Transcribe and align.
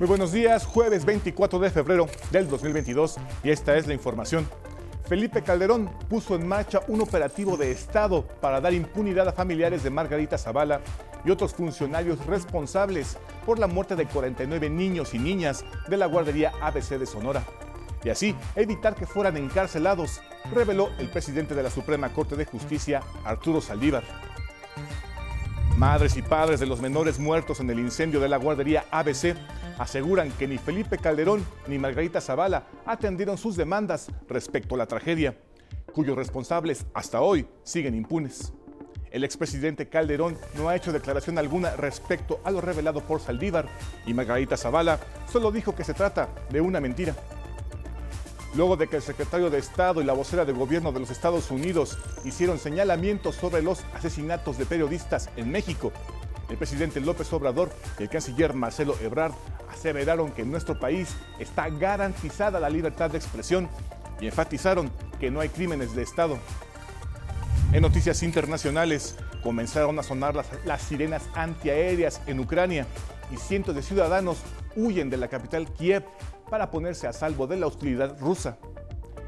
Muy 0.00 0.08
buenos 0.08 0.32
días, 0.32 0.64
jueves 0.64 1.04
24 1.04 1.58
de 1.58 1.68
febrero 1.68 2.06
del 2.30 2.48
2022 2.48 3.18
y 3.44 3.50
esta 3.50 3.76
es 3.76 3.86
la 3.86 3.92
información. 3.92 4.48
Felipe 5.06 5.42
Calderón 5.42 5.90
puso 6.08 6.34
en 6.34 6.48
marcha 6.48 6.80
un 6.88 7.02
operativo 7.02 7.58
de 7.58 7.70
Estado 7.70 8.26
para 8.40 8.62
dar 8.62 8.72
impunidad 8.72 9.28
a 9.28 9.32
familiares 9.34 9.82
de 9.82 9.90
Margarita 9.90 10.38
Zavala 10.38 10.80
y 11.22 11.30
otros 11.30 11.52
funcionarios 11.52 12.24
responsables 12.24 13.18
por 13.44 13.58
la 13.58 13.66
muerte 13.66 13.94
de 13.94 14.06
49 14.06 14.70
niños 14.70 15.12
y 15.12 15.18
niñas 15.18 15.66
de 15.86 15.98
la 15.98 16.06
guardería 16.06 16.54
ABC 16.62 16.98
de 16.98 17.04
Sonora. 17.04 17.44
Y 18.02 18.08
así 18.08 18.34
evitar 18.56 18.94
que 18.94 19.04
fueran 19.04 19.36
encarcelados, 19.36 20.22
reveló 20.50 20.88
el 20.98 21.10
presidente 21.10 21.54
de 21.54 21.62
la 21.62 21.70
Suprema 21.70 22.08
Corte 22.14 22.36
de 22.36 22.46
Justicia, 22.46 23.02
Arturo 23.22 23.60
Saldívar. 23.60 24.04
Madres 25.80 26.18
y 26.18 26.20
padres 26.20 26.60
de 26.60 26.66
los 26.66 26.82
menores 26.82 27.18
muertos 27.18 27.58
en 27.60 27.70
el 27.70 27.78
incendio 27.78 28.20
de 28.20 28.28
la 28.28 28.36
guardería 28.36 28.84
ABC 28.90 29.34
aseguran 29.78 30.30
que 30.32 30.46
ni 30.46 30.58
Felipe 30.58 30.98
Calderón 30.98 31.42
ni 31.68 31.78
Margarita 31.78 32.20
Zavala 32.20 32.66
atendieron 32.84 33.38
sus 33.38 33.56
demandas 33.56 34.08
respecto 34.28 34.74
a 34.74 34.78
la 34.78 34.84
tragedia, 34.84 35.38
cuyos 35.94 36.18
responsables 36.18 36.84
hasta 36.92 37.22
hoy 37.22 37.46
siguen 37.62 37.94
impunes. 37.94 38.52
El 39.10 39.24
expresidente 39.24 39.88
Calderón 39.88 40.36
no 40.54 40.68
ha 40.68 40.76
hecho 40.76 40.92
declaración 40.92 41.38
alguna 41.38 41.74
respecto 41.76 42.42
a 42.44 42.50
lo 42.50 42.60
revelado 42.60 43.00
por 43.00 43.22
Saldívar 43.22 43.66
y 44.04 44.12
Margarita 44.12 44.58
Zavala 44.58 45.00
solo 45.32 45.50
dijo 45.50 45.74
que 45.74 45.84
se 45.84 45.94
trata 45.94 46.28
de 46.50 46.60
una 46.60 46.82
mentira 46.82 47.14
luego 48.54 48.76
de 48.76 48.88
que 48.88 48.96
el 48.96 49.02
secretario 49.02 49.50
de 49.50 49.58
Estado 49.58 50.02
y 50.02 50.04
la 50.04 50.12
vocera 50.12 50.44
de 50.44 50.52
gobierno 50.52 50.92
de 50.92 51.00
los 51.00 51.10
Estados 51.10 51.50
Unidos 51.50 51.98
hicieron 52.24 52.58
señalamientos 52.58 53.36
sobre 53.36 53.62
los 53.62 53.84
asesinatos 53.94 54.58
de 54.58 54.66
periodistas 54.66 55.30
en 55.36 55.50
México. 55.50 55.92
El 56.48 56.56
presidente 56.56 57.00
López 57.00 57.32
Obrador 57.32 57.70
y 57.98 58.02
el 58.02 58.08
canciller 58.08 58.54
Marcelo 58.54 58.96
Ebrard 59.00 59.32
aseveraron 59.70 60.32
que 60.32 60.42
en 60.42 60.50
nuestro 60.50 60.78
país 60.78 61.14
está 61.38 61.68
garantizada 61.68 62.58
la 62.58 62.68
libertad 62.68 63.10
de 63.10 63.18
expresión 63.18 63.68
y 64.20 64.26
enfatizaron 64.26 64.90
que 65.20 65.30
no 65.30 65.40
hay 65.40 65.48
crímenes 65.48 65.94
de 65.94 66.02
Estado. 66.02 66.38
En 67.72 67.82
noticias 67.82 68.24
internacionales, 68.24 69.14
comenzaron 69.44 69.98
a 70.00 70.02
sonar 70.02 70.34
las, 70.34 70.46
las, 70.64 70.82
sirenas 70.82 71.22
antiaéreas 71.34 72.20
en 72.26 72.40
Ucrania 72.40 72.86
y 73.30 73.36
cientos 73.36 73.76
de 73.76 73.82
ciudadanos 73.82 74.38
huyen 74.74 75.08
de 75.08 75.16
la 75.16 75.28
capital 75.28 75.70
Kiev 75.72 76.04
para 76.50 76.70
ponerse 76.70 77.06
a 77.06 77.12
salvo 77.12 77.46
de 77.46 77.56
la 77.56 77.66
hostilidad 77.66 78.18
rusa. 78.20 78.58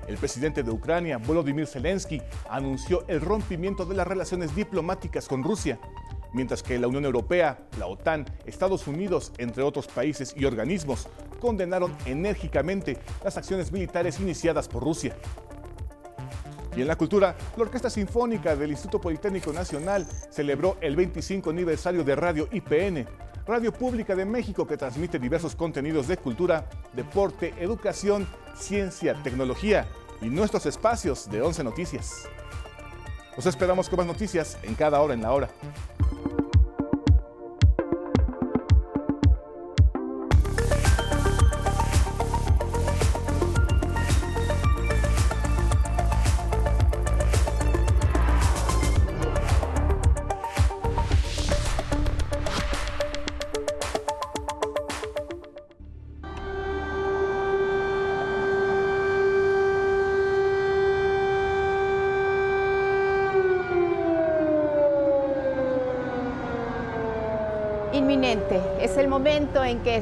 El 0.06 0.18
presidente 0.18 0.62
de 0.62 0.70
Ucrania, 0.70 1.18
Volodymyr 1.18 1.66
Zelensky, 1.66 2.20
anunció 2.50 3.04
el 3.06 3.20
rompimiento 3.20 3.84
de 3.86 3.94
las 3.94 4.06
relaciones 4.06 4.54
diplomáticas 4.54 5.28
con 5.28 5.44
Rusia, 5.44 5.78
mientras 6.32 6.62
que 6.62 6.78
la 6.78 6.88
Unión 6.88 7.04
Europea, 7.04 7.58
la 7.78 7.86
OTAN, 7.86 8.26
Estados 8.44 8.86
Unidos, 8.88 9.32
entre 9.38 9.62
otros 9.62 9.86
países 9.86 10.34
y 10.36 10.44
organismos, 10.44 11.06
condenaron 11.40 11.94
enérgicamente 12.04 12.98
las 13.22 13.36
acciones 13.36 13.70
militares 13.70 14.18
iniciadas 14.18 14.68
por 14.68 14.82
Rusia. 14.82 15.16
Y 16.74 16.80
en 16.80 16.88
la 16.88 16.96
cultura, 16.96 17.36
la 17.56 17.62
Orquesta 17.64 17.90
Sinfónica 17.90 18.56
del 18.56 18.70
Instituto 18.70 19.00
Politécnico 19.00 19.52
Nacional 19.52 20.06
celebró 20.30 20.78
el 20.80 20.96
25 20.96 21.50
aniversario 21.50 22.02
de 22.02 22.16
Radio 22.16 22.48
IPN, 22.50 23.06
Radio 23.46 23.72
Pública 23.72 24.14
de 24.14 24.24
México 24.24 24.66
que 24.66 24.76
transmite 24.76 25.18
diversos 25.18 25.56
contenidos 25.56 26.06
de 26.06 26.16
cultura, 26.16 26.64
deporte, 26.92 27.52
educación, 27.58 28.26
ciencia, 28.54 29.20
tecnología 29.24 29.88
y 30.20 30.26
nuestros 30.26 30.64
espacios 30.66 31.28
de 31.28 31.42
11 31.42 31.64
Noticias. 31.64 32.28
Los 33.34 33.46
esperamos 33.46 33.88
con 33.88 33.98
más 33.98 34.06
noticias 34.06 34.58
en 34.62 34.76
cada 34.76 35.00
hora 35.00 35.14
en 35.14 35.22
la 35.22 35.32
hora. 35.32 35.48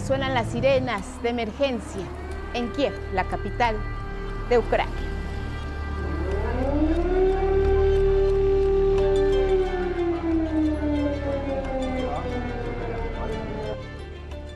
Suenan 0.01 0.35
las 0.35 0.49
sirenas 0.49 1.23
de 1.23 1.31
emergencia 1.31 2.03
en 2.55 2.71
Kiev, 2.73 2.93
la 3.15 3.25
capital 3.25 3.77
de 4.49 4.59
Ucrania. 4.59 4.95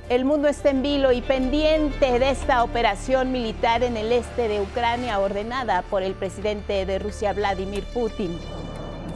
El 0.09 0.25
mundo 0.25 0.49
está 0.49 0.71
en 0.71 0.83
vilo 0.83 1.13
y 1.13 1.23
pendiente 1.23 2.19
de 2.19 2.31
esta 2.31 2.63
operación 2.63 3.33
militar 3.33 3.83
en 3.83 3.97
el 3.97 4.13
este 4.13 4.49
de 4.49 4.61
Ucrania 4.61 5.19
ordenada 5.19 5.83
por 5.83 6.03
el 6.03 6.15
presidente 6.15 6.87
de 6.87 6.99
Rusia, 6.99 7.33
Vladimir 7.33 7.85
Putin. 7.93 8.39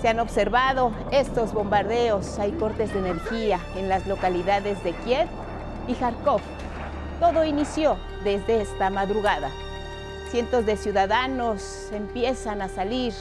Se 0.00 0.08
han 0.08 0.18
observado 0.18 0.92
estos 1.12 1.52
bombardeos, 1.52 2.38
hay 2.38 2.52
cortes 2.52 2.92
de 2.92 3.00
energía 3.00 3.60
en 3.76 3.88
las 3.88 4.06
localidades 4.06 4.82
de 4.82 4.92
Kiev 4.92 5.28
y 5.88 5.94
Kharkov. 5.94 6.40
Todo 7.18 7.44
inició 7.44 7.98
desde 8.22 8.62
esta 8.62 8.90
madrugada. 8.90 9.50
Cientos 10.30 10.66
de 10.66 10.76
ciudadanos 10.76 11.88
empiezan 11.90 12.62
a 12.62 12.68
salir, 12.68 13.14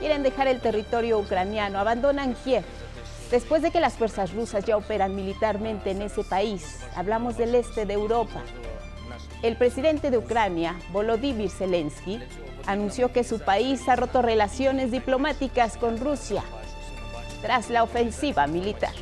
quieren 0.00 0.22
dejar 0.22 0.48
el 0.48 0.60
territorio 0.60 1.18
ucraniano, 1.18 1.78
abandonan 1.78 2.34
Kiev. 2.34 2.64
Después 3.30 3.62
de 3.62 3.70
que 3.70 3.80
las 3.80 3.94
fuerzas 3.94 4.32
rusas 4.32 4.64
ya 4.64 4.76
operan 4.76 5.14
militarmente 5.14 5.90
en 5.90 6.02
ese 6.02 6.24
país, 6.24 6.80
hablamos 6.96 7.36
del 7.36 7.54
este 7.54 7.86
de 7.86 7.94
Europa. 7.94 8.42
El 9.42 9.56
presidente 9.56 10.10
de 10.10 10.18
Ucrania, 10.18 10.76
Volodymyr 10.90 11.50
Zelensky, 11.50 12.20
anunció 12.66 13.12
que 13.12 13.24
su 13.24 13.40
país 13.40 13.88
ha 13.88 13.96
roto 13.96 14.22
relaciones 14.22 14.90
diplomáticas 14.90 15.76
con 15.76 15.98
Rusia 15.98 16.42
tras 17.42 17.70
la 17.70 17.82
ofensiva 17.82 18.46
militar. 18.46 18.92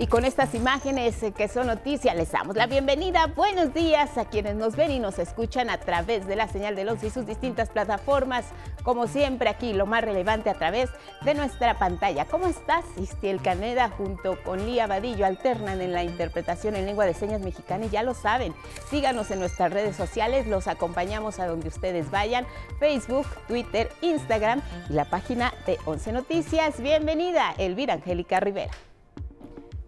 Y 0.00 0.06
con 0.06 0.24
estas 0.24 0.54
imágenes 0.54 1.14
que 1.36 1.46
son 1.46 1.66
noticias, 1.66 2.16
les 2.16 2.32
damos 2.32 2.56
la 2.56 2.66
bienvenida. 2.66 3.26
Buenos 3.26 3.74
días 3.74 4.16
a 4.16 4.24
quienes 4.24 4.54
nos 4.54 4.74
ven 4.74 4.90
y 4.92 4.98
nos 4.98 5.18
escuchan 5.18 5.68
a 5.68 5.76
través 5.76 6.26
de 6.26 6.36
la 6.36 6.48
señal 6.48 6.74
de 6.74 6.84
los 6.84 7.04
y 7.04 7.10
sus 7.10 7.26
distintas 7.26 7.68
plataformas. 7.68 8.46
Como 8.82 9.06
siempre, 9.06 9.50
aquí 9.50 9.74
lo 9.74 9.84
más 9.84 10.02
relevante 10.02 10.48
a 10.48 10.54
través 10.54 10.88
de 11.22 11.34
nuestra 11.34 11.78
pantalla. 11.78 12.24
¿Cómo 12.24 12.46
estás? 12.46 12.82
Istiel 12.96 13.42
Caneda 13.42 13.90
junto 13.90 14.42
con 14.42 14.64
Lía 14.64 14.86
Vadillo 14.86 15.26
alternan 15.26 15.82
en 15.82 15.92
la 15.92 16.02
interpretación 16.02 16.76
en 16.76 16.86
lengua 16.86 17.04
de 17.04 17.12
señas 17.12 17.42
mexicana 17.42 17.84
y 17.84 17.90
ya 17.90 18.02
lo 18.02 18.14
saben. 18.14 18.54
Síganos 18.88 19.30
en 19.30 19.40
nuestras 19.40 19.70
redes 19.70 19.96
sociales, 19.96 20.46
los 20.46 20.66
acompañamos 20.66 21.40
a 21.40 21.46
donde 21.46 21.68
ustedes 21.68 22.10
vayan. 22.10 22.46
Facebook, 22.78 23.26
Twitter, 23.48 23.90
Instagram 24.00 24.62
y 24.88 24.94
la 24.94 25.04
página 25.04 25.52
de 25.66 25.76
11 25.84 26.12
Noticias. 26.12 26.80
Bienvenida, 26.80 27.54
Elvira 27.58 27.92
Angélica 27.92 28.40
Rivera. 28.40 28.72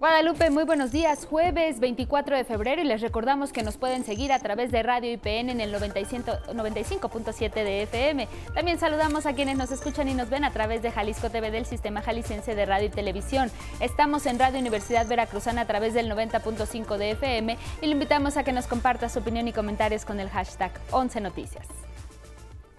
Guadalupe, 0.02 0.50
muy 0.50 0.64
buenos 0.64 0.90
días. 0.90 1.26
Jueves 1.31 1.78
24 1.78 2.37
de 2.37 2.43
febrero 2.43 2.82
y 2.82 2.84
les 2.84 3.00
recordamos 3.02 3.52
que 3.52 3.62
nos 3.62 3.76
pueden 3.76 4.04
seguir 4.04 4.32
a 4.32 4.40
través 4.40 4.72
de 4.72 4.82
Radio 4.82 5.12
IPN 5.12 5.49
en 5.49 5.60
el 5.60 5.72
95.7 5.72 7.52
de 7.52 7.82
FM. 7.82 8.26
También 8.52 8.81
saludamos 8.81 9.26
a 9.26 9.32
quienes 9.32 9.56
nos 9.56 9.70
escuchan 9.70 10.08
y 10.08 10.14
nos 10.14 10.28
ven 10.28 10.43
a 10.43 10.50
través 10.50 10.82
de 10.82 10.90
Jalisco 10.90 11.31
TV 11.31 11.52
del 11.52 11.66
Sistema 11.66 12.02
Jalisciense 12.02 12.56
de 12.56 12.66
Radio 12.66 12.88
y 12.88 12.90
Televisión. 12.90 13.49
Estamos 13.78 14.26
en 14.26 14.40
Radio 14.40 14.58
Universidad 14.58 15.06
Veracruzana 15.06 15.60
a 15.60 15.66
través 15.66 15.94
del 15.94 16.10
90.5 16.10 16.96
de 16.96 17.12
FM 17.12 17.56
y 17.81 17.87
le 17.87 17.93
invitamos 17.93 18.37
a 18.37 18.43
que 18.43 18.50
nos 18.50 18.66
comparta 18.66 19.08
su 19.08 19.20
opinión 19.20 19.46
y 19.46 19.52
comentarios 19.52 20.05
con 20.05 20.19
el 20.19 20.31
hashtag 20.31 20.72
11 20.90 21.20
Noticias. 21.20 21.81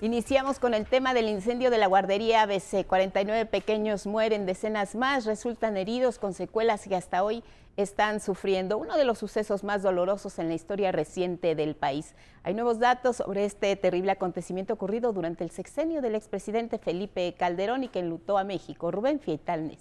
Iniciamos 0.03 0.59
con 0.59 0.73
el 0.73 0.85
tema 0.85 1.13
del 1.13 1.29
incendio 1.29 1.69
de 1.71 1.77
la 1.77 1.87
guardería 1.87 2.41
ABC. 2.41 2.85
49 2.85 3.45
pequeños 3.45 4.05
mueren, 4.05 4.45
decenas 4.45 4.95
más 4.95 5.23
resultan 5.23 5.77
heridos 5.77 6.19
con 6.19 6.33
secuelas 6.33 6.85
que 6.85 6.97
hasta 6.97 7.23
hoy 7.23 7.41
están 7.77 8.19
sufriendo. 8.19 8.77
Uno 8.77 8.97
de 8.97 9.05
los 9.05 9.17
sucesos 9.17 9.63
más 9.63 9.81
dolorosos 9.81 10.39
en 10.39 10.49
la 10.49 10.55
historia 10.55 10.91
reciente 10.91 11.55
del 11.55 11.77
país. 11.77 12.15
Hay 12.43 12.53
nuevos 12.53 12.79
datos 12.79 13.15
sobre 13.15 13.45
este 13.45 13.73
terrible 13.77 14.11
acontecimiento 14.11 14.73
ocurrido 14.73 15.13
durante 15.13 15.45
el 15.45 15.51
sexenio 15.51 16.01
del 16.01 16.15
expresidente 16.15 16.79
Felipe 16.79 17.33
Calderón 17.39 17.85
y 17.85 17.87
que 17.87 17.99
enlutó 17.99 18.37
a 18.37 18.43
México. 18.43 18.91
Rubén 18.91 19.21
Fietalnes. 19.21 19.79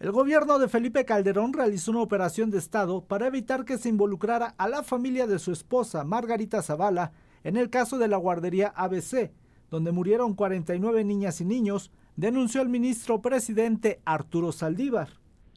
El 0.00 0.10
gobierno 0.10 0.58
de 0.58 0.68
Felipe 0.68 1.04
Calderón 1.04 1.52
realizó 1.52 1.90
una 1.90 2.00
operación 2.00 2.50
de 2.50 2.56
Estado 2.56 3.04
para 3.04 3.26
evitar 3.26 3.66
que 3.66 3.76
se 3.76 3.90
involucrara 3.90 4.54
a 4.56 4.68
la 4.68 4.82
familia 4.82 5.26
de 5.26 5.38
su 5.38 5.52
esposa, 5.52 6.02
Margarita 6.02 6.62
Zavala, 6.62 7.12
en 7.44 7.56
el 7.56 7.70
caso 7.70 7.98
de 7.98 8.08
la 8.08 8.16
guardería 8.16 8.72
ABC, 8.76 9.30
donde 9.70 9.92
murieron 9.92 10.34
49 10.34 11.04
niñas 11.04 11.40
y 11.40 11.44
niños, 11.44 11.90
denunció 12.16 12.62
el 12.62 12.68
ministro 12.68 13.22
presidente 13.22 14.00
Arturo 14.04 14.52
Saldívar. 14.52 15.08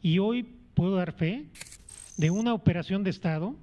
Y 0.02 0.18
hoy 0.18 0.42
puedo 0.74 0.96
dar 0.96 1.12
fe 1.12 1.46
de 2.16 2.30
una 2.30 2.54
operación 2.54 3.04
de 3.04 3.10
Estado 3.10 3.54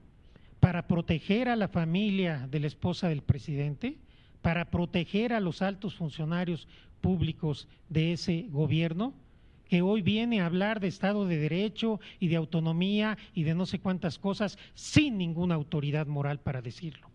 para 0.60 0.88
proteger 0.88 1.50
a 1.50 1.56
la 1.56 1.68
familia 1.68 2.48
de 2.50 2.60
la 2.60 2.68
esposa 2.68 3.10
del 3.10 3.22
presidente, 3.22 3.98
para 4.42 4.70
proteger 4.70 5.34
a 5.34 5.40
los 5.40 5.62
altos 5.62 5.96
funcionarios 5.96 6.68
públicos 7.02 7.68
de 7.90 8.14
ese 8.14 8.48
gobierno, 8.50 9.14
que 9.68 9.82
hoy 9.82 10.02
viene 10.02 10.40
a 10.40 10.46
hablar 10.46 10.80
de 10.80 10.88
Estado 10.88 11.26
de 11.26 11.38
Derecho 11.38 12.00
y 12.20 12.28
de 12.28 12.36
autonomía 12.36 13.18
y 13.34 13.44
de 13.44 13.56
no 13.56 13.66
sé 13.66 13.80
cuántas 13.80 14.20
cosas 14.20 14.58
sin 14.76 15.18
ninguna 15.18 15.56
autoridad 15.56 16.08
moral 16.08 16.40
para 16.40 16.62
decirlo. 16.62 17.13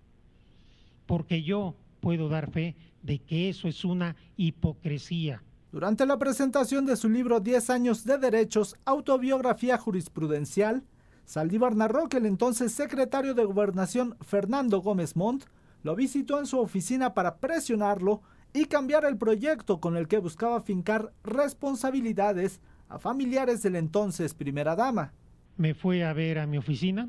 Porque 1.08 1.42
yo 1.42 1.74
puedo 2.00 2.28
dar 2.28 2.50
fe 2.50 2.76
de 3.02 3.18
que 3.18 3.48
eso 3.48 3.66
es 3.66 3.82
una 3.82 4.14
hipocresía. 4.36 5.42
Durante 5.72 6.04
la 6.04 6.18
presentación 6.18 6.84
de 6.84 6.96
su 6.96 7.08
libro 7.08 7.40
10 7.40 7.70
años 7.70 8.04
de 8.04 8.18
derechos, 8.18 8.76
autobiografía 8.84 9.78
jurisprudencial, 9.78 10.84
Saldívar 11.24 11.74
narró 11.76 12.10
que 12.10 12.18
el 12.18 12.26
entonces 12.26 12.72
secretario 12.72 13.32
de 13.32 13.44
Gobernación 13.46 14.16
Fernando 14.20 14.82
Gómez 14.82 15.16
Montt 15.16 15.46
lo 15.82 15.96
visitó 15.96 16.38
en 16.38 16.46
su 16.46 16.58
oficina 16.58 17.14
para 17.14 17.36
presionarlo 17.36 18.20
y 18.52 18.66
cambiar 18.66 19.06
el 19.06 19.16
proyecto 19.16 19.80
con 19.80 19.96
el 19.96 20.08
que 20.08 20.18
buscaba 20.18 20.60
fincar 20.60 21.14
responsabilidades 21.24 22.60
a 22.90 22.98
familiares 22.98 23.62
de 23.62 23.70
la 23.70 23.78
entonces 23.78 24.34
primera 24.34 24.76
dama. 24.76 25.14
Me 25.56 25.72
fue 25.72 26.04
a 26.04 26.12
ver 26.12 26.38
a 26.38 26.46
mi 26.46 26.58
oficina 26.58 27.06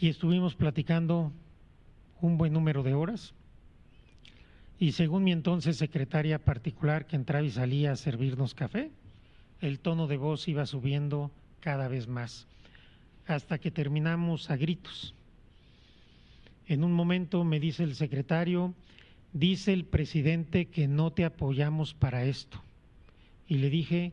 y 0.00 0.08
estuvimos 0.08 0.54
platicando 0.54 1.32
un 2.20 2.38
buen 2.38 2.52
número 2.52 2.82
de 2.82 2.94
horas. 2.94 3.34
Y 4.78 4.92
según 4.92 5.24
mi 5.24 5.32
entonces 5.32 5.76
secretaria 5.76 6.38
particular 6.38 7.06
que 7.06 7.16
entraba 7.16 7.44
y 7.44 7.50
salía 7.50 7.92
a 7.92 7.96
servirnos 7.96 8.54
café, 8.54 8.90
el 9.60 9.80
tono 9.80 10.06
de 10.06 10.16
voz 10.16 10.46
iba 10.46 10.66
subiendo 10.66 11.32
cada 11.60 11.88
vez 11.88 12.06
más, 12.06 12.46
hasta 13.26 13.58
que 13.58 13.70
terminamos 13.70 14.50
a 14.50 14.56
gritos. 14.56 15.14
En 16.66 16.84
un 16.84 16.92
momento 16.92 17.42
me 17.44 17.58
dice 17.58 17.82
el 17.82 17.96
secretario, 17.96 18.74
dice 19.32 19.72
el 19.72 19.84
presidente 19.84 20.66
que 20.66 20.86
no 20.86 21.12
te 21.12 21.24
apoyamos 21.24 21.94
para 21.94 22.24
esto. 22.24 22.62
Y 23.48 23.58
le 23.58 23.70
dije, 23.70 24.12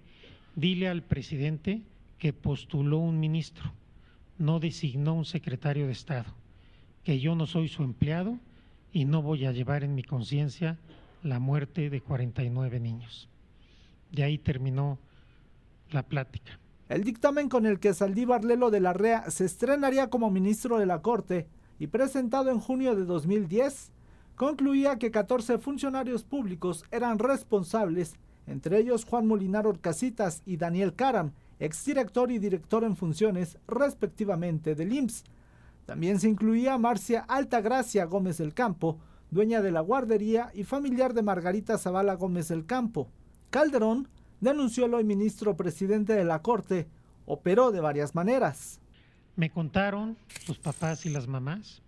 dile 0.56 0.88
al 0.88 1.04
presidente 1.04 1.82
que 2.18 2.34
postuló 2.34 2.98
un 2.98 3.20
ministro, 3.20 3.74
no 4.38 4.60
designó 4.60 5.14
un 5.14 5.26
secretario 5.26 5.86
de 5.86 5.92
Estado, 5.92 6.34
que 7.06 7.20
yo 7.20 7.36
no 7.36 7.46
soy 7.46 7.70
su 7.70 7.84
empleado 7.84 8.38
y 8.92 9.06
no 9.06 9.22
voy 9.22 9.46
a 9.46 9.52
llevar 9.52 9.84
en 9.84 9.96
mi 9.96 10.04
conciencia 10.04 10.78
la 11.24 11.40
muerte 11.40 11.90
de 11.90 12.02
49 12.02 12.80
niños. 12.80 13.30
De 14.12 14.24
ahí 14.24 14.38
terminó 14.38 14.98
la 15.92 16.04
plática. 16.04 16.60
El 16.90 17.04
dictamen 17.04 17.48
con 17.48 17.66
el 17.66 17.80
que 17.80 17.94
Saldívar 17.94 18.44
Lelo 18.44 18.72
de 18.72 18.80
la 18.80 18.94
REA 18.94 19.30
se 19.30 19.46
estrenaría 19.46 20.10
como 20.10 20.32
ministro 20.32 20.80
de 20.80 20.88
la 20.88 21.02
Corte 21.02 21.48
y 21.80 21.88
presentado 21.88 22.50
en 22.50 22.60
junio 22.60 22.96
de 22.96 23.06
2010, 23.06 23.92
concluía 24.36 24.98
que 24.98 25.12
14 25.12 25.60
funcionarios 25.60 26.24
públicos 26.24 26.86
eran 26.92 27.20
responsables, 27.20 28.16
entre 28.48 28.80
ellos 28.80 29.06
Juan 29.06 29.28
Molinar 29.28 29.68
Orcasitas 29.68 30.42
y 30.46 30.58
Daniel 30.58 30.94
Caram, 30.94 31.32
exdirector 31.60 32.32
y 32.32 32.40
director 32.40 32.84
en 32.84 32.96
funciones 32.96 33.58
respectivamente 33.68 34.76
del 34.76 34.94
IMSS. 34.94 35.24
También 35.86 36.20
se 36.20 36.30
incluía 36.30 36.78
Marcia 36.78 37.26
Altagracia 37.28 38.06
Gómez 38.06 38.38
del 38.38 38.54
Campo, 38.54 39.00
dueña 39.32 39.62
de 39.62 39.72
la 39.72 39.82
guardería 39.82 40.52
y 40.54 40.64
familiar 40.64 41.14
de 41.14 41.24
Margarita 41.24 41.78
Zavala 41.78 42.16
Gómez 42.16 42.48
del 42.48 42.66
Campo. 42.66 43.10
Calderón 43.50 44.08
denunció 44.42 44.86
el 44.86 44.94
hoy 44.94 45.04
ministro 45.04 45.56
presidente 45.56 46.14
de 46.14 46.26
la 46.26 46.42
Corte, 46.42 46.88
operó 47.26 47.72
de 47.72 47.82
varias 47.82 48.16
maneras. 48.16 48.80
Me 49.36 49.50
contaron 49.50 50.18
los 50.48 50.58
papás 50.58 51.06
y 51.06 51.10
las 51.10 51.28
mamás 51.28 51.82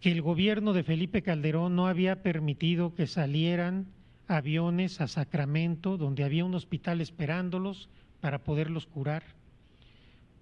que 0.00 0.10
el 0.10 0.22
gobierno 0.22 0.72
de 0.72 0.82
Felipe 0.82 1.22
Calderón 1.22 1.76
no 1.76 1.86
había 1.86 2.22
permitido 2.22 2.94
que 2.94 3.06
salieran 3.06 3.86
aviones 4.28 5.00
a 5.00 5.08
Sacramento, 5.08 5.98
donde 5.98 6.24
había 6.24 6.44
un 6.44 6.54
hospital 6.54 7.00
esperándolos 7.00 7.90
para 8.20 8.42
poderlos 8.42 8.86
curar, 8.86 9.22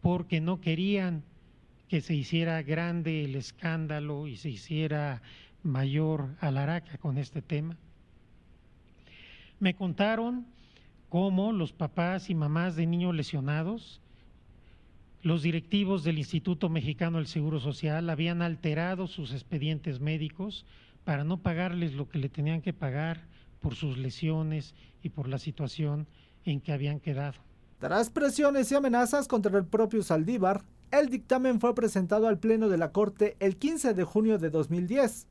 porque 0.00 0.40
no 0.40 0.60
querían 0.60 1.24
que 1.88 2.00
se 2.00 2.14
hiciera 2.14 2.62
grande 2.62 3.24
el 3.24 3.34
escándalo 3.34 4.26
y 4.26 4.36
se 4.36 4.50
hiciera 4.50 5.22
mayor 5.62 6.36
alaraca 6.40 6.98
con 6.98 7.18
este 7.18 7.42
tema. 7.42 7.76
Me 9.58 9.74
contaron 9.74 10.46
cómo 11.08 11.52
los 11.52 11.72
papás 11.72 12.30
y 12.30 12.34
mamás 12.34 12.76
de 12.76 12.86
niños 12.86 13.14
lesionados, 13.14 14.00
los 15.22 15.42
directivos 15.42 16.04
del 16.04 16.18
Instituto 16.18 16.68
Mexicano 16.68 17.18
del 17.18 17.26
Seguro 17.26 17.58
Social 17.58 18.08
habían 18.08 18.40
alterado 18.40 19.08
sus 19.08 19.32
expedientes 19.32 19.98
médicos 19.98 20.64
para 21.04 21.24
no 21.24 21.38
pagarles 21.38 21.94
lo 21.94 22.08
que 22.08 22.18
le 22.18 22.28
tenían 22.28 22.62
que 22.62 22.72
pagar 22.72 23.26
por 23.60 23.74
sus 23.74 23.98
lesiones 23.98 24.74
y 25.02 25.08
por 25.08 25.28
la 25.28 25.38
situación 25.38 26.06
en 26.44 26.60
que 26.60 26.72
habían 26.72 27.00
quedado. 27.00 27.40
Tras 27.80 28.10
presiones 28.10 28.70
y 28.70 28.76
amenazas 28.76 29.26
contra 29.26 29.58
el 29.58 29.64
propio 29.64 30.02
Saldívar, 30.02 30.62
el 30.90 31.08
dictamen 31.08 31.60
fue 31.60 31.74
presentado 31.74 32.28
al 32.28 32.38
Pleno 32.38 32.68
de 32.68 32.78
la 32.78 32.92
Corte 32.92 33.36
el 33.40 33.56
15 33.56 33.94
de 33.94 34.04
junio 34.04 34.38
de 34.38 34.50
2010 34.50 35.26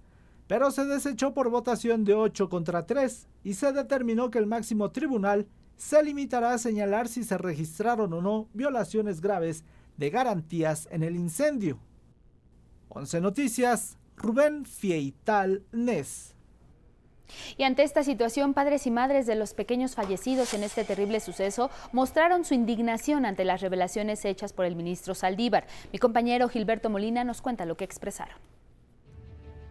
pero 0.48 0.71
se 0.71 0.86
desechó 0.86 1.33
por 1.33 1.50
votación 1.50 2.06
de 2.06 2.13
8 2.13 2.50
contra 2.50 2.86
3 2.86 3.27
y 3.44 3.54
se 3.54 3.74
determinó 3.74 4.31
que 4.31 4.39
el 4.39 4.48
máximo 4.48 4.92
tribunal 4.92 5.48
se 5.75 6.01
limitará 6.01 6.54
a 6.54 6.57
señalar 6.57 7.07
si 7.07 7.24
se 7.24 7.38
registraron 7.38 8.13
o 8.13 8.21
no 8.21 8.48
violaciones 8.54 9.21
graves 9.21 9.63
de 9.98 10.09
garantías 10.09 10.88
en 10.92 11.04
el 11.04 11.15
incendio. 11.15 11.80
11 12.89 13.21
Noticias, 13.21 13.98
Rubén 14.15 14.65
Fieital 14.65 15.63
Nes. 15.71 16.37
Y 17.58 17.64
ante 17.64 17.84
esta 17.84 18.04
situación, 18.04 18.54
padres 18.54 18.88
y 18.88 18.92
madres 18.92 19.26
de 19.26 19.36
los 19.36 19.54
pequeños 19.54 19.96
fallecidos 19.96 20.54
en 20.54 20.64
este 20.64 20.84
terrible 20.84 21.19
suceso 21.19 21.69
mostraron 21.92 22.46
su 22.46 22.54
indignación 22.54 23.26
ante 23.26 23.46
las 23.46 23.62
revelaciones 23.62 24.24
hechas 24.26 24.54
por 24.54 24.66
el 24.66 24.76
ministro 24.76 25.16
Saldívar. 25.16 25.68
Mi 25.92 26.00
compañero 26.00 26.50
Gilberto 26.50 26.90
Molina 26.90 27.24
nos 27.24 27.42
cuenta 27.42 27.66
lo 27.66 27.78
que 27.78 27.86
expresaron. 27.86 28.38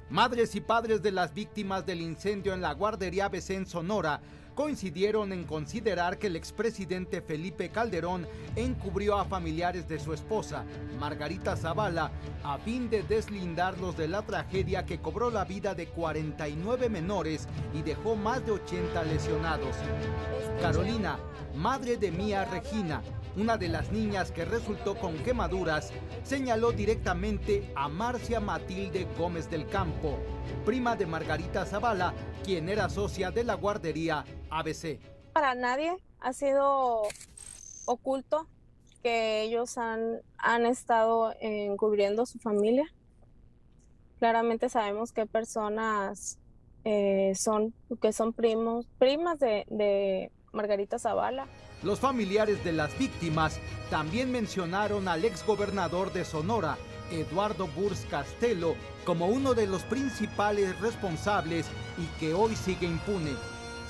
Madres 0.09 0.55
y 0.55 0.61
padres 0.61 1.03
de 1.03 1.11
las 1.11 1.35
víctimas 1.35 1.85
del 1.85 2.01
incendio 2.01 2.55
en 2.55 2.61
la 2.61 2.73
guardería 2.73 3.29
en 3.49 3.67
Sonora 3.67 4.21
coincidieron 4.57 5.33
en 5.33 5.45
considerar 5.45 6.19
que 6.19 6.29
el 6.29 6.35
expresidente 6.35 7.21
Felipe 7.21 7.69
Calderón 7.69 8.27
encubrió 8.57 9.19
a 9.19 9.27
familiares 9.27 9.87
de 9.87 10.01
su 10.01 10.15
esposa, 10.15 10.65
Margarita 10.99 11.57
Zavala, 11.57 12.11
a 12.43 12.57
fin 12.57 12.89
de 12.89 13.03
deslindarlos 13.03 13.99
de 13.99 14.09
la 14.09 14.23
tragedia 14.23 14.87
que 14.87 14.99
cobró 14.99 15.31
la 15.31 15.45
vida 15.45 15.75
de 15.75 15.89
49 15.89 16.89
menores 16.89 17.47
y 17.75 17.83
dejó 17.83 18.17
más 18.17 18.45
de 18.47 18.53
80 18.53 19.05
lesionados. 19.05 19.77
Carolina, 20.63 21.19
madre 21.55 21.99
de 21.99 22.11
Mía 22.11 22.47
Regina, 22.47 23.03
una 23.37 23.59
de 23.59 23.69
las 23.69 23.93
niñas 23.93 24.31
que 24.31 24.47
resultó 24.47 24.95
con 24.95 25.19
quemaduras, 25.19 25.93
señaló 26.25 26.73
directamente 26.73 27.71
a 27.77 27.89
Marcia 27.91 28.41
Matilde 28.41 29.07
Gómez 29.19 29.51
del 29.51 29.69
Campo, 29.69 30.19
prima 30.65 30.97
de 30.97 31.05
Margarita 31.05 31.67
Zavala, 31.67 32.15
quien 32.43 32.71
era 32.71 32.89
socia 32.89 33.31
de 33.31 33.45
la 33.45 33.55
guardería 33.55 34.25
ABC. 34.51 34.99
Para 35.33 35.55
nadie 35.55 35.97
ha 36.21 36.33
sido 36.33 37.03
oculto 37.87 38.47
que 39.03 39.43
ellos 39.43 39.79
han, 39.79 40.21
han 40.39 40.67
estado 40.67 41.33
encubriendo 41.41 42.27
su 42.27 42.39
familia. 42.39 42.87
Claramente 44.19 44.69
sabemos 44.69 45.13
qué 45.13 45.27
personas 45.27 46.39
eh, 46.85 47.33
son, 47.35 47.75
que 48.01 48.13
son 48.13 48.33
primos, 48.33 48.87
primas 48.99 49.39
de, 49.39 49.67
de 49.69 50.33
Margarita 50.53 50.99
Zavala. 50.99 51.47
Los 51.83 52.01
familiares 52.01 52.65
de 52.65 52.73
las 52.73 52.99
víctimas 52.99 53.61
también 53.91 54.33
mencionaron 54.33 55.07
al 55.07 55.25
exgobernador 55.25 56.13
de 56.13 56.25
Sonora, 56.25 56.79
Eduardo 57.11 57.69
Burs 57.69 58.07
Castelo, 58.11 58.75
como 59.05 59.27
uno 59.27 59.55
de 59.55 59.67
los 59.67 59.83
principales 59.85 60.81
responsables 60.81 61.67
y 61.99 62.07
que 62.19 62.35
hoy 62.35 62.57
sigue 62.57 62.87
impune. 62.87 63.33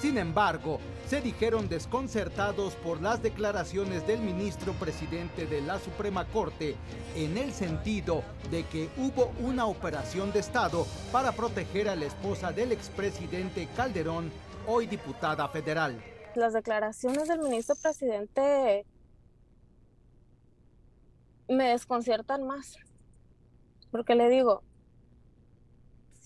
Sin 0.01 0.19
embargo, 0.19 0.79
se 1.09 1.21
dijeron 1.21 1.69
desconcertados 1.69 2.75
por 2.75 3.01
las 3.01 3.23
declaraciones 3.23 4.07
del 4.07 4.21
ministro 4.21 4.73
presidente 4.75 5.47
de 5.47 5.61
la 5.63 5.79
Suprema 5.79 6.25
Corte 6.27 6.77
en 7.15 7.39
el 7.39 7.53
sentido 7.53 8.23
de 8.51 8.65
que 8.65 8.89
hubo 8.97 9.33
una 9.41 9.67
operación 9.67 10.33
de 10.33 10.41
Estado 10.41 10.87
para 11.13 11.33
proteger 11.33 11.89
a 11.89 11.97
la 11.97 12.07
esposa 12.07 12.53
del 12.53 12.73
expresidente 12.73 13.69
Calderón, 13.77 14.31
hoy 14.67 14.87
diputada 14.87 15.49
federal 15.49 16.01
las 16.37 16.53
declaraciones 16.53 17.29
del 17.29 17.41
ministro 17.41 17.75
presidente 17.77 18.85
me 21.49 21.71
desconciertan 21.71 22.47
más. 22.47 22.77
Porque 23.91 24.15
le 24.15 24.29
digo, 24.29 24.63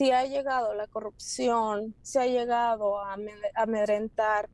si 0.00 0.12
ha 0.12 0.25
llegado 0.25 0.73
la 0.73 0.87
corrupción, 0.87 1.95
si 2.00 2.19
ha 2.19 2.26
llegado 2.26 2.99
a 3.02 3.19
amedrentar 3.54 4.49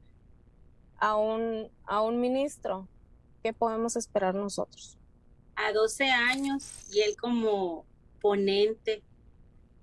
a 0.98 1.14
un, 1.14 1.70
a 1.84 2.02
un 2.02 2.20
ministro, 2.20 2.88
¿qué 3.44 3.52
podemos 3.52 3.94
esperar 3.94 4.34
nosotros? 4.34 4.98
A 5.54 5.70
12 5.70 6.10
años 6.10 6.92
y 6.92 7.02
él 7.02 7.16
como 7.16 7.86
ponente 8.20 9.04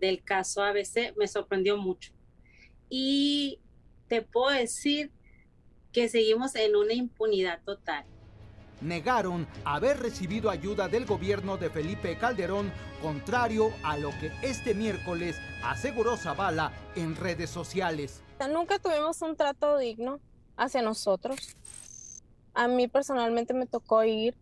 del 0.01 0.21
caso 0.21 0.61
ABC 0.61 1.15
me 1.15 1.29
sorprendió 1.29 1.77
mucho. 1.77 2.11
Y 2.89 3.61
te 4.09 4.21
puedo 4.21 4.49
decir 4.49 5.13
que 5.93 6.09
seguimos 6.09 6.57
en 6.57 6.75
una 6.75 6.91
impunidad 6.91 7.63
total. 7.63 8.03
Negaron 8.83 9.47
haber 9.63 10.01
recibido 10.01 10.49
ayuda 10.49 10.89
del 10.89 11.05
gobierno 11.05 11.55
de 11.55 11.69
Felipe 11.69 12.17
Calderón, 12.17 12.69
contrario 13.01 13.71
a 13.81 13.97
lo 13.97 14.09
que 14.19 14.29
este 14.41 14.73
miércoles 14.73 15.37
aseguró 15.63 16.17
Zavala 16.17 16.73
en 16.95 17.15
redes 17.15 17.49
sociales. 17.49 18.21
Nunca 18.51 18.79
tuvimos 18.79 19.21
un 19.21 19.37
trato 19.37 19.77
digno 19.77 20.19
hacia 20.57 20.81
nosotros. 20.81 21.55
A 22.53 22.67
mí 22.67 22.89
personalmente 22.89 23.53
me 23.53 23.67
tocó 23.67 24.03
ir 24.03 24.35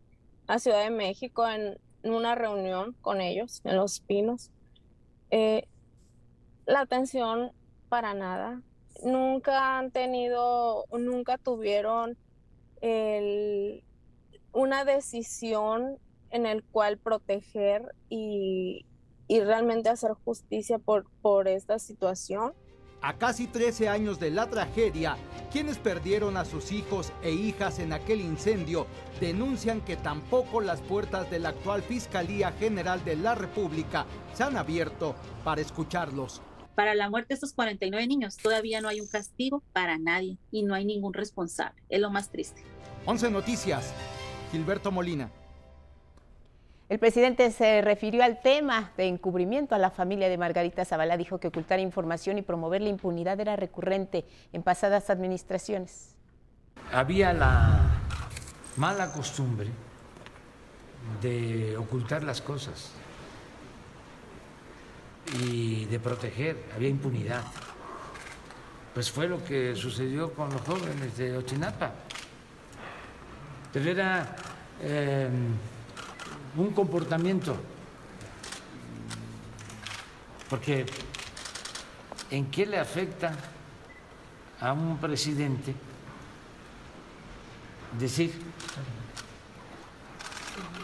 a 0.48 0.58
Ciudad 0.58 0.84
de 0.84 0.90
México 0.90 1.48
en 1.48 1.78
una 2.04 2.34
reunión 2.34 2.96
con 3.02 3.22
ellos 3.22 3.62
en 3.64 3.78
Los 3.78 4.00
Pinos. 4.00 4.50
Eh, 5.30 5.68
la 6.66 6.80
atención 6.80 7.52
para 7.90 8.16
nada. 8.16 8.60
Nunca 9.04 9.78
han 9.78 9.92
tenido, 9.92 10.86
nunca 10.92 11.38
tuvieron 11.38 12.18
una 14.54 14.86
decisión 14.86 15.98
en 16.30 16.46
el 16.46 16.64
cual 16.64 16.98
proteger 16.98 17.94
y, 18.10 18.86
realmente 19.30 19.88
hacer 19.88 20.12
justicia 20.26 20.78
por, 20.78 21.06
por 21.22 21.48
esta 21.48 21.80
situación. 21.80 22.54
A 23.02 23.18
casi 23.18 23.48
13 23.48 23.88
años 23.88 24.20
de 24.20 24.30
la 24.30 24.50
tragedia, 24.50 25.16
quienes 25.52 25.78
perdieron 25.78 26.36
a 26.36 26.44
sus 26.44 26.72
hijos 26.74 27.14
e 27.24 27.32
hijas 27.32 27.80
en 27.80 27.94
aquel 27.94 28.20
incendio 28.20 28.88
denuncian 29.22 29.82
que 29.82 29.96
tampoco 29.96 30.60
las 30.60 30.82
puertas 30.82 31.32
de 31.32 31.40
la 31.40 31.50
actual 31.50 31.82
Fiscalía 31.82 32.52
General 32.52 33.04
de 33.06 33.16
la 33.16 33.34
República 33.34 34.06
se 34.34 34.44
han 34.44 34.58
abierto 34.58 35.16
para 35.46 35.62
escucharlos. 35.62 36.42
Para 36.76 36.94
la 36.94 37.10
muerte 37.10 37.30
de 37.30 37.36
estos 37.36 37.54
49 37.54 38.06
niños 38.08 38.38
todavía 38.38 38.82
no 38.82 38.90
hay 38.90 39.02
un 39.02 39.08
castigo 39.08 39.64
para 39.74 39.98
nadie 39.98 40.38
y 40.52 40.64
no 40.64 40.76
hay 40.76 40.86
ningún 40.86 41.14
responsable. 41.14 41.82
Es 41.90 42.02
lo 42.02 42.12
más 42.12 42.32
triste. 42.32 42.64
11 43.06 43.32
Noticias. 43.32 43.94
Gilberto 44.52 44.92
Molina. 44.92 45.30
El 46.90 47.00
presidente 47.00 47.52
se 47.52 47.82
refirió 47.82 48.22
al 48.22 48.42
tema 48.42 48.92
de 48.98 49.08
encubrimiento 49.08 49.76
a 49.76 49.78
la 49.78 49.92
familia 49.92 50.28
de 50.28 50.38
Margarita 50.38 50.84
Zavala. 50.84 51.16
Dijo 51.16 51.40
que 51.40 51.48
ocultar 51.48 51.80
información 51.80 52.38
y 52.38 52.42
promover 52.42 52.82
la 52.82 52.90
impunidad 52.90 53.40
era 53.40 53.56
recurrente 53.56 54.26
en 54.52 54.62
pasadas 54.62 55.10
administraciones. 55.10 56.18
Había 56.92 57.32
la 57.32 57.80
mala 58.76 59.14
costumbre 59.14 59.70
de 61.22 61.78
ocultar 61.78 62.24
las 62.24 62.42
cosas 62.42 62.92
y 65.40 65.86
de 65.86 65.98
proteger, 65.98 66.58
había 66.76 66.90
impunidad. 66.90 67.44
Pues 68.94 69.10
fue 69.10 69.30
lo 69.30 69.42
que 69.46 69.76
sucedió 69.78 70.34
con 70.34 70.50
los 70.52 70.62
jóvenes 70.62 71.16
de 71.16 71.38
Ochinapa. 71.38 71.94
Pero 73.74 73.90
era 73.90 74.36
eh, 74.82 75.30
un 76.56 76.72
comportamiento. 76.72 77.56
Porque 80.50 80.86
¿en 82.30 82.52
qué 82.52 82.66
le 82.66 82.78
afecta 82.78 83.34
a 84.60 84.74
un 84.74 84.98
presidente 84.98 85.74
decir 87.98 88.34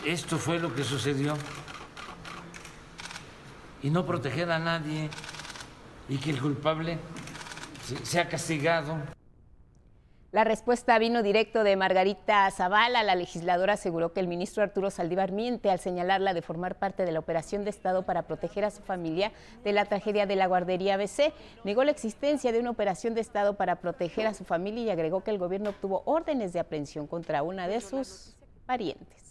esto 0.06 0.38
fue 0.38 0.60
lo 0.60 0.74
que 0.74 0.84
sucedió 0.84 1.36
y 3.84 3.90
no 3.90 4.06
proteger 4.06 4.52
a 4.52 4.60
nadie 4.60 5.10
y 6.08 6.18
que 6.18 6.30
el 6.30 6.40
culpable 6.40 6.98
sea 8.04 8.30
castigado? 8.30 9.17
La 10.34 10.44
respuesta 10.44 11.00
vino 11.00 11.24
directo 11.24 11.64
de 11.64 11.78
Margarita 11.78 12.52
Zavala. 12.52 13.02
La 13.02 13.16
legisladora 13.16 13.74
aseguró 13.74 14.12
que 14.12 14.20
el 14.20 14.28
ministro 14.28 14.62
Arturo 14.62 14.92
Saldívar 14.92 15.32
miente 15.32 15.72
al 15.72 15.80
señalarla 15.80 16.34
de 16.34 16.42
formar 16.42 16.76
parte 16.76 17.06
de 17.06 17.14
la 17.14 17.20
operación 17.20 17.64
de 17.64 17.70
Estado 17.70 18.06
para 18.06 18.24
proteger 18.24 18.66
a 18.66 18.72
su 18.72 18.82
familia 18.82 19.32
de 19.64 19.72
la 19.72 19.86
tragedia 19.86 20.26
de 20.26 20.36
la 20.36 20.48
guardería 20.48 20.96
ABC. 20.96 21.34
Negó 21.64 21.86
la 21.86 21.92
existencia 21.92 22.52
de 22.52 22.60
una 22.60 22.72
operación 22.72 23.14
de 23.16 23.22
Estado 23.22 23.56
para 23.56 23.78
proteger 23.78 24.28
a 24.28 24.34
su 24.34 24.44
familia 24.44 24.84
y 24.84 24.90
agregó 24.90 25.24
que 25.24 25.32
el 25.32 25.38
gobierno 25.38 25.70
obtuvo 25.70 26.04
órdenes 26.04 26.52
de 26.52 26.60
aprehensión 26.60 27.08
contra 27.08 27.42
una 27.42 27.70
de 27.70 27.80
sus 27.80 28.36
parientes. 28.66 29.27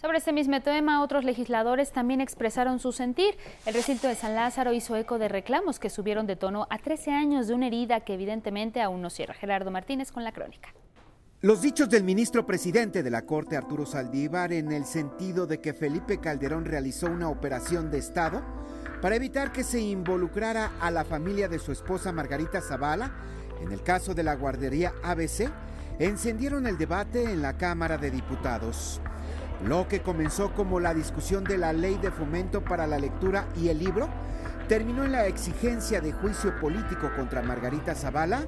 Sobre 0.00 0.18
este 0.18 0.32
mismo 0.32 0.60
tema, 0.60 1.02
otros 1.02 1.24
legisladores 1.24 1.90
también 1.90 2.20
expresaron 2.20 2.78
su 2.78 2.92
sentir. 2.92 3.34
El 3.66 3.74
recinto 3.74 4.06
de 4.06 4.14
San 4.14 4.36
Lázaro 4.36 4.72
hizo 4.72 4.94
eco 4.94 5.18
de 5.18 5.26
reclamos 5.26 5.80
que 5.80 5.90
subieron 5.90 6.24
de 6.28 6.36
tono 6.36 6.68
a 6.70 6.78
13 6.78 7.10
años 7.10 7.48
de 7.48 7.54
una 7.54 7.66
herida 7.66 7.98
que 8.02 8.14
evidentemente 8.14 8.80
aún 8.80 9.02
no 9.02 9.10
cierra. 9.10 9.34
Gerardo 9.34 9.72
Martínez 9.72 10.12
con 10.12 10.22
la 10.22 10.30
crónica. 10.30 10.72
Los 11.40 11.62
dichos 11.62 11.88
del 11.88 12.04
ministro 12.04 12.46
presidente 12.46 13.02
de 13.02 13.10
la 13.10 13.22
Corte, 13.22 13.56
Arturo 13.56 13.86
Saldívar, 13.86 14.52
en 14.52 14.70
el 14.70 14.84
sentido 14.84 15.48
de 15.48 15.60
que 15.60 15.74
Felipe 15.74 16.18
Calderón 16.18 16.64
realizó 16.64 17.06
una 17.06 17.28
operación 17.28 17.90
de 17.90 17.98
Estado 17.98 18.40
para 19.02 19.16
evitar 19.16 19.50
que 19.50 19.64
se 19.64 19.80
involucrara 19.80 20.74
a 20.80 20.92
la 20.92 21.04
familia 21.04 21.48
de 21.48 21.58
su 21.58 21.72
esposa 21.72 22.12
Margarita 22.12 22.60
Zavala, 22.60 23.16
en 23.60 23.72
el 23.72 23.82
caso 23.82 24.14
de 24.14 24.22
la 24.22 24.36
guardería 24.36 24.92
ABC, 25.02 25.50
encendieron 25.98 26.68
el 26.68 26.78
debate 26.78 27.24
en 27.24 27.42
la 27.42 27.56
Cámara 27.56 27.98
de 27.98 28.12
Diputados. 28.12 29.00
Lo 29.62 29.88
que 29.88 30.02
comenzó 30.02 30.52
como 30.54 30.78
la 30.78 30.94
discusión 30.94 31.42
de 31.42 31.58
la 31.58 31.72
ley 31.72 31.98
de 31.98 32.12
fomento 32.12 32.62
para 32.62 32.86
la 32.86 32.98
lectura 32.98 33.46
y 33.56 33.68
el 33.68 33.80
libro, 33.80 34.08
terminó 34.68 35.04
en 35.04 35.12
la 35.12 35.26
exigencia 35.26 36.00
de 36.00 36.12
juicio 36.12 36.58
político 36.60 37.10
contra 37.16 37.42
Margarita 37.42 37.94
Zavala, 37.96 38.44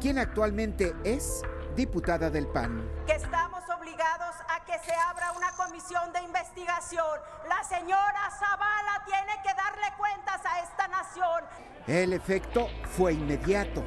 quien 0.00 0.18
actualmente 0.18 0.94
es 1.04 1.42
diputada 1.74 2.30
del 2.30 2.46
PAN. 2.46 2.88
Que 3.06 3.16
estamos 3.16 3.62
obligados 3.78 4.34
a 4.48 4.64
que 4.64 4.78
se 4.78 4.94
abra 4.94 5.32
una 5.32 5.50
comisión 5.52 6.10
de 6.14 6.22
investigación. 6.22 7.20
La 7.48 7.62
señora 7.62 8.30
Zavala 8.38 9.04
tiene 9.04 9.32
que 9.42 9.52
darle 9.54 9.94
cuentas 9.98 10.40
a 10.46 10.62
esta 10.62 10.88
nación. 10.88 11.44
El 11.86 12.14
efecto 12.14 12.68
fue 12.96 13.12
inmediato. 13.12 13.84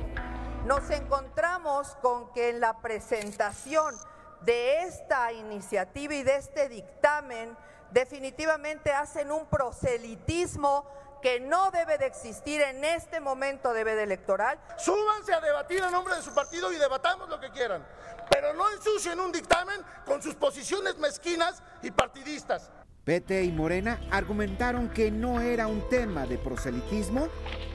Nos 0.67 0.87
encontramos 0.91 1.97
con 2.01 2.31
que 2.31 2.49
en 2.49 2.59
la 2.59 2.77
presentación 2.79 3.95
de 4.41 4.83
esta 4.83 5.31
iniciativa 5.31 6.13
y 6.13 6.23
de 6.23 6.37
este 6.37 6.69
dictamen 6.69 7.55
definitivamente 7.91 8.91
hacen 8.91 9.31
un 9.31 9.45
proselitismo 9.47 10.85
que 11.21 11.39
no 11.39 11.71
debe 11.71 11.97
de 11.97 12.05
existir 12.05 12.61
en 12.61 12.83
este 12.83 13.19
momento 13.19 13.73
de 13.73 13.83
veda 13.83 14.03
electoral. 14.03 14.59
Súbanse 14.77 15.33
a 15.33 15.41
debatir 15.41 15.83
a 15.83 15.91
nombre 15.91 16.15
de 16.15 16.21
su 16.21 16.33
partido 16.33 16.71
y 16.71 16.77
debatamos 16.77 17.27
lo 17.29 17.39
que 17.39 17.51
quieran, 17.51 17.85
pero 18.31 18.53
no 18.53 18.69
ensucien 18.71 19.19
un 19.19 19.31
dictamen 19.31 19.81
con 20.05 20.21
sus 20.21 20.35
posiciones 20.35 20.97
mezquinas 20.97 21.61
y 21.81 21.91
partidistas. 21.91 22.71
Pete 23.03 23.43
y 23.43 23.51
Morena 23.51 23.99
argumentaron 24.11 24.89
que 24.89 25.09
no 25.09 25.41
era 25.41 25.67
un 25.67 25.87
tema 25.89 26.25
de 26.25 26.37
proselitismo, 26.37 27.27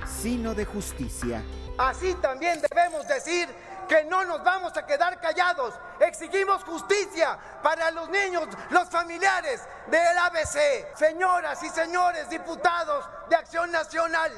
sino 0.07 0.55
de 0.55 0.65
justicia. 0.65 1.43
Así 1.77 2.15
también 2.15 2.61
debemos 2.71 3.07
decir 3.09 3.49
que 3.87 4.05
no 4.05 4.25
nos 4.25 4.43
vamos 4.43 4.77
a 4.77 4.87
quedar 4.87 5.21
callados. 5.21 5.75
Exigimos 6.01 6.65
justicia 6.65 7.39
para 7.63 7.91
los 7.91 8.09
niños, 8.09 8.49
los 8.71 8.89
familiares 8.89 9.63
del 9.87 10.19
ABC. 10.19 10.97
Señoras 10.97 11.63
y 11.63 11.69
señores 11.71 12.29
diputados 12.29 13.05
de 13.29 13.37
Acción 13.37 13.71
Nacional, 13.71 14.33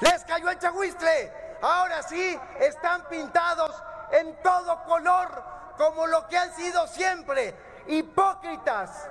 les 0.00 0.24
cayó 0.24 0.50
el 0.50 0.58
chahuistle. 0.58 1.58
Ahora 1.62 2.02
sí 2.02 2.38
están 2.58 3.04
pintados 3.08 3.82
en 4.12 4.40
todo 4.42 4.82
color 4.84 5.44
como 5.76 6.06
lo 6.06 6.26
que 6.26 6.38
han 6.38 6.54
sido 6.54 6.86
siempre, 6.86 7.54
hipócritas. 7.86 9.08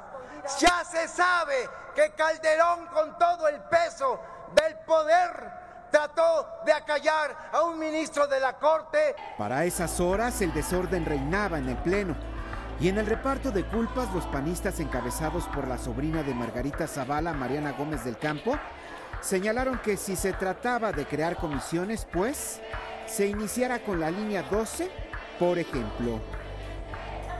Ya 0.60 0.84
se 0.86 1.08
sabe 1.08 1.70
que 1.96 2.12
Calderón 2.12 2.88
con 2.88 3.18
todo 3.18 3.48
el 3.48 3.60
peso 3.62 4.20
del 4.54 4.78
poder 4.80 5.59
trató 5.90 6.48
de 6.66 6.74
acallar 6.74 7.50
a 7.52 7.64
un 7.64 7.80
ministro 7.80 8.28
de 8.28 8.40
la 8.40 8.54
Corte. 8.54 9.16
Para 9.38 9.66
esas 9.66 10.00
horas 10.00 10.42
el 10.42 10.54
desorden 10.54 11.06
reinaba 11.06 11.60
en 11.60 11.70
el 11.70 11.78
Pleno. 11.78 12.16
Y 12.80 12.88
en 12.88 12.98
el 12.98 13.08
reparto 13.08 13.52
de 13.52 13.66
culpas, 13.66 14.14
los 14.14 14.26
panistas 14.28 14.80
encabezados 14.80 15.44
por 15.48 15.68
la 15.68 15.78
sobrina 15.78 16.24
de 16.24 16.34
Margarita 16.34 16.88
Zavala, 16.88 17.34
Mariana 17.34 17.74
Gómez 17.74 18.06
del 18.06 18.18
Campo, 18.18 18.58
señalaron 19.20 19.80
que 19.80 19.98
si 19.98 20.16
se 20.16 20.32
trataba 20.32 20.94
de 20.94 21.06
crear 21.06 21.36
comisiones, 21.36 22.08
pues 22.12 22.62
se 23.06 23.28
iniciara 23.28 23.80
con 23.80 24.00
la 24.00 24.10
línea 24.10 24.44
12, 24.44 24.90
por 25.38 25.60
ejemplo. 25.60 26.22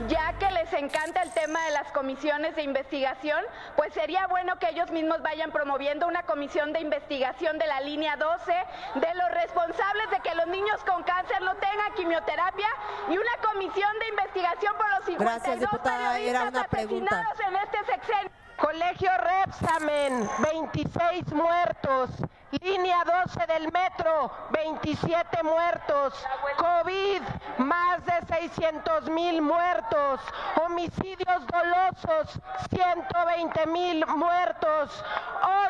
Ya 0.08 0.32
que 0.38 0.50
les 0.50 0.72
encanta 0.72 1.22
el 1.22 1.30
tema 1.32 1.64
de 1.66 1.72
las 1.72 1.90
comisiones 1.92 2.56
de 2.56 2.62
investigación, 2.62 3.44
pues 3.76 3.92
sería 3.92 4.26
bueno 4.26 4.58
que 4.58 4.68
ellos 4.70 4.90
mismos 4.90 5.20
vayan 5.22 5.50
promoviendo 5.50 6.06
una 6.06 6.22
comisión 6.22 6.72
de 6.72 6.80
investigación 6.80 7.58
de 7.58 7.66
la 7.66 7.80
línea 7.80 8.16
12 8.16 8.52
de 8.94 9.14
los 9.14 9.30
responsables 9.32 10.10
de 10.10 10.20
que 10.20 10.34
los 10.34 10.46
niños 10.46 10.82
con 10.84 11.02
cáncer 11.02 11.40
no 11.42 11.54
tengan 11.56 11.92
quimioterapia 11.94 12.68
y 13.08 13.18
una 13.18 13.36
comisión 13.50 13.90
de 14.00 14.08
investigación 14.08 14.74
por 14.76 14.88
los 14.90 15.04
52 15.04 15.18
Gracias, 15.18 15.60
diputada. 15.60 16.18
Era 16.18 16.44
una 16.44 16.64
pregunta. 16.64 17.26
en 17.46 17.56
este 17.56 17.78
sexenio. 17.84 18.30
Colegio 18.56 19.10
Repsamen, 19.16 20.28
26 20.38 21.32
muertos. 21.32 22.10
Línea 22.50 23.04
12 23.04 23.46
del 23.46 23.70
metro, 23.70 24.32
27 24.50 25.42
muertos. 25.44 26.14
COVID, 26.58 27.22
más 27.58 28.04
de 28.04 28.12
600 28.26 29.08
mil 29.08 29.40
muertos. 29.40 30.20
Homicidios 30.56 31.46
dolosos, 31.46 32.40
120 32.70 33.66
mil 33.68 34.04
muertos. 34.06 35.04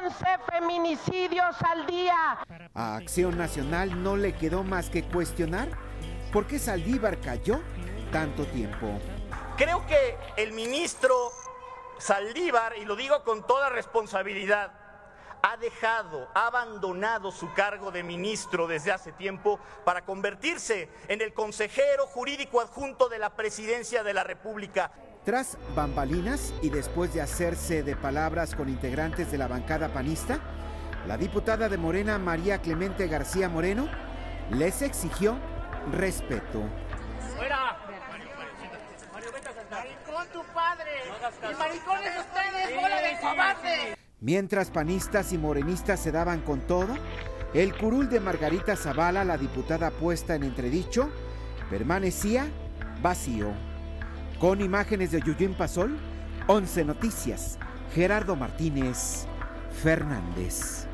11 0.04 0.26
feminicidios 0.50 1.54
al 1.62 1.86
día. 1.86 2.38
A 2.74 2.96
Acción 2.96 3.36
Nacional 3.36 4.02
no 4.02 4.16
le 4.16 4.32
quedó 4.32 4.64
más 4.64 4.88
que 4.88 5.02
cuestionar 5.02 5.68
por 6.32 6.46
qué 6.46 6.58
Saldívar 6.58 7.20
cayó 7.20 7.60
tanto 8.10 8.46
tiempo. 8.46 8.98
Creo 9.58 9.86
que 9.86 10.16
el 10.38 10.52
ministro 10.52 11.14
Saldívar, 11.98 12.78
y 12.78 12.86
lo 12.86 12.96
digo 12.96 13.22
con 13.24 13.46
toda 13.46 13.68
responsabilidad, 13.68 14.79
ha 15.42 15.56
dejado, 15.56 16.28
ha 16.34 16.46
abandonado 16.46 17.30
su 17.30 17.52
cargo 17.54 17.90
de 17.90 18.02
ministro 18.02 18.66
desde 18.66 18.92
hace 18.92 19.12
tiempo 19.12 19.58
para 19.84 20.04
convertirse 20.04 20.88
en 21.08 21.20
el 21.20 21.32
consejero 21.32 22.06
jurídico 22.06 22.60
adjunto 22.60 23.08
de 23.08 23.18
la 23.18 23.30
presidencia 23.36 24.02
de 24.02 24.14
la 24.14 24.24
República. 24.24 24.92
Tras 25.24 25.58
bambalinas 25.74 26.52
y 26.62 26.70
después 26.70 27.12
de 27.12 27.20
hacerse 27.20 27.82
de 27.82 27.96
palabras 27.96 28.54
con 28.54 28.68
integrantes 28.68 29.30
de 29.30 29.38
la 29.38 29.48
bancada 29.48 29.92
panista, 29.92 30.40
la 31.06 31.16
diputada 31.16 31.68
de 31.68 31.78
Morena 31.78 32.18
María 32.18 32.60
Clemente 32.60 33.06
García 33.06 33.48
Moreno 33.48 33.88
les 34.50 34.82
exigió 34.82 35.36
respeto. 35.92 36.62
¡Fuera! 37.36 37.76
Maricón 39.70 40.26
tu 40.32 40.42
padre. 40.52 40.90
Y 41.48 41.54
maricones 41.54 42.18
ustedes, 42.18 42.74
bola 42.74 43.00
de 43.02 43.18
cobarde. 43.20 43.96
Mientras 44.20 44.70
panistas 44.70 45.32
y 45.32 45.38
morenistas 45.38 45.98
se 45.98 46.12
daban 46.12 46.42
con 46.42 46.60
todo, 46.60 46.94
el 47.54 47.74
curul 47.74 48.10
de 48.10 48.20
Margarita 48.20 48.76
Zavala, 48.76 49.24
la 49.24 49.38
diputada 49.38 49.90
puesta 49.90 50.34
en 50.34 50.42
entredicho, 50.42 51.08
permanecía 51.70 52.46
vacío. 53.00 53.48
Con 54.38 54.60
imágenes 54.60 55.10
de 55.10 55.22
Yuyín 55.22 55.54
Pasol, 55.54 55.96
11 56.48 56.84
Noticias, 56.84 57.58
Gerardo 57.94 58.36
Martínez 58.36 59.24
Fernández. 59.82 60.86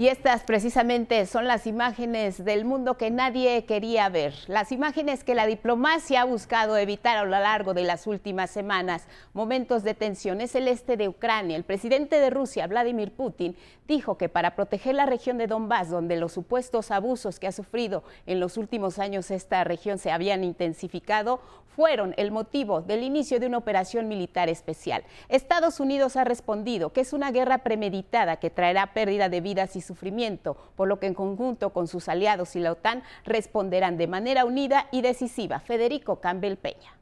Y 0.00 0.08
estas 0.08 0.44
precisamente 0.44 1.26
son 1.26 1.46
las 1.46 1.66
imágenes 1.66 2.42
del 2.42 2.64
mundo 2.64 2.96
que 2.96 3.10
nadie 3.10 3.66
quería 3.66 4.08
ver, 4.08 4.32
las 4.46 4.72
imágenes 4.72 5.24
que 5.24 5.34
la 5.34 5.44
diplomacia 5.44 6.22
ha 6.22 6.24
buscado 6.24 6.78
evitar 6.78 7.18
a 7.18 7.24
lo 7.24 7.28
largo 7.28 7.74
de 7.74 7.84
las 7.84 8.06
últimas 8.06 8.48
semanas. 8.48 9.06
Momentos 9.34 9.82
de 9.82 9.92
tensión 9.92 10.40
es 10.40 10.54
el 10.54 10.68
este 10.68 10.96
de 10.96 11.10
Ucrania. 11.10 11.54
El 11.54 11.64
presidente 11.64 12.18
de 12.18 12.30
Rusia, 12.30 12.66
Vladimir 12.66 13.12
Putin, 13.12 13.54
dijo 13.86 14.16
que 14.16 14.30
para 14.30 14.56
proteger 14.56 14.94
la 14.94 15.04
región 15.04 15.36
de 15.36 15.48
Donbass, 15.48 15.90
donde 15.90 16.16
los 16.16 16.32
supuestos 16.32 16.90
abusos 16.90 17.38
que 17.38 17.48
ha 17.48 17.52
sufrido 17.52 18.02
en 18.24 18.40
los 18.40 18.56
últimos 18.56 18.98
años 18.98 19.30
esta 19.30 19.64
región 19.64 19.98
se 19.98 20.10
habían 20.10 20.44
intensificado, 20.44 21.42
fueron 21.80 22.12
el 22.18 22.30
motivo 22.30 22.82
del 22.82 23.02
inicio 23.02 23.40
de 23.40 23.46
una 23.46 23.56
operación 23.56 24.06
militar 24.06 24.50
especial. 24.50 25.02
Estados 25.30 25.80
Unidos 25.80 26.14
ha 26.16 26.24
respondido 26.24 26.92
que 26.92 27.00
es 27.00 27.14
una 27.14 27.30
guerra 27.30 27.56
premeditada 27.64 28.36
que 28.36 28.50
traerá 28.50 28.92
pérdida 28.92 29.30
de 29.30 29.40
vidas 29.40 29.76
y 29.76 29.80
sufrimiento, 29.80 30.58
por 30.76 30.88
lo 30.88 31.00
que 31.00 31.06
en 31.06 31.14
conjunto 31.14 31.70
con 31.70 31.88
sus 31.88 32.10
aliados 32.10 32.54
y 32.54 32.60
la 32.60 32.72
OTAN 32.72 33.02
responderán 33.24 33.96
de 33.96 34.08
manera 34.08 34.44
unida 34.44 34.88
y 34.92 35.00
decisiva. 35.00 35.58
Federico 35.58 36.20
Campbell 36.20 36.56
Peña. 36.56 36.99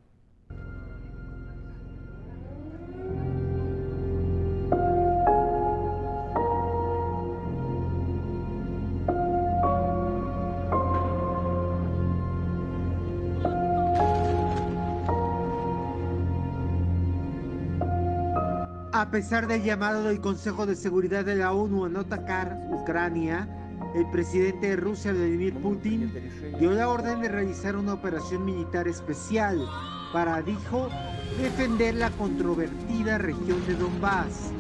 A 18.99 19.13
pesar 19.13 19.47
del 19.47 19.63
llamado 19.63 20.03
del 20.03 20.21
Consejo 20.21 20.67
de 20.67 20.75
Seguridad 20.75 21.25
de 21.25 21.37
la 21.37 21.53
ONU 21.53 21.85
a 21.85 21.89
no 21.89 22.01
atacar 22.01 22.59
Ucrania, 22.73 23.49
el 23.95 24.11
presidente 24.11 24.71
de 24.71 24.77
Rusia, 24.77 25.13
Vladimir 25.13 25.55
Putin, 25.55 26.13
dio 26.59 26.73
la 26.73 26.89
orden 26.89 27.21
de 27.21 27.29
realizar 27.29 27.77
una 27.77 27.95
operación 27.95 28.45
militar 28.45 28.89
especial 28.89 29.65
para, 30.13 30.43
dijo, 30.43 30.89
defender 31.41 31.95
la 31.95 32.11
controvertida 32.11 33.19
región 33.19 33.65
de 33.69 33.77
Donbass. 33.77 34.51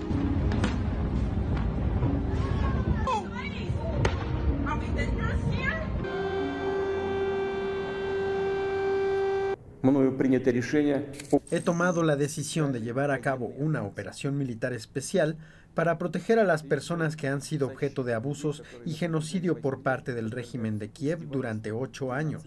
He 11.50 11.60
tomado 11.60 12.02
la 12.02 12.16
decisión 12.16 12.72
de 12.72 12.80
llevar 12.80 13.10
a 13.10 13.20
cabo 13.20 13.46
una 13.46 13.82
operación 13.82 14.36
militar 14.36 14.72
especial 14.72 15.36
para 15.74 15.98
proteger 15.98 16.40
a 16.40 16.44
las 16.44 16.64
personas 16.64 17.14
que 17.14 17.28
han 17.28 17.40
sido 17.40 17.68
objeto 17.68 18.02
de 18.02 18.14
abusos 18.14 18.64
y 18.84 18.94
genocidio 18.94 19.60
por 19.60 19.82
parte 19.82 20.12
del 20.12 20.32
régimen 20.32 20.78
de 20.78 20.90
Kiev 20.90 21.28
durante 21.28 21.70
ocho 21.70 22.12
años. 22.12 22.42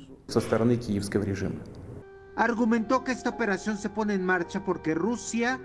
Argumentó 2.36 3.04
que 3.04 3.12
esta 3.14 3.30
operación 3.30 3.78
se 3.78 3.90
pone 3.90 4.14
en 4.14 4.26
marcha 4.26 4.66
porque 4.66 4.94
Rusia 4.94 5.60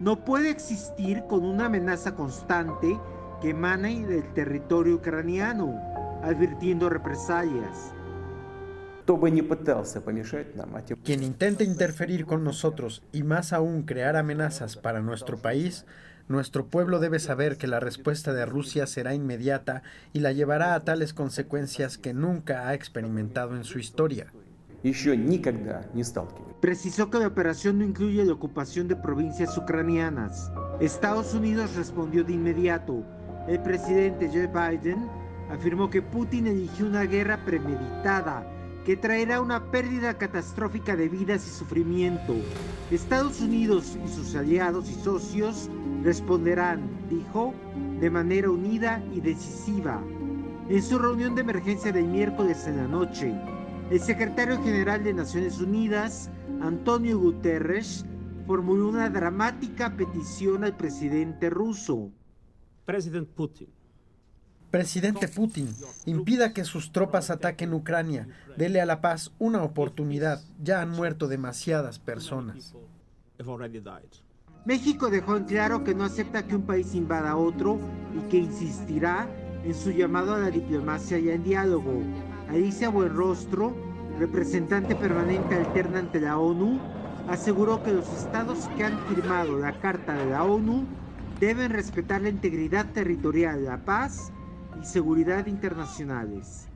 no 0.00 0.24
puede 0.24 0.50
existir 0.50 1.22
con 1.28 1.44
una 1.44 1.66
amenaza 1.66 2.16
constante 2.16 2.98
que 3.40 3.50
emane 3.50 4.04
del 4.06 4.32
territorio 4.34 4.96
ucraniano, 4.96 5.80
advirtiendo 6.22 6.88
represalias. 6.88 7.94
Quien 11.04 11.22
intente 11.22 11.64
interferir 11.64 12.26
con 12.26 12.44
nosotros 12.44 13.02
y 13.12 13.22
más 13.22 13.52
aún 13.52 13.82
crear 13.82 14.16
amenazas 14.16 14.76
para 14.76 15.00
nuestro 15.00 15.38
país, 15.38 15.86
nuestro 16.28 16.66
pueblo 16.66 16.98
debe 17.00 17.18
saber 17.18 17.56
que 17.58 17.66
la 17.66 17.80
respuesta 17.80 18.32
de 18.32 18.46
Rusia 18.46 18.86
será 18.86 19.14
inmediata 19.14 19.82
y 20.12 20.20
la 20.20 20.32
llevará 20.32 20.74
a 20.74 20.80
tales 20.80 21.12
consecuencias 21.12 21.98
que 21.98 22.14
nunca 22.14 22.68
ha 22.68 22.74
experimentado 22.74 23.56
en 23.56 23.64
su 23.64 23.78
historia. 23.78 24.32
Precisó 26.60 27.10
que 27.10 27.18
la 27.18 27.26
operación 27.26 27.78
no 27.78 27.84
incluye 27.84 28.24
la 28.24 28.32
ocupación 28.32 28.88
de 28.88 28.96
provincias 28.96 29.56
ucranianas. 29.58 30.50
Estados 30.80 31.34
Unidos 31.34 31.74
respondió 31.76 32.24
de 32.24 32.32
inmediato. 32.34 33.04
El 33.48 33.60
presidente 33.60 34.28
Joe 34.28 34.46
Biden 34.46 35.08
afirmó 35.50 35.90
que 35.90 36.02
Putin 36.02 36.46
eligió 36.46 36.86
una 36.86 37.02
guerra 37.02 37.44
premeditada 37.44 38.46
que 38.84 38.96
traerá 38.96 39.40
una 39.40 39.70
pérdida 39.70 40.18
catastrófica 40.18 40.96
de 40.96 41.08
vidas 41.08 41.46
y 41.46 41.50
sufrimiento. 41.50 42.34
Estados 42.90 43.40
Unidos 43.40 43.96
y 44.04 44.08
sus 44.08 44.34
aliados 44.34 44.90
y 44.90 44.94
socios 44.94 45.70
responderán, 46.02 46.82
dijo, 47.08 47.54
de 48.00 48.10
manera 48.10 48.50
unida 48.50 49.02
y 49.12 49.20
decisiva. 49.20 50.02
En 50.68 50.82
su 50.82 50.98
reunión 50.98 51.34
de 51.34 51.42
emergencia 51.42 51.92
del 51.92 52.06
miércoles 52.06 52.66
en 52.66 52.76
la 52.78 52.88
noche, 52.88 53.32
el 53.90 54.00
secretario 54.00 54.60
general 54.62 55.04
de 55.04 55.12
Naciones 55.12 55.60
Unidas, 55.60 56.30
Antonio 56.60 57.18
Guterres, 57.18 58.04
formuló 58.46 58.88
una 58.88 59.08
dramática 59.10 59.96
petición 59.96 60.64
al 60.64 60.76
presidente 60.76 61.50
ruso. 61.50 62.10
President 62.84 63.28
Putin. 63.28 63.68
Presidente 64.72 65.28
Putin, 65.28 65.68
impida 66.06 66.54
que 66.54 66.64
sus 66.64 66.92
tropas 66.92 67.28
ataquen 67.28 67.74
Ucrania. 67.74 68.26
Dele 68.56 68.80
a 68.80 68.86
la 68.86 69.02
paz 69.02 69.30
una 69.38 69.62
oportunidad. 69.62 70.40
Ya 70.62 70.80
han 70.80 70.88
muerto 70.88 71.28
demasiadas 71.28 71.98
personas. 71.98 72.74
México 74.64 75.10
dejó 75.10 75.36
en 75.36 75.44
claro 75.44 75.84
que 75.84 75.94
no 75.94 76.04
acepta 76.04 76.46
que 76.46 76.56
un 76.56 76.62
país 76.62 76.94
invada 76.94 77.32
a 77.32 77.36
otro 77.36 77.78
y 78.16 78.30
que 78.30 78.38
insistirá 78.38 79.28
en 79.62 79.74
su 79.74 79.90
llamado 79.90 80.34
a 80.34 80.38
la 80.38 80.50
diplomacia 80.50 81.18
y 81.18 81.30
al 81.30 81.44
diálogo. 81.44 81.92
Alicia 82.48 82.88
Buenrostro, 82.88 83.76
representante 84.18 84.96
permanente 84.96 85.54
alterna 85.54 85.98
ante 85.98 86.18
la 86.18 86.38
ONU, 86.38 86.80
aseguró 87.28 87.82
que 87.82 87.92
los 87.92 88.10
estados 88.14 88.70
que 88.78 88.84
han 88.84 88.98
firmado 89.06 89.58
la 89.58 89.78
Carta 89.80 90.14
de 90.14 90.30
la 90.30 90.44
ONU 90.44 90.86
deben 91.40 91.72
respetar 91.72 92.22
la 92.22 92.30
integridad 92.30 92.86
territorial, 92.92 93.64
la 93.66 93.76
paz 93.76 94.31
y 94.82 94.84
seguridad 94.84 95.46
internacionales. 95.46 96.66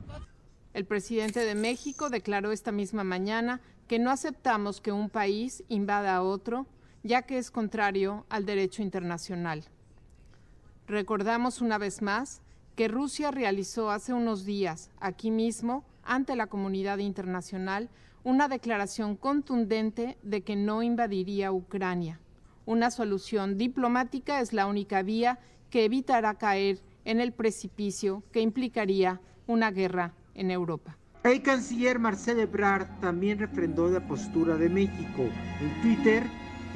El 0.73 0.85
presidente 0.85 1.41
de 1.41 1.55
México 1.55 2.09
declaró 2.09 2.53
esta 2.53 2.71
misma 2.71 3.03
mañana 3.03 3.59
que 3.87 3.99
no 3.99 4.11
aceptamos 4.11 4.79
que 4.79 4.93
un 4.93 5.09
país 5.09 5.63
invada 5.67 6.15
a 6.15 6.21
otro, 6.21 6.67
ya 7.03 7.23
que 7.23 7.37
es 7.37 7.51
contrario 7.51 8.25
al 8.29 8.45
derecho 8.45 8.81
internacional. 8.81 9.65
Recordamos 10.87 11.59
una 11.59 11.77
vez 11.77 12.01
más 12.01 12.41
que 12.77 12.87
Rusia 12.87 13.31
realizó 13.31 13.91
hace 13.91 14.13
unos 14.13 14.45
días, 14.45 14.89
aquí 15.01 15.29
mismo, 15.29 15.83
ante 16.03 16.37
la 16.37 16.47
comunidad 16.47 16.99
internacional, 16.99 17.89
una 18.23 18.47
declaración 18.47 19.17
contundente 19.17 20.17
de 20.23 20.43
que 20.43 20.55
no 20.55 20.81
invadiría 20.81 21.51
Ucrania. 21.51 22.21
Una 22.65 22.89
solución 22.89 23.57
diplomática 23.57 24.39
es 24.39 24.53
la 24.53 24.67
única 24.67 25.01
vía 25.01 25.39
que 25.69 25.83
evitará 25.83 26.35
caer 26.35 26.79
en 27.07 27.21
el 27.21 27.31
precipicio 27.31 28.21
que 28.33 28.41
implicaría 28.41 29.21
una 29.47 29.71
guerra 29.71 30.13
en 30.35 30.51
Europa. 30.51 30.97
El 31.23 31.41
canciller 31.41 31.99
Marcel 31.99 32.41
Ebrard 32.41 32.99
también 32.99 33.39
refrendó 33.39 33.89
la 33.89 34.05
postura 34.05 34.57
de 34.57 34.67
México. 34.67 35.23
En 35.61 35.81
Twitter 35.81 36.23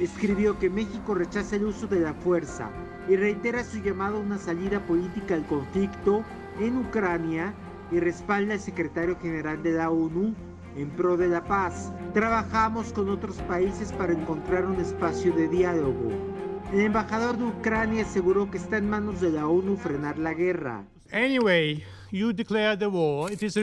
escribió 0.00 0.58
que 0.58 0.70
México 0.70 1.14
rechaza 1.14 1.56
el 1.56 1.64
uso 1.64 1.86
de 1.86 2.00
la 2.00 2.14
fuerza 2.14 2.70
y 3.10 3.16
reitera 3.16 3.62
su 3.62 3.82
llamado 3.82 4.16
a 4.16 4.20
una 4.20 4.38
salida 4.38 4.80
política 4.86 5.34
al 5.34 5.46
conflicto 5.46 6.24
en 6.58 6.78
Ucrania 6.78 7.52
y 7.90 8.00
respalda 8.00 8.54
al 8.54 8.60
secretario 8.60 9.18
general 9.20 9.62
de 9.62 9.72
la 9.72 9.90
ONU 9.90 10.34
en 10.76 10.88
pro 10.92 11.18
de 11.18 11.28
la 11.28 11.44
paz. 11.44 11.92
Trabajamos 12.14 12.90
con 12.94 13.10
otros 13.10 13.36
países 13.42 13.92
para 13.92 14.14
encontrar 14.14 14.64
un 14.64 14.80
espacio 14.80 15.34
de 15.34 15.48
diálogo. 15.48 16.31
El 16.72 16.80
embajador 16.80 17.36
de 17.36 17.44
Ucrania 17.44 18.02
aseguró 18.02 18.50
que 18.50 18.56
está 18.56 18.78
en 18.78 18.88
manos 18.88 19.20
de 19.20 19.30
la 19.30 19.46
ONU 19.46 19.76
frenar 19.76 20.16
la 20.16 20.32
guerra. 20.32 20.86
Anyway, 21.12 21.84
you 22.10 22.32
declare 22.32 22.78
the 22.78 22.86
war. 22.86 23.30
It 23.30 23.42
is 23.42 23.54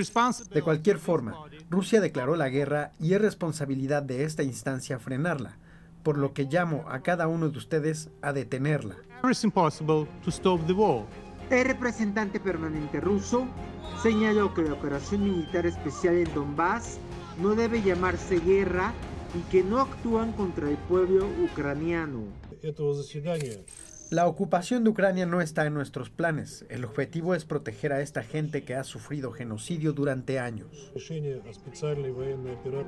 de 0.51 0.61
cualquier 0.61 0.99
forma, 0.99 1.33
Rusia 1.71 2.01
declaró 2.01 2.35
la 2.35 2.49
guerra 2.49 2.91
y 2.99 3.15
es 3.15 3.21
responsabilidad 3.21 4.03
de 4.03 4.25
esta 4.25 4.43
instancia 4.43 4.99
frenarla, 4.99 5.57
por 6.03 6.19
lo 6.19 6.33
que 6.33 6.43
llamo 6.43 6.85
a 6.87 6.99
cada 6.99 7.27
uno 7.27 7.49
de 7.49 7.57
ustedes 7.57 8.11
a 8.21 8.31
detenerla. 8.31 8.95
It's 9.23 9.43
impossible 9.43 10.07
to 10.23 10.29
stop 10.29 10.63
the 10.67 10.73
war. 10.73 11.03
El 11.49 11.65
representante 11.65 12.39
permanente 12.39 13.01
ruso 13.01 13.47
señaló 14.03 14.53
que 14.53 14.61
la 14.61 14.73
operación 14.73 15.23
militar 15.23 15.65
especial 15.65 16.15
en 16.15 16.31
Donbass 16.35 16.99
no 17.41 17.55
debe 17.55 17.81
llamarse 17.81 18.39
guerra 18.39 18.93
y 19.33 19.39
que 19.49 19.63
no 19.63 19.81
actúan 19.81 20.31
contra 20.33 20.69
el 20.69 20.77
pueblo 20.77 21.27
ucraniano. 21.43 22.48
La 24.09 24.25
ocupación 24.25 24.83
de 24.83 24.89
Ucrania 24.89 25.27
no 25.27 25.39
está 25.39 25.67
en 25.67 25.75
nuestros 25.75 26.09
planes. 26.09 26.65
El 26.69 26.83
objetivo 26.83 27.35
es 27.35 27.45
proteger 27.45 27.93
a 27.93 28.01
esta 28.01 28.23
gente 28.23 28.63
que 28.63 28.73
ha 28.73 28.83
sufrido 28.83 29.31
genocidio 29.31 29.93
durante 29.93 30.39
años. 30.39 30.91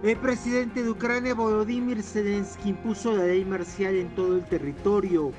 El 0.03 0.17
presidente 0.17 0.81
de 0.81 0.89
Ucrania, 0.89 1.35
Volodymyr 1.35 2.01
Zelensky, 2.01 2.69
impuso 2.69 3.15
la 3.15 3.27
ley 3.27 3.45
marcial 3.45 3.95
en 3.95 4.15
todo 4.15 4.37
el 4.37 4.45
territorio 4.45 5.31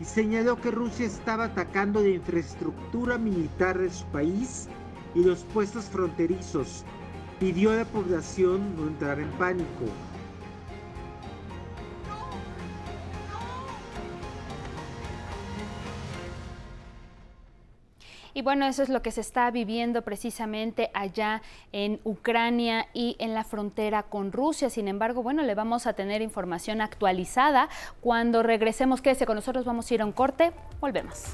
y 0.00 0.04
señaló 0.04 0.60
que 0.60 0.72
Rusia 0.72 1.06
estaba 1.06 1.44
atacando 1.44 2.02
la 2.02 2.08
infraestructura 2.08 3.16
militar 3.16 3.78
de 3.78 3.90
su 3.90 4.06
país 4.06 4.68
y 5.14 5.22
los 5.22 5.44
puestos 5.44 5.84
fronterizos. 5.84 6.84
Pidió 7.38 7.70
a 7.70 7.76
la 7.76 7.84
población 7.84 8.74
no 8.74 8.88
entrar 8.88 9.20
en 9.20 9.30
pánico. 9.38 9.84
Y 18.38 18.42
bueno, 18.42 18.66
eso 18.66 18.84
es 18.84 18.88
lo 18.88 19.02
que 19.02 19.10
se 19.10 19.20
está 19.20 19.50
viviendo 19.50 20.02
precisamente 20.02 20.92
allá 20.94 21.42
en 21.72 22.00
Ucrania 22.04 22.86
y 22.94 23.16
en 23.18 23.34
la 23.34 23.42
frontera 23.42 24.04
con 24.04 24.30
Rusia. 24.30 24.70
Sin 24.70 24.86
embargo, 24.86 25.24
bueno, 25.24 25.42
le 25.42 25.56
vamos 25.56 25.88
a 25.88 25.94
tener 25.94 26.22
información 26.22 26.80
actualizada. 26.80 27.68
Cuando 28.00 28.44
regresemos, 28.44 29.02
quédese 29.02 29.26
con 29.26 29.34
nosotros, 29.34 29.64
vamos 29.64 29.90
a 29.90 29.94
ir 29.94 30.02
a 30.02 30.04
un 30.04 30.12
corte. 30.12 30.52
Volvemos. 30.80 31.24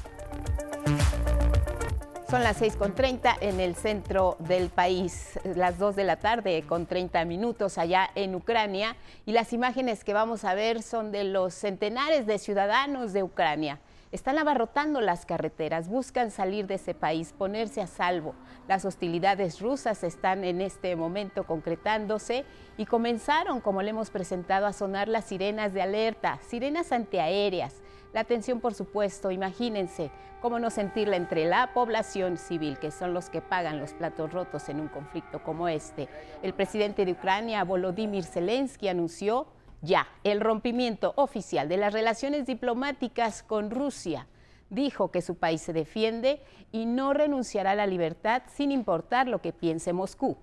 Son 2.27 2.41
las 2.41 2.59
6.30 2.59 3.37
en 3.39 3.59
el 3.59 3.75
centro 3.75 4.35
del 4.39 4.69
país, 4.69 5.39
las 5.43 5.77
2 5.77 5.95
de 5.95 6.05
la 6.05 6.15
tarde 6.15 6.63
con 6.67 6.87
30 6.87 7.23
minutos 7.25 7.77
allá 7.77 8.09
en 8.15 8.33
Ucrania 8.33 8.95
y 9.27 9.33
las 9.33 9.53
imágenes 9.53 10.03
que 10.03 10.13
vamos 10.13 10.43
a 10.43 10.55
ver 10.55 10.81
son 10.81 11.11
de 11.11 11.23
los 11.23 11.53
centenares 11.53 12.25
de 12.25 12.39
ciudadanos 12.39 13.13
de 13.13 13.21
Ucrania 13.21 13.79
están 14.15 14.37
abarrotando 14.37 15.01
las 15.01 15.25
carreteras, 15.25 15.89
buscan 15.89 16.31
salir 16.31 16.67
de 16.67 16.75
ese 16.75 16.93
país, 16.93 17.33
ponerse 17.37 17.81
a 17.81 17.87
salvo. 17.87 18.33
Las 18.65 18.85
hostilidades 18.85 19.59
rusas 19.59 20.03
están 20.05 20.45
en 20.45 20.61
este 20.61 20.95
momento 20.95 21.43
concretándose 21.43 22.45
y 22.77 22.85
comenzaron, 22.85 23.59
como 23.59 23.81
le 23.81 23.89
hemos 23.89 24.09
presentado, 24.11 24.67
a 24.67 24.73
sonar 24.73 25.09
las 25.09 25.25
sirenas 25.25 25.73
de 25.73 25.81
alerta, 25.81 26.39
sirenas 26.47 26.93
antiaéreas. 26.93 27.81
La 28.13 28.21
atención, 28.21 28.61
por 28.61 28.73
supuesto, 28.73 29.31
imagínense 29.31 30.09
cómo 30.41 30.59
no 30.59 30.69
sentirla 30.69 31.17
entre 31.17 31.43
la 31.43 31.73
población 31.73 32.37
civil, 32.37 32.79
que 32.79 32.91
son 32.91 33.13
los 33.13 33.29
que 33.29 33.41
pagan 33.41 33.81
los 33.81 33.93
platos 33.93 34.31
rotos 34.31 34.69
en 34.69 34.79
un 34.79 34.87
conflicto 34.87 35.43
como 35.43 35.67
este. 35.67 36.07
El 36.41 36.53
presidente 36.53 37.03
de 37.03 37.11
Ucrania, 37.11 37.65
Volodymyr 37.65 38.23
Zelensky, 38.23 38.87
anunció 38.87 39.47
ya 39.85 40.07
el 40.23 40.41
rompimiento 40.41 41.13
oficial 41.15 41.69
de 41.69 41.77
las 41.77 41.93
relaciones 41.93 42.45
diplomáticas 42.45 43.43
con 43.43 43.71
Rusia. 43.71 44.27
Dijo 44.69 45.11
que 45.11 45.21
su 45.21 45.35
país 45.35 45.61
se 45.61 45.73
defiende 45.73 46.41
y 46.71 46.85
no 46.85 47.13
renunciará 47.13 47.71
a 47.71 47.75
la 47.75 47.87
libertad 47.87 48.43
sin 48.47 48.71
importar 48.71 49.27
lo 49.27 49.39
que 49.39 49.53
piense 49.53 49.93
Moscú. 49.93 50.37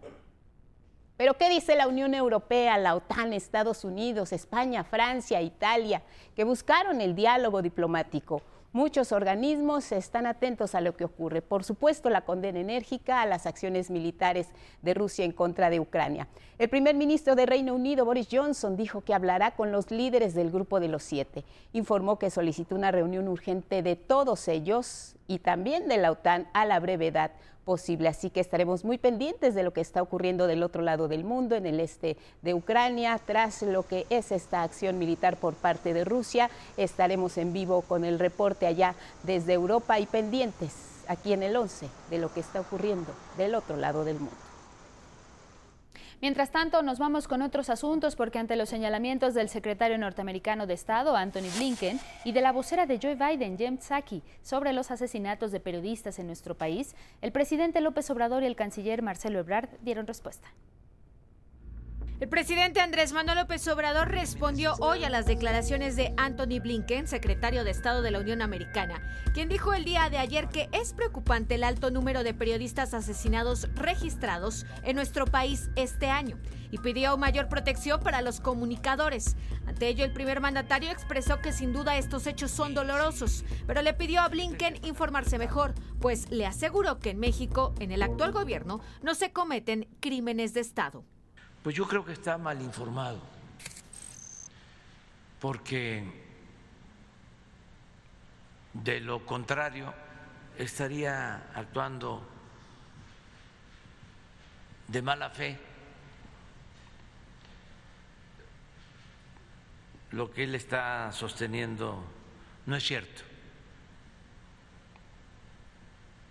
Pero 1.16 1.34
¿qué 1.34 1.50
dice 1.50 1.76
la 1.76 1.88
Unión 1.88 2.14
Europea, 2.14 2.78
la 2.78 2.94
OTAN, 2.94 3.32
Estados 3.32 3.84
Unidos, 3.84 4.32
España, 4.32 4.82
Francia, 4.82 5.42
Italia, 5.42 6.02
que 6.34 6.44
buscaron 6.44 7.00
el 7.00 7.14
diálogo 7.14 7.62
diplomático? 7.62 8.42
Muchos 8.74 9.12
organismos 9.12 9.92
están 9.92 10.26
atentos 10.26 10.74
a 10.74 10.80
lo 10.80 10.96
que 10.96 11.04
ocurre. 11.04 11.42
Por 11.42 11.62
supuesto, 11.62 12.08
la 12.08 12.22
condena 12.22 12.58
enérgica 12.58 13.20
a 13.20 13.26
las 13.26 13.44
acciones 13.44 13.90
militares 13.90 14.48
de 14.80 14.94
Rusia 14.94 15.26
en 15.26 15.32
contra 15.32 15.68
de 15.68 15.78
Ucrania. 15.78 16.26
El 16.56 16.70
primer 16.70 16.94
ministro 16.94 17.36
de 17.36 17.44
Reino 17.44 17.74
Unido, 17.74 18.06
Boris 18.06 18.28
Johnson, 18.32 18.78
dijo 18.78 19.02
que 19.02 19.12
hablará 19.12 19.56
con 19.56 19.72
los 19.72 19.90
líderes 19.90 20.32
del 20.32 20.50
Grupo 20.50 20.80
de 20.80 20.88
los 20.88 21.02
Siete. 21.02 21.44
Informó 21.74 22.18
que 22.18 22.30
solicitó 22.30 22.74
una 22.74 22.90
reunión 22.90 23.28
urgente 23.28 23.82
de 23.82 23.94
todos 23.94 24.48
ellos 24.48 25.16
y 25.26 25.38
también 25.38 25.88
de 25.88 25.98
la 25.98 26.10
OTAN 26.10 26.48
a 26.52 26.64
la 26.64 26.80
brevedad 26.80 27.32
posible. 27.64 28.08
Así 28.08 28.30
que 28.30 28.40
estaremos 28.40 28.84
muy 28.84 28.98
pendientes 28.98 29.54
de 29.54 29.62
lo 29.62 29.72
que 29.72 29.80
está 29.80 30.02
ocurriendo 30.02 30.46
del 30.46 30.62
otro 30.62 30.82
lado 30.82 31.08
del 31.08 31.24
mundo, 31.24 31.56
en 31.56 31.66
el 31.66 31.80
este 31.80 32.16
de 32.42 32.54
Ucrania, 32.54 33.20
tras 33.24 33.62
lo 33.62 33.86
que 33.86 34.06
es 34.10 34.32
esta 34.32 34.62
acción 34.62 34.98
militar 34.98 35.36
por 35.36 35.54
parte 35.54 35.94
de 35.94 36.04
Rusia. 36.04 36.50
Estaremos 36.76 37.38
en 37.38 37.52
vivo 37.52 37.82
con 37.82 38.04
el 38.04 38.18
reporte 38.18 38.66
allá 38.66 38.94
desde 39.22 39.52
Europa 39.52 39.98
y 39.98 40.06
pendientes 40.06 40.72
aquí 41.08 41.32
en 41.32 41.42
el 41.42 41.56
11 41.56 41.88
de 42.10 42.18
lo 42.18 42.32
que 42.32 42.40
está 42.40 42.60
ocurriendo 42.60 43.12
del 43.36 43.54
otro 43.54 43.76
lado 43.76 44.04
del 44.04 44.18
mundo. 44.18 44.51
Mientras 46.22 46.52
tanto, 46.52 46.84
nos 46.84 47.00
vamos 47.00 47.26
con 47.26 47.42
otros 47.42 47.68
asuntos 47.68 48.14
porque 48.14 48.38
ante 48.38 48.54
los 48.54 48.68
señalamientos 48.68 49.34
del 49.34 49.48
secretario 49.48 49.98
norteamericano 49.98 50.68
de 50.68 50.74
Estado, 50.74 51.16
Anthony 51.16 51.50
Blinken, 51.56 51.98
y 52.24 52.30
de 52.30 52.40
la 52.40 52.52
vocera 52.52 52.86
de 52.86 53.00
Joe 53.02 53.16
Biden, 53.16 53.58
Jem 53.58 53.78
Psaki, 53.78 54.22
sobre 54.40 54.72
los 54.72 54.92
asesinatos 54.92 55.50
de 55.50 55.58
periodistas 55.58 56.20
en 56.20 56.28
nuestro 56.28 56.56
país, 56.56 56.94
el 57.22 57.32
presidente 57.32 57.80
López 57.80 58.08
Obrador 58.08 58.44
y 58.44 58.46
el 58.46 58.54
canciller 58.54 59.02
Marcelo 59.02 59.40
Ebrard 59.40 59.70
dieron 59.80 60.06
respuesta. 60.06 60.46
El 62.22 62.28
presidente 62.28 62.80
Andrés 62.80 63.12
Manuel 63.12 63.38
López 63.38 63.66
Obrador 63.66 64.08
respondió 64.08 64.74
hoy 64.78 65.02
a 65.02 65.10
las 65.10 65.26
declaraciones 65.26 65.96
de 65.96 66.14
Anthony 66.16 66.60
Blinken, 66.62 67.08
secretario 67.08 67.64
de 67.64 67.72
Estado 67.72 68.00
de 68.00 68.12
la 68.12 68.20
Unión 68.20 68.42
Americana, 68.42 69.02
quien 69.34 69.48
dijo 69.48 69.74
el 69.74 69.84
día 69.84 70.08
de 70.08 70.18
ayer 70.18 70.48
que 70.48 70.68
es 70.70 70.92
preocupante 70.92 71.56
el 71.56 71.64
alto 71.64 71.90
número 71.90 72.22
de 72.22 72.32
periodistas 72.32 72.94
asesinados 72.94 73.68
registrados 73.74 74.66
en 74.84 74.94
nuestro 74.94 75.26
país 75.26 75.68
este 75.74 76.10
año 76.10 76.38
y 76.70 76.78
pidió 76.78 77.16
mayor 77.16 77.48
protección 77.48 77.98
para 77.98 78.22
los 78.22 78.38
comunicadores. 78.38 79.34
Ante 79.66 79.88
ello, 79.88 80.04
el 80.04 80.12
primer 80.12 80.40
mandatario 80.40 80.92
expresó 80.92 81.40
que 81.40 81.52
sin 81.52 81.72
duda 81.72 81.98
estos 81.98 82.28
hechos 82.28 82.52
son 82.52 82.72
dolorosos, 82.72 83.44
pero 83.66 83.82
le 83.82 83.94
pidió 83.94 84.20
a 84.20 84.28
Blinken 84.28 84.78
informarse 84.84 85.38
mejor, 85.38 85.74
pues 86.00 86.30
le 86.30 86.46
aseguró 86.46 87.00
que 87.00 87.10
en 87.10 87.18
México, 87.18 87.74
en 87.80 87.90
el 87.90 88.00
actual 88.00 88.30
gobierno, 88.30 88.80
no 89.02 89.16
se 89.16 89.32
cometen 89.32 89.88
crímenes 89.98 90.54
de 90.54 90.60
Estado 90.60 91.04
pues 91.62 91.76
yo 91.76 91.86
creo 91.86 92.04
que 92.04 92.12
está 92.12 92.38
mal 92.38 92.60
informado, 92.60 93.20
porque 95.40 96.22
de 98.72 99.00
lo 99.00 99.24
contrario 99.24 99.94
estaría 100.58 101.52
actuando 101.54 102.28
de 104.88 105.02
mala 105.02 105.30
fe. 105.30 105.56
Lo 110.10 110.32
que 110.32 110.44
él 110.44 110.56
está 110.56 111.12
sosteniendo 111.12 112.04
no 112.66 112.74
es 112.74 112.84
cierto. 112.84 113.22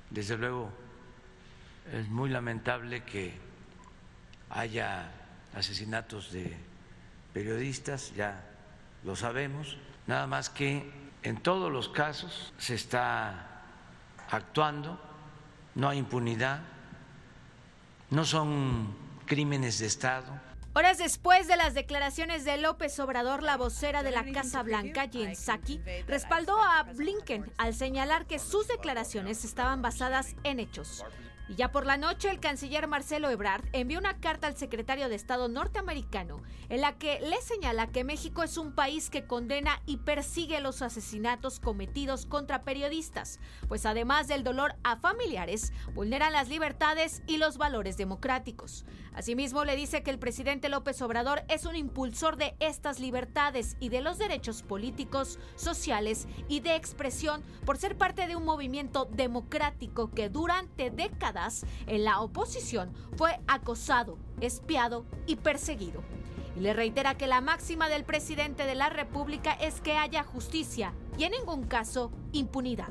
Desde 0.10 0.38
luego, 0.38 0.70
es 1.94 2.10
muy 2.10 2.30
lamentable 2.30 3.04
que 3.06 3.34
haya 4.50 5.10
asesinatos 5.56 6.32
de 6.32 6.56
periodistas, 7.34 8.14
ya 8.16 8.44
lo 9.04 9.16
sabemos, 9.16 9.78
nada 10.08 10.28
más 10.28 10.50
que 10.50 10.92
en 11.24 11.38
todos 11.38 11.72
los 11.72 11.90
casos 11.90 12.54
se 12.58 12.76
está 12.76 13.64
actuando, 14.30 15.00
no 15.76 15.90
hay 15.90 16.00
impunidad, 16.00 16.62
no 18.10 18.26
son 18.26 18.96
crímenes 19.26 19.80
de 19.80 19.88
Estado 19.88 20.52
Horas 20.74 20.98
después 20.98 21.50
de 21.50 21.58
las 21.58 21.74
declaraciones 21.74 22.46
de 22.46 22.56
López 22.56 22.98
Obrador, 23.02 23.44
la 23.44 23.58
vocera 23.58 24.04
de 24.04 24.12
la 24.12 24.24
Casa 24.32 24.64
Blanca, 24.64 25.10
Jen 25.12 25.36
Psaki, 25.36 25.82
respaldó 26.08 26.58
a 26.62 26.84
Blinken 26.84 27.52
al 27.58 27.74
señalar 27.74 28.26
que 28.26 28.40
sus 28.40 28.70
declaraciones 28.70 29.44
estaban 29.44 29.82
basadas 29.82 30.34
en 30.46 30.62
hechos. 30.62 31.04
Y 31.52 31.56
ya 31.56 31.70
por 31.70 31.86
la 31.86 31.98
noche, 31.98 32.30
el 32.30 32.40
canciller 32.40 32.88
Marcelo 32.88 33.30
Ebrard 33.30 33.66
envió 33.74 34.00
una 34.00 34.22
carta 34.22 34.48
al 34.48 34.56
secretario 34.56 35.10
de 35.10 35.16
Estado 35.16 35.50
norteamericano 35.50 36.42
en 36.70 36.80
la 36.80 36.98
que 36.98 37.20
le 37.20 37.42
señala 37.42 37.88
que 37.88 38.06
México 38.06 38.42
es 38.42 38.56
un 38.56 38.72
país 38.72 39.10
que 39.10 39.28
condena 39.28 39.82
y 39.86 39.98
persigue 39.98 40.62
los 40.62 40.82
asesinatos 40.82 41.60
cometidos 41.60 42.26
contra 42.26 42.64
periodistas, 42.64 43.42
pues 43.68 43.86
además 43.86 44.30
del 44.30 44.46
dolor 44.46 44.76
a 44.86 44.96
familiares, 44.96 45.74
vulneran 45.94 46.32
las 46.32 46.48
libertades 46.48 47.22
y 47.28 47.36
los 47.36 47.58
valores 47.58 47.98
democráticos. 47.98 48.86
Asimismo, 49.14 49.66
le 49.66 49.76
dice 49.76 50.04
que 50.04 50.12
el 50.12 50.20
presidente 50.20 50.70
López 50.70 51.02
Obrador 51.02 51.44
es 51.50 51.66
un 51.66 51.76
impulsor 51.76 52.38
de 52.38 52.56
estas 52.62 53.02
libertades 53.02 53.76
y 53.82 53.90
de 53.90 54.00
los 54.00 54.18
derechos 54.18 54.64
políticos, 54.64 55.38
sociales 55.58 56.30
y 56.48 56.62
de 56.62 56.78
expresión 56.78 57.44
por 57.66 57.78
ser 57.78 57.98
parte 57.98 58.26
de 58.26 58.38
un 58.38 58.46
movimiento 58.46 59.04
democrático 59.04 60.12
que 60.12 60.30
durante 60.30 60.92
décadas 60.92 61.41
en 61.88 62.04
la 62.04 62.22
oposición 62.22 62.92
fue 63.16 63.40
acosado, 63.48 64.18
espiado 64.40 65.06
y 65.26 65.38
perseguido. 65.38 66.04
Y 66.56 66.60
le 66.60 66.74
reitera 66.74 67.16
que 67.16 67.28
la 67.28 67.42
máxima 67.42 67.90
del 67.90 68.04
presidente 68.04 68.66
de 68.66 68.76
la 68.76 68.90
República 68.90 69.54
es 69.54 69.82
que 69.82 69.94
haya 69.94 70.24
justicia 70.24 70.94
y 71.18 71.24
en 71.24 71.32
ningún 71.32 71.64
caso 71.64 72.12
impunidad. 72.32 72.90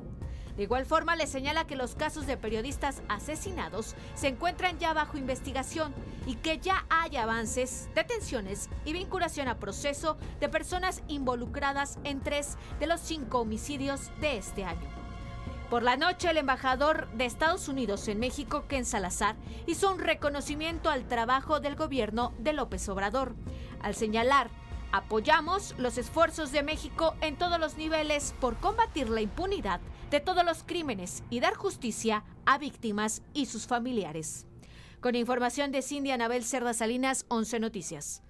De 0.57 0.65
igual 0.65 0.85
forma, 0.85 1.17
le 1.17 1.27
señala 1.27 1.67
que 1.67 1.77
los 1.77 1.95
casos 1.95 2.27
de 2.27 2.37
periodistas 2.37 3.03
asesinados 3.09 3.95
se 4.15 4.29
encuentran 4.29 4.79
ya 4.79 4.93
bajo 4.93 5.17
investigación 5.17 5.95
y 6.27 6.35
que 6.35 6.59
ya 6.59 6.85
hay 6.91 7.17
avances, 7.17 7.89
detenciones 7.95 8.69
y 8.85 8.93
vinculación 8.93 9.49
a 9.49 9.59
proceso 9.59 10.19
de 10.39 10.49
personas 10.49 11.03
involucradas 11.09 11.99
en 12.05 12.21
tres 12.21 12.59
de 12.79 12.87
los 12.87 13.01
cinco 13.01 13.41
homicidios 13.41 14.11
de 14.21 14.37
este 14.37 14.65
año. 14.65 15.00
Por 15.71 15.85
la 15.85 15.97
noche, 15.97 16.29
el 16.29 16.37
embajador 16.37 17.09
de 17.13 17.27
Estados 17.27 17.69
Unidos 17.69 18.09
en 18.09 18.19
México, 18.19 18.65
Ken 18.67 18.85
Salazar, 18.85 19.37
hizo 19.69 19.93
un 19.93 20.01
reconocimiento 20.01 20.91
al 20.91 21.07
trabajo 21.07 21.61
del 21.61 21.77
gobierno 21.77 22.35
de 22.41 22.53
López 22.53 22.89
Obrador, 22.89 23.37
al 23.81 23.95
señalar, 23.95 24.51
apoyamos 24.91 25.77
los 25.79 25.97
esfuerzos 25.97 26.51
de 26.51 26.65
México 26.65 27.15
en 27.21 27.37
todos 27.37 27.61
los 27.61 27.77
niveles 27.77 28.35
por 28.41 28.57
combatir 28.57 29.09
la 29.11 29.21
impunidad 29.21 29.81
de 30.11 30.19
todos 30.19 30.45
los 30.45 30.65
crímenes 30.65 31.23
y 31.31 31.39
dar 31.39 31.55
justicia 31.55 32.25
a 32.47 32.59
víctimas 32.59 33.23
y 33.33 33.47
sus 33.47 33.69
familiares. 33.69 34.49
Con 35.01 35.15
información 35.15 35.71
de 35.71 35.83
Cindy 35.83 36.11
Anabel 36.11 36.43
Cerda 36.43 36.75
Salinas, 36.75 37.27
11 37.29 37.61
Noticias. 37.61 38.25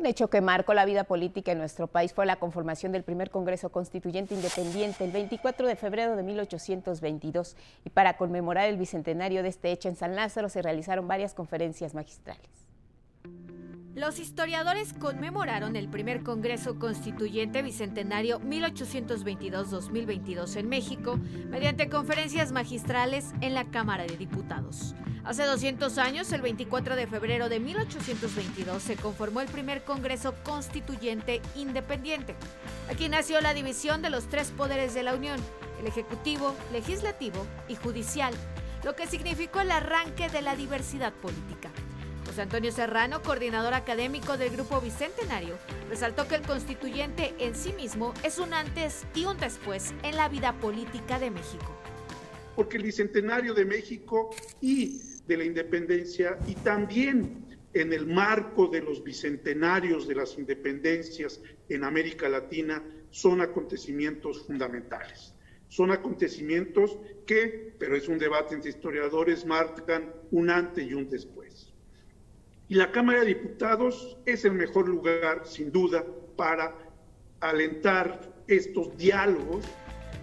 Un 0.00 0.06
hecho 0.06 0.30
que 0.30 0.40
marcó 0.40 0.72
la 0.72 0.86
vida 0.86 1.04
política 1.04 1.52
en 1.52 1.58
nuestro 1.58 1.86
país 1.86 2.14
fue 2.14 2.24
la 2.24 2.36
conformación 2.36 2.90
del 2.90 3.02
primer 3.02 3.28
Congreso 3.28 3.68
Constituyente 3.68 4.34
Independiente 4.34 5.04
el 5.04 5.12
24 5.12 5.66
de 5.66 5.76
febrero 5.76 6.16
de 6.16 6.22
1822 6.22 7.54
y 7.84 7.90
para 7.90 8.16
conmemorar 8.16 8.70
el 8.70 8.78
bicentenario 8.78 9.42
de 9.42 9.50
este 9.50 9.70
hecho 9.72 9.90
en 9.90 9.96
San 9.96 10.16
Lázaro 10.16 10.48
se 10.48 10.62
realizaron 10.62 11.06
varias 11.06 11.34
conferencias 11.34 11.92
magistrales. 11.92 12.59
Los 13.96 14.20
historiadores 14.20 14.92
conmemoraron 14.92 15.74
el 15.74 15.88
primer 15.88 16.22
Congreso 16.22 16.78
Constituyente 16.78 17.60
Bicentenario 17.60 18.40
1822-2022 18.40 20.54
en 20.54 20.68
México 20.68 21.18
mediante 21.48 21.88
conferencias 21.88 22.52
magistrales 22.52 23.32
en 23.40 23.54
la 23.54 23.64
Cámara 23.64 24.04
de 24.04 24.16
Diputados. 24.16 24.94
Hace 25.24 25.44
200 25.44 25.98
años, 25.98 26.32
el 26.32 26.40
24 26.40 26.94
de 26.94 27.08
febrero 27.08 27.48
de 27.48 27.58
1822, 27.58 28.80
se 28.80 28.94
conformó 28.94 29.40
el 29.40 29.48
primer 29.48 29.82
Congreso 29.82 30.36
Constituyente 30.44 31.42
Independiente. 31.56 32.36
Aquí 32.88 33.08
nació 33.08 33.40
la 33.40 33.54
división 33.54 34.02
de 34.02 34.10
los 34.10 34.28
tres 34.28 34.52
poderes 34.52 34.94
de 34.94 35.02
la 35.02 35.16
Unión, 35.16 35.40
el 35.80 35.88
Ejecutivo, 35.88 36.54
Legislativo 36.72 37.44
y 37.66 37.74
Judicial, 37.74 38.32
lo 38.84 38.94
que 38.94 39.08
significó 39.08 39.62
el 39.62 39.72
arranque 39.72 40.28
de 40.28 40.42
la 40.42 40.54
diversidad 40.54 41.12
política. 41.12 41.72
José 42.30 42.42
Antonio 42.42 42.70
Serrano, 42.70 43.22
coordinador 43.22 43.74
académico 43.74 44.36
del 44.36 44.50
Grupo 44.50 44.80
Bicentenario, 44.80 45.58
resaltó 45.88 46.28
que 46.28 46.36
el 46.36 46.42
constituyente 46.42 47.34
en 47.40 47.56
sí 47.56 47.72
mismo 47.72 48.14
es 48.22 48.38
un 48.38 48.54
antes 48.54 49.04
y 49.16 49.24
un 49.24 49.36
después 49.36 49.92
en 50.04 50.14
la 50.14 50.28
vida 50.28 50.52
política 50.60 51.18
de 51.18 51.32
México. 51.32 51.76
Porque 52.54 52.76
el 52.76 52.84
Bicentenario 52.84 53.52
de 53.52 53.64
México 53.64 54.30
y 54.60 55.00
de 55.26 55.38
la 55.38 55.44
independencia 55.44 56.38
y 56.46 56.54
también 56.54 57.58
en 57.74 57.92
el 57.92 58.06
marco 58.06 58.68
de 58.68 58.80
los 58.80 59.02
bicentenarios 59.02 60.06
de 60.06 60.14
las 60.14 60.38
independencias 60.38 61.42
en 61.68 61.82
América 61.82 62.28
Latina 62.28 62.80
son 63.10 63.40
acontecimientos 63.40 64.46
fundamentales. 64.46 65.34
Son 65.66 65.90
acontecimientos 65.90 66.96
que, 67.26 67.74
pero 67.76 67.96
es 67.96 68.06
un 68.06 68.18
debate 68.18 68.54
entre 68.54 68.70
historiadores, 68.70 69.44
marcan 69.44 70.14
un 70.30 70.48
antes 70.48 70.86
y 70.86 70.94
un 70.94 71.10
después. 71.10 71.69
Y 72.70 72.76
la 72.76 72.92
Cámara 72.92 73.18
de 73.18 73.26
Diputados 73.26 74.16
es 74.26 74.44
el 74.44 74.52
mejor 74.52 74.88
lugar, 74.88 75.42
sin 75.44 75.72
duda, 75.72 76.04
para 76.36 76.72
alentar 77.40 78.32
estos 78.46 78.96
diálogos. 78.96 79.64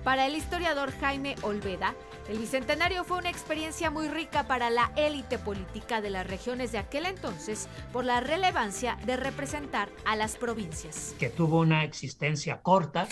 Para 0.06 0.28
el 0.28 0.34
historiador 0.34 0.92
Jaime 0.92 1.36
Olveda, 1.42 1.94
el 2.30 2.40
Bicentenario 2.40 3.04
fue 3.04 3.18
una 3.18 3.30
experiencia 3.30 3.92
muy 3.92 4.08
rica 4.08 4.48
para 4.48 4.70
la 4.70 4.94
élite 4.96 5.38
política 5.38 6.00
de 6.00 6.10
las 6.10 6.26
regiones 6.26 6.72
de 6.72 6.78
aquel 6.78 7.06
entonces 7.06 7.68
por 7.92 8.06
la 8.06 8.22
relevancia 8.22 8.98
de 9.06 9.18
representar 9.18 9.90
a 10.06 10.16
las 10.16 10.38
provincias. 10.38 11.18
Que 11.20 11.30
tuvo 11.30 11.60
una 11.60 11.84
existencia 11.84 12.62
corta 12.62 13.10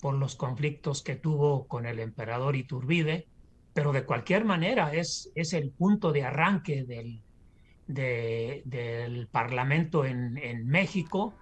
por 0.00 0.14
los 0.14 0.34
conflictos 0.34 1.02
que 1.02 1.16
tuvo 1.16 1.68
con 1.68 1.84
el 1.84 1.98
emperador 1.98 2.56
Iturbide, 2.56 3.26
pero 3.74 3.92
de 3.92 4.06
cualquier 4.06 4.46
manera 4.46 4.94
es, 4.94 5.30
es 5.34 5.52
el 5.52 5.72
punto 5.72 6.10
de 6.10 6.24
arranque 6.24 6.84
del, 6.84 7.20
del 7.86 9.28
Parlamento 9.30 10.04
en, 10.04 10.38
en 10.38 10.66
México. 10.66 11.32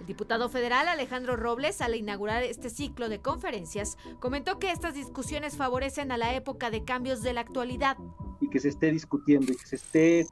El 0.00 0.06
diputado 0.06 0.48
federal 0.48 0.88
Alejandro 0.88 1.36
Robles, 1.36 1.80
al 1.80 1.94
inaugurar 1.94 2.42
este 2.42 2.68
ciclo 2.68 3.08
de 3.08 3.20
conferencias, 3.20 3.96
comentó 4.20 4.58
que 4.58 4.70
estas 4.70 4.94
discusiones 4.94 5.56
favorecen 5.56 6.12
a 6.12 6.18
la 6.18 6.34
época 6.34 6.70
de 6.70 6.84
cambios 6.84 7.22
de 7.22 7.32
la 7.32 7.40
actualidad. 7.40 7.96
Y 8.40 8.50
que 8.50 8.60
se 8.60 8.68
esté 8.68 8.92
discutiendo 8.92 9.52
y 9.52 9.56
que 9.56 9.66
se 9.66 9.76
esté 9.76 10.26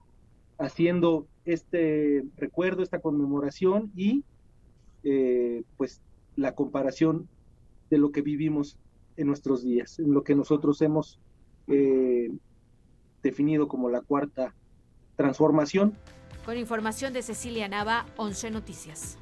haciendo 0.59 1.27
este 1.45 2.25
recuerdo, 2.37 2.83
esta 2.83 3.01
conmemoración 3.01 3.91
y 3.97 4.25
eh, 5.05 5.65
pues 5.77 6.03
la 6.37 6.55
comparación 6.55 7.29
de 7.91 7.99
lo 7.99 8.13
que 8.13 8.23
vivimos 8.23 8.79
en 9.17 9.27
nuestros 9.27 9.63
días, 9.63 9.99
en 9.99 10.13
lo 10.13 10.23
que 10.23 10.35
nosotros 10.35 10.81
hemos 10.83 11.19
eh, 11.69 12.31
definido 13.23 13.69
como 13.69 13.89
la 13.91 14.01
cuarta 14.01 14.55
transformación. 15.23 15.97
Con 16.45 16.57
información 16.57 17.13
de 17.13 17.23
Cecilia 17.23 17.69
Nava, 17.69 18.07
11 18.17 18.51
Noticias. 18.51 19.19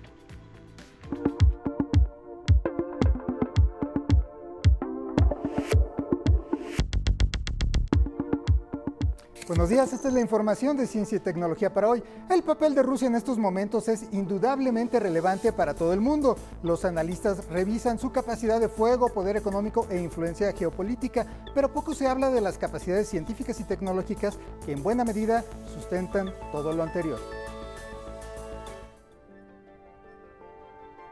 Buenos 9.50 9.68
días, 9.68 9.92
esta 9.92 10.06
es 10.06 10.14
la 10.14 10.20
información 10.20 10.76
de 10.76 10.86
Ciencia 10.86 11.16
y 11.16 11.18
Tecnología 11.18 11.74
para 11.74 11.88
hoy. 11.88 12.04
El 12.30 12.44
papel 12.44 12.72
de 12.72 12.84
Rusia 12.84 13.08
en 13.08 13.16
estos 13.16 13.36
momentos 13.36 13.88
es 13.88 14.04
indudablemente 14.12 15.00
relevante 15.00 15.52
para 15.52 15.74
todo 15.74 15.92
el 15.92 16.00
mundo. 16.00 16.36
Los 16.62 16.84
analistas 16.84 17.48
revisan 17.48 17.98
su 17.98 18.12
capacidad 18.12 18.60
de 18.60 18.68
fuego, 18.68 19.08
poder 19.08 19.36
económico 19.36 19.88
e 19.90 20.00
influencia 20.00 20.52
geopolítica, 20.52 21.26
pero 21.52 21.72
poco 21.72 21.94
se 21.94 22.06
habla 22.06 22.30
de 22.30 22.40
las 22.40 22.58
capacidades 22.58 23.08
científicas 23.08 23.58
y 23.58 23.64
tecnológicas 23.64 24.38
que 24.64 24.70
en 24.70 24.84
buena 24.84 25.04
medida 25.04 25.44
sustentan 25.74 26.32
todo 26.52 26.72
lo 26.72 26.84
anterior. 26.84 27.18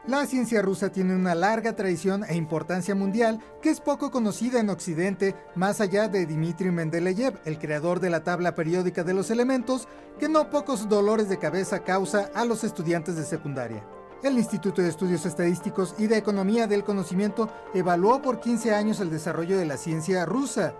La 0.08 0.24
ciencia 0.24 0.62
rusa 0.62 0.88
tiene 0.88 1.14
una 1.14 1.34
larga 1.34 1.76
tradición 1.76 2.24
e 2.24 2.34
importancia 2.34 2.94
mundial 2.94 3.40
que 3.60 3.68
es 3.68 3.78
poco 3.78 4.10
conocida 4.10 4.58
en 4.58 4.70
Occidente, 4.70 5.36
más 5.54 5.82
allá 5.82 6.08
de 6.08 6.24
Dmitry 6.24 6.70
Mendeleev, 6.70 7.38
el 7.44 7.58
creador 7.58 8.00
de 8.00 8.08
la 8.08 8.24
tabla 8.24 8.54
periódica 8.54 9.04
de 9.04 9.12
los 9.12 9.30
elementos, 9.30 9.86
que 10.18 10.30
no 10.30 10.48
pocos 10.48 10.88
dolores 10.88 11.28
de 11.28 11.38
cabeza 11.38 11.84
causa 11.84 12.30
a 12.34 12.46
los 12.46 12.64
estudiantes 12.64 13.16
de 13.16 13.24
secundaria. 13.24 13.84
El 14.22 14.38
Instituto 14.38 14.80
de 14.80 14.88
Estudios 14.88 15.26
Estadísticos 15.26 15.94
y 15.98 16.06
de 16.06 16.16
Economía 16.16 16.66
del 16.66 16.84
Conocimiento 16.84 17.50
evaluó 17.74 18.22
por 18.22 18.40
15 18.40 18.74
años 18.74 19.00
el 19.00 19.10
desarrollo 19.10 19.58
de 19.58 19.66
la 19.66 19.76
ciencia 19.76 20.24
rusa. 20.24 20.72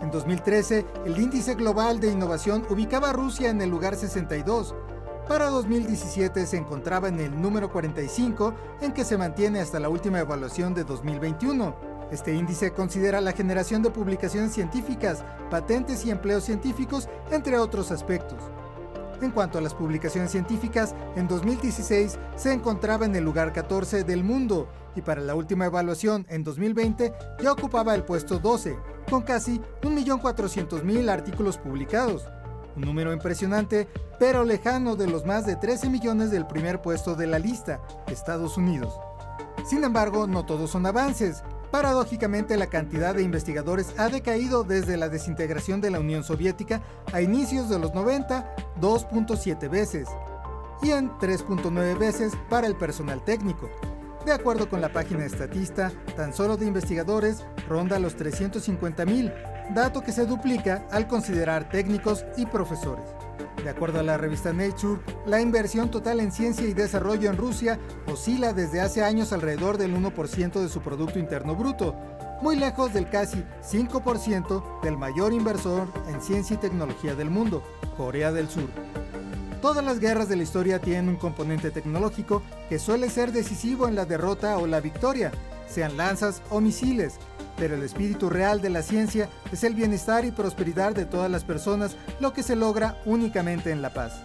En 0.00 0.12
2013, 0.12 0.86
el 1.06 1.18
índice 1.18 1.56
global 1.56 1.98
de 1.98 2.12
innovación 2.12 2.64
ubicaba 2.70 3.10
a 3.10 3.14
Rusia 3.14 3.50
en 3.50 3.60
el 3.60 3.68
lugar 3.68 3.96
62, 3.96 4.76
para 5.28 5.46
2017 5.50 6.46
se 6.46 6.56
encontraba 6.56 7.08
en 7.08 7.18
el 7.20 7.40
número 7.40 7.70
45, 7.70 8.54
en 8.80 8.92
que 8.92 9.04
se 9.04 9.18
mantiene 9.18 9.60
hasta 9.60 9.80
la 9.80 9.88
última 9.88 10.20
evaluación 10.20 10.72
de 10.72 10.84
2021. 10.84 11.74
Este 12.12 12.32
índice 12.32 12.72
considera 12.72 13.20
la 13.20 13.32
generación 13.32 13.82
de 13.82 13.90
publicaciones 13.90 14.52
científicas, 14.52 15.24
patentes 15.50 16.04
y 16.06 16.10
empleos 16.10 16.44
científicos, 16.44 17.08
entre 17.32 17.58
otros 17.58 17.90
aspectos. 17.90 18.38
En 19.20 19.30
cuanto 19.30 19.58
a 19.58 19.62
las 19.62 19.74
publicaciones 19.74 20.30
científicas, 20.30 20.94
en 21.16 21.26
2016 21.26 22.18
se 22.36 22.52
encontraba 22.52 23.06
en 23.06 23.16
el 23.16 23.24
lugar 23.24 23.52
14 23.52 24.04
del 24.04 24.22
mundo 24.22 24.68
y 24.94 25.00
para 25.00 25.22
la 25.22 25.34
última 25.34 25.66
evaluación 25.66 26.26
en 26.28 26.44
2020 26.44 27.12
ya 27.42 27.52
ocupaba 27.52 27.94
el 27.94 28.04
puesto 28.04 28.38
12, 28.38 28.76
con 29.10 29.22
casi 29.22 29.60
1.400.000 29.82 31.08
artículos 31.10 31.58
publicados 31.58 32.28
un 32.76 32.82
número 32.82 33.12
impresionante, 33.12 33.88
pero 34.18 34.44
lejano 34.44 34.96
de 34.96 35.06
los 35.06 35.24
más 35.24 35.46
de 35.46 35.56
13 35.56 35.88
millones 35.88 36.30
del 36.30 36.46
primer 36.46 36.80
puesto 36.82 37.14
de 37.14 37.26
la 37.26 37.38
lista, 37.38 37.80
Estados 38.06 38.56
Unidos. 38.56 38.94
Sin 39.68 39.82
embargo, 39.82 40.26
no 40.26 40.44
todos 40.44 40.70
son 40.70 40.86
avances. 40.86 41.42
Paradójicamente, 41.70 42.56
la 42.56 42.68
cantidad 42.68 43.14
de 43.14 43.22
investigadores 43.22 43.92
ha 43.98 44.08
decaído 44.08 44.62
desde 44.62 44.96
la 44.96 45.08
desintegración 45.08 45.80
de 45.80 45.90
la 45.90 46.00
Unión 46.00 46.22
Soviética 46.22 46.80
a 47.12 47.20
inicios 47.20 47.68
de 47.68 47.78
los 47.78 47.92
90, 47.92 48.54
2.7 48.80 49.68
veces, 49.68 50.08
y 50.82 50.90
en 50.90 51.10
3.9 51.18 51.98
veces 51.98 52.34
para 52.48 52.66
el 52.66 52.76
personal 52.76 53.24
técnico. 53.24 53.68
De 54.24 54.32
acuerdo 54.32 54.68
con 54.68 54.80
la 54.80 54.92
página 54.92 55.24
estatista, 55.24 55.92
tan 56.16 56.32
solo 56.32 56.56
de 56.56 56.66
investigadores 56.66 57.44
ronda 57.68 57.98
los 57.98 58.16
350.000, 58.16 59.55
dato 59.74 60.02
que 60.02 60.12
se 60.12 60.26
duplica 60.26 60.86
al 60.90 61.06
considerar 61.06 61.68
técnicos 61.68 62.24
y 62.36 62.46
profesores. 62.46 63.04
De 63.62 63.70
acuerdo 63.70 64.00
a 64.00 64.02
la 64.02 64.16
revista 64.16 64.52
Nature, 64.52 65.00
la 65.26 65.40
inversión 65.40 65.90
total 65.90 66.20
en 66.20 66.30
ciencia 66.30 66.66
y 66.66 66.74
desarrollo 66.74 67.30
en 67.30 67.36
Rusia 67.36 67.78
oscila 68.06 68.52
desde 68.52 68.80
hace 68.80 69.02
años 69.02 69.32
alrededor 69.32 69.78
del 69.78 69.96
1% 69.96 70.60
de 70.60 70.68
su 70.68 70.80
Producto 70.80 71.18
Interno 71.18 71.56
Bruto, 71.56 71.96
muy 72.42 72.56
lejos 72.56 72.92
del 72.92 73.08
casi 73.08 73.44
5% 73.62 74.82
del 74.82 74.96
mayor 74.96 75.32
inversor 75.32 75.88
en 76.08 76.20
ciencia 76.20 76.54
y 76.54 76.58
tecnología 76.58 77.14
del 77.14 77.30
mundo, 77.30 77.62
Corea 77.96 78.30
del 78.30 78.48
Sur. 78.48 78.68
Todas 79.62 79.84
las 79.84 79.98
guerras 79.98 80.28
de 80.28 80.36
la 80.36 80.42
historia 80.42 80.78
tienen 80.78 81.08
un 81.08 81.16
componente 81.16 81.70
tecnológico 81.70 82.42
que 82.68 82.78
suele 82.78 83.08
ser 83.08 83.32
decisivo 83.32 83.88
en 83.88 83.96
la 83.96 84.04
derrota 84.04 84.58
o 84.58 84.66
la 84.66 84.80
victoria, 84.80 85.32
sean 85.68 85.96
lanzas 85.96 86.42
o 86.50 86.60
misiles, 86.60 87.18
pero 87.56 87.74
el 87.74 87.82
espíritu 87.82 88.28
real 88.28 88.60
de 88.60 88.70
la 88.70 88.82
ciencia 88.82 89.28
es 89.52 89.64
el 89.64 89.74
bienestar 89.74 90.24
y 90.24 90.30
prosperidad 90.30 90.94
de 90.94 91.06
todas 91.06 91.30
las 91.30 91.44
personas, 91.44 91.96
lo 92.20 92.32
que 92.32 92.42
se 92.42 92.56
logra 92.56 93.00
únicamente 93.04 93.70
en 93.70 93.82
la 93.82 93.92
paz. 93.92 94.20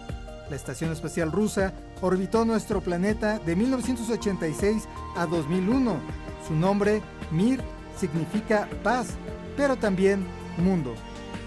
La 0.50 0.56
Estación 0.56 0.92
Espacial 0.92 1.32
Rusa 1.32 1.72
orbitó 2.02 2.44
nuestro 2.44 2.80
planeta 2.80 3.38
de 3.38 3.56
1986 3.56 4.86
a 5.16 5.26
2001. 5.26 5.96
Su 6.46 6.54
nombre, 6.54 7.00
Mir, 7.30 7.62
significa 7.98 8.68
paz, 8.82 9.08
pero 9.56 9.76
también 9.76 10.26
mundo. 10.58 10.94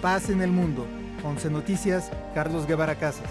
Paz 0.02 0.30
en 0.30 0.42
el 0.42 0.52
mundo. 0.52 0.88
11 1.24 1.50
Noticias, 1.50 2.10
Carlos 2.34 2.66
Guevara 2.66 2.96
Casas. 2.96 3.30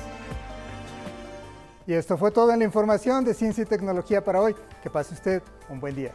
Y 1.86 1.92
esto 1.92 2.16
fue 2.16 2.30
toda 2.30 2.56
la 2.56 2.64
información 2.64 3.24
de 3.24 3.34
ciencia 3.34 3.62
y 3.62 3.66
tecnología 3.66 4.24
para 4.24 4.40
hoy. 4.40 4.54
Que 4.82 4.90
pase 4.90 5.14
usted 5.14 5.42
un 5.68 5.80
buen 5.80 5.94
día. 5.94 6.12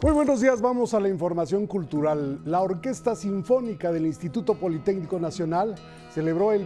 Muy 0.00 0.12
buenos 0.12 0.40
días, 0.40 0.60
vamos 0.60 0.94
a 0.94 1.00
la 1.00 1.08
información 1.08 1.66
cultural. 1.66 2.40
La 2.44 2.62
Orquesta 2.62 3.16
Sinfónica 3.16 3.90
del 3.90 4.06
Instituto 4.06 4.54
Politécnico 4.54 5.18
Nacional 5.18 5.74
celebró 6.14 6.52
el, 6.52 6.64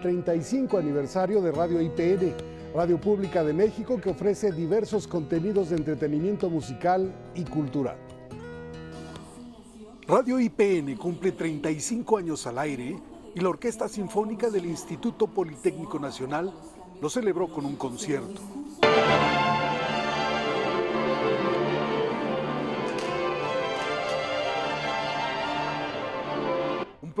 35 0.00 0.78
aniversario 0.78 1.42
de 1.42 1.52
Radio 1.52 1.82
IPN, 1.82 2.32
Radio 2.74 2.98
Pública 2.98 3.44
de 3.44 3.52
México, 3.52 4.00
que 4.00 4.08
ofrece 4.08 4.50
diversos 4.50 5.06
contenidos 5.06 5.68
de 5.68 5.76
entretenimiento 5.76 6.48
musical 6.48 7.12
y 7.34 7.44
cultural. 7.44 7.98
Radio 10.08 10.40
IPN 10.40 10.96
cumple 10.96 11.32
35 11.32 12.16
años 12.16 12.46
al 12.46 12.58
aire 12.60 12.98
y 13.34 13.40
la 13.40 13.50
Orquesta 13.50 13.88
Sinfónica 13.88 14.48
del 14.48 14.64
Instituto 14.64 15.26
Politécnico 15.26 15.98
Nacional 15.98 16.50
lo 16.98 17.10
celebró 17.10 17.46
con 17.48 17.66
un 17.66 17.76
concierto. 17.76 18.40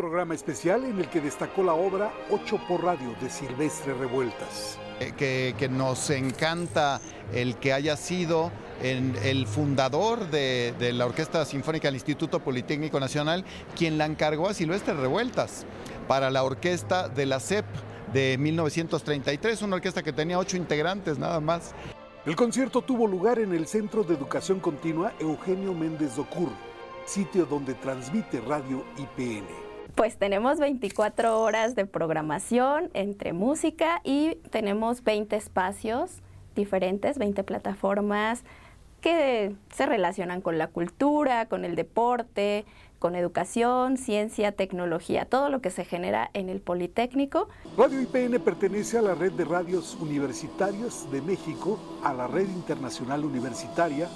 Programa 0.00 0.34
especial 0.34 0.84
en 0.84 0.98
el 0.98 1.10
que 1.10 1.20
destacó 1.20 1.62
la 1.62 1.74
obra 1.74 2.10
Ocho 2.30 2.58
por 2.66 2.82
Radio 2.82 3.14
de 3.20 3.28
Silvestre 3.28 3.92
Revueltas. 3.92 4.78
Eh, 4.98 5.52
que, 5.58 5.68
nos 5.68 6.08
encanta 6.08 7.02
el 7.34 7.56
que 7.56 7.74
haya 7.74 7.98
sido 7.98 8.50
el 8.82 9.46
fundador 9.46 10.30
de, 10.30 10.72
de, 10.78 10.94
la 10.94 11.04
Orquesta 11.04 11.44
Sinfónica 11.44 11.88
del 11.88 11.96
Instituto 11.96 12.40
Politécnico 12.40 12.98
Nacional 12.98 13.44
quien 13.76 13.98
la 13.98 14.06
encargó 14.06 14.48
a 14.48 14.54
Silvestre 14.54 14.94
Revueltas 14.94 15.66
para 16.08 16.30
la 16.30 16.44
orquesta 16.44 17.10
de 17.10 17.26
la 17.26 17.38
CEP 17.38 17.66
de 18.14 18.38
1933, 18.38 19.60
una 19.60 19.76
orquesta 19.76 20.02
que 20.02 20.14
tenía 20.14 20.38
ocho 20.38 20.56
integrantes 20.56 21.18
nada 21.18 21.40
más. 21.40 21.74
El 22.24 22.36
concierto 22.36 22.80
tuvo 22.80 23.06
lugar 23.06 23.38
en 23.38 23.52
el 23.52 23.66
Centro 23.66 24.02
de 24.02 24.14
Educación 24.14 24.60
Continua 24.60 25.12
Eugenio 25.20 25.74
Méndez 25.74 26.16
Docur, 26.16 26.48
sitio 27.04 27.44
donde 27.44 27.74
transmite 27.74 28.40
Radio 28.40 28.82
IPN. 28.96 29.69
Pues 29.94 30.16
tenemos 30.16 30.58
24 30.58 31.40
horas 31.40 31.74
de 31.74 31.86
programación 31.86 32.90
entre 32.94 33.32
música 33.32 34.00
y 34.04 34.36
tenemos 34.50 35.02
20 35.02 35.36
espacios 35.36 36.22
diferentes, 36.54 37.18
20 37.18 37.42
plataformas 37.44 38.44
que 39.00 39.54
se 39.74 39.86
relacionan 39.86 40.42
con 40.42 40.58
la 40.58 40.66
cultura, 40.66 41.46
con 41.46 41.64
el 41.64 41.74
deporte, 41.74 42.66
con 42.98 43.14
educación, 43.14 43.96
ciencia, 43.96 44.52
tecnología, 44.52 45.24
todo 45.24 45.48
lo 45.48 45.62
que 45.62 45.70
se 45.70 45.86
genera 45.86 46.30
en 46.34 46.50
el 46.50 46.60
Politécnico. 46.60 47.48
Radio 47.78 48.02
IPN 48.02 48.38
pertenece 48.40 48.98
a 48.98 49.02
la 49.02 49.14
red 49.14 49.32
de 49.32 49.46
radios 49.46 49.96
universitarios 50.00 51.10
de 51.10 51.22
México, 51.22 51.78
a 52.04 52.12
la 52.12 52.26
red 52.26 52.48
internacional 52.48 53.24
universitaria, 53.24 54.08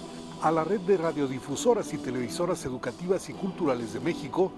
a 0.42 0.50
la 0.50 0.64
red 0.64 0.80
de 0.80 0.98
radiodifusoras 0.98 1.94
y 1.94 1.98
televisoras 1.98 2.66
educativas 2.66 3.30
y 3.30 3.32
culturales 3.32 3.94
de 3.94 4.00
México 4.00 4.52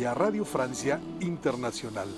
y 0.00 0.04
a 0.06 0.14
Radio 0.14 0.46
Francia 0.46 0.98
Internacional. 1.20 2.08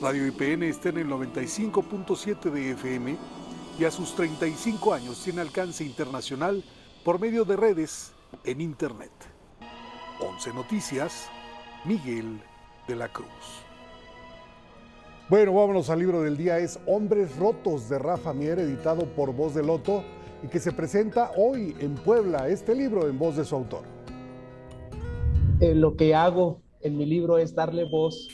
Radio 0.00 0.28
IPN 0.28 0.62
está 0.62 0.90
en 0.90 0.98
el 0.98 1.08
95.7 1.08 2.52
de 2.52 2.70
FM 2.70 3.16
y 3.80 3.84
a 3.84 3.90
sus 3.90 4.14
35 4.14 4.94
años 4.94 5.20
tiene 5.24 5.40
alcance 5.40 5.82
internacional 5.82 6.62
por 7.04 7.18
medio 7.18 7.44
de 7.44 7.56
redes 7.56 8.12
en 8.44 8.60
Internet. 8.60 9.10
11 10.20 10.54
Noticias, 10.54 11.28
Miguel 11.84 12.40
de 12.86 12.94
la 12.94 13.08
Cruz. 13.08 13.26
Bueno, 15.28 15.52
vámonos 15.52 15.90
al 15.90 15.98
libro 15.98 16.22
del 16.22 16.36
día, 16.36 16.60
es 16.60 16.78
Hombres 16.86 17.34
Rotos 17.36 17.88
de 17.88 17.98
Rafa 17.98 18.32
Mier, 18.32 18.60
editado 18.60 19.04
por 19.16 19.34
Voz 19.34 19.52
de 19.52 19.64
Loto 19.64 20.04
y 20.44 20.46
que 20.46 20.60
se 20.60 20.70
presenta 20.70 21.32
hoy 21.36 21.74
en 21.80 21.96
Puebla, 21.96 22.48
este 22.48 22.72
libro 22.72 23.08
en 23.08 23.18
voz 23.18 23.36
de 23.36 23.44
su 23.44 23.56
autor. 23.56 23.82
Eh, 25.58 25.74
lo 25.74 25.96
que 25.96 26.14
hago 26.14 26.63
en 26.84 26.96
mi 26.98 27.06
libro 27.06 27.38
es 27.38 27.54
darle 27.54 27.84
voz 27.84 28.28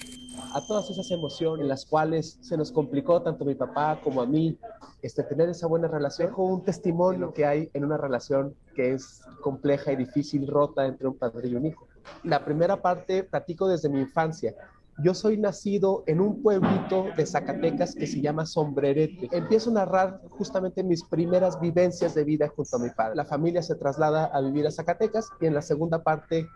a 0.53 0.61
todas 0.67 0.91
esas 0.91 1.11
emociones 1.13 1.63
en 1.63 1.69
las 1.69 1.87
cuales 1.87 2.37
se 2.41 2.57
nos 2.57 2.73
complicó 2.73 3.23
tanto 3.23 3.45
a 3.45 3.47
mi 3.47 3.55
papá 3.55 4.01
como 4.03 4.21
a 4.21 4.27
mí 4.27 4.59
este, 5.03 5.23
tener 5.23 5.49
esa 5.49 5.69
buena 5.69 5.87
relación. 5.87 6.29
Dejo 6.29 6.45
un 6.45 6.63
testimonio 6.63 7.33
que 7.33 7.47
hay 7.47 7.71
en 7.73 7.85
una 7.85 7.97
relación 7.97 8.55
que 8.75 8.93
es 8.93 9.23
compleja 9.41 9.93
y 9.93 9.97
difícil, 9.97 10.49
rota 10.49 10.87
entre 10.87 11.07
un 11.07 11.17
padre 11.17 11.49
y 11.49 11.55
un 11.55 11.67
hijo. 11.67 11.87
La 12.25 12.45
primera 12.45 12.83
parte 12.83 13.23
platico 13.23 13.69
desde 13.69 13.89
mi 13.89 14.01
infancia. 14.01 14.55
Yo 15.03 15.15
soy 15.15 15.39
nacido 15.39 16.03
en 16.07 16.21
un 16.21 16.43
pueblito 16.43 17.07
de 17.17 17.25
Zacatecas 17.25 17.95
que 17.95 18.07
se 18.07 18.21
llama 18.21 18.45
Sombrerete. 18.45 19.29
Empiezo 19.31 19.71
a 19.71 19.75
narrar 19.75 20.21
justamente 20.29 20.83
mis 20.83 21.05
primeras 21.05 21.59
vivencias 21.61 22.15
de 22.15 22.25
vida 22.25 22.49
junto 22.49 22.77
a 22.77 22.81
mi 22.81 22.91
padre. 22.91 23.15
La 23.15 23.25
familia 23.25 23.63
se 23.63 23.77
traslada 23.77 24.27
a 24.27 24.41
vivir 24.41 24.67
a 24.67 24.71
Zacatecas 24.71 25.29
y 25.41 25.47
en 25.47 25.55
la 25.55 25.63
segunda 25.63 26.03
parte 26.03 26.49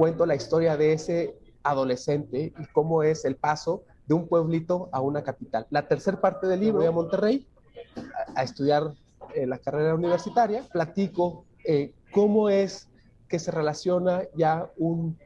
cuento 0.00 0.24
la 0.24 0.34
historia 0.34 0.78
de 0.78 0.94
ese 0.94 1.36
adolescente 1.62 2.54
y 2.58 2.66
cómo 2.72 3.02
es 3.02 3.26
el 3.26 3.36
paso 3.36 3.82
de 4.06 4.14
un 4.14 4.28
pueblito 4.28 4.88
a 4.92 5.02
una 5.02 5.22
capital. 5.22 5.66
La 5.68 5.88
tercera 5.88 6.18
parte 6.18 6.46
del 6.46 6.60
libro, 6.60 6.78
voy 6.78 6.86
a 6.86 6.90
Monterrey 6.90 7.46
a, 8.34 8.42
estudiar 8.42 8.94
eh, 9.34 9.46
la 9.46 9.58
carrera 9.58 9.94
universitaria, 9.94 10.66
platico 10.72 11.44
eh, 11.66 11.92
cómo 12.12 12.48
es 12.48 12.88
que 13.28 13.38
se 13.38 13.50
relaciona 13.50 14.22
ya 14.34 14.70
un, 14.78 15.18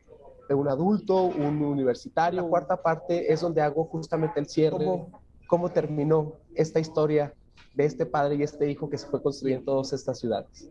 un 0.48 0.68
adulto, 0.68 1.22
un 1.22 1.62
universitario. 1.62 2.42
La 2.42 2.48
cuarta 2.48 2.76
parte 2.76 3.32
es 3.32 3.42
donde 3.42 3.62
hago 3.62 3.84
justamente 3.84 4.40
el 4.40 4.48
cierre, 4.48 4.84
cómo, 4.84 5.22
cómo 5.46 5.68
terminó 5.68 6.32
esta 6.56 6.80
historia 6.80 7.32
de 7.74 7.84
este 7.84 8.06
padre 8.06 8.34
y 8.34 8.42
este 8.42 8.68
hijo 8.68 8.90
que 8.90 8.98
se 8.98 9.06
fue 9.06 9.22
construyendo 9.22 9.60
en 9.60 9.66
todas 9.66 9.92
estas 9.92 10.18
ciudades. 10.18 10.68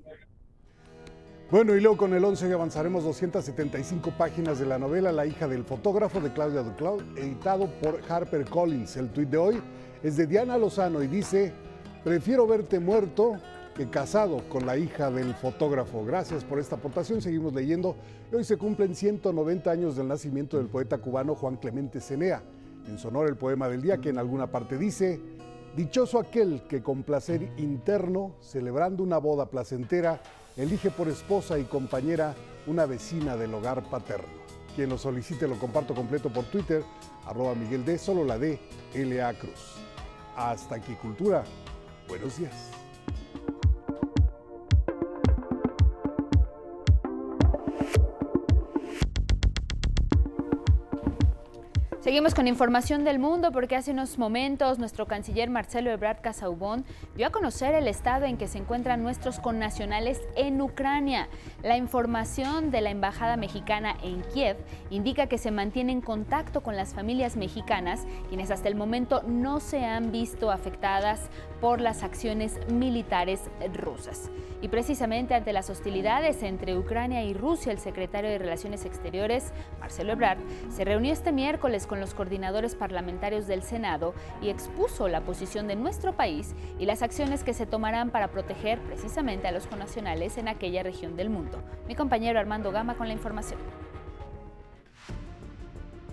Bueno, 1.53 1.75
y 1.75 1.81
luego 1.81 1.97
con 1.97 2.15
el 2.15 2.25
11 2.25 2.51
avanzaremos 2.51 3.03
275 3.03 4.09
páginas 4.17 4.57
de 4.57 4.65
la 4.65 4.79
novela 4.79 5.11
La 5.11 5.27
hija 5.27 5.47
del 5.47 5.63
fotógrafo 5.63 6.19
de 6.19 6.33
Claudia 6.33 6.63
Duclau, 6.63 6.99
editado 7.15 7.67
por 7.79 7.99
Harper 8.09 8.43
Collins. 8.45 8.97
El 8.97 9.09
tuit 9.09 9.29
de 9.29 9.37
hoy 9.37 9.61
es 10.01 10.17
de 10.17 10.25
Diana 10.25 10.57
Lozano 10.57 11.03
y 11.03 11.07
dice, 11.07 11.53
prefiero 12.03 12.47
verte 12.47 12.79
muerto 12.79 13.33
que 13.75 13.87
casado 13.87 14.41
con 14.49 14.65
la 14.65 14.77
hija 14.77 15.11
del 15.11 15.35
fotógrafo. 15.35 16.03
Gracias 16.03 16.43
por 16.43 16.57
esta 16.57 16.77
aportación, 16.77 17.21
seguimos 17.21 17.53
leyendo. 17.53 17.97
Hoy 18.33 18.43
se 18.45 18.57
cumplen 18.57 18.95
190 18.95 19.69
años 19.69 19.95
del 19.95 20.07
nacimiento 20.07 20.57
del 20.57 20.69
poeta 20.69 20.97
cubano 20.97 21.35
Juan 21.35 21.57
Clemente 21.57 22.01
Cenea. 22.01 22.41
En 22.87 22.97
sonor 22.97 23.27
el 23.27 23.35
poema 23.35 23.69
del 23.69 23.83
día 23.83 23.99
que 23.99 24.09
en 24.09 24.17
alguna 24.17 24.47
parte 24.47 24.75
dice, 24.79 25.21
Dichoso 25.75 26.19
aquel 26.19 26.63
que 26.67 26.83
con 26.83 27.01
placer 27.01 27.49
interno, 27.57 28.35
celebrando 28.41 29.01
una 29.01 29.17
boda 29.17 29.47
placentera, 29.47 30.21
elige 30.57 30.91
por 30.91 31.07
esposa 31.07 31.57
y 31.59 31.63
compañera 31.63 32.35
una 32.67 32.85
vecina 32.85 33.35
del 33.35 33.53
hogar 33.53 33.83
paterno. 33.89 34.43
Quien 34.75 34.89
lo 34.89 34.97
solicite 34.97 35.47
lo 35.47 35.59
comparto 35.59 35.93
completo 35.93 36.31
por 36.31 36.45
Twitter, 36.45 36.83
arroba 37.25 37.53
Miguel 37.55 37.85
D, 37.85 37.97
solo 37.97 38.23
la 38.23 38.37
D, 38.37 38.59
LA 38.95 39.33
Cruz. 39.35 39.75
Hasta 40.35 40.75
aquí, 40.75 40.93
Cultura. 40.95 41.43
Buenos 42.07 42.37
días. 42.37 42.82
Seguimos 52.03 52.35
con 52.35 52.49
información 52.49 53.05
del 53.05 53.17
mundo 53.17 53.53
porque 53.53 53.77
hace 53.77 53.91
unos 53.91 54.17
momentos 54.17 54.77
nuestro 54.77 55.07
canciller 55.07 55.49
Marcelo 55.49 55.89
Ebrard 55.89 56.19
Casaubon 56.19 56.83
dio 57.15 57.27
a 57.27 57.29
conocer 57.29 57.73
el 57.75 57.87
estado 57.87 58.25
en 58.25 58.35
que 58.35 58.49
se 58.49 58.57
encuentran 58.57 59.01
nuestros 59.01 59.39
connacionales 59.39 60.19
en 60.35 60.59
Ucrania. 60.59 61.29
La 61.63 61.77
información 61.77 62.71
de 62.71 62.81
la 62.81 62.89
embajada 62.89 63.37
mexicana 63.37 63.95
en 64.03 64.21
Kiev 64.33 64.57
indica 64.89 65.27
que 65.27 65.37
se 65.37 65.51
mantiene 65.51 65.93
en 65.93 66.01
contacto 66.01 66.61
con 66.61 66.75
las 66.75 66.93
familias 66.93 67.37
mexicanas, 67.37 68.05
quienes 68.27 68.51
hasta 68.51 68.67
el 68.67 68.75
momento 68.75 69.23
no 69.25 69.61
se 69.61 69.85
han 69.85 70.11
visto 70.11 70.51
afectadas 70.51 71.29
por 71.61 71.79
las 71.79 72.03
acciones 72.03 72.59
militares 72.69 73.39
rusas. 73.81 74.29
Y 74.61 74.67
precisamente 74.67 75.35
ante 75.35 75.51
las 75.51 75.69
hostilidades 75.69 76.41
entre 76.43 76.77
Ucrania 76.77 77.23
y 77.23 77.33
Rusia, 77.33 77.71
el 77.71 77.79
secretario 77.79 78.29
de 78.29 78.37
Relaciones 78.37 78.85
Exteriores, 78.85 79.51
Marcelo 79.79 80.13
Ebrard, 80.13 80.39
se 80.69 80.85
reunió 80.85 81.11
este 81.11 81.33
miércoles 81.33 81.85
con 81.85 81.92
los 81.99 82.13
coordinadores 82.13 82.75
parlamentarios 82.75 83.47
del 83.47 83.63
Senado 83.63 84.13
y 84.41 84.49
expuso 84.49 85.07
la 85.07 85.21
posición 85.21 85.67
de 85.67 85.75
nuestro 85.75 86.13
país 86.13 86.55
y 86.79 86.85
las 86.85 87.01
acciones 87.01 87.43
que 87.43 87.53
se 87.53 87.65
tomarán 87.65 88.09
para 88.09 88.29
proteger 88.29 88.79
precisamente 88.79 89.47
a 89.47 89.51
los 89.51 89.67
conacionales 89.67 90.37
en 90.37 90.47
aquella 90.47 90.83
región 90.83 91.15
del 91.15 91.29
mundo. 91.29 91.61
Mi 91.87 91.95
compañero 91.95 92.39
Armando 92.39 92.71
Gama 92.71 92.95
con 92.95 93.07
la 93.07 93.13
información. 93.13 93.59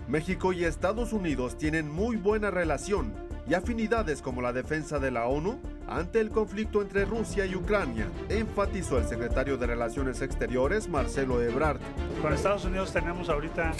México 0.07 0.51
y 0.51 0.65
Estados 0.65 1.13
Unidos 1.13 1.57
tienen 1.57 1.89
muy 1.89 2.17
buena 2.17 2.51
relación 2.51 3.13
y 3.47 3.53
afinidades 3.53 4.21
como 4.21 4.41
la 4.41 4.53
defensa 4.53 4.99
de 4.99 5.11
la 5.11 5.25
ONU 5.25 5.57
ante 5.87 6.19
el 6.19 6.29
conflicto 6.29 6.81
entre 6.81 7.05
Rusia 7.05 7.45
y 7.45 7.55
Ucrania, 7.55 8.07
enfatizó 8.29 8.97
el 8.97 9.05
secretario 9.05 9.57
de 9.57 9.67
Relaciones 9.67 10.21
Exteriores 10.21 10.87
Marcelo 10.87 11.41
Ebrard. 11.41 11.79
Con 12.21 12.33
Estados 12.33 12.65
Unidos 12.65 12.93
tenemos 12.93 13.29
ahorita 13.29 13.73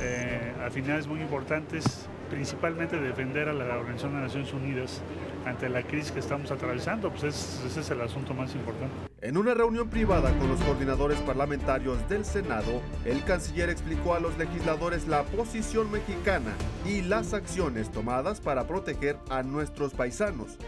eh, 0.00 0.52
afinidades 0.64 1.06
muy 1.06 1.20
importantes, 1.20 2.08
principalmente 2.30 2.96
defender 2.96 3.48
a 3.48 3.52
la 3.52 3.76
Organización 3.76 4.14
de 4.14 4.20
Naciones 4.20 4.52
Unidas 4.52 5.02
ante 5.46 5.68
la 5.68 5.82
crisis 5.82 6.12
que 6.12 6.20
estamos 6.20 6.50
atravesando, 6.50 7.10
pues 7.10 7.24
ese 7.66 7.80
es 7.80 7.90
el 7.90 8.00
asunto 8.00 8.34
más 8.34 8.54
importante. 8.54 8.94
En 9.20 9.36
una 9.36 9.54
reunión 9.54 9.88
privada 9.88 10.36
con 10.38 10.48
los 10.48 10.60
coordinadores 10.60 11.18
parlamentarios 11.20 12.08
del 12.08 12.24
Senado, 12.24 12.82
el 13.04 13.24
canciller 13.24 13.70
explicó 13.70 14.14
a 14.14 14.20
los 14.20 14.36
legisladores 14.36 15.06
la 15.06 15.22
posición 15.22 15.90
mexicana 15.90 16.52
y 16.84 17.00
las 17.02 17.32
acciones 17.32 17.90
tomadas 17.90 18.40
para 18.40 18.66
proteger 18.66 19.16
a 19.30 19.42
nuestros 19.42 19.94
paisanos. 19.94 20.58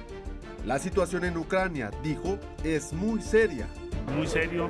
La 0.67 0.81
situación 0.81 1.23
en 1.23 1.37
Ucrania, 1.37 1.93
dijo, 2.03 2.41
es 2.65 2.93
muy 2.93 3.23
seria. 3.23 3.69
Muy 4.17 4.27
serio, 4.27 4.69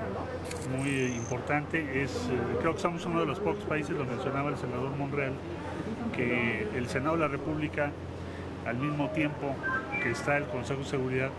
muy 0.76 0.90
importante. 1.16 2.03
Es, 2.03 2.11
eh, 2.11 2.59
creo 2.61 2.74
que 2.74 2.80
somos 2.82 3.07
uno 3.07 3.20
de 3.20 3.24
los 3.24 3.40
pocos 3.40 3.64
países, 3.64 3.97
lo 3.97 4.05
mencionaba 4.05 4.51
el 4.51 4.59
senador 4.59 4.90
Monreal, 4.90 5.32
que 6.14 6.68
el 6.76 6.86
Senado 6.90 7.14
de 7.14 7.22
la 7.22 7.28
República, 7.28 7.92
al 8.66 8.76
mismo 8.76 9.09
tiempo 9.12 9.55
que 10.03 10.11
está 10.11 10.36
el 10.36 10.44
Consejo 10.44 10.80
de 10.80 10.86
Seguridad, 10.86 11.30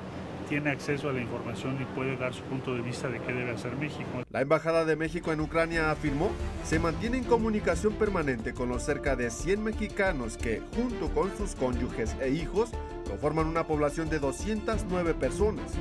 tiene 0.49 0.71
acceso 0.71 1.09
a 1.09 1.13
la 1.13 1.21
información 1.21 1.77
y 1.79 1.85
puede 1.93 2.17
dar 2.17 2.33
su 2.33 2.41
punto 2.43 2.73
de 2.73 2.81
vista 2.81 3.09
de 3.09 3.19
qué 3.19 3.33
debe 3.33 3.51
hacer 3.51 3.75
México. 3.75 4.23
La 4.31 4.41
Embajada 4.41 4.85
de 4.85 4.95
México 4.95 5.31
en 5.31 5.41
Ucrania 5.41 5.91
afirmó 5.91 6.31
se 6.63 6.79
mantiene 6.79 7.19
en 7.19 7.25
comunicación 7.25 7.93
permanente 7.93 8.55
con 8.55 8.69
los 8.69 8.81
cerca 8.81 9.15
de 9.15 9.29
100 9.29 9.63
mexicanos 9.63 10.35
que, 10.35 10.63
junto 10.75 11.13
con 11.13 11.35
sus 11.37 11.53
cónyuges 11.53 12.15
e 12.21 12.29
hijos, 12.29 12.71
conforman 13.07 13.47
una 13.47 13.65
población 13.65 14.09
de 14.09 14.19
209 14.19 15.13
personas. 15.13 15.71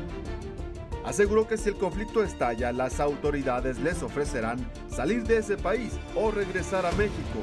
Aseguró 1.04 1.46
que 1.46 1.56
si 1.56 1.68
el 1.68 1.76
conflicto 1.76 2.24
estalla, 2.24 2.72
las 2.72 2.98
autoridades 3.00 3.78
les 3.78 4.02
ofrecerán 4.02 4.58
salir 4.88 5.24
de 5.24 5.38
ese 5.38 5.56
país 5.56 5.92
o 6.14 6.30
regresar 6.30 6.84
a 6.84 6.92
México. 6.92 7.40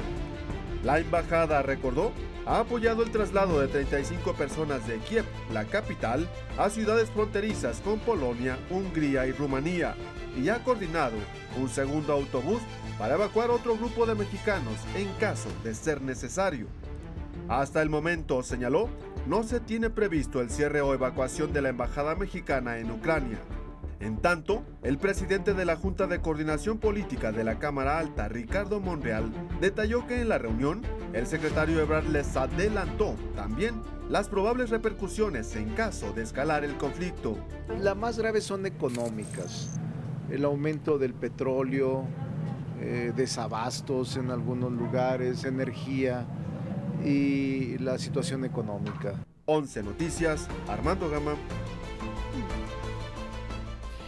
La 0.82 0.98
embajada 0.98 1.62
recordó 1.62 2.12
ha 2.46 2.60
apoyado 2.60 3.02
el 3.02 3.10
traslado 3.10 3.60
de 3.60 3.68
35 3.68 4.34
personas 4.34 4.86
de 4.86 4.98
Kiev, 4.98 5.24
la 5.52 5.64
capital, 5.64 6.28
a 6.58 6.68
ciudades 6.68 7.10
fronterizas 7.10 7.80
con 7.80 7.98
Polonia, 8.00 8.58
Hungría 8.68 9.26
y 9.26 9.32
Rumanía, 9.32 9.94
y 10.36 10.48
ha 10.50 10.62
coordinado 10.62 11.16
un 11.56 11.70
segundo 11.70 12.12
autobús 12.12 12.60
para 12.98 13.14
evacuar 13.14 13.50
otro 13.50 13.76
grupo 13.76 14.04
de 14.04 14.14
mexicanos 14.14 14.74
en 14.94 15.10
caso 15.14 15.48
de 15.62 15.74
ser 15.74 16.02
necesario. 16.02 16.66
Hasta 17.48 17.82
el 17.82 17.90
momento, 17.90 18.42
señaló, 18.42 18.88
no 19.26 19.42
se 19.42 19.60
tiene 19.60 19.90
previsto 19.90 20.40
el 20.40 20.48
cierre 20.48 20.80
o 20.80 20.94
evacuación 20.94 21.52
de 21.52 21.60
la 21.60 21.68
embajada 21.68 22.14
mexicana 22.14 22.78
en 22.78 22.90
Ucrania. 22.90 23.38
En 24.00 24.16
tanto, 24.16 24.64
el 24.82 24.98
presidente 24.98 25.52
de 25.52 25.64
la 25.66 25.76
Junta 25.76 26.06
de 26.06 26.20
Coordinación 26.20 26.78
Política 26.78 27.32
de 27.32 27.44
la 27.44 27.58
Cámara 27.58 27.98
Alta, 27.98 28.28
Ricardo 28.28 28.80
Monreal, 28.80 29.30
detalló 29.60 30.06
que 30.06 30.20
en 30.20 30.30
la 30.30 30.38
reunión 30.38 30.82
el 31.12 31.26
secretario 31.26 31.80
Ebrard 31.80 32.06
les 32.08 32.34
adelantó 32.36 33.14
también 33.36 33.74
las 34.08 34.28
probables 34.28 34.70
repercusiones 34.70 35.54
en 35.54 35.70
caso 35.70 36.12
de 36.12 36.22
escalar 36.22 36.64
el 36.64 36.76
conflicto. 36.76 37.36
Las 37.80 37.96
más 37.96 38.18
graves 38.18 38.44
son 38.44 38.64
económicas, 38.66 39.78
el 40.30 40.44
aumento 40.44 40.98
del 40.98 41.12
petróleo, 41.12 42.04
eh, 42.80 43.12
desabastos 43.14 44.16
en 44.16 44.30
algunos 44.30 44.72
lugares, 44.72 45.44
energía 45.44 46.26
y 47.04 47.78
la 47.78 47.98
situación 47.98 48.44
económica. 48.44 49.14
11 49.46 49.82
Noticias, 49.82 50.48
Armando 50.68 51.10
Gama. 51.10 51.34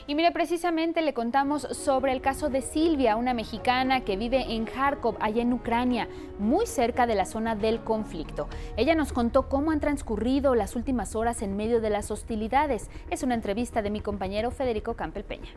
Y 0.08 0.14
mire, 0.14 0.30
precisamente 0.30 1.02
le 1.02 1.14
contamos 1.14 1.62
sobre 1.62 2.12
el 2.12 2.20
caso 2.20 2.48
de 2.48 2.62
Silvia, 2.62 3.16
una 3.16 3.34
mexicana 3.34 4.02
que 4.02 4.16
vive 4.16 4.54
en 4.54 4.64
Kharkov, 4.64 5.16
allá 5.20 5.42
en 5.42 5.52
Ucrania, 5.52 6.08
muy 6.38 6.66
cerca 6.66 7.08
de 7.08 7.16
la 7.16 7.26
zona 7.26 7.56
del 7.56 7.80
conflicto. 7.80 8.48
Ella 8.76 8.94
nos 8.94 9.12
contó 9.12 9.48
cómo 9.48 9.72
han 9.72 9.80
transcurrido 9.80 10.54
las 10.54 10.76
últimas 10.76 11.16
horas 11.16 11.42
en 11.42 11.56
medio 11.56 11.80
de 11.80 11.90
las 11.90 12.12
hostilidades. 12.12 12.88
Es 13.10 13.24
una 13.24 13.34
entrevista 13.34 13.82
de 13.82 13.90
mi 13.90 14.00
compañero 14.00 14.52
Federico 14.52 14.94
Campel 14.94 15.24
Peña. 15.24 15.50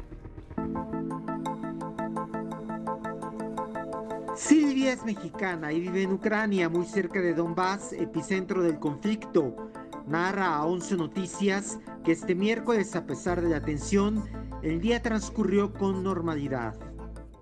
Silvia 4.35 4.93
es 4.93 5.03
mexicana 5.03 5.71
y 5.73 5.79
vive 5.79 6.03
en 6.03 6.13
Ucrania, 6.13 6.69
muy 6.69 6.85
cerca 6.85 7.21
de 7.21 7.33
Donbass, 7.33 7.93
epicentro 7.93 8.63
del 8.63 8.79
conflicto. 8.79 9.71
Narra 10.07 10.55
a 10.55 10.65
11 10.65 10.95
Noticias 10.97 11.79
que 12.03 12.11
este 12.11 12.35
miércoles, 12.35 12.95
a 12.95 13.05
pesar 13.05 13.41
de 13.41 13.49
la 13.49 13.61
tensión, 13.61 14.23
el 14.63 14.81
día 14.81 15.01
transcurrió 15.01 15.73
con 15.73 16.03
normalidad. 16.03 16.75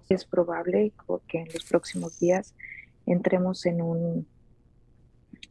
Es 0.09 0.25
probable 0.25 0.93
que 1.27 1.41
en 1.41 1.47
los 1.53 1.65
próximos 1.65 2.19
días 2.19 2.55
entremos 3.05 3.65
en 3.65 3.81
un, 3.81 4.27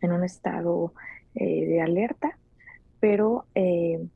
en 0.01 0.13
un 0.13 0.25
estado 0.25 0.93
eh, 1.35 1.67
de 1.67 1.81
alerta, 1.81 2.39
pero 3.01 3.47
eh, 3.55 4.07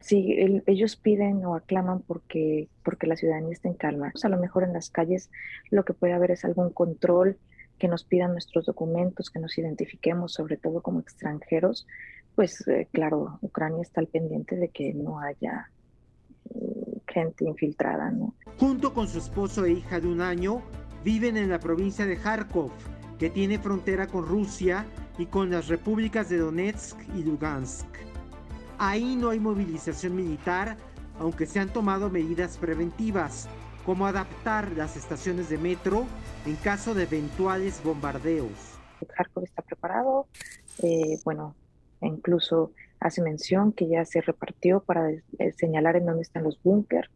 Sí, 0.00 0.34
ellos 0.66 0.96
piden 0.96 1.44
o 1.44 1.54
aclaman 1.54 2.00
porque, 2.00 2.68
porque 2.82 3.06
la 3.06 3.16
ciudadanía 3.16 3.52
está 3.52 3.68
en 3.68 3.74
calma. 3.74 4.12
a 4.22 4.28
lo 4.28 4.38
mejor 4.38 4.64
en 4.64 4.72
las 4.72 4.88
calles 4.88 5.30
lo 5.70 5.84
que 5.84 5.92
puede 5.92 6.14
haber 6.14 6.30
es 6.30 6.44
algún 6.44 6.70
control, 6.70 7.36
que 7.78 7.86
nos 7.86 8.04
pidan 8.04 8.32
nuestros 8.32 8.66
documentos, 8.66 9.30
que 9.30 9.40
nos 9.40 9.56
identifiquemos, 9.58 10.32
sobre 10.32 10.56
todo 10.56 10.80
como 10.80 11.00
extranjeros. 11.00 11.86
Pues 12.34 12.66
eh, 12.68 12.88
claro, 12.92 13.38
Ucrania 13.42 13.82
está 13.82 14.00
al 14.00 14.06
pendiente 14.06 14.56
de 14.56 14.68
que 14.68 14.94
no 14.94 15.20
haya 15.20 15.70
mm, 16.54 17.00
gente 17.06 17.44
infiltrada. 17.44 18.12
Junto 18.58 18.94
con 18.94 19.06
su 19.06 19.18
esposo 19.18 19.66
e 19.66 19.72
hija 19.72 20.00
de 20.00 20.08
un 20.08 20.22
año, 20.22 20.62
viven 21.04 21.36
en 21.36 21.50
la 21.50 21.58
provincia 21.58 22.06
de 22.06 22.16
Kharkov, 22.16 22.70
que 23.18 23.28
tiene 23.28 23.58
frontera 23.58 24.06
con 24.06 24.26
Rusia 24.26 24.86
y 25.18 25.26
con 25.26 25.50
las 25.50 25.68
repúblicas 25.68 26.30
de 26.30 26.38
Donetsk 26.38 26.98
y 27.14 27.22
Lugansk. 27.22 28.09
Ahí 28.82 29.14
no 29.14 29.28
hay 29.28 29.38
movilización 29.38 30.16
militar, 30.16 30.78
aunque 31.18 31.44
se 31.44 31.60
han 31.60 31.68
tomado 31.68 32.08
medidas 32.08 32.56
preventivas, 32.56 33.46
como 33.84 34.06
adaptar 34.06 34.72
las 34.72 34.96
estaciones 34.96 35.50
de 35.50 35.58
metro 35.58 36.06
en 36.46 36.56
caso 36.56 36.94
de 36.94 37.02
eventuales 37.02 37.82
bombardeos. 37.84 38.78
Kharkov 39.14 39.44
está 39.44 39.60
preparado, 39.60 40.28
eh, 40.82 41.18
bueno, 41.26 41.54
incluso 42.00 42.72
hace 43.00 43.20
mención 43.20 43.72
que 43.74 43.86
ya 43.86 44.06
se 44.06 44.22
repartió 44.22 44.80
para 44.80 45.10
eh, 45.10 45.20
señalar 45.58 45.96
en 45.96 46.06
dónde 46.06 46.22
están 46.22 46.44
los 46.44 46.58
búnker 46.62 47.10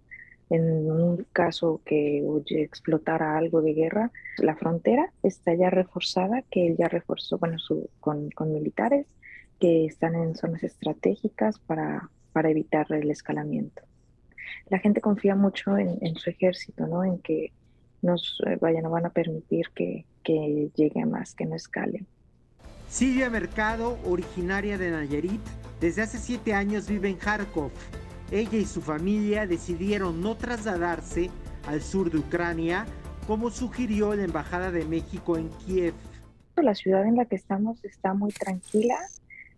en 0.50 0.90
un 0.90 1.26
caso 1.32 1.80
que 1.86 2.22
oye, 2.26 2.62
explotara 2.62 3.38
algo 3.38 3.62
de 3.62 3.72
guerra. 3.72 4.12
La 4.36 4.54
frontera 4.54 5.14
está 5.22 5.54
ya 5.54 5.70
reforzada, 5.70 6.42
que 6.50 6.66
él 6.66 6.76
ya 6.78 6.88
reforzó 6.88 7.38
con 7.38 8.52
militares 8.52 9.06
que 9.64 9.86
están 9.86 10.14
en 10.14 10.34
zonas 10.34 10.62
estratégicas 10.62 11.58
para, 11.58 12.10
para 12.34 12.50
evitar 12.50 12.86
el 12.90 13.10
escalamiento. 13.10 13.80
La 14.68 14.78
gente 14.78 15.00
confía 15.00 15.36
mucho 15.36 15.78
en, 15.78 15.96
en 16.02 16.16
su 16.16 16.28
ejército, 16.28 16.86
¿no? 16.86 17.02
En 17.02 17.18
que 17.20 17.50
nos 18.02 18.42
eh, 18.46 18.58
vaya, 18.60 18.82
no 18.82 18.90
van 18.90 19.06
a 19.06 19.08
permitir 19.08 19.70
que, 19.74 20.04
que 20.22 20.70
llegue 20.74 21.06
más, 21.06 21.34
que 21.34 21.46
no 21.46 21.54
escalen. 21.54 22.06
Silvia 22.90 23.30
Mercado, 23.30 23.98
originaria 24.04 24.76
de 24.76 24.90
Nayarit, 24.90 25.40
desde 25.80 26.02
hace 26.02 26.18
siete 26.18 26.52
años 26.52 26.86
vive 26.86 27.08
en 27.08 27.16
Kharkov. 27.16 27.70
Ella 28.30 28.58
y 28.58 28.66
su 28.66 28.82
familia 28.82 29.46
decidieron 29.46 30.20
no 30.20 30.36
trasladarse 30.36 31.30
al 31.66 31.80
sur 31.80 32.10
de 32.10 32.18
Ucrania, 32.18 32.84
como 33.26 33.48
sugirió 33.48 34.14
la 34.14 34.24
Embajada 34.24 34.70
de 34.70 34.84
México 34.84 35.38
en 35.38 35.48
Kiev. 35.48 35.94
La 36.56 36.74
ciudad 36.74 37.06
en 37.06 37.16
la 37.16 37.24
que 37.24 37.36
estamos 37.36 37.82
está 37.82 38.12
muy 38.12 38.30
tranquila, 38.30 38.98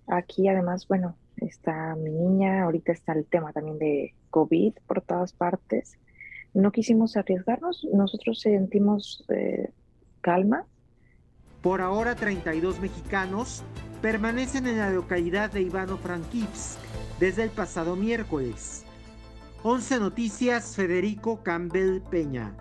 Aquí 0.07 0.49
además, 0.49 0.87
bueno, 0.89 1.17
está 1.37 1.95
mi 1.97 2.11
niña, 2.11 2.63
ahorita 2.63 2.93
está 2.93 3.13
el 3.13 3.27
tema 3.27 3.53
también 3.53 3.79
de 3.79 4.15
COVID 4.31 4.75
por 4.87 5.03
todas 5.03 5.33
partes. 5.33 5.99
No 6.55 6.73
quisimos 6.73 7.17
arriesgarnos, 7.17 7.87
nosotros 7.93 8.41
sentimos 8.41 9.25
eh, 9.29 9.71
calma. 10.21 10.65
Por 11.63 11.81
ahora 11.81 12.15
32 12.15 12.81
mexicanos 12.81 13.63
permanecen 14.01 14.67
en 14.67 14.79
la 14.79 14.91
localidad 14.91 15.51
de 15.51 15.63
Ivano-Frankivsk 15.63 16.79
desde 17.19 17.43
el 17.43 17.51
pasado 17.51 17.97
miércoles. 17.97 18.85
11 19.63 19.99
Noticias, 19.99 20.77
Federico 20.77 21.43
Campbell 21.43 22.01
Peña. 22.01 22.55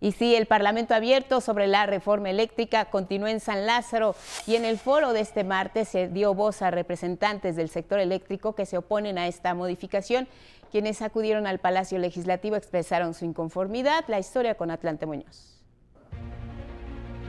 Y 0.00 0.12
sí, 0.12 0.34
el 0.34 0.46
Parlamento 0.46 0.94
abierto 0.94 1.42
sobre 1.42 1.66
la 1.66 1.84
reforma 1.84 2.30
eléctrica 2.30 2.86
continúa 2.86 3.30
en 3.30 3.40
San 3.40 3.66
Lázaro 3.66 4.14
y 4.46 4.56
en 4.56 4.64
el 4.64 4.78
foro 4.78 5.12
de 5.12 5.20
este 5.20 5.44
martes 5.44 5.88
se 5.88 6.08
dio 6.08 6.32
voz 6.32 6.62
a 6.62 6.70
representantes 6.70 7.54
del 7.54 7.68
sector 7.68 8.00
eléctrico 8.00 8.54
que 8.54 8.64
se 8.64 8.78
oponen 8.78 9.18
a 9.18 9.26
esta 9.26 9.54
modificación. 9.54 10.26
Quienes 10.72 11.02
acudieron 11.02 11.46
al 11.46 11.58
Palacio 11.58 11.98
Legislativo 11.98 12.56
expresaron 12.56 13.12
su 13.12 13.26
inconformidad. 13.26 14.04
La 14.08 14.18
historia 14.18 14.54
con 14.54 14.70
Atlante 14.70 15.04
Muñoz. 15.04 15.60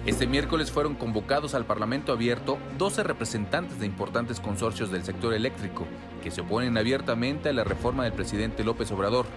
Este 0.05 0.25
miércoles 0.25 0.71
fueron 0.71 0.95
convocados 0.95 1.53
al 1.53 1.65
Parlamento 1.65 2.13
abierto 2.13 2.57
12 2.77 3.03
representantes 3.03 3.79
de 3.79 3.85
importantes 3.85 4.39
consorcios 4.39 4.91
del 4.91 5.03
sector 5.03 5.33
eléctrico 5.33 5.85
que 6.23 6.31
se 6.31 6.41
oponen 6.41 6.77
abiertamente 6.77 7.49
a 7.49 7.53
la 7.53 7.63
reforma 7.63 8.05
del 8.05 8.13
presidente 8.13 8.63
López 8.63 8.91
Obrador 8.91 9.27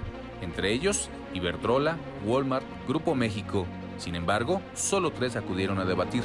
entre 0.45 0.73
ellos 0.73 1.11
Iberdrola, 1.35 1.99
Walmart, 2.25 2.65
Grupo 2.87 3.15
México. 3.15 3.67
Sin 3.99 4.15
embargo, 4.15 4.63
solo 4.75 5.13
tres 5.13 5.37
acudieron 5.37 5.79
a 5.79 5.85
debatir. 5.85 6.23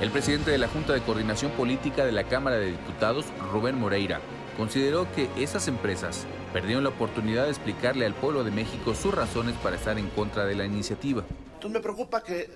El 0.00 0.10
presidente 0.10 0.50
de 0.50 0.58
la 0.58 0.68
Junta 0.68 0.92
de 0.92 1.02
Coordinación 1.02 1.52
Política 1.52 2.04
de 2.04 2.12
la 2.12 2.24
Cámara 2.24 2.56
de 2.56 2.72
Diputados, 2.72 3.26
Rubén 3.52 3.78
Moreira, 3.78 4.20
consideró 4.56 5.06
que 5.14 5.28
esas 5.36 5.68
empresas 5.68 6.26
perdieron 6.52 6.84
la 6.84 6.90
oportunidad 6.90 7.44
de 7.44 7.50
explicarle 7.50 8.06
al 8.06 8.14
pueblo 8.14 8.44
de 8.44 8.50
México 8.50 8.94
sus 8.94 9.14
razones 9.14 9.54
para 9.62 9.76
estar 9.76 9.98
en 9.98 10.08
contra 10.10 10.44
de 10.44 10.54
la 10.54 10.64
iniciativa. 10.64 11.24
Entonces 11.54 11.70
me 11.70 11.80
preocupa 11.80 12.22
que 12.22 12.50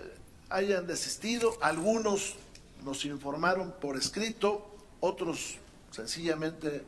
hayan 0.49 0.87
desistido, 0.87 1.57
algunos 1.63 2.35
nos 2.85 3.05
informaron 3.05 3.75
por 3.81 3.97
escrito, 3.97 4.67
otros 5.01 5.59
sencillamente 5.91 6.83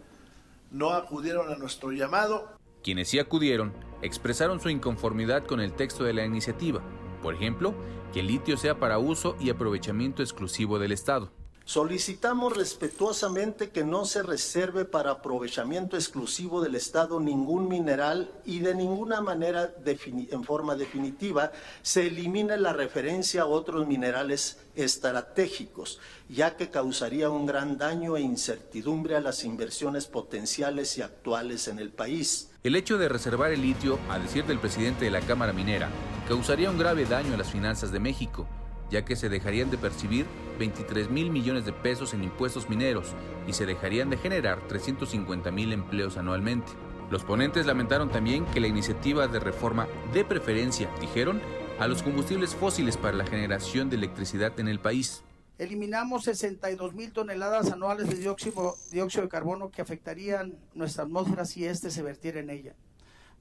no 0.70 0.90
acudieron 0.90 1.52
a 1.52 1.56
nuestro 1.56 1.92
llamado. 1.92 2.57
Quienes 2.82 3.08
sí 3.08 3.18
acudieron 3.18 3.72
expresaron 4.02 4.60
su 4.60 4.70
inconformidad 4.70 5.44
con 5.44 5.60
el 5.60 5.72
texto 5.72 6.04
de 6.04 6.14
la 6.14 6.24
iniciativa, 6.24 6.82
por 7.22 7.34
ejemplo, 7.34 7.74
que 8.12 8.20
el 8.20 8.28
litio 8.28 8.56
sea 8.56 8.78
para 8.78 8.98
uso 8.98 9.36
y 9.40 9.50
aprovechamiento 9.50 10.22
exclusivo 10.22 10.78
del 10.78 10.92
Estado. 10.92 11.32
Solicitamos 11.68 12.56
respetuosamente 12.56 13.68
que 13.68 13.84
no 13.84 14.06
se 14.06 14.22
reserve 14.22 14.86
para 14.86 15.10
aprovechamiento 15.10 15.96
exclusivo 15.96 16.62
del 16.62 16.76
Estado 16.76 17.20
ningún 17.20 17.68
mineral 17.68 18.32
y 18.46 18.60
de 18.60 18.74
ninguna 18.74 19.20
manera 19.20 19.74
en 19.84 20.44
forma 20.44 20.76
definitiva 20.76 21.52
se 21.82 22.06
elimine 22.06 22.56
la 22.56 22.72
referencia 22.72 23.42
a 23.42 23.46
otros 23.46 23.86
minerales 23.86 24.58
estratégicos, 24.76 26.00
ya 26.30 26.56
que 26.56 26.70
causaría 26.70 27.28
un 27.28 27.44
gran 27.44 27.76
daño 27.76 28.16
e 28.16 28.22
incertidumbre 28.22 29.16
a 29.16 29.20
las 29.20 29.44
inversiones 29.44 30.06
potenciales 30.06 30.96
y 30.96 31.02
actuales 31.02 31.68
en 31.68 31.80
el 31.80 31.90
país. 31.90 32.50
El 32.62 32.76
hecho 32.76 32.96
de 32.96 33.10
reservar 33.10 33.52
el 33.52 33.60
litio, 33.60 33.98
a 34.08 34.18
decir 34.18 34.46
del 34.46 34.58
presidente 34.58 35.04
de 35.04 35.10
la 35.10 35.20
Cámara 35.20 35.52
Minera, 35.52 35.90
causaría 36.26 36.70
un 36.70 36.78
grave 36.78 37.04
daño 37.04 37.34
a 37.34 37.36
las 37.36 37.50
finanzas 37.50 37.92
de 37.92 38.00
México, 38.00 38.48
ya 38.90 39.04
que 39.04 39.16
se 39.16 39.28
dejarían 39.28 39.70
de 39.70 39.78
percibir 39.78 40.26
23 40.58 41.10
mil 41.10 41.30
millones 41.30 41.64
de 41.64 41.72
pesos 41.72 42.14
en 42.14 42.24
impuestos 42.24 42.68
mineros 42.68 43.14
y 43.46 43.52
se 43.52 43.66
dejarían 43.66 44.10
de 44.10 44.16
generar 44.16 44.66
350 44.68 45.50
mil 45.50 45.72
empleos 45.72 46.16
anualmente. 46.16 46.72
Los 47.10 47.24
ponentes 47.24 47.64
lamentaron 47.64 48.10
también 48.10 48.44
que 48.46 48.60
la 48.60 48.66
iniciativa 48.66 49.28
de 49.28 49.40
reforma 49.40 49.88
de 50.12 50.24
preferencia, 50.24 50.90
dijeron, 51.00 51.40
a 51.78 51.86
los 51.86 52.02
combustibles 52.02 52.54
fósiles 52.54 52.96
para 52.96 53.16
la 53.16 53.24
generación 53.24 53.88
de 53.88 53.96
electricidad 53.96 54.58
en 54.60 54.68
el 54.68 54.80
país. 54.80 55.22
Eliminamos 55.58 56.24
62 56.24 56.94
mil 56.94 57.12
toneladas 57.12 57.72
anuales 57.72 58.08
de 58.08 58.16
dióxido, 58.16 58.76
de 58.90 59.28
carbono 59.28 59.70
que 59.70 59.82
afectarían 59.82 60.56
nuestra 60.74 61.04
atmósfera 61.04 61.44
si 61.44 61.64
éste 61.64 61.90
se 61.90 62.02
vertiera 62.02 62.40
en 62.40 62.50
ella. 62.50 62.74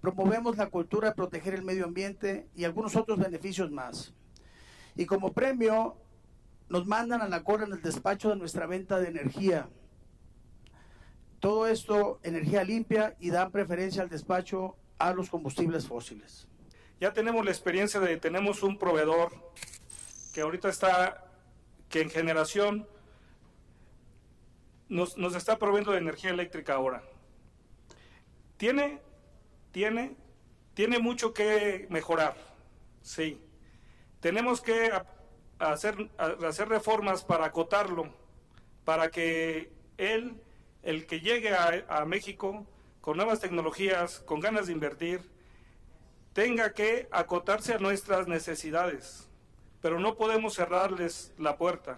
Promovemos 0.01 0.57
la 0.57 0.67
cultura 0.67 1.09
de 1.09 1.15
proteger 1.15 1.53
el 1.53 1.63
medio 1.63 1.85
ambiente 1.85 2.47
y 2.55 2.63
algunos 2.63 2.95
otros 2.95 3.19
beneficios 3.19 3.71
más. 3.71 4.13
Y 4.97 5.05
como 5.05 5.31
premio 5.31 5.95
nos 6.69 6.85
mandan 6.85 7.21
a 7.21 7.29
la 7.29 7.43
cola 7.43 7.65
en 7.65 7.73
el 7.73 7.81
despacho 7.81 8.29
de 8.29 8.35
nuestra 8.35 8.65
venta 8.65 8.99
de 8.99 9.07
energía. 9.07 9.69
Todo 11.39 11.67
esto, 11.67 12.19
energía 12.23 12.63
limpia 12.63 13.15
y 13.19 13.29
dan 13.29 13.51
preferencia 13.51 14.01
al 14.01 14.09
despacho 14.09 14.75
a 14.97 15.13
los 15.13 15.29
combustibles 15.29 15.87
fósiles. 15.87 16.47
Ya 16.99 17.13
tenemos 17.13 17.45
la 17.45 17.51
experiencia 17.51 17.99
de, 17.99 18.17
tenemos 18.17 18.63
un 18.63 18.79
proveedor 18.79 19.31
que 20.33 20.41
ahorita 20.41 20.69
está, 20.69 21.25
que 21.89 22.01
en 22.01 22.09
generación 22.09 22.87
nos, 24.89 25.15
nos 25.17 25.35
está 25.35 25.59
proveyendo 25.59 25.91
de 25.91 25.99
energía 25.99 26.31
eléctrica 26.31 26.73
ahora. 26.73 27.03
Tiene, 28.57 28.99
tiene, 29.71 30.15
tiene 30.73 30.97
mucho 30.97 31.33
que 31.33 31.85
mejorar, 31.91 32.35
sí. 33.03 33.39
Tenemos 34.27 34.59
que 34.59 34.91
hacer, 35.57 36.09
hacer 36.17 36.67
reformas 36.67 37.23
para 37.23 37.45
acotarlo, 37.45 38.13
para 38.83 39.09
que 39.09 39.71
él, 39.97 40.35
el 40.83 41.07
que 41.07 41.21
llegue 41.21 41.55
a, 41.55 42.03
México 42.03 42.67
con 42.99 43.15
nuevas 43.15 43.39
tecnologías, 43.39 44.19
con 44.19 44.41
ganas 44.41 44.67
de 44.67 44.73
invertir, 44.73 45.21
tenga 46.33 46.73
que 46.73 47.07
acotarse 47.09 47.75
a 47.75 47.77
nuestras 47.77 48.27
necesidades, 48.27 49.29
pero 49.81 49.97
no 49.97 50.17
podemos 50.17 50.55
cerrarles 50.55 51.33
la 51.37 51.57
puerta. 51.57 51.97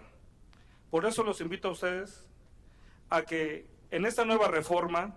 Por 0.88 1.06
eso 1.06 1.24
los 1.24 1.40
invito 1.40 1.66
a 1.66 1.72
ustedes 1.72 2.28
a 3.08 3.22
que 3.22 3.66
en 3.90 4.06
esta 4.06 4.24
nueva 4.24 4.46
reforma 4.46 5.16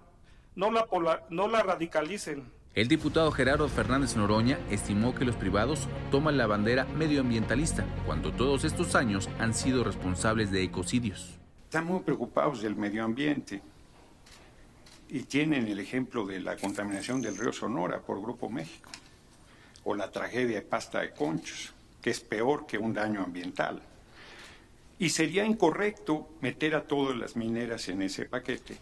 no 0.56 0.72
la, 0.72 0.88
no 1.30 1.48
la 1.48 1.62
radicalicen, 1.62 2.52
El 2.76 2.88
diputado 2.88 3.32
Gerardo 3.32 3.70
Fernández 3.70 4.16
Noroña 4.16 4.58
estimó 4.72 5.14
que 5.14 5.26
los 5.26 5.36
privados 5.36 5.88
toman 6.10 6.38
la 6.38 6.48
bandera 6.48 6.86
medioambientalista 6.86 7.86
cuando 8.08 8.32
todos 8.32 8.64
estos 8.64 8.96
años 8.96 9.30
han 9.38 9.54
sido 9.54 9.84
responsables 9.84 10.50
de 10.50 10.64
ecocidios. 10.64 11.38
Están 11.66 11.86
muy 11.86 12.00
preocupados 12.00 12.64
del 12.64 12.76
medio 12.76 13.04
ambiente 13.04 13.62
y 15.08 15.20
tienen 15.22 15.68
el 15.68 15.78
ejemplo 15.78 16.26
de 16.26 16.40
la 16.40 16.58
contaminación 16.58 17.22
del 17.22 17.38
río 17.38 17.54
Sonora 17.54 18.02
por 18.02 18.20
Grupo 18.20 18.50
México 18.50 18.90
o 19.84 19.94
la 19.94 20.10
tragedia 20.10 20.56
de 20.56 20.64
pasta 20.64 21.02
de 21.02 21.12
conchos, 21.12 21.74
que 22.02 22.10
es 22.10 22.22
peor 22.22 22.66
que 22.66 22.80
un 22.80 22.96
daño 22.96 23.22
ambiental. 23.22 23.84
Y 24.98 25.10
sería 25.10 25.46
incorrecto 25.46 26.28
meter 26.42 26.74
a 26.74 26.86
todas 26.86 27.16
las 27.16 27.36
mineras 27.36 27.88
en 27.90 28.02
ese 28.02 28.26
paquete, 28.26 28.78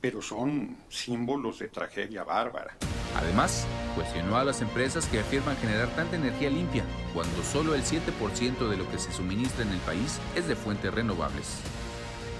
pero 0.00 0.22
son 0.22 0.76
símbolos 0.88 1.58
de 1.58 1.68
tragedia 1.68 2.24
bárbara. 2.24 2.76
Además, 3.16 3.66
cuestionó 3.94 4.36
a 4.36 4.44
las 4.44 4.62
empresas 4.62 5.06
que 5.06 5.20
afirman 5.20 5.56
generar 5.56 5.88
tanta 5.96 6.16
energía 6.16 6.50
limpia 6.50 6.84
cuando 7.12 7.42
solo 7.42 7.74
el 7.74 7.82
7% 7.82 8.68
de 8.68 8.76
lo 8.76 8.88
que 8.90 8.98
se 8.98 9.12
suministra 9.12 9.64
en 9.64 9.72
el 9.72 9.80
país 9.80 10.18
es 10.34 10.46
de 10.48 10.56
fuentes 10.56 10.92
renovables. 10.92 11.58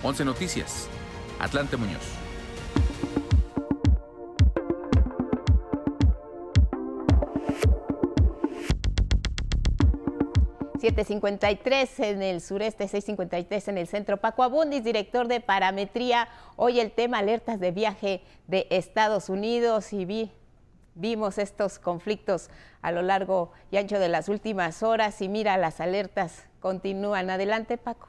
11 0.03 0.25
Noticias, 0.25 0.89
Atlante 1.39 1.77
Muñoz. 1.77 2.30
753 10.81 12.01
en 12.01 12.23
el 12.23 12.41
sureste, 12.41 12.89
653 12.89 13.69
en 13.69 13.79
el 13.79 13.87
centro. 13.87 14.17
Paco 14.17 14.43
Abundis, 14.43 14.83
director 14.83 15.29
de 15.29 15.41
parametría. 15.41 16.29
Hoy 16.57 16.81
el 16.81 16.91
tema 16.91 17.19
alertas 17.19 17.61
de 17.61 17.71
viaje 17.71 18.23
de 18.47 18.67
Estados 18.71 19.29
Unidos 19.29 19.93
y 19.93 20.07
vi, 20.07 20.33
vimos 20.95 21.37
estos 21.37 21.79
conflictos 21.79 22.49
a 22.81 22.93
lo 22.93 23.03
largo 23.03 23.53
y 23.71 23.77
ancho 23.77 23.99
de 23.99 24.09
las 24.09 24.29
últimas 24.29 24.83
horas 24.83 25.21
y 25.21 25.29
mira, 25.29 25.59
las 25.59 25.81
alertas 25.81 26.47
continúan. 26.61 27.29
Adelante, 27.29 27.77
Paco. 27.77 28.09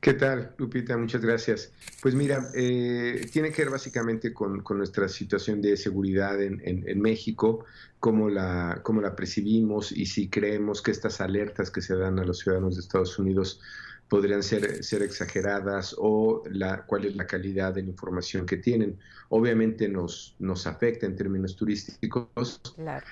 ¿Qué 0.00 0.14
tal, 0.14 0.54
Lupita? 0.58 0.96
Muchas 0.96 1.22
gracias. 1.22 1.72
Pues 2.00 2.14
mira, 2.14 2.50
eh, 2.54 3.28
tiene 3.32 3.50
que 3.50 3.62
ver 3.62 3.72
básicamente 3.72 4.32
con, 4.32 4.62
nuestra 4.76 5.08
situación 5.08 5.60
de 5.60 5.76
seguridad 5.76 6.40
en, 6.40 7.00
México, 7.00 7.64
cómo 7.98 8.28
la, 8.28 8.80
cómo 8.82 9.00
la 9.00 9.16
percibimos 9.16 9.90
y 9.92 10.06
si 10.06 10.28
creemos 10.28 10.82
que 10.82 10.92
estas 10.92 11.20
alertas 11.20 11.70
que 11.70 11.82
se 11.82 11.96
dan 11.96 12.18
a 12.18 12.24
los 12.24 12.38
ciudadanos 12.38 12.76
de 12.76 12.82
Estados 12.82 13.18
Unidos 13.18 13.60
podrían 14.08 14.42
ser, 14.42 14.84
ser 14.84 15.02
exageradas 15.02 15.94
o 15.98 16.44
la, 16.50 16.86
cuál 16.86 17.06
es 17.06 17.16
la 17.16 17.26
calidad 17.26 17.74
de 17.74 17.82
la 17.82 17.88
información 17.88 18.46
que 18.46 18.58
tienen. 18.58 18.98
Obviamente 19.30 19.88
nos, 19.88 20.36
nos 20.38 20.66
afecta 20.66 21.06
en 21.06 21.16
términos 21.16 21.56
turísticos. 21.56 22.60
Claro. 22.76 23.06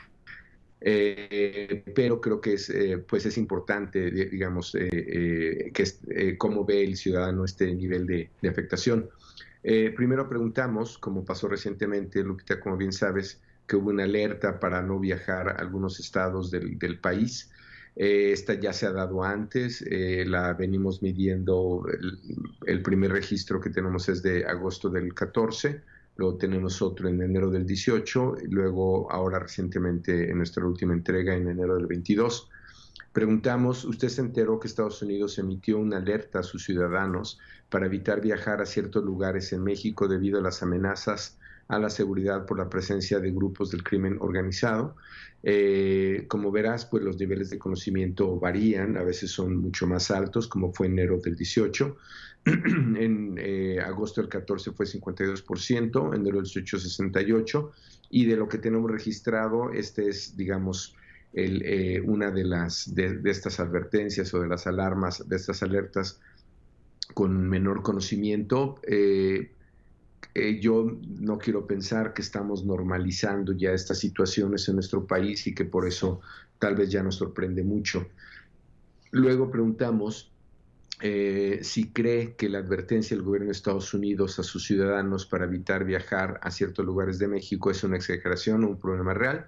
Eh, 0.86 1.82
pero 1.94 2.20
creo 2.20 2.42
que 2.42 2.52
es, 2.54 2.68
eh, 2.68 2.98
pues 2.98 3.24
es 3.24 3.38
importante, 3.38 4.10
digamos, 4.10 4.74
eh, 4.74 5.70
que 5.72 5.82
es, 5.82 6.00
cómo 6.36 6.66
ve 6.66 6.84
el 6.84 6.96
ciudadano 6.96 7.46
este 7.46 7.74
nivel 7.74 8.06
de, 8.06 8.28
afectación. 8.46 9.08
primero 9.96 10.28
preguntamos, 10.28 10.98
como 10.98 11.24
pasó 11.24 11.48
recientemente, 11.48 12.22
Lupita, 12.22 12.60
como 12.60 12.76
bien 12.76 12.92
sabes, 12.92 13.40
que 13.66 13.76
hubo 13.76 13.88
una 13.88 14.04
alerta 14.04 14.60
para 14.60 14.82
no 14.82 15.00
viajar 15.00 15.48
a 15.48 15.52
algunos 15.52 15.98
estados 16.00 16.50
del, 16.50 16.98
país. 17.00 17.50
esta 17.96 18.52
ya 18.52 18.74
se 18.74 18.84
ha 18.86 18.92
dado 18.92 19.24
antes, 19.24 19.82
la 20.26 20.52
venimos 20.52 21.00
midiendo, 21.00 21.86
el, 22.66 22.82
primer 22.82 23.12
registro 23.12 23.58
que 23.58 23.70
tenemos 23.70 24.10
es 24.10 24.22
de 24.22 24.44
agosto 24.44 24.90
del 24.90 25.14
14 25.14 25.80
luego 26.16 26.36
tenemos 26.36 26.80
otro 26.82 27.08
en 27.08 27.20
enero 27.20 27.50
del 27.50 27.66
18, 27.66 28.36
y 28.44 28.48
luego 28.48 29.10
ahora 29.10 29.38
recientemente 29.38 30.30
en 30.30 30.38
nuestra 30.38 30.64
última 30.66 30.92
entrega 30.92 31.34
en 31.34 31.48
enero 31.48 31.76
del 31.76 31.86
22. 31.86 32.50
Preguntamos, 33.12 33.84
¿usted 33.84 34.08
se 34.08 34.20
enteró 34.20 34.58
que 34.58 34.66
Estados 34.66 35.00
Unidos 35.02 35.38
emitió 35.38 35.78
una 35.78 35.98
alerta 35.98 36.40
a 36.40 36.42
sus 36.42 36.64
ciudadanos 36.64 37.38
para 37.68 37.86
evitar 37.86 38.20
viajar 38.20 38.60
a 38.60 38.66
ciertos 38.66 39.04
lugares 39.04 39.52
en 39.52 39.62
México 39.62 40.08
debido 40.08 40.38
a 40.38 40.42
las 40.42 40.62
amenazas 40.62 41.38
a 41.68 41.78
la 41.78 41.90
seguridad 41.90 42.44
por 42.44 42.58
la 42.58 42.68
presencia 42.68 43.20
de 43.20 43.30
grupos 43.30 43.70
del 43.70 43.82
crimen 43.82 44.18
organizado? 44.20 44.96
Eh, 45.44 46.24
como 46.26 46.50
verás, 46.50 46.86
pues 46.86 47.04
los 47.04 47.16
niveles 47.16 47.50
de 47.50 47.58
conocimiento 47.58 48.38
varían, 48.40 48.96
a 48.96 49.04
veces 49.04 49.30
son 49.30 49.56
mucho 49.56 49.86
más 49.86 50.10
altos, 50.10 50.48
como 50.48 50.72
fue 50.72 50.88
enero 50.88 51.18
del 51.18 51.36
18. 51.36 51.96
en 52.98 53.36
eh, 53.38 53.80
agosto 53.80 54.20
del 54.20 54.28
14 54.28 54.72
fue 54.72 54.86
52%, 54.86 56.14
enero 56.14 56.36
del 56.36 56.44
18 56.44 56.76
68%, 56.76 57.70
y 58.10 58.26
de 58.26 58.36
lo 58.36 58.48
que 58.48 58.58
tenemos 58.58 58.90
registrado, 58.90 59.72
este 59.72 60.08
es, 60.08 60.36
digamos, 60.36 60.94
el, 61.32 61.62
eh, 61.64 62.00
una 62.00 62.30
de, 62.30 62.44
las, 62.44 62.94
de, 62.94 63.18
estas 63.24 63.60
advertencias 63.60 64.32
o 64.34 64.40
de 64.40 64.48
las 64.48 64.66
alarmas, 64.66 65.28
de 65.28 65.36
estas 65.36 65.62
alertas 65.62 66.20
con 67.14 67.48
menor 67.48 67.82
conocimiento. 67.82 68.76
Eh, 68.86 69.50
yo 70.60 70.98
no 71.20 71.38
quiero 71.38 71.66
pensar 71.66 72.12
que 72.12 72.22
estamos 72.22 72.64
normalizando 72.64 73.52
ya 73.52 73.72
estas 73.72 73.98
situaciones 73.98 74.68
en 74.68 74.76
nuestro 74.76 75.06
país 75.06 75.46
y 75.46 75.54
que 75.54 75.64
por 75.64 75.86
eso 75.86 76.20
tal 76.58 76.74
vez 76.74 76.90
ya 76.90 77.02
nos 77.02 77.16
sorprende 77.16 77.62
mucho. 77.62 78.06
Luego 79.10 79.50
preguntamos 79.50 80.33
eh, 81.00 81.60
si 81.62 81.90
cree 81.92 82.34
que 82.34 82.48
la 82.48 82.58
advertencia 82.58 83.16
del 83.16 83.24
gobierno 83.24 83.46
de 83.46 83.52
Estados 83.52 83.94
Unidos 83.94 84.38
a 84.38 84.42
sus 84.42 84.64
ciudadanos 84.64 85.26
para 85.26 85.44
evitar 85.44 85.84
viajar 85.84 86.38
a 86.42 86.50
ciertos 86.50 86.84
lugares 86.84 87.18
de 87.18 87.28
México 87.28 87.70
es 87.70 87.82
una 87.84 87.96
exageración 87.96 88.64
o 88.64 88.68
un 88.68 88.78
problema 88.78 89.14
real. 89.14 89.46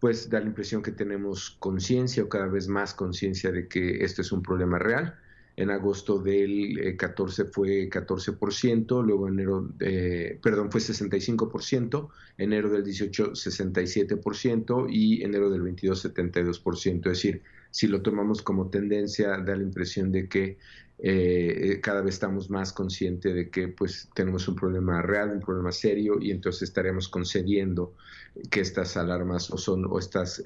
Pues 0.00 0.30
da 0.30 0.40
la 0.40 0.46
impresión 0.46 0.82
que 0.82 0.92
tenemos 0.92 1.56
conciencia 1.58 2.22
o 2.22 2.28
cada 2.28 2.46
vez 2.46 2.68
más 2.68 2.94
conciencia 2.94 3.52
de 3.52 3.68
que 3.68 4.04
esto 4.04 4.22
es 4.22 4.32
un 4.32 4.42
problema 4.42 4.78
real 4.78 5.18
en 5.60 5.70
agosto 5.70 6.18
del 6.18 6.96
14 6.96 7.42
eh, 7.42 7.44
fue 7.44 7.90
14%, 7.90 9.04
luego 9.04 9.28
enero, 9.28 9.68
eh, 9.80 10.38
perdón, 10.42 10.70
fue 10.70 10.80
65%, 10.80 12.08
enero 12.38 12.70
del 12.70 12.82
18 12.82 13.32
67% 13.32 14.86
y 14.88 15.22
enero 15.22 15.50
del 15.50 15.60
22 15.60 16.14
72%. 16.14 16.96
Es 16.96 17.02
decir, 17.02 17.42
si 17.70 17.86
lo 17.86 18.02
tomamos 18.02 18.42
como 18.42 18.68
tendencia, 18.68 19.38
da 19.38 19.56
la 19.56 19.62
impresión 19.62 20.12
de 20.12 20.28
que 20.28 20.58
eh, 20.98 21.80
cada 21.82 22.02
vez 22.02 22.14
estamos 22.14 22.50
más 22.50 22.72
conscientes 22.72 23.34
de 23.34 23.48
que 23.48 23.68
pues 23.68 24.08
tenemos 24.14 24.46
un 24.48 24.56
problema 24.56 25.00
real, 25.00 25.30
un 25.30 25.40
problema 25.40 25.72
serio 25.72 26.18
y 26.20 26.30
entonces 26.30 26.62
estaremos 26.62 27.08
concediendo 27.08 27.94
que 28.50 28.60
estas 28.60 28.96
alarmas 28.96 29.50
o, 29.50 29.56
son, 29.56 29.86
o 29.86 29.98
estas 29.98 30.42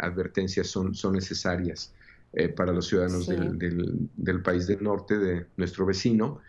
advertencias 0.00 0.66
son, 0.66 0.94
son 0.94 1.14
necesarias. 1.14 1.92
Eh, 2.36 2.48
para 2.48 2.72
los 2.72 2.88
ciudadanos 2.88 3.28
del, 3.28 4.42
país 4.42 4.66
del 4.66 4.82
norte, 4.82 5.18
de 5.18 5.46
nuestro 5.56 5.86
vecino. 5.86 6.40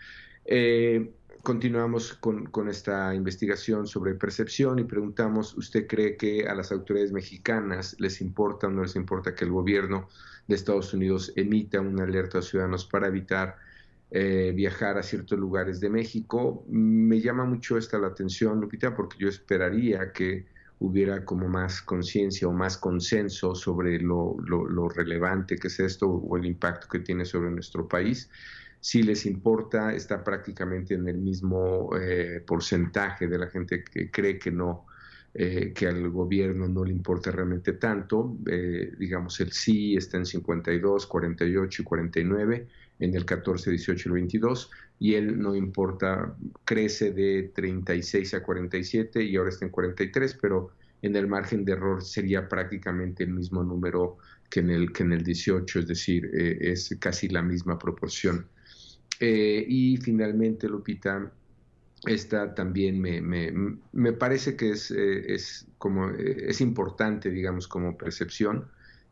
Continuamos 1.45 2.15
con, 2.15 2.69
esta 2.69 3.13
investigación 3.13 3.85
sobre 3.85 4.15
percepción 4.15 4.79
y 4.79 4.83
preguntamos, 4.83 5.55
¿usted 5.55 5.85
cree 5.85 6.17
que 6.17 6.47
a 6.47 6.55
las 6.55 6.71
autoridades 6.71 7.11
mexicanas 7.11 7.95
les 7.99 8.19
importa 8.19 8.65
o 8.65 8.71
no 8.71 8.81
les 8.81 8.95
importa 8.95 9.35
que 9.35 9.45
el 9.45 9.51
gobierno 9.51 10.09
de 10.47 10.55
Estados 10.55 10.91
Unidos 10.95 11.31
emita 11.35 11.79
una 11.79 12.05
alerta 12.05 12.39
a 12.39 12.41
ciudadanos 12.41 12.87
para 12.87 13.09
evitar 13.09 13.57
eh, 14.09 14.53
viajar 14.55 14.97
a 14.97 15.03
ciertos 15.03 15.37
lugares 15.37 15.79
de 15.79 15.91
México? 15.91 16.65
Me 16.67 17.21
llama 17.21 17.45
mucho 17.45 17.77
esta 17.77 17.99
la 17.99 18.07
atención, 18.07 18.59
Lupita, 18.59 18.95
porque 18.95 19.17
yo 19.19 19.29
esperaría 19.29 20.11
que 20.11 20.47
hubiera 20.79 21.23
como 21.23 21.47
más 21.47 21.79
conciencia 21.83 22.47
o 22.47 22.53
más 22.53 22.75
consenso 22.75 23.53
sobre 23.53 23.99
lo, 23.99 24.35
relevante 24.95 25.57
que 25.57 25.67
es 25.67 25.79
esto 25.79 26.09
o 26.09 26.37
el 26.37 26.47
impacto 26.47 26.87
que 26.87 27.01
tiene 27.01 27.23
sobre 27.23 27.51
nuestro 27.51 27.87
país. 27.87 28.31
Si 28.87 29.01
les 29.01 29.25
importa, 29.25 29.95
está 29.95 30.23
prácticamente 30.23 30.93
en 30.93 31.07
el 31.07 31.17
mismo 31.17 31.89
eh, 31.99 32.43
porcentaje 32.45 33.27
de 33.27 33.39
la 33.39 33.47
gente 33.47 33.83
que 33.83 34.11
cree 34.11 34.37
que 34.37 34.51
no, 34.51 34.85
eh, 35.33 35.73
que 35.73 35.87
al 35.87 36.07
gobierno 36.11 36.67
no 36.67 36.85
le 36.85 36.91
importa 36.91 37.31
realmente 37.31 37.73
tanto. 37.73 38.37
Eh, 38.45 38.93
digamos, 38.99 39.39
el 39.39 39.51
sí 39.53 39.95
está 39.95 40.17
en 40.17 40.27
52, 40.27 41.07
48 41.07 41.81
y 41.81 41.83
49, 41.83 42.67
en 42.99 43.15
el 43.15 43.25
14, 43.25 43.71
18 43.71 44.09
y 44.09 44.11
22 44.11 44.69
y 44.99 45.15
él 45.15 45.39
no 45.39 45.55
importa, 45.55 46.35
crece 46.63 47.11
de 47.11 47.51
36 47.55 48.35
a 48.35 48.43
47 48.43 49.23
y 49.23 49.35
ahora 49.35 49.49
está 49.49 49.65
en 49.65 49.71
43, 49.71 50.37
pero 50.39 50.69
en 51.01 51.15
el 51.15 51.25
margen 51.25 51.65
de 51.65 51.71
error 51.71 52.03
sería 52.03 52.47
prácticamente 52.47 53.23
el 53.23 53.31
mismo 53.31 53.63
número 53.63 54.19
que 54.47 54.59
en 54.59 54.69
el, 54.69 54.93
que 54.93 55.01
en 55.01 55.13
el 55.13 55.23
18, 55.23 55.79
es 55.79 55.87
decir, 55.87 56.29
eh, 56.35 56.59
es 56.61 56.95
casi 56.99 57.29
la 57.29 57.41
misma 57.41 57.79
proporción. 57.79 58.45
Eh, 59.19 59.65
y 59.67 59.97
finalmente, 59.97 60.67
Lupita, 60.67 61.31
esta 62.05 62.53
también 62.53 62.99
me, 62.99 63.21
me, 63.21 63.51
me 63.91 64.13
parece 64.13 64.55
que 64.55 64.71
es, 64.71 64.91
eh, 64.91 65.33
es, 65.33 65.67
como, 65.77 66.09
es 66.09 66.61
importante, 66.61 67.29
digamos, 67.29 67.67
como 67.67 67.97
percepción, 67.97 68.67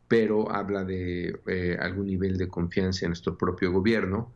pero 0.08 0.50
habla 0.52 0.84
de 0.84 1.78
algún 1.80 2.06
nivel 2.06 2.36
de 2.36 2.48
confianza 2.48 3.06
en 3.06 3.10
nuestro 3.10 3.36
propio 3.36 3.72
gobierno 3.72 4.32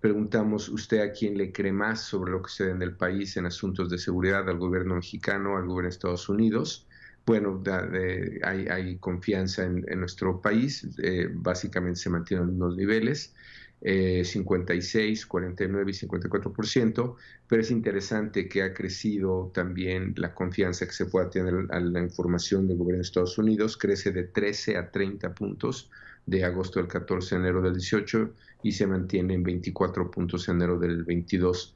Preguntamos 0.00 0.70
usted 0.70 1.00
a 1.00 1.12
quién 1.12 1.36
le 1.36 1.52
cree 1.52 1.72
más 1.72 2.00
sobre 2.00 2.32
lo 2.32 2.40
que 2.40 2.48
sucede 2.48 2.70
en 2.70 2.80
el 2.80 2.96
país 2.96 3.36
en 3.36 3.44
asuntos 3.44 3.90
de 3.90 3.98
seguridad, 3.98 4.48
al 4.48 4.56
gobierno 4.56 4.94
mexicano, 4.94 5.58
al 5.58 5.66
gobierno 5.66 5.90
de 5.90 5.94
Estados 5.94 6.28
Unidos. 6.30 6.86
bueno, 7.26 7.62
hay, 8.42 8.96
confianza 8.98 9.64
en, 9.64 9.84
nuestro 10.00 10.40
país, 10.40 10.88
eh, 11.02 11.28
básicamente 11.30 12.00
se 12.00 12.08
mantienen 12.10 12.58
los 12.58 12.76
niveles. 12.76 13.34
56, 13.82 15.24
49 15.26 15.90
y 15.90 15.94
54%, 15.94 17.16
pero 17.48 17.62
es 17.62 17.70
interesante 17.70 18.48
que 18.48 18.62
ha 18.62 18.74
crecido 18.74 19.50
también 19.54 20.12
la 20.16 20.34
confianza 20.34 20.86
que 20.86 20.92
se 20.92 21.06
pueda 21.06 21.30
tener 21.30 21.66
a 21.70 21.80
la 21.80 22.00
información 22.00 22.68
del 22.68 22.76
gobierno 22.76 22.98
de 22.98 23.06
Estados 23.06 23.38
Unidos, 23.38 23.78
crece 23.78 24.12
de 24.12 24.24
13 24.24 24.76
a 24.76 24.90
30 24.90 25.34
puntos 25.34 25.90
de 26.26 26.44
agosto 26.44 26.78
del 26.78 26.88
14 26.88 27.34
de 27.34 27.40
enero 27.40 27.62
del 27.62 27.74
18 27.74 28.34
y 28.62 28.72
se 28.72 28.86
mantiene 28.86 29.34
en 29.34 29.42
24 29.42 30.10
puntos 30.10 30.48
en 30.48 30.56
enero 30.56 30.78
del 30.78 31.04
22. 31.04 31.74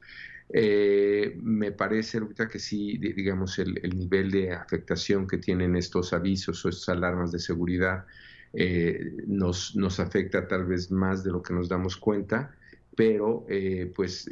Eh, 0.49 1.37
me 1.41 1.71
parece 1.71 2.19
ahorita 2.19 2.47
que 2.47 2.59
sí, 2.59 2.97
digamos, 2.97 3.57
el, 3.57 3.73
nivel 3.95 4.29
de 4.31 4.53
afectación 4.53 5.27
que 5.27 5.37
tienen 5.37 5.75
estos 5.75 6.13
avisos 6.13 6.63
o 6.63 6.69
estas 6.69 6.89
alarmas 6.89 7.31
de 7.31 7.39
seguridad 7.39 8.05
eh, 8.55 9.13
nos, 9.27 9.75
nos 9.75 9.99
afecta 9.99 10.47
tal 10.47 10.65
vez 10.65 10.91
más 10.91 11.23
de 11.23 11.31
lo 11.31 11.41
que 11.41 11.53
nos 11.53 11.69
damos 11.69 11.97
cuenta, 11.97 12.55
pero 12.95 13.45
eh, 13.49 13.91
pues 13.95 14.29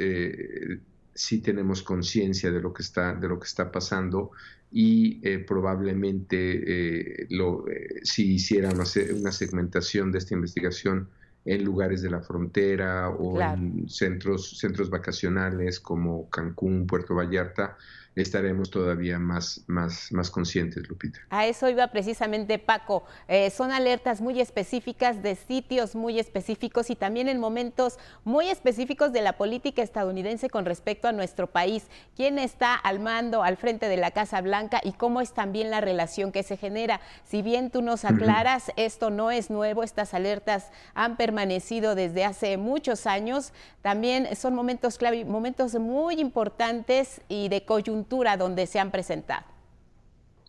sí 1.15 1.41
tenemos 1.41 1.83
conciencia 1.83 2.51
de 2.51 2.61
lo 2.61 2.73
que 2.73 2.81
está 2.81 3.13
de 3.13 3.27
lo 3.27 3.39
que 3.39 3.45
está 3.45 3.71
pasando 3.71 4.31
y 4.71 5.21
probablemente 5.39 7.27
lo, 7.29 7.65
si 8.01 8.33
hiciéramos 8.33 8.95
una 8.95 9.31
segmentación 9.31 10.11
de 10.11 10.17
esta 10.17 10.33
investigación 10.33 11.09
en 11.45 11.63
lugares 11.63 12.01
de 12.01 12.09
la 12.09 12.21
frontera 12.21 13.09
o 13.09 13.39
en 13.41 13.89
centros, 13.89 14.57
centros 14.57 14.89
vacacionales 14.89 15.79
como 15.79 16.29
Cancún, 16.29 16.87
Puerto 16.87 17.15
Vallarta, 17.15 17.77
estaremos 18.15 18.69
todavía 18.69 19.17
más, 19.17 19.63
más, 19.67 20.11
más 20.11 20.29
conscientes, 20.29 20.87
Lupita. 20.87 21.19
A 21.29 21.47
eso 21.47 21.69
iba 21.69 21.87
precisamente 21.87 22.59
Paco. 22.59 23.03
Eh, 23.27 23.49
son 23.49 23.71
alertas 23.71 24.21
muy 24.21 24.39
específicas 24.39 25.23
de 25.23 25.35
sitios 25.35 25.95
muy 25.95 26.19
específicos 26.19 26.89
y 26.89 26.95
también 26.95 27.27
en 27.27 27.39
momentos 27.39 27.97
muy 28.23 28.49
específicos 28.49 29.11
de 29.11 29.21
la 29.21 29.33
política 29.33 29.81
estadounidense 29.81 30.49
con 30.49 30.65
respecto 30.65 31.07
a 31.07 31.11
nuestro 31.11 31.47
país. 31.47 31.87
¿Quién 32.15 32.37
está 32.37 32.75
al 32.75 32.99
mando, 32.99 33.43
al 33.43 33.57
frente 33.57 33.87
de 33.89 33.97
la 33.97 34.11
Casa 34.11 34.41
Blanca 34.41 34.79
y 34.83 34.93
cómo 34.93 35.21
es 35.21 35.33
también 35.33 35.71
la 35.71 35.81
relación 35.81 36.31
que 36.31 36.43
se 36.43 36.57
genera? 36.57 37.01
Si 37.23 37.41
bien 37.41 37.71
tú 37.71 37.81
nos 37.81 38.05
aclaras, 38.05 38.71
esto 38.75 39.09
no 39.09 39.31
es 39.31 39.49
nuevo, 39.49 39.83
estas 39.83 40.13
alertas 40.13 40.71
han 40.93 41.17
permanecido 41.17 41.95
desde 41.95 42.25
hace 42.25 42.57
muchos 42.57 43.07
años. 43.07 43.53
También 43.81 44.35
son 44.35 44.53
momentos 44.53 44.97
clave, 44.97 45.25
momentos 45.25 45.75
muy 45.75 46.19
importantes 46.19 47.21
y 47.27 47.49
de 47.49 47.65
coyuntura 47.65 48.02
donde 48.37 48.67
se 48.67 48.79
han 48.79 48.91
presentado. 48.91 49.45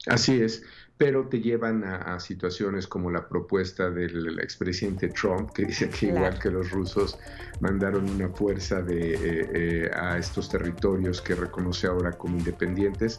Así 0.07 0.43
es, 0.43 0.63
pero 0.97 1.27
te 1.29 1.41
llevan 1.41 1.83
a, 1.83 2.21
situaciones 2.21 2.87
como 2.87 3.11
la 3.11 3.29
propuesta 3.29 3.91
del 3.91 4.39
expresidente 4.39 5.09
Trump, 5.09 5.51
que 5.53 5.65
dice 5.65 5.89
que 5.89 6.07
igual 6.07 6.39
que 6.39 6.51
los 6.51 6.71
rusos 6.71 7.19
mandaron 7.61 8.09
una 8.09 8.29
fuerza 8.29 8.81
de, 8.81 9.15
eh, 9.15 9.51
eh, 9.55 9.91
a 9.93 10.19
estos 10.19 10.49
territorios 10.49 11.21
que 11.21 11.35
reconoce 11.35 11.87
ahora 11.87 12.13
como 12.13 12.39
independientes, 12.39 13.19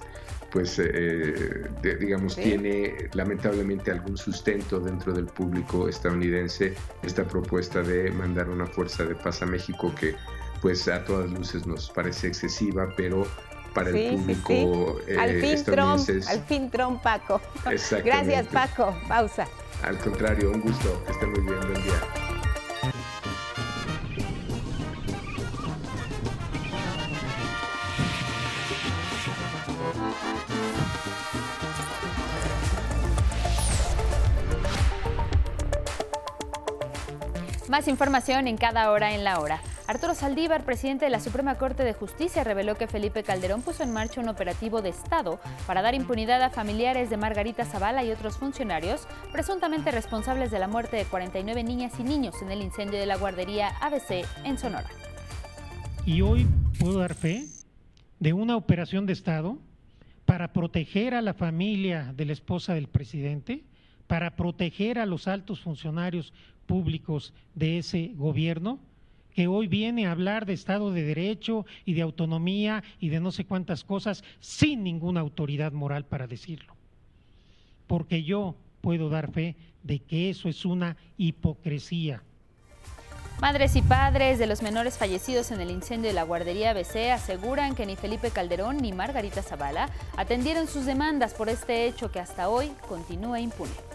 pues 0.52 0.80
eh, 0.80 1.70
digamos 2.00 2.38
tiene 2.38 3.10
lamentablemente 3.14 3.92
algún 3.92 4.16
sustento 4.16 4.80
dentro 4.80 5.12
del 5.12 5.26
público 5.26 5.90
estadounidense 5.90 6.74
esta 7.04 7.26
propuesta 7.28 7.82
de 7.82 8.10
mandar 8.12 8.50
una 8.50 8.66
fuerza 8.66 9.04
de 9.04 9.16
paz 9.16 9.42
a 9.42 9.46
México 9.48 9.94
que 10.00 10.16
pues 10.62 10.88
a 10.88 11.04
todas 11.04 11.30
luces 11.30 11.68
nos 11.68 11.92
parece 11.92 12.28
excesiva, 12.28 12.94
pero 12.96 13.28
para 13.76 13.90
el 13.90 14.16
público 14.16 15.02
sí, 15.06 15.14
al, 15.18 15.42
fin 15.42 15.64
Trump, 15.66 16.10
al 16.30 16.44
fin 16.46 16.72
Trump, 16.72 17.04
Paco. 17.04 17.42
Gracias, 18.04 18.48
Paco. 18.48 18.98
Pausa. 19.08 19.48
Al 19.84 19.98
contrario, 20.00 20.52
un 20.52 20.62
gusto. 20.62 21.04
Que 21.06 21.12
esté 21.12 21.28
muy 21.28 21.42
bien. 21.42 21.60
Buen 21.60 21.84
día. 21.84 22.02
Más 37.68 37.88
información 37.90 38.48
en 38.48 38.58
cada 38.58 38.90
hora 38.92 39.14
en 39.14 39.26
la 39.26 39.40
hora. 39.42 39.60
Arturo 39.88 40.16
Saldívar, 40.16 40.66
presidente 40.66 41.06
de 41.06 41.12
la 41.12 41.20
Suprema 41.20 41.60
Corte 41.60 41.84
de 41.84 41.94
Justicia, 41.94 42.44
reveló 42.44 42.76
que 42.76 42.88
Felipe 42.88 43.22
Calderón 43.22 43.62
puso 43.62 43.84
en 43.84 43.94
marcha 43.94 44.20
un 44.20 44.30
operativo 44.30 44.82
de 44.82 44.90
Estado 44.90 45.40
para 45.68 45.84
dar 45.84 45.94
impunidad 45.94 46.42
a 46.42 46.50
familiares 46.50 47.12
de 47.12 47.18
Margarita 47.18 47.66
Zavala 47.66 48.04
y 48.04 48.10
otros 48.10 48.38
funcionarios 48.38 49.08
presuntamente 49.32 49.92
responsables 49.92 50.50
de 50.50 50.58
la 50.58 50.68
muerte 50.68 50.98
de 50.98 51.06
49 51.06 51.64
niñas 51.64 51.94
y 52.00 52.04
niños 52.04 52.42
en 52.42 52.52
el 52.52 52.64
incendio 52.64 53.00
de 53.00 53.06
la 53.06 53.18
guardería 53.18 53.70
ABC 53.80 54.26
en 54.44 54.58
Sonora. 54.58 54.90
Y 56.04 56.22
hoy 56.22 56.48
puedo 56.80 56.98
dar 56.98 57.14
fe 57.14 57.46
de 58.20 58.34
una 58.34 58.56
operación 58.56 59.06
de 59.06 59.14
Estado 59.14 59.60
para 60.26 60.52
proteger 60.52 61.14
a 61.14 61.22
la 61.22 61.36
familia 61.36 62.12
de 62.16 62.26
la 62.26 62.34
esposa 62.34 62.74
del 62.74 62.88
presidente, 62.88 63.64
para 64.08 64.36
proteger 64.36 64.98
a 64.98 65.06
los 65.06 65.28
altos 65.28 65.62
funcionarios 65.62 66.34
públicos 66.66 67.36
de 67.54 67.78
ese 67.78 68.14
gobierno 68.16 68.80
que 69.36 69.48
hoy 69.48 69.68
viene 69.68 70.08
a 70.08 70.12
hablar 70.12 70.46
de 70.46 70.54
Estado 70.54 70.92
de 70.92 71.04
Derecho 71.04 71.66
y 71.84 71.94
de 71.94 72.02
autonomía 72.02 72.84
y 73.00 73.10
de 73.10 73.20
no 73.20 73.34
sé 73.34 73.46
cuántas 73.46 73.84
cosas 73.84 74.24
sin 74.40 74.82
ninguna 74.84 75.20
autoridad 75.20 75.74
moral 75.74 76.06
para 76.06 76.26
decirlo. 76.26 76.74
Porque 77.86 78.24
yo 78.24 78.56
puedo 78.80 79.10
dar 79.10 79.32
fe 79.32 79.58
de 79.84 80.00
que 80.00 80.30
eso 80.30 80.48
es 80.48 80.64
una 80.64 80.96
hipocresía. 81.18 82.24
Madres 83.42 83.76
y 83.76 83.82
padres 83.82 84.40
de 84.40 84.48
los 84.48 84.62
menores 84.62 84.98
fallecidos 84.98 85.52
en 85.52 85.60
el 85.60 85.70
incendio 85.70 86.10
de 86.10 86.16
la 86.16 86.24
guardería 86.24 86.72
ABC 86.72 87.12
aseguran 87.12 87.76
que 87.76 87.86
ni 87.86 87.98
Felipe 87.98 88.32
Calderón 88.32 88.78
ni 88.78 88.94
Margarita 88.94 89.44
Zavala 89.44 89.90
atendieron 90.16 90.68
sus 90.68 90.86
demandas 90.86 91.34
por 91.34 91.50
este 91.50 91.86
hecho 91.88 92.10
que 92.10 92.22
hasta 92.22 92.48
hoy 92.48 92.72
continúa 92.88 93.42
impune 93.42 93.95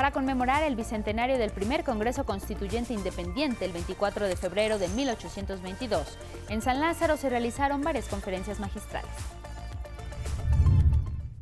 para 0.00 0.12
conmemorar 0.12 0.62
el 0.62 0.76
bicentenario 0.76 1.36
del 1.36 1.50
primer 1.50 1.84
Congreso 1.84 2.24
Constituyente 2.24 2.94
Independiente 2.94 3.66
el 3.66 3.72
24 3.72 4.28
de 4.28 4.34
febrero 4.34 4.78
de 4.78 4.88
1822. 4.88 6.16
En 6.48 6.62
San 6.62 6.80
Lázaro 6.80 7.18
se 7.18 7.28
realizaron 7.28 7.82
varias 7.82 8.08
conferencias 8.08 8.60
magistrales. 8.60 9.10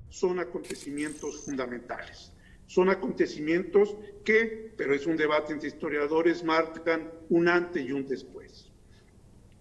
Son 0.09 0.41
acontecimientos 0.41 1.45
fundamentales. 1.45 2.33
Son 2.67 2.89
acontecimientos 2.89 3.95
que, 4.25 4.75
pero 4.77 4.93
es 4.93 5.07
un 5.07 5.17
debate 5.17 5.53
entre 5.53 5.69
historiadores, 5.69 6.43
marcan 6.43 7.13
un 7.29 7.47
antes 7.47 7.87
y 7.87 7.93
un 7.93 8.09
después. 8.09 8.73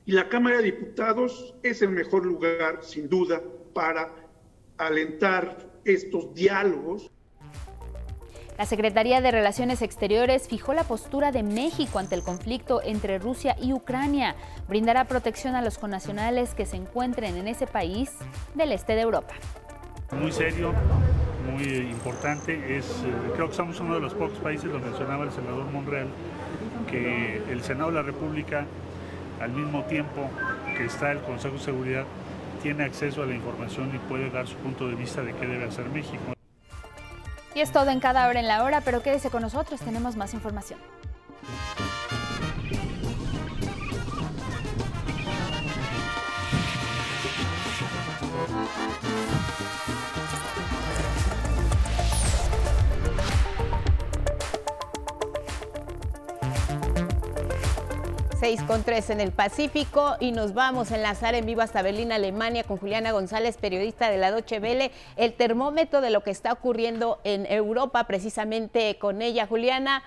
Y 0.08 0.14
la 0.14 0.28
Cámara 0.28 0.58
de 0.58 0.64
Diputados 0.64 1.54
es 1.62 1.84
el 1.84 1.92
mejor 1.92 2.26
lugar, 2.26 2.84
sin 2.84 3.08
duda, 3.08 3.44
para 3.76 4.12
alentar 4.80 5.70
estos 5.86 6.34
diálogos 6.34 7.12
la 8.58 8.66
Secretaría 8.66 9.22
de 9.22 9.30
Relaciones 9.30 9.84
Exteriores 9.84 10.48
fijó 10.48 10.74
la 10.74 10.84
postura 10.84 11.32
de 11.32 11.44
México 11.44 12.00
ante 12.00 12.16
el 12.16 12.24
conflicto 12.24 12.82
entre 12.84 13.20
Rusia 13.20 13.56
y 13.62 13.72
Ucrania. 13.72 14.36
Brindará 14.68 15.06
protección 15.06 15.56
a 15.56 15.62
los 15.62 15.78
connacionales 15.78 16.56
que 16.56 16.66
se 16.66 16.76
encuentren 16.76 17.38
en 17.38 17.48
ese 17.48 17.68
país 17.68 18.12
del 18.56 18.72
este 18.72 18.96
de 18.96 19.02
Europa. 19.02 19.36
Muy 20.20 20.32
serio, 20.32 20.74
muy 21.52 21.66
importante. 21.66 22.78
Es, 22.78 22.86
eh, 22.86 23.32
creo 23.36 23.50
que 23.50 23.56
somos 23.56 23.80
uno 23.80 23.94
de 23.94 24.02
los 24.02 24.16
pocos 24.16 24.40
países, 24.40 24.66
lo 24.66 24.80
mencionaba 24.80 25.24
el 25.26 25.32
senador 25.32 25.66
Monreal, 25.66 26.08
que 26.90 27.44
el 27.52 27.62
Senado 27.62 27.92
de 27.92 27.96
la 27.96 28.02
República, 28.02 28.66
al 29.40 29.52
mismo 29.52 29.84
tiempo 29.84 30.30
que 30.76 30.86
está 30.86 31.12
el 31.12 31.20
Consejo 31.20 31.56
de 31.56 31.62
Seguridad, 31.62 32.06
tiene 32.64 32.86
acceso 32.86 33.22
a 33.22 33.28
la 33.28 33.36
información 33.36 33.92
y 33.94 34.00
puede 34.10 34.32
dar 34.32 34.48
su 34.48 34.56
punto 34.56 34.88
de 34.88 34.96
vista 34.96 35.22
de 35.22 35.34
qué 35.34 35.46
debe 35.46 35.66
hacer 35.66 35.86
México. 35.90 36.37
Y 37.58 37.62
es 37.62 37.72
todo 37.72 37.90
en 37.90 38.00
cada 38.00 38.28
hora 38.28 38.40
en 38.40 38.48
la 38.48 38.64
hora, 38.64 38.82
pero 38.82 39.02
quédese 39.02 39.32
con 39.32 39.42
nosotros, 39.42 39.80
tenemos 39.80 40.16
más 40.16 40.36
información. 40.36 40.78
6 58.40 58.64
con 58.64 58.84
3 58.84 59.10
en 59.10 59.20
el 59.20 59.32
Pacífico 59.32 60.16
y 60.20 60.32
nos 60.32 60.54
vamos 60.54 60.92
a 60.92 60.96
enlazar 60.96 61.34
en 61.34 61.48
vivo 61.48 61.62
hasta 61.62 61.82
Berlín, 61.82 62.12
Alemania, 62.12 62.64
con 62.64 62.78
Juliana 62.78 63.12
González, 63.12 63.58
periodista 63.58 64.12
de 64.12 64.18
la 64.18 64.30
Deutsche 64.30 64.60
Welle, 64.60 64.92
el 65.16 65.34
termómetro 65.34 66.02
de 66.02 66.12
lo 66.12 66.22
que 66.22 66.30
está 66.30 66.54
ocurriendo 66.54 67.20
en 67.24 67.48
Europa, 67.48 68.04
precisamente 68.04 69.00
con 69.00 69.24
ella. 69.24 69.48
Juliana, 69.48 70.04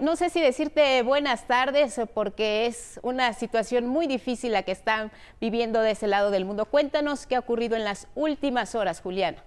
no 0.00 0.14
sé 0.14 0.30
si 0.30 0.40
decirte 0.40 1.02
buenas 1.02 1.48
tardes 1.48 2.00
porque 2.14 2.66
es 2.66 3.00
una 3.02 3.32
situación 3.32 3.88
muy 3.88 4.06
difícil 4.06 4.52
la 4.52 4.62
que 4.62 4.72
están 4.72 5.10
viviendo 5.40 5.80
de 5.80 5.90
ese 5.90 6.06
lado 6.06 6.30
del 6.30 6.44
mundo. 6.44 6.66
Cuéntanos 6.66 7.26
qué 7.26 7.34
ha 7.34 7.40
ocurrido 7.40 7.74
en 7.74 7.82
las 7.82 8.06
últimas 8.14 8.76
horas, 8.76 9.00
Juliana. 9.00 9.42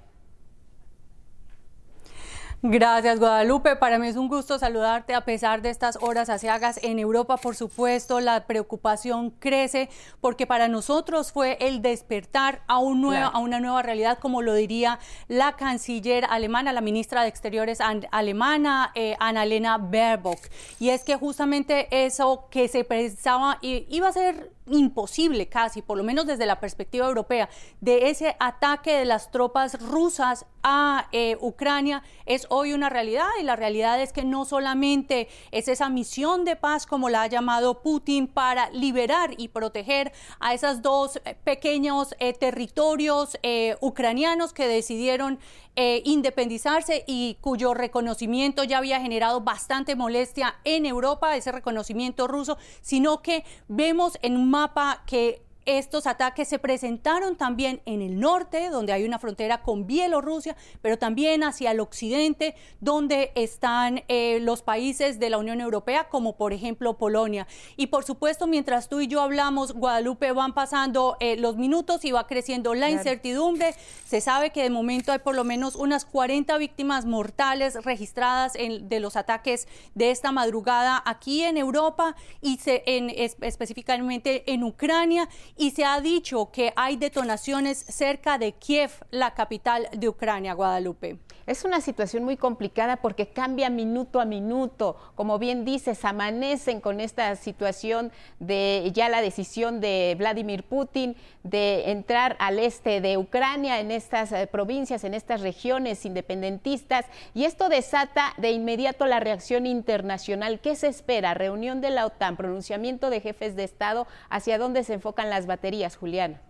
Gracias, 2.61 3.19
Guadalupe. 3.19 3.77
Para 3.77 3.99
mí 3.99 4.07
es 4.07 4.17
un 4.17 4.27
gusto 4.27 4.59
saludarte 4.59 5.13
a 5.13 5.21
pesar 5.21 5.61
de 5.61 5.69
estas 5.69 5.97
horas 6.01 6.29
asiagas 6.29 6.77
en 6.83 6.99
Europa. 6.99 7.37
Por 7.37 7.55
supuesto, 7.55 8.19
la 8.19 8.47
preocupación 8.47 9.29
crece 9.29 9.89
porque 10.19 10.45
para 10.45 10.67
nosotros 10.67 11.31
fue 11.31 11.57
el 11.61 11.81
despertar 11.81 12.61
a, 12.67 12.79
un 12.79 12.99
nuevo, 12.99 13.27
a 13.27 13.39
una 13.39 13.61
nueva 13.61 13.81
realidad, 13.81 14.19
como 14.19 14.41
lo 14.41 14.53
diría 14.53 14.99
la 15.29 15.53
canciller 15.55 16.25
alemana, 16.29 16.73
la 16.73 16.81
ministra 16.81 17.21
de 17.21 17.29
Exteriores 17.29 17.79
alemana, 18.11 18.91
eh, 18.93 19.15
Annalena 19.21 19.77
Baerbock. 19.77 20.39
Y 20.81 20.89
es 20.89 21.05
que 21.05 21.15
justamente 21.15 21.87
eso 22.05 22.49
que 22.51 22.67
se 22.67 22.83
pensaba 22.83 23.57
iba 23.61 24.09
a 24.09 24.11
ser 24.11 24.51
imposible 24.69 25.47
casi, 25.47 25.81
por 25.81 25.97
lo 25.97 26.03
menos 26.03 26.25
desde 26.25 26.45
la 26.45 26.59
perspectiva 26.59 27.07
europea, 27.07 27.49
de 27.81 28.09
ese 28.09 28.35
ataque 28.39 28.93
de 28.93 29.05
las 29.05 29.31
tropas 29.31 29.79
rusas 29.81 30.45
a 30.63 31.07
eh, 31.11 31.37
Ucrania 31.39 32.03
es 32.25 32.47
hoy 32.49 32.73
una 32.73 32.89
realidad 32.89 33.27
y 33.39 33.43
la 33.43 33.55
realidad 33.55 34.01
es 34.01 34.11
que 34.11 34.23
no 34.23 34.45
solamente 34.45 35.27
es 35.51 35.67
esa 35.67 35.89
misión 35.89 36.45
de 36.45 36.55
paz 36.55 36.85
como 36.85 37.09
la 37.09 37.23
ha 37.23 37.27
llamado 37.27 37.81
Putin 37.81 38.27
para 38.27 38.69
liberar 38.71 39.33
y 39.37 39.49
proteger 39.49 40.11
a 40.39 40.53
esos 40.53 40.81
dos 40.81 41.21
eh, 41.23 41.35
pequeños 41.43 42.15
eh, 42.19 42.33
territorios 42.33 43.37
ucranianos 43.81 44.53
que 44.53 44.67
decidieron 44.67 45.39
independizarse 45.75 47.05
y 47.07 47.37
cuyo 47.39 47.73
reconocimiento 47.73 48.63
ya 48.63 48.79
había 48.79 48.99
generado 48.99 49.41
bastante 49.41 49.95
molestia 49.95 50.55
en 50.65 50.85
Europa, 50.85 51.37
ese 51.37 51.51
reconocimiento 51.51 52.27
ruso, 52.27 52.57
sino 52.81 53.21
que 53.21 53.45
vemos 53.69 54.17
en 54.21 54.49
mapa 54.59 55.03
que 55.05 55.41
estos 55.77 56.07
ataques 56.07 56.47
se 56.47 56.57
presentaron 56.57 57.35
también 57.35 57.81
en 57.85 58.01
el 58.01 58.19
norte, 58.19 58.69
donde 58.69 58.93
hay 58.93 59.03
una 59.03 59.19
frontera 59.19 59.61
con 59.61 59.85
Bielorrusia, 59.85 60.55
pero 60.81 60.97
también 60.97 61.43
hacia 61.43 61.71
el 61.71 61.79
occidente, 61.79 62.55
donde 62.79 63.31
están 63.35 64.03
eh, 64.07 64.39
los 64.41 64.63
países 64.63 65.19
de 65.19 65.29
la 65.29 65.37
Unión 65.37 65.61
Europea, 65.61 66.09
como 66.09 66.37
por 66.37 66.53
ejemplo 66.53 66.97
Polonia. 66.97 67.47
Y 67.77 67.87
por 67.87 68.03
supuesto, 68.03 68.47
mientras 68.47 68.89
tú 68.89 68.99
y 68.99 69.07
yo 69.07 69.21
hablamos, 69.21 69.73
Guadalupe, 69.73 70.31
van 70.31 70.53
pasando 70.53 71.17
eh, 71.19 71.35
los 71.37 71.57
minutos 71.57 72.05
y 72.05 72.11
va 72.11 72.27
creciendo 72.27 72.73
la 72.73 72.89
incertidumbre. 72.89 73.75
Se 74.05 74.21
sabe 74.21 74.51
que 74.51 74.63
de 74.63 74.69
momento 74.69 75.11
hay 75.11 75.19
por 75.19 75.35
lo 75.35 75.43
menos 75.43 75.75
unas 75.75 76.05
40 76.05 76.57
víctimas 76.57 77.05
mortales 77.05 77.83
registradas 77.83 78.55
en, 78.55 78.89
de 78.89 78.99
los 78.99 79.15
ataques 79.15 79.67
de 79.95 80.11
esta 80.11 80.31
madrugada 80.31 81.01
aquí 81.05 81.43
en 81.43 81.57
Europa 81.57 82.15
y 82.41 82.57
se, 82.57 82.83
en, 82.85 83.09
específicamente 83.09 84.51
en 84.51 84.63
Ucrania 84.63 85.29
y 85.59 85.71
se 85.71 85.83
ha 85.83 85.99
dicho 85.99 86.51
que 86.53 86.71
hay 86.77 86.95
detonaciones 86.95 87.77
cerca 87.77 88.37
de 88.37 88.53
Kiev, 88.53 88.91
la 89.11 89.33
capital 89.33 89.89
de 89.91 90.07
Ucrania, 90.07 90.53
Guadalupe. 90.53 91.19
Es 91.49 91.65
una 91.65 91.81
situación 91.81 92.23
muy 92.23 92.37
complicada 92.37 92.97
porque 92.97 93.29
cambia 93.29 93.71
minuto 93.71 94.21
a 94.21 94.25
minuto. 94.25 94.95
Como 95.15 95.39
bien 95.39 95.65
dices, 95.65 96.05
amanecen 96.05 96.79
con 96.79 97.01
esta 97.01 97.35
situación 97.35 98.11
de 98.39 98.91
ya 98.93 99.09
la 99.09 99.19
decisión 99.19 99.81
de 99.81 100.15
Vladimir 100.17 100.63
Putin 100.63 101.15
de 101.41 101.89
entrar 101.89 102.37
al 102.39 102.59
este 102.59 103.01
de 103.01 103.17
Ucrania, 103.17 103.79
en 103.79 103.89
estas 103.89 104.31
eh, 104.31 104.45
provincias, 104.45 105.03
en 105.03 105.15
estas 105.15 105.41
regiones 105.41 106.05
independentistas. 106.05 107.05
Y 107.33 107.45
esto 107.45 107.67
desata 107.67 108.33
de 108.37 108.51
inmediato 108.51 109.07
la 109.07 109.19
reacción 109.19 109.65
internacional. 109.65 110.59
¿Qué 110.59 110.75
se 110.75 110.87
espera? 110.87 111.33
Reunión 111.33 111.81
de 111.81 111.89
la 111.89 112.05
OTAN, 112.05 112.37
pronunciamiento 112.37 113.09
de 113.09 113.21
jefes 113.21 113.55
de 113.55 113.63
Estado, 113.63 114.05
hacia 114.29 114.59
dónde 114.59 114.83
se 114.83 114.93
enfocan 114.93 115.31
las 115.31 115.38
baterías, 115.45 115.95
Juliana. 115.95 116.41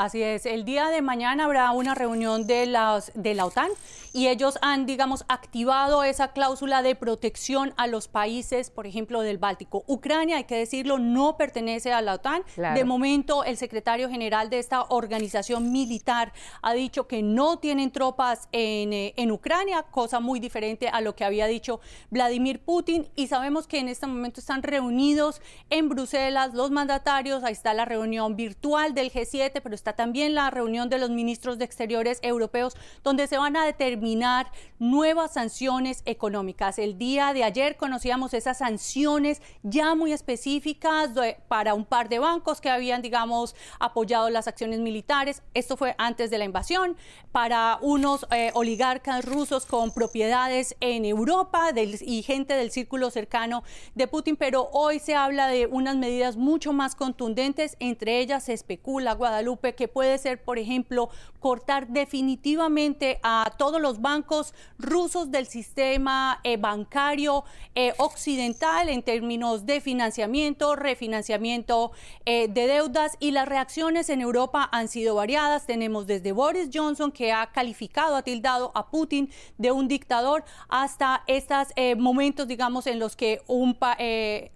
Así 0.00 0.22
es, 0.22 0.46
el 0.46 0.64
día 0.64 0.88
de 0.88 1.02
mañana 1.02 1.44
habrá 1.44 1.72
una 1.72 1.94
reunión 1.94 2.46
de, 2.46 2.64
las, 2.64 3.12
de 3.14 3.34
la 3.34 3.44
OTAN 3.44 3.68
y 4.14 4.28
ellos 4.28 4.58
han, 4.62 4.86
digamos, 4.86 5.26
activado 5.28 6.04
esa 6.04 6.32
cláusula 6.32 6.80
de 6.82 6.94
protección 6.94 7.74
a 7.76 7.86
los 7.86 8.08
países, 8.08 8.70
por 8.70 8.86
ejemplo, 8.86 9.20
del 9.20 9.36
Báltico. 9.36 9.84
Ucrania, 9.86 10.38
hay 10.38 10.44
que 10.44 10.56
decirlo, 10.56 10.98
no 10.98 11.36
pertenece 11.36 11.92
a 11.92 12.00
la 12.00 12.14
OTAN. 12.14 12.42
De 12.56 12.84
momento, 12.84 13.44
el 13.44 13.58
secretario 13.58 14.08
general 14.08 14.48
de 14.48 14.58
esta 14.58 14.84
organización 14.84 15.70
militar 15.70 16.32
ha 16.62 16.72
dicho 16.72 17.06
que 17.06 17.22
no 17.22 17.58
tienen 17.58 17.90
tropas 17.90 18.48
en, 18.52 18.94
eh, 18.94 19.12
en 19.18 19.30
Ucrania, 19.30 19.82
cosa 19.82 20.18
muy 20.18 20.40
diferente 20.40 20.88
a 20.88 21.02
lo 21.02 21.14
que 21.14 21.26
había 21.26 21.46
dicho 21.46 21.80
Vladimir 22.08 22.60
Putin. 22.60 23.06
Y 23.16 23.26
sabemos 23.26 23.66
que 23.66 23.78
en 23.78 23.88
este 23.88 24.06
momento 24.06 24.40
están 24.40 24.62
reunidos 24.62 25.42
en 25.68 25.90
Bruselas 25.90 26.54
los 26.54 26.70
mandatarios, 26.70 27.44
ahí 27.44 27.52
está 27.52 27.74
la 27.74 27.84
reunión 27.84 28.34
virtual 28.34 28.94
del 28.94 29.12
G7, 29.12 29.60
pero 29.62 29.74
está 29.74 29.89
también 29.94 30.34
la 30.34 30.50
reunión 30.50 30.88
de 30.88 30.98
los 30.98 31.10
ministros 31.10 31.58
de 31.58 31.64
Exteriores 31.64 32.18
europeos, 32.22 32.76
donde 33.02 33.26
se 33.26 33.38
van 33.38 33.56
a 33.56 33.64
determinar 33.64 34.50
nuevas 34.78 35.34
sanciones 35.34 36.02
económicas. 36.04 36.78
El 36.78 36.98
día 36.98 37.32
de 37.32 37.44
ayer 37.44 37.76
conocíamos 37.76 38.34
esas 38.34 38.58
sanciones 38.58 39.42
ya 39.62 39.94
muy 39.94 40.12
específicas 40.12 41.10
para 41.48 41.74
un 41.74 41.84
par 41.84 42.08
de 42.08 42.18
bancos 42.18 42.60
que 42.60 42.70
habían, 42.70 43.02
digamos, 43.02 43.54
apoyado 43.78 44.30
las 44.30 44.48
acciones 44.48 44.80
militares. 44.80 45.42
Esto 45.54 45.76
fue 45.76 45.94
antes 45.98 46.30
de 46.30 46.38
la 46.38 46.44
invasión. 46.44 46.96
Para 47.32 47.78
unos 47.80 48.26
eh, 48.30 48.50
oligarcas 48.54 49.24
rusos 49.24 49.66
con 49.66 49.92
propiedades 49.92 50.76
en 50.80 51.04
Europa 51.04 51.70
y 52.00 52.22
gente 52.22 52.54
del 52.54 52.70
círculo 52.70 53.10
cercano 53.10 53.62
de 53.94 54.08
Putin, 54.08 54.36
pero 54.36 54.68
hoy 54.72 54.98
se 54.98 55.14
habla 55.14 55.46
de 55.48 55.66
unas 55.66 55.96
medidas 55.96 56.36
mucho 56.36 56.72
más 56.72 56.94
contundentes. 56.94 57.76
Entre 57.78 58.18
ellas 58.18 58.44
se 58.44 58.52
especula, 58.52 59.14
Guadalupe, 59.14 59.74
que 59.80 59.88
puede 59.88 60.18
ser, 60.18 60.42
por 60.42 60.58
ejemplo, 60.58 61.08
cortar 61.40 61.88
definitivamente 61.88 63.18
a 63.22 63.54
todos 63.56 63.80
los 63.80 64.02
bancos 64.02 64.52
rusos 64.78 65.30
del 65.30 65.46
sistema 65.46 66.38
eh, 66.44 66.58
bancario 66.58 67.44
eh, 67.74 67.94
occidental 67.96 68.90
en 68.90 69.02
términos 69.02 69.64
de 69.64 69.80
financiamiento, 69.80 70.76
refinanciamiento 70.76 71.92
eh, 72.26 72.48
de 72.48 72.66
deudas 72.66 73.16
y 73.20 73.30
las 73.30 73.48
reacciones 73.48 74.10
en 74.10 74.20
Europa 74.20 74.68
han 74.70 74.88
sido 74.88 75.14
variadas. 75.14 75.64
Tenemos 75.64 76.06
desde 76.06 76.32
Boris 76.32 76.68
Johnson 76.70 77.10
que 77.10 77.32
ha 77.32 77.46
calificado, 77.46 78.16
ha 78.16 78.22
tildado 78.22 78.72
a 78.74 78.90
Putin 78.90 79.30
de 79.56 79.72
un 79.72 79.88
dictador 79.88 80.44
hasta 80.68 81.24
estos 81.26 81.68
momentos, 81.96 82.46
digamos, 82.46 82.86
en 82.86 82.98
los 82.98 83.16
que 83.16 83.40
un 83.46 83.78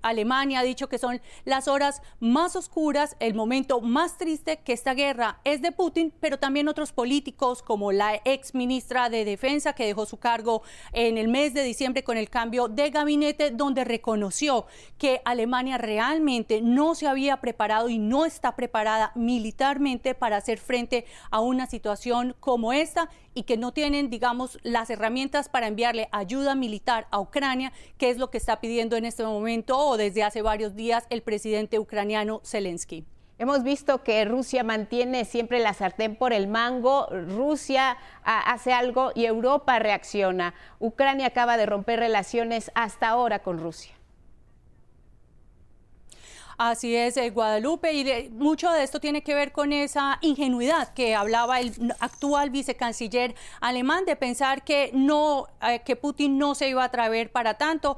Alemania 0.02 0.60
ha 0.60 0.62
dicho 0.62 0.90
que 0.90 0.98
son 0.98 1.22
las 1.46 1.66
horas 1.66 2.02
más 2.20 2.56
oscuras, 2.56 3.16
el 3.20 3.32
momento 3.32 3.80
más 3.80 4.18
triste 4.18 4.58
que 4.58 4.74
esta 4.74 4.92
guerra 4.92 5.03
es 5.44 5.60
de 5.60 5.70
Putin, 5.70 6.14
pero 6.18 6.38
también 6.38 6.66
otros 6.66 6.92
políticos 6.92 7.62
como 7.62 7.92
la 7.92 8.22
ex 8.24 8.54
ministra 8.54 9.10
de 9.10 9.26
Defensa 9.26 9.74
que 9.74 9.84
dejó 9.84 10.06
su 10.06 10.16
cargo 10.16 10.62
en 10.92 11.18
el 11.18 11.28
mes 11.28 11.52
de 11.52 11.62
diciembre 11.62 12.02
con 12.02 12.16
el 12.16 12.30
cambio 12.30 12.68
de 12.68 12.88
gabinete, 12.88 13.50
donde 13.50 13.84
reconoció 13.84 14.66
que 14.96 15.20
Alemania 15.26 15.76
realmente 15.76 16.62
no 16.62 16.94
se 16.94 17.06
había 17.06 17.42
preparado 17.42 17.90
y 17.90 17.98
no 17.98 18.24
está 18.24 18.56
preparada 18.56 19.12
militarmente 19.14 20.14
para 20.14 20.38
hacer 20.38 20.58
frente 20.58 21.04
a 21.30 21.40
una 21.40 21.66
situación 21.66 22.34
como 22.40 22.72
esta 22.72 23.10
y 23.34 23.42
que 23.42 23.58
no 23.58 23.72
tienen, 23.72 24.08
digamos, 24.08 24.58
las 24.62 24.88
herramientas 24.88 25.50
para 25.50 25.66
enviarle 25.66 26.08
ayuda 26.12 26.54
militar 26.54 27.08
a 27.10 27.20
Ucrania, 27.20 27.74
que 27.98 28.08
es 28.08 28.16
lo 28.16 28.30
que 28.30 28.38
está 28.38 28.58
pidiendo 28.58 28.96
en 28.96 29.04
este 29.04 29.24
momento 29.24 29.78
o 29.78 29.98
desde 29.98 30.22
hace 30.22 30.40
varios 30.40 30.74
días 30.74 31.04
el 31.10 31.22
presidente 31.22 31.78
ucraniano 31.78 32.40
Zelensky. 32.42 33.04
Hemos 33.36 33.64
visto 33.64 34.04
que 34.04 34.24
Rusia 34.24 34.62
mantiene 34.62 35.24
siempre 35.24 35.58
la 35.58 35.74
sartén 35.74 36.14
por 36.14 36.32
el 36.32 36.46
mango, 36.46 37.08
Rusia 37.10 37.96
hace 38.22 38.72
algo 38.72 39.10
y 39.14 39.24
Europa 39.24 39.80
reacciona. 39.80 40.54
Ucrania 40.78 41.26
acaba 41.26 41.56
de 41.56 41.66
romper 41.66 41.98
relaciones 41.98 42.70
hasta 42.74 43.08
ahora 43.08 43.40
con 43.40 43.58
Rusia. 43.58 43.92
Así 46.56 46.94
es, 46.94 47.16
eh, 47.16 47.30
Guadalupe, 47.30 47.92
y 47.92 48.30
mucho 48.30 48.70
de 48.70 48.84
esto 48.84 49.00
tiene 49.00 49.22
que 49.22 49.34
ver 49.34 49.50
con 49.50 49.72
esa 49.72 50.18
ingenuidad 50.20 50.94
que 50.94 51.16
hablaba 51.16 51.58
el 51.58 51.92
actual 51.98 52.50
vicecanciller 52.50 53.34
alemán 53.60 54.04
de 54.04 54.14
pensar 54.14 54.62
que 54.62 54.90
no, 54.94 55.48
eh, 55.62 55.80
que 55.84 55.96
Putin 55.96 56.38
no 56.38 56.54
se 56.54 56.68
iba 56.68 56.84
a 56.84 56.90
traer 56.90 57.32
para 57.32 57.54
tanto. 57.54 57.96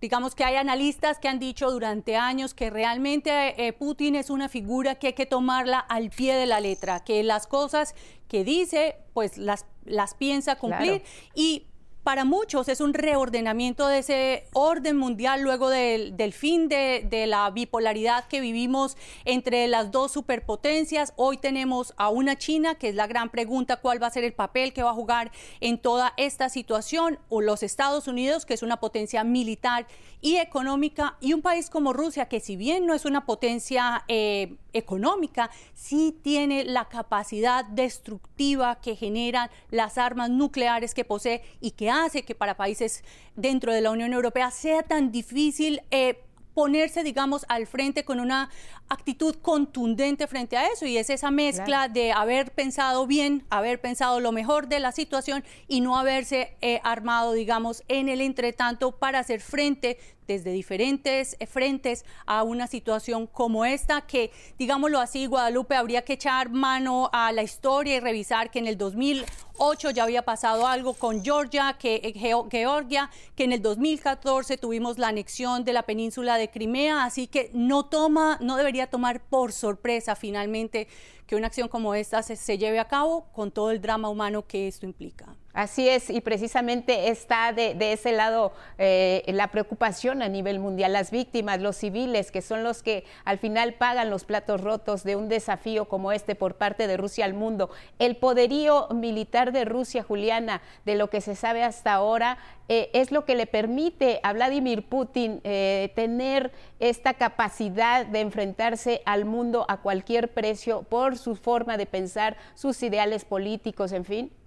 Digamos 0.00 0.34
que 0.34 0.44
hay 0.44 0.56
analistas 0.56 1.18
que 1.18 1.28
han 1.28 1.38
dicho 1.38 1.70
durante 1.70 2.16
años 2.16 2.54
que 2.54 2.70
realmente 2.70 3.66
eh, 3.66 3.72
Putin 3.72 4.16
es 4.16 4.30
una 4.30 4.48
figura 4.48 4.94
que 4.94 5.08
hay 5.08 5.12
que 5.12 5.26
tomarla 5.26 5.78
al 5.78 6.10
pie 6.10 6.34
de 6.34 6.46
la 6.46 6.60
letra, 6.60 7.04
que 7.04 7.22
las 7.22 7.46
cosas 7.46 7.94
que 8.28 8.44
dice, 8.44 8.96
pues 9.12 9.36
las, 9.36 9.66
las 9.84 10.14
piensa 10.14 10.56
cumplir 10.56 11.02
y 11.34 11.66
para 12.02 12.24
muchos 12.24 12.68
es 12.68 12.80
un 12.80 12.94
reordenamiento 12.94 13.86
de 13.86 13.98
ese 13.98 14.44
orden 14.52 14.96
mundial 14.96 15.42
luego 15.42 15.68
del, 15.68 16.32
fin 16.32 16.68
de, 16.68 17.06
de, 17.08 17.26
la 17.26 17.50
bipolaridad 17.50 18.26
que 18.26 18.40
vivimos 18.40 18.96
entre 19.24 19.68
las 19.68 19.90
dos 19.90 20.12
superpotencias. 20.12 21.12
Hoy 21.16 21.36
tenemos 21.36 21.92
a 21.96 22.08
una 22.08 22.36
China, 22.36 22.76
que 22.76 22.88
es 22.88 22.94
la 22.94 23.06
gran 23.06 23.28
pregunta, 23.28 23.76
cuál 23.76 24.02
va 24.02 24.06
a 24.06 24.10
ser 24.10 24.24
el 24.24 24.32
papel 24.32 24.72
que 24.72 24.82
va 24.82 24.90
a 24.90 24.94
jugar 24.94 25.30
en 25.60 25.78
toda 25.78 26.14
esta 26.16 26.48
situación, 26.48 27.18
o 27.28 27.42
los 27.42 27.62
Estados 27.62 28.08
Unidos, 28.08 28.46
que 28.46 28.54
es 28.54 28.62
una 28.62 28.78
potencia 28.78 29.22
militar 29.22 29.86
y 30.22 30.36
económica, 30.36 31.16
y 31.20 31.34
un 31.34 31.42
país 31.42 31.68
como 31.68 31.92
Rusia, 31.92 32.28
que 32.28 32.40
si 32.40 32.56
bien 32.56 32.86
no 32.86 32.94
es 32.94 33.04
una 33.04 33.26
potencia 33.26 34.04
eh, 34.08 34.56
económica, 34.72 35.50
sí 35.74 36.18
tiene 36.22 36.64
la 36.64 36.88
capacidad 36.88 37.64
destructiva 37.64 38.80
que 38.80 38.96
generan 38.96 39.50
las 39.70 39.98
armas 39.98 40.30
nucleares 40.30 40.94
que 40.94 41.04
posee 41.04 41.42
y 41.60 41.72
que 41.72 41.90
hace 41.90 42.24
que 42.24 42.34
para 42.34 42.56
países 42.56 43.04
dentro 43.36 43.72
de 43.72 43.80
la 43.80 43.90
Unión 43.90 44.12
Europea 44.12 44.50
sea 44.50 44.82
tan 44.82 45.12
difícil 45.12 45.82
eh, 45.90 46.22
ponerse, 46.54 47.02
digamos, 47.02 47.46
al 47.48 47.66
frente 47.66 48.04
con 48.04 48.20
una 48.20 48.50
actitud 48.88 49.36
contundente 49.36 50.26
frente 50.26 50.56
a 50.56 50.66
eso. 50.66 50.86
Y 50.86 50.98
es 50.98 51.10
esa 51.10 51.30
mezcla 51.30 51.88
de 51.88 52.12
haber 52.12 52.52
pensado 52.52 53.06
bien, 53.06 53.44
haber 53.50 53.80
pensado 53.80 54.20
lo 54.20 54.32
mejor 54.32 54.68
de 54.68 54.80
la 54.80 54.92
situación 54.92 55.44
y 55.68 55.80
no 55.80 55.96
haberse 55.96 56.56
eh, 56.60 56.80
armado, 56.84 57.32
digamos, 57.32 57.82
en 57.88 58.08
el 58.08 58.20
entretanto 58.20 58.92
para 58.92 59.20
hacer 59.20 59.40
frente 59.40 59.98
desde 60.30 60.52
diferentes 60.52 61.36
eh, 61.40 61.46
frentes 61.46 62.04
a 62.24 62.44
una 62.44 62.68
situación 62.68 63.26
como 63.26 63.64
esta, 63.64 64.02
que 64.02 64.30
digámoslo 64.58 65.00
así, 65.00 65.26
Guadalupe, 65.26 65.74
habría 65.74 66.02
que 66.02 66.12
echar 66.12 66.50
mano 66.50 67.10
a 67.12 67.32
la 67.32 67.42
historia 67.42 67.96
y 67.96 68.00
revisar 68.00 68.48
que 68.52 68.60
en 68.60 68.68
el 68.68 68.78
2008 68.78 69.90
ya 69.90 70.04
había 70.04 70.22
pasado 70.22 70.68
algo 70.68 70.94
con 70.94 71.24
Georgia, 71.24 71.76
que, 71.76 71.96
eh, 71.96 72.46
Georgia, 72.48 73.10
que 73.34 73.42
en 73.42 73.52
el 73.52 73.60
2014 73.60 74.56
tuvimos 74.56 74.98
la 74.98 75.08
anexión 75.08 75.64
de 75.64 75.72
la 75.72 75.82
península 75.82 76.36
de 76.36 76.48
Crimea, 76.48 77.04
así 77.04 77.26
que 77.26 77.50
no 77.52 77.86
toma, 77.86 78.38
no 78.40 78.56
debería 78.56 78.86
tomar 78.86 79.24
por 79.24 79.50
sorpresa 79.50 80.14
finalmente 80.14 80.86
que 81.26 81.34
una 81.34 81.48
acción 81.48 81.66
como 81.66 81.96
esta 81.96 82.22
se 82.22 82.56
lleve 82.56 82.78
a 82.78 82.86
cabo 82.86 83.32
con 83.32 83.50
todo 83.50 83.72
el 83.72 83.80
drama 83.80 84.08
humano 84.08 84.46
que 84.46 84.68
esto 84.68 84.86
implica. 84.86 85.39
Así 85.52 85.88
es, 85.88 86.10
y 86.10 86.20
precisamente 86.20 87.08
está 87.08 87.52
de, 87.52 87.74
ese 87.92 88.12
lado 88.12 88.52
eh, 88.78 89.24
la 89.26 89.48
preocupación 89.48 90.22
a 90.22 90.28
nivel 90.28 90.60
mundial, 90.60 90.92
las 90.92 91.10
víctimas, 91.10 91.60
los 91.60 91.76
civiles, 91.76 92.30
que 92.30 92.40
son 92.40 92.62
los 92.62 92.84
que 92.84 93.04
al 93.24 93.38
final 93.38 93.74
pagan 93.74 94.10
los 94.10 94.24
platos 94.24 94.60
rotos 94.60 95.02
de 95.02 95.16
un 95.16 95.28
desafío 95.28 95.88
como 95.88 96.12
este 96.12 96.36
por 96.36 96.54
parte 96.54 96.86
de 96.86 96.96
Rusia 96.96 97.24
al 97.24 97.34
mundo. 97.34 97.68
El 97.98 98.16
poderío 98.16 98.86
militar 98.94 99.50
de 99.50 99.64
Rusia, 99.64 100.04
Juliana, 100.04 100.62
de 100.84 100.94
lo 100.94 101.10
que 101.10 101.20
se 101.20 101.34
sabe 101.34 101.64
hasta 101.64 101.94
ahora, 101.94 102.38
eh, 102.68 102.88
es 102.92 103.10
lo 103.10 103.24
que 103.24 103.34
le 103.34 103.46
permite 103.46 104.20
a 104.22 104.32
Vladimir 104.32 104.88
Putin 104.88 105.40
eh, 105.42 105.90
tener 105.96 106.52
esta 106.78 107.14
capacidad 107.14 108.06
de 108.06 108.20
enfrentarse 108.20 109.02
al 109.04 109.24
mundo 109.24 109.66
a 109.66 109.78
cualquier 109.78 110.32
precio 110.32 110.84
por 110.84 111.18
su 111.18 111.34
forma 111.34 111.76
de 111.76 111.86
pensar, 111.86 112.36
sus 112.54 112.80
ideales 112.84 113.24
políticos, 113.24 113.90
en 113.90 114.04
fin. 114.04 114.39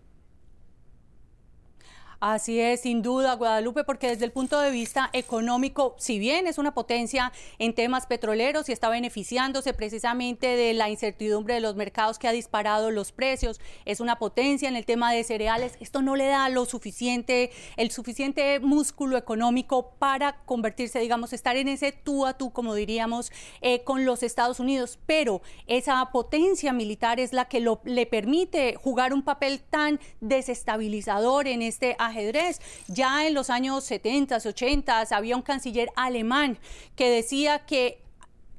Así 2.26 2.58
es, 2.62 2.80
sin 2.80 3.02
duda, 3.02 3.34
Guadalupe, 3.34 3.84
porque 3.84 4.08
desde 4.08 4.24
el 4.24 4.32
punto 4.32 4.58
de 4.62 4.72
vista 4.72 5.10
económico, 5.12 5.94
si 5.98 6.20
bien 6.20 6.48
es 6.48 6.58
una 6.58 6.74
potencia 6.74 7.34
en 7.60 7.76
temas 7.76 8.06
petroleros 8.06 8.70
y 8.70 8.72
está 8.72 8.88
beneficiándose 8.88 9.74
precisamente 9.74 10.48
de 10.48 10.74
la 10.74 10.90
incertidumbre 10.90 11.56
de 11.56 11.60
los 11.60 11.76
mercados 11.76 12.20
que 12.20 12.30
ha 12.30 12.32
disparado 12.32 12.92
los 12.92 13.12
precios, 13.12 13.60
es 13.84 14.00
una 14.00 14.20
potencia 14.20 14.70
en 14.70 14.78
el 14.78 14.86
tema 14.86 15.12
de 15.12 15.26
cereales, 15.26 15.76
esto 15.82 16.02
no 16.02 16.16
le 16.16 16.28
da 16.28 16.48
lo 16.48 16.64
suficiente, 16.64 17.52
el 17.76 17.92
suficiente 17.92 18.62
músculo 18.62 19.18
económico 19.18 19.92
para 20.00 20.38
convertirse, 20.46 21.00
digamos, 21.00 21.34
estar 21.34 21.58
en 21.58 21.68
ese 21.68 21.92
tú 21.92 22.26
a 22.26 22.38
tú, 22.38 22.54
como 22.54 22.74
diríamos, 22.74 23.34
eh, 23.60 23.84
con 23.84 24.06
los 24.06 24.24
Estados 24.24 24.62
Unidos, 24.62 24.98
pero 25.06 25.42
esa 25.68 26.10
potencia 26.14 26.72
militar 26.72 27.20
es 27.20 27.34
la 27.34 27.50
que 27.50 27.60
le 27.60 28.06
permite 28.06 28.76
jugar 28.76 29.12
un 29.12 29.24
papel 29.24 29.60
tan 29.60 30.00
desestabilizador 30.22 31.48
en 31.48 31.62
este 31.62 31.98
ajedrez. 32.14 32.62
Ya 32.88 33.28
en 33.28 33.34
los 33.34 33.50
años 33.50 33.84
70, 33.84 34.38
80 34.38 35.02
había 35.12 35.36
un 35.36 35.42
canciller 35.42 35.90
alemán 35.96 36.58
que 36.96 37.10
decía 37.10 37.60
que 37.66 38.00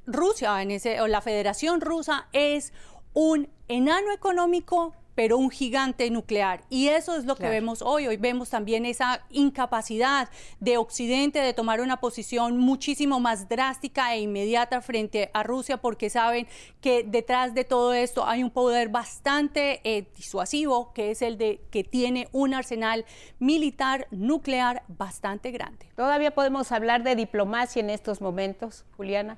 Rusia, 0.05 0.53
o 1.01 1.07
la 1.07 1.21
Federación 1.21 1.81
Rusa, 1.81 2.27
es 2.31 2.73
un 3.13 3.49
enano 3.67 4.11
económico 4.11 4.93
pero 5.15 5.37
un 5.37 5.49
gigante 5.49 6.09
nuclear. 6.11 6.61
Y 6.69 6.89
eso 6.89 7.15
es 7.15 7.25
lo 7.25 7.35
que 7.35 7.49
vemos 7.49 7.81
hoy. 7.81 8.07
Hoy 8.07 8.17
vemos 8.17 8.49
también 8.49 8.85
esa 8.85 9.21
incapacidad 9.29 10.29
de 10.59 10.77
Occidente 10.77 11.39
de 11.39 11.53
tomar 11.53 11.81
una 11.81 11.97
posición 11.97 12.57
muchísimo 12.57 13.19
más 13.19 13.47
drástica 13.47 14.13
e 14.13 14.19
inmediata 14.19 14.81
frente 14.81 15.31
a 15.33 15.43
Rusia, 15.43 15.77
porque 15.77 16.09
saben 16.09 16.47
que 16.81 17.03
detrás 17.03 17.53
de 17.53 17.63
todo 17.63 17.93
esto 17.93 18.27
hay 18.27 18.43
un 18.43 18.51
poder 18.51 18.89
bastante 18.89 19.81
eh, 19.83 20.07
disuasivo, 20.15 20.93
que 20.93 21.11
es 21.11 21.21
el 21.21 21.37
de 21.37 21.61
que 21.71 21.83
tiene 21.83 22.27
un 22.31 22.53
arsenal 22.53 23.05
militar 23.39 24.07
nuclear 24.11 24.83
bastante 24.87 25.51
grande. 25.51 25.87
¿Todavía 25.95 26.31
podemos 26.31 26.71
hablar 26.71 27.03
de 27.03 27.15
diplomacia 27.15 27.79
en 27.79 27.89
estos 27.89 28.21
momentos, 28.21 28.85
Juliana? 28.97 29.37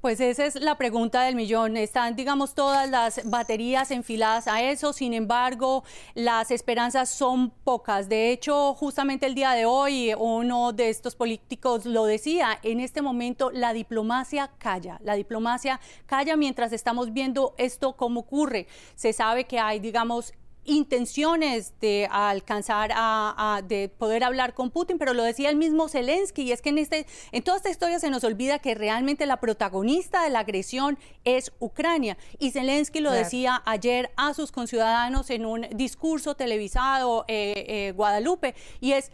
Pues 0.00 0.20
esa 0.20 0.46
es 0.46 0.54
la 0.54 0.76
pregunta 0.76 1.22
del 1.22 1.34
millón. 1.34 1.76
Están, 1.76 2.14
digamos, 2.14 2.54
todas 2.54 2.88
las 2.88 3.20
baterías 3.28 3.90
enfiladas 3.90 4.46
a 4.46 4.62
eso. 4.62 4.92
Sin 4.92 5.12
embargo, 5.12 5.82
las 6.14 6.52
esperanzas 6.52 7.08
son 7.08 7.50
pocas. 7.50 8.08
De 8.08 8.30
hecho, 8.30 8.74
justamente 8.74 9.26
el 9.26 9.34
día 9.34 9.50
de 9.52 9.64
hoy, 9.66 10.14
uno 10.16 10.72
de 10.72 10.88
estos 10.88 11.16
políticos 11.16 11.84
lo 11.84 12.04
decía, 12.04 12.60
en 12.62 12.78
este 12.78 13.02
momento 13.02 13.50
la 13.50 13.72
diplomacia 13.72 14.52
calla. 14.58 15.00
La 15.02 15.14
diplomacia 15.14 15.80
calla 16.06 16.36
mientras 16.36 16.72
estamos 16.72 17.12
viendo 17.12 17.56
esto 17.58 17.96
cómo 17.96 18.20
ocurre. 18.20 18.68
Se 18.94 19.12
sabe 19.12 19.46
que 19.46 19.58
hay, 19.58 19.80
digamos, 19.80 20.32
intenciones 20.68 21.72
de 21.80 22.08
alcanzar 22.10 22.90
a, 22.94 23.62
de 23.66 23.88
poder 23.88 24.22
hablar 24.22 24.54
con 24.54 24.70
Putin, 24.70 24.98
pero 24.98 25.14
lo 25.14 25.22
decía 25.22 25.50
el 25.50 25.56
mismo 25.56 25.88
Zelensky 25.88 26.42
y 26.42 26.52
es 26.52 26.62
que 26.62 26.68
en 26.68 26.78
este 26.78 27.06
en 27.32 27.42
toda 27.42 27.56
esta 27.56 27.70
historia 27.70 27.98
se 27.98 28.10
nos 28.10 28.22
olvida 28.22 28.58
que 28.58 28.74
realmente 28.74 29.26
la 29.26 29.40
protagonista 29.40 30.22
de 30.22 30.30
la 30.30 30.40
agresión 30.40 30.98
es 31.24 31.52
Ucrania. 31.58 32.18
Y 32.38 32.50
Zelensky 32.50 33.00
lo 33.00 33.10
decía 33.10 33.62
ayer 33.64 34.10
a 34.16 34.34
sus 34.34 34.52
conciudadanos 34.52 35.30
en 35.30 35.46
un 35.46 35.66
discurso 35.74 36.34
televisado 36.34 37.24
eh, 37.28 37.64
eh, 37.66 37.92
Guadalupe 37.96 38.54
y 38.80 38.92
es 38.92 39.10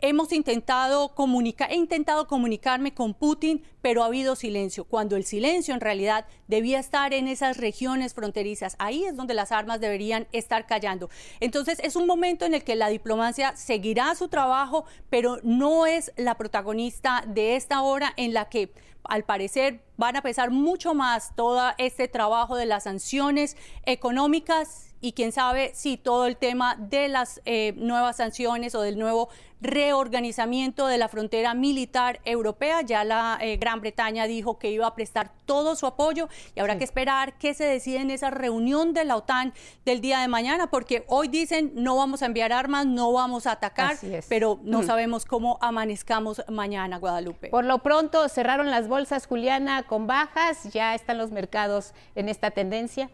Hemos 0.00 0.32
intentado 0.32 1.12
comunicar, 1.16 1.72
he 1.72 1.74
intentado 1.74 2.28
comunicarme 2.28 2.94
con 2.94 3.14
Putin, 3.14 3.64
pero 3.82 4.04
ha 4.04 4.06
habido 4.06 4.36
silencio, 4.36 4.84
cuando 4.84 5.16
el 5.16 5.24
silencio 5.24 5.74
en 5.74 5.80
realidad 5.80 6.24
debía 6.46 6.78
estar 6.78 7.12
en 7.12 7.26
esas 7.26 7.56
regiones 7.56 8.14
fronterizas. 8.14 8.76
Ahí 8.78 9.04
es 9.04 9.16
donde 9.16 9.34
las 9.34 9.50
armas 9.50 9.80
deberían 9.80 10.28
estar 10.30 10.66
callando. 10.66 11.10
Entonces 11.40 11.80
es 11.82 11.96
un 11.96 12.06
momento 12.06 12.44
en 12.44 12.54
el 12.54 12.62
que 12.62 12.76
la 12.76 12.90
diplomacia 12.90 13.56
seguirá 13.56 14.14
su 14.14 14.28
trabajo, 14.28 14.84
pero 15.10 15.40
no 15.42 15.84
es 15.84 16.12
la 16.16 16.36
protagonista 16.36 17.24
de 17.26 17.56
esta 17.56 17.82
hora 17.82 18.12
en 18.16 18.34
la 18.34 18.48
que 18.48 18.72
al 19.02 19.24
parecer 19.24 19.82
van 19.96 20.14
a 20.14 20.22
pesar 20.22 20.52
mucho 20.52 20.94
más 20.94 21.34
todo 21.34 21.72
este 21.76 22.06
trabajo 22.06 22.54
de 22.54 22.66
las 22.66 22.84
sanciones 22.84 23.56
económicas 23.84 24.87
y 25.00 25.12
quién 25.12 25.32
sabe 25.32 25.72
si 25.74 25.96
todo 25.96 26.26
el 26.26 26.36
tema 26.36 26.76
de 26.76 27.08
las 27.08 27.40
eh, 27.44 27.74
nuevas 27.76 28.16
sanciones 28.16 28.74
o 28.74 28.80
del 28.80 28.98
nuevo 28.98 29.28
reorganizamiento 29.60 30.86
de 30.86 30.98
la 30.98 31.08
frontera 31.08 31.54
militar 31.54 32.20
europea. 32.24 32.82
Ya 32.82 33.04
la 33.04 33.38
eh, 33.40 33.56
Gran 33.56 33.80
Bretaña 33.80 34.26
dijo 34.26 34.58
que 34.58 34.70
iba 34.70 34.86
a 34.86 34.94
prestar 34.94 35.32
todo 35.46 35.74
su 35.76 35.86
apoyo 35.86 36.28
y 36.54 36.60
habrá 36.60 36.78
que 36.78 36.84
esperar 36.84 37.38
qué 37.38 37.54
se 37.54 37.64
decide 37.64 37.98
en 37.98 38.10
esa 38.10 38.30
reunión 38.30 38.94
de 38.94 39.04
la 39.04 39.16
OTAN 39.16 39.52
del 39.84 40.00
día 40.00 40.20
de 40.20 40.28
mañana, 40.28 40.70
porque 40.70 41.04
hoy 41.08 41.28
dicen 41.28 41.72
no 41.74 41.96
vamos 41.96 42.22
a 42.22 42.26
enviar 42.26 42.52
armas, 42.52 42.86
no 42.86 43.12
vamos 43.12 43.46
a 43.46 43.52
atacar, 43.52 43.96
pero 44.28 44.60
no 44.62 44.82
sabemos 44.82 45.24
cómo 45.24 45.58
amanezcamos 45.60 46.42
mañana, 46.48 46.98
Guadalupe. 46.98 47.48
Por 47.48 47.64
lo 47.64 47.78
pronto 47.80 48.28
cerraron 48.28 48.70
las 48.70 48.88
bolsas, 48.88 49.26
Juliana, 49.26 49.84
con 49.84 50.06
bajas, 50.06 50.72
ya 50.72 50.94
están 50.94 51.18
los 51.18 51.30
mercados 51.30 51.94
en 52.14 52.28
esta 52.28 52.50
tendencia. 52.50 53.10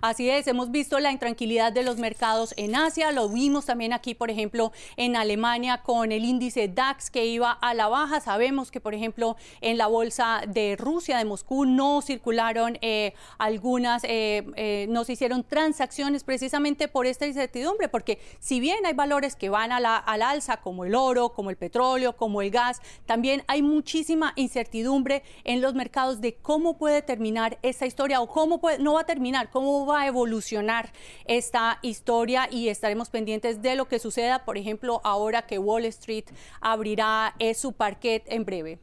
Así 0.00 0.30
es, 0.30 0.46
hemos 0.46 0.70
visto 0.70 0.98
la 0.98 1.12
intranquilidad 1.12 1.72
de 1.72 1.82
los 1.82 1.98
mercados 1.98 2.54
en 2.56 2.76
Asia, 2.76 3.12
lo 3.12 3.28
vimos 3.28 3.66
también 3.66 3.92
aquí, 3.92 4.14
por 4.14 4.30
ejemplo, 4.30 4.72
en 4.96 5.16
Alemania 5.16 5.82
con 5.82 6.12
el 6.12 6.24
índice 6.24 6.68
DAX 6.68 7.10
que 7.10 7.26
iba 7.26 7.52
a 7.52 7.74
la 7.74 7.88
baja. 7.88 8.20
Sabemos 8.20 8.70
que, 8.70 8.80
por 8.80 8.94
ejemplo, 8.94 9.36
en 9.60 9.78
la 9.78 9.86
bolsa 9.86 10.42
de 10.46 10.76
Rusia, 10.78 11.18
de 11.18 11.24
Moscú, 11.24 11.64
no 11.64 12.02
circularon 12.02 12.78
eh, 12.80 13.14
algunas, 13.38 14.04
eh, 14.04 14.44
eh, 14.56 14.86
no 14.88 15.04
se 15.04 15.12
hicieron 15.12 15.44
transacciones 15.44 16.24
precisamente 16.24 16.88
por 16.88 17.06
esta 17.06 17.26
incertidumbre, 17.26 17.88
porque 17.88 18.18
si 18.38 18.60
bien 18.60 18.86
hay 18.86 18.94
valores 18.94 19.36
que 19.36 19.48
van 19.48 19.72
a 19.72 19.80
la, 19.80 19.96
al 19.96 20.22
alza, 20.22 20.58
como 20.58 20.84
el 20.84 20.94
oro, 20.94 21.30
como 21.30 21.50
el 21.50 21.56
petróleo, 21.56 22.16
como 22.16 22.42
el 22.42 22.50
gas, 22.50 22.80
también 23.06 23.42
hay 23.46 23.62
muchísima 23.62 24.32
incertidumbre 24.36 25.22
en 25.44 25.60
los 25.60 25.74
mercados 25.74 26.20
de 26.20 26.34
cómo 26.34 26.78
puede 26.78 27.02
terminar 27.02 27.58
esta 27.62 27.86
historia 27.86 28.20
o 28.20 28.28
cómo 28.28 28.58
puede, 28.58 28.78
no 28.78 28.94
va 28.94 29.02
a 29.02 29.06
terminar, 29.06 29.50
cómo 29.66 29.84
va 29.84 30.02
a 30.02 30.06
evolucionar 30.06 30.90
esta 31.24 31.80
historia 31.82 32.48
y 32.48 32.68
estaremos 32.68 33.10
pendientes 33.10 33.62
de 33.62 33.74
lo 33.74 33.88
que 33.88 33.98
suceda, 33.98 34.44
por 34.44 34.58
ejemplo, 34.58 35.00
ahora 35.02 35.42
que 35.42 35.58
Wall 35.58 35.86
Street 35.86 36.26
abrirá 36.60 37.34
su 37.56 37.72
parquet 37.72 38.22
en 38.28 38.44
breve. 38.44 38.78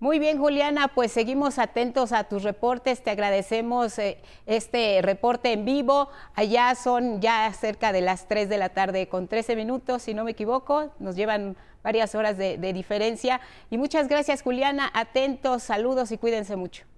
Muy 0.00 0.18
bien, 0.18 0.38
Juliana, 0.38 0.88
pues 0.88 1.12
seguimos 1.12 1.60
atentos 1.60 2.10
a 2.10 2.24
tus 2.24 2.42
reportes. 2.42 3.00
Te 3.00 3.10
agradecemos 3.10 3.96
eh, 4.00 4.20
este 4.46 5.02
reporte 5.02 5.52
en 5.52 5.64
vivo. 5.64 6.08
Allá 6.34 6.74
son 6.74 7.20
ya 7.20 7.52
cerca 7.52 7.92
de 7.92 8.00
las 8.00 8.26
3 8.26 8.48
de 8.48 8.58
la 8.58 8.70
tarde 8.70 9.08
con 9.08 9.28
13 9.28 9.54
minutos, 9.54 10.02
si 10.02 10.14
no 10.14 10.24
me 10.24 10.32
equivoco. 10.32 10.90
Nos 10.98 11.14
llevan 11.14 11.56
varias 11.84 12.16
horas 12.16 12.36
de, 12.36 12.58
de 12.58 12.72
diferencia. 12.72 13.40
Y 13.70 13.78
muchas 13.78 14.08
gracias, 14.08 14.42
Juliana. 14.42 14.90
Atentos, 14.94 15.62
saludos 15.62 16.10
y 16.10 16.18
cuídense 16.18 16.56
mucho. 16.56 16.97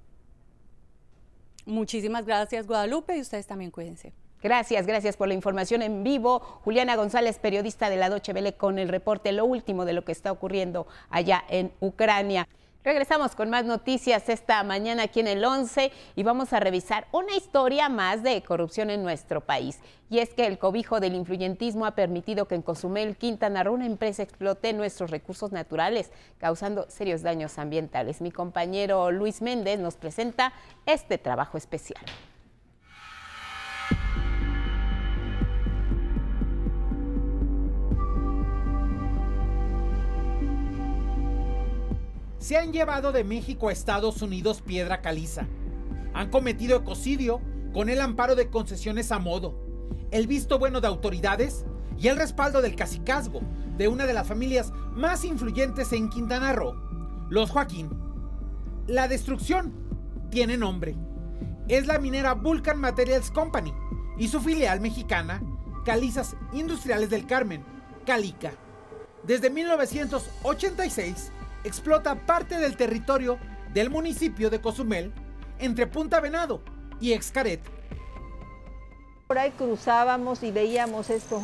Muchísimas 1.66 2.26
gracias, 2.26 2.66
Guadalupe, 2.66 3.16
y 3.16 3.20
ustedes 3.20 3.46
también 3.46 3.70
cuídense. 3.70 4.12
Gracias, 4.42 4.86
gracias 4.86 5.16
por 5.18 5.28
la 5.28 5.34
información 5.34 5.82
en 5.82 6.02
vivo. 6.02 6.40
Juliana 6.64 6.96
González, 6.96 7.38
periodista 7.38 7.90
de 7.90 7.96
la 7.96 8.08
Doche 8.08 8.32
Vele, 8.32 8.54
con 8.54 8.78
el 8.78 8.88
reporte, 8.88 9.32
lo 9.32 9.44
último 9.44 9.84
de 9.84 9.92
lo 9.92 10.04
que 10.04 10.12
está 10.12 10.32
ocurriendo 10.32 10.86
allá 11.11 11.44
en 11.50 11.72
Ucrania. 11.80 12.48
Regresamos 12.83 13.35
con 13.35 13.51
más 13.51 13.66
noticias 13.66 14.31
esta 14.31 14.62
mañana 14.62 15.03
aquí 15.03 15.20
en 15.20 15.26
el 15.26 15.45
11 15.45 15.93
y 16.16 16.22
vamos 16.22 16.55
a 16.55 16.61
revisar 16.61 17.07
una 17.12 17.37
historia 17.37 17.91
más 17.91 18.22
de 18.22 18.43
corrupción 18.43 18.89
en 18.89 19.03
nuestro 19.03 19.43
país. 19.43 19.81
Y 20.09 20.20
es 20.20 20.31
que 20.31 20.47
el 20.47 20.59
cobijo 20.59 20.99
del 20.99 21.14
influyentismo 21.14 21.85
ha 21.85 21.95
permitido 21.95 22.49
que 22.49 22.55
en 22.55 22.62
Cozumel, 22.62 23.18
Quintana 23.18 23.64
Roo, 23.64 23.74
una 23.74 23.85
empresa 23.85 24.22
explote 24.22 24.72
nuestros 24.72 25.11
recursos 25.11 25.53
naturales, 25.53 26.11
causando 26.39 26.87
serios 26.89 27.20
daños 27.20 27.59
ambientales. 27.59 28.22
Mi 28.22 28.33
compañero 28.33 29.11
Luis 29.11 29.43
Méndez 29.43 29.78
nos 29.78 29.97
presenta 29.97 30.55
este 30.87 31.18
trabajo 31.18 31.59
especial. 31.59 32.03
Se 42.41 42.57
han 42.57 42.72
llevado 42.72 43.12
de 43.12 43.22
México 43.22 43.68
a 43.68 43.72
Estados 43.72 44.22
Unidos 44.22 44.62
piedra 44.62 45.03
caliza. 45.03 45.47
Han 46.14 46.30
cometido 46.30 46.78
ecocidio 46.78 47.41
con 47.72 47.88
el 47.91 48.01
amparo 48.01 48.34
de 48.34 48.49
concesiones 48.49 49.12
a 49.12 49.18
modo, 49.18 49.55
el 50.11 50.26
visto 50.26 50.59
bueno 50.59 50.80
de 50.80 50.88
autoridades 50.88 51.66
y 51.99 52.09
el 52.09 52.16
respaldo 52.16 52.62
del 52.62 52.74
cacicazgo 52.74 53.43
de 53.76 53.88
una 53.88 54.07
de 54.07 54.14
las 54.14 54.26
familias 54.26 54.72
más 54.95 55.24
influyentes 55.24 55.93
en 55.93 56.09
Quintana 56.09 56.55
Roo, 56.55 56.74
los 57.28 57.51
Joaquín. 57.51 57.91
La 58.86 59.07
destrucción 59.07 59.74
tiene 60.30 60.57
nombre. 60.57 60.97
Es 61.68 61.86
la 61.86 61.99
minera 61.99 62.32
Vulcan 62.32 62.80
Materials 62.80 63.30
Company 63.30 63.72
y 64.18 64.28
su 64.28 64.41
filial 64.41 64.80
mexicana, 64.80 65.43
Calizas 65.84 66.34
Industriales 66.55 67.11
del 67.11 67.26
Carmen, 67.26 67.62
Calica. 68.07 68.53
Desde 69.24 69.51
1986, 69.51 71.32
explota 71.64 72.14
parte 72.14 72.58
del 72.58 72.76
territorio 72.76 73.38
del 73.72 73.90
municipio 73.90 74.50
de 74.50 74.61
Cozumel 74.61 75.12
entre 75.58 75.86
Punta 75.86 76.20
Venado 76.20 76.61
y 77.00 77.12
Excaret. 77.12 77.61
Por 79.26 79.38
ahí 79.38 79.50
cruzábamos 79.52 80.42
y 80.42 80.50
veíamos 80.50 81.11
esto, 81.11 81.40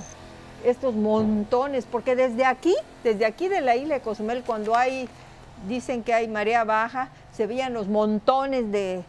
estos 0.64 0.94
montones, 0.94 1.86
porque 1.86 2.16
desde 2.16 2.44
aquí, 2.44 2.74
desde 3.04 3.26
aquí 3.26 3.48
de 3.48 3.60
la 3.60 3.76
isla 3.76 3.94
de 3.94 4.00
Cozumel, 4.00 4.42
cuando 4.42 4.76
hay, 4.76 5.08
dicen 5.68 6.02
que 6.02 6.12
hay 6.12 6.26
marea 6.26 6.64
baja, 6.64 7.10
se 7.32 7.46
veían 7.46 7.72
los 7.72 7.86
montones 7.86 8.72
de 8.72 9.04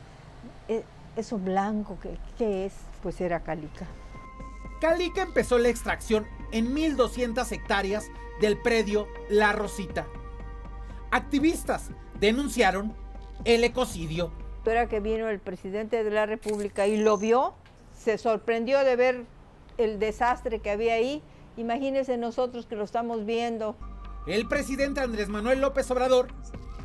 eh, 0.67 0.83
eso 1.15 1.39
blanco, 1.39 1.97
que, 1.99 2.17
¿qué 2.37 2.67
es? 2.67 2.73
Pues 3.01 3.19
era 3.19 3.39
calica. 3.39 3.87
Calica 4.79 5.23
empezó 5.23 5.57
la 5.57 5.69
extracción 5.69 6.27
en 6.51 6.75
1.200 6.75 7.51
hectáreas 7.51 8.05
del 8.41 8.61
predio 8.61 9.07
La 9.29 9.53
Rosita 9.53 10.05
activistas 11.11 11.89
denunciaron 12.19 12.93
el 13.45 13.63
ecocidio. 13.63 14.31
Era 14.65 14.89
que 14.89 14.99
vino 14.99 15.29
el 15.29 15.39
presidente 15.39 16.03
de 16.03 16.11
la 16.11 16.25
República 16.25 16.87
y 16.87 16.97
lo 16.97 17.17
vio, 17.17 17.53
se 17.97 18.17
sorprendió 18.17 18.83
de 18.83 18.97
ver 18.97 19.25
el 19.77 19.97
desastre 19.97 20.59
que 20.59 20.71
había 20.71 20.95
ahí. 20.95 21.23
Imagínense 21.55 22.17
nosotros 22.17 22.65
que 22.65 22.75
lo 22.75 22.83
estamos 22.83 23.25
viendo. 23.25 23.77
El 24.27 24.47
presidente 24.47 24.99
Andrés 24.99 25.29
Manuel 25.29 25.61
López 25.61 25.89
Obrador 25.89 26.27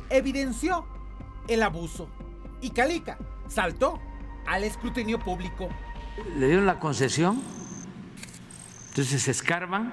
evidenció 0.09 0.85
el 1.49 1.61
abuso 1.61 2.07
y 2.61 2.69
Calica 2.69 3.17
saltó 3.49 3.99
al 4.47 4.63
escrutinio 4.63 5.19
público. 5.19 5.67
Le 6.37 6.47
dieron 6.47 6.65
la 6.65 6.79
concesión, 6.79 7.41
entonces 8.89 9.23
se 9.23 9.31
escarban, 9.31 9.91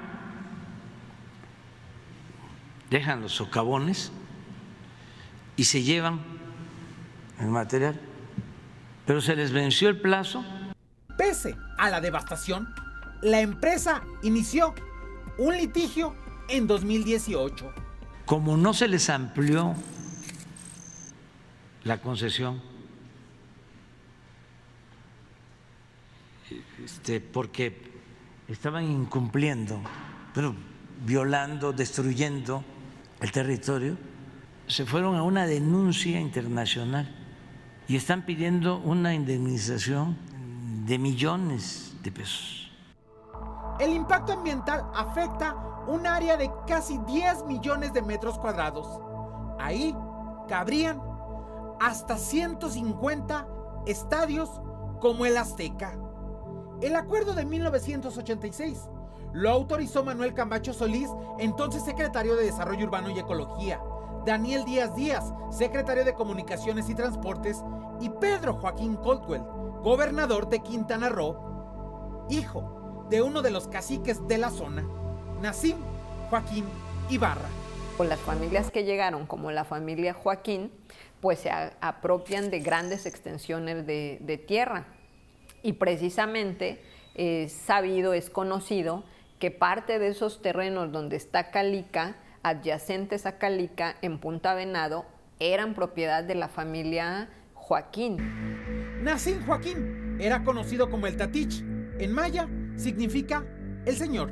dejan 2.89 3.23
los 3.23 3.33
socavones 3.33 4.13
y 5.61 5.65
se 5.65 5.83
llevan 5.83 6.19
el 7.39 7.49
material. 7.49 8.01
Pero 9.05 9.21
se 9.21 9.37
les 9.37 9.53
venció 9.53 9.91
el 9.91 10.01
plazo. 10.01 10.43
Pese 11.19 11.55
a 11.77 11.91
la 11.91 12.01
devastación, 12.01 12.67
la 13.21 13.43
empresa 13.43 14.03
inició 14.23 14.75
un 15.37 15.55
litigio 15.59 16.17
en 16.49 16.67
2018. 16.67 17.75
Como 18.25 18.57
no 18.57 18.73
se 18.73 18.89
les 18.89 19.11
amplió 19.11 19.75
la 21.85 22.01
concesión, 22.01 22.63
este, 26.83 27.21
porque 27.21 27.93
estaban 28.49 28.85
incumpliendo, 28.85 29.79
pero 30.33 30.55
violando, 31.05 31.75
destruyendo 31.75 32.65
el 33.21 33.31
territorio, 33.31 33.99
se 34.71 34.87
fueron 34.87 35.17
a 35.17 35.23
una 35.25 35.47
denuncia 35.47 36.21
internacional 36.21 37.09
y 37.89 37.97
están 37.97 38.25
pidiendo 38.25 38.79
una 38.79 39.15
indemnización 39.15 40.17
de 40.87 40.97
millones 40.97 41.93
de 42.03 42.13
pesos. 42.13 42.71
El 43.81 43.93
impacto 43.93 44.33
ambiental 44.33 44.87
afecta 44.95 45.57
un 45.89 46.07
área 46.07 46.37
de 46.37 46.51
casi 46.69 46.99
10 46.99 47.47
millones 47.47 47.93
de 47.93 48.03
metros 48.03 48.39
cuadrados. 48.39 48.87
Ahí 49.59 49.95
cabrían 50.49 51.03
hasta 51.81 52.17
150 52.17 53.49
estadios 53.87 54.61
como 55.01 55.27
el 55.27 55.37
Azteca. 55.37 55.99
El 56.81 56.95
acuerdo 56.95 57.35
de 57.35 57.45
1986 57.45 58.89
lo 59.33 59.51
autorizó 59.51 60.05
Manuel 60.05 60.33
Camacho 60.33 60.73
Solís, 60.73 61.11
entonces 61.39 61.85
secretario 61.85 62.37
de 62.37 62.45
Desarrollo 62.45 62.87
Urbano 62.87 63.11
y 63.11 63.19
Ecología. 63.19 63.81
Daniel 64.25 64.65
Díaz 64.65 64.95
Díaz, 64.95 65.33
secretario 65.51 66.05
de 66.05 66.15
Comunicaciones 66.15 66.89
y 66.89 66.95
Transportes, 66.95 67.63
y 68.01 68.09
Pedro 68.09 68.55
Joaquín 68.55 68.97
Caldwell, 68.97 69.43
gobernador 69.83 70.49
de 70.49 70.61
Quintana 70.61 71.09
Roo, 71.09 72.27
hijo 72.31 73.07
de 73.11 73.23
uno 73.23 73.43
de 73.43 73.51
los 73.51 73.69
caciques 73.69 74.27
de 74.29 74.39
la 74.39 74.51
zona, 74.51 74.85
Nacim 75.43 75.77
Joaquín 76.31 76.65
Ibarra. 77.09 77.49
Con 77.97 78.09
las 78.09 78.21
familias 78.21 78.71
que 78.71 78.85
llegaron, 78.85 79.27
como 79.27 79.51
la 79.51 79.65
familia 79.65 80.15
Joaquín, 80.15 80.71
pues 81.21 81.41
se 81.41 81.51
apropian 81.51 82.51
de 82.51 82.61
grandes 82.61 83.05
extensiones 83.05 83.87
de, 83.87 84.45
tierra. 84.47 84.87
Y 85.63 85.75
precisamente 85.75 86.83
es 87.15 87.53
sabido, 87.53 88.15
es 88.15 88.31
conocido, 88.31 89.05
que 89.39 89.51
parte 89.51 89.99
de 89.99 90.09
esos 90.09 90.41
terrenos 90.41 90.93
donde 90.93 91.17
está 91.17 91.51
Calica, 91.51 92.17
adyacentes 92.43 93.27
a 93.27 93.39
Calica, 93.39 93.97
en 94.03 94.19
Punta 94.19 94.55
Venado, 94.55 95.05
eran 95.39 95.75
propiedad 95.75 96.23
de 96.25 96.35
la 96.35 96.49
familia 96.49 97.29
Joaquín. 97.55 98.19
Nacín 99.03 99.45
Joaquín 99.47 100.19
era 100.21 100.45
conocido 100.45 100.91
como 100.91 101.07
el 101.07 101.17
Tatich. 101.17 101.63
En 101.99 102.13
maya 102.13 102.49
significa 102.77 103.45
el 103.87 103.97
señor. 103.97 104.31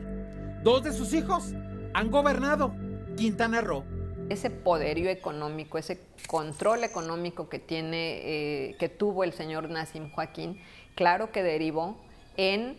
Dos 0.63 0.83
de 0.83 0.93
sus 0.93 1.13
hijos 1.15 1.55
han 1.95 2.11
gobernado 2.11 2.75
Quintana 3.17 3.61
Roo. 3.61 3.85
Ese 4.29 4.51
poderío 4.51 5.09
económico, 5.09 5.79
ese 5.79 6.01
control 6.27 6.85
económico 6.85 7.49
que 7.49 7.59
tiene, 7.59 8.21
eh, 8.25 8.77
que 8.79 8.89
tuvo 8.91 9.25
el 9.25 9.33
señor 9.33 9.71
Nacim 9.71 10.11
Joaquín, 10.11 10.61
claro 10.95 11.33
que 11.33 11.43
derivó 11.43 11.99
en 12.37 12.77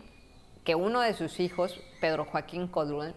que 0.64 0.76
uno 0.76 1.00
de 1.00 1.14
sus 1.14 1.40
hijos, 1.40 1.80
Pedro 2.00 2.24
Joaquín 2.24 2.68
Codruel, 2.68 3.14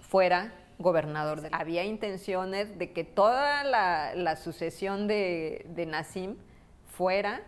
fuera 0.00 0.52
gobernador. 0.78 1.40
De... 1.40 1.48
Había 1.52 1.84
intenciones 1.84 2.78
de 2.78 2.92
que 2.92 3.04
toda 3.04 3.64
la, 3.64 4.36
sucesión 4.36 5.06
de, 5.06 5.66
de 5.68 5.86
Nassim 5.86 6.36
fuera, 6.86 7.42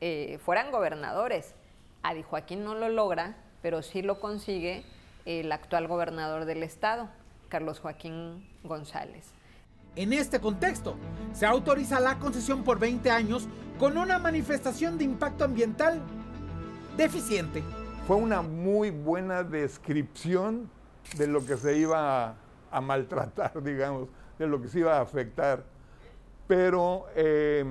eh, 0.00 0.38
fueran 0.44 0.70
gobernadores. 0.70 1.54
Adi 2.02 2.22
Joaquín 2.22 2.64
no 2.64 2.74
lo 2.74 2.88
logra, 2.88 3.36
pero 3.62 3.82
sí 3.82 4.02
lo 4.02 4.20
consigue 4.20 4.84
el 5.24 5.50
actual 5.50 5.88
gobernador 5.88 6.44
del 6.44 6.62
estado, 6.62 7.08
Carlos 7.48 7.80
Joaquín 7.80 8.48
González. 8.62 9.32
En 9.96 10.12
este 10.12 10.40
contexto, 10.40 10.96
se 11.32 11.46
autoriza 11.46 12.00
la 12.00 12.18
concesión 12.18 12.62
por 12.62 12.78
20 12.78 13.10
años 13.10 13.48
con 13.78 13.96
una 13.98 14.18
manifestación 14.18 14.98
de 14.98 15.04
impacto 15.04 15.44
ambiental 15.44 16.00
deficiente. 16.96 17.62
Fue 18.06 18.16
una 18.16 18.42
muy 18.42 18.90
buena 18.90 19.42
descripción 19.42 20.70
de 21.16 21.26
lo 21.26 21.44
que 21.44 21.56
se 21.56 21.76
iba 21.78 22.28
a, 22.28 22.34
maltratar, 22.80 23.62
digamos, 23.62 24.08
de 24.38 24.46
lo 24.46 24.60
que 24.60 24.68
se 24.68 24.80
iba 24.80 24.98
a 24.98 25.00
afectar, 25.00 25.64
pero 26.46 27.06
eh, 27.14 27.64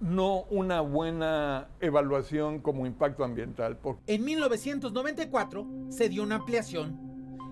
no 0.00 0.42
una 0.50 0.80
buena 0.80 1.68
evaluación 1.80 2.60
como 2.60 2.86
impacto 2.86 3.24
ambiental. 3.24 3.78
En 4.06 4.24
1994 4.24 5.66
se 5.90 6.08
dio 6.08 6.22
una 6.22 6.36
ampliación. 6.36 7.08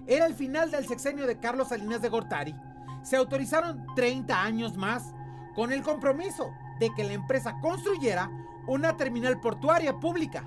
Era 0.06 0.26
el 0.26 0.34
final 0.34 0.70
del 0.70 0.86
sexenio 0.86 1.26
de 1.26 1.38
Carlos 1.40 1.68
Salinas 1.68 2.00
de 2.00 2.08
Gortari. 2.08 2.54
Se 3.02 3.16
autorizaron 3.16 3.86
30 3.94 4.42
años 4.42 4.76
más 4.76 5.12
con 5.54 5.72
el 5.72 5.82
compromiso 5.82 6.52
de 6.78 6.90
que 6.94 7.04
la 7.04 7.14
empresa 7.14 7.58
construyera 7.60 8.30
una 8.66 8.96
terminal 8.96 9.40
portuaria 9.40 9.98
pública. 9.98 10.44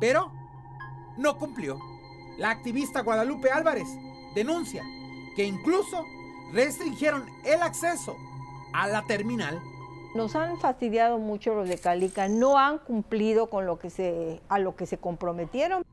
Pero 0.00 0.32
no 1.16 1.36
cumplió. 1.36 1.78
La 2.38 2.50
activista 2.50 3.02
Guadalupe 3.02 3.50
Álvarez 3.50 3.88
denuncia 4.34 4.82
que 5.38 5.44
incluso 5.44 6.04
restringieron 6.52 7.24
el 7.44 7.62
acceso 7.62 8.16
a 8.72 8.88
la 8.88 9.06
terminal. 9.06 9.62
Nos 10.16 10.34
han 10.34 10.58
fastidiado 10.58 11.18
mucho 11.18 11.54
los 11.54 11.68
de 11.68 11.78
Calica, 11.78 12.26
no 12.26 12.58
han 12.58 12.78
cumplido 12.78 13.48
con 13.48 13.64
lo 13.64 13.78
que 13.78 13.88
se, 13.88 14.42
a 14.48 14.58
lo 14.58 14.74
que 14.74 14.84
se 14.84 14.98
comprometieron. 14.98 15.84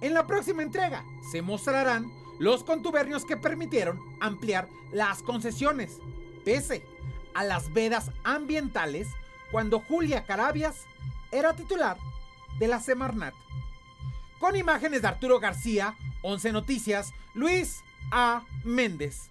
En 0.00 0.14
la 0.14 0.28
próxima 0.28 0.62
entrega 0.62 1.04
se 1.32 1.42
mostrarán 1.42 2.08
los 2.38 2.62
contubernios 2.62 3.24
que 3.24 3.36
permitieron 3.36 3.98
ampliar 4.20 4.68
las 4.92 5.24
concesiones, 5.24 5.98
pese 6.44 6.86
a 7.34 7.42
las 7.42 7.72
vedas 7.72 8.12
ambientales 8.22 9.08
cuando 9.50 9.80
Julia 9.80 10.24
Carabias 10.24 10.86
era 11.32 11.56
titular 11.56 11.96
de 12.60 12.68
la 12.68 12.78
Semarnat. 12.78 13.34
Con 14.38 14.54
imágenes 14.54 15.02
de 15.02 15.08
Arturo 15.08 15.40
García, 15.40 15.96
11 16.22 16.52
Noticias, 16.52 17.12
Luis 17.34 17.82
A. 18.10 18.42
Méndez. 18.64 19.30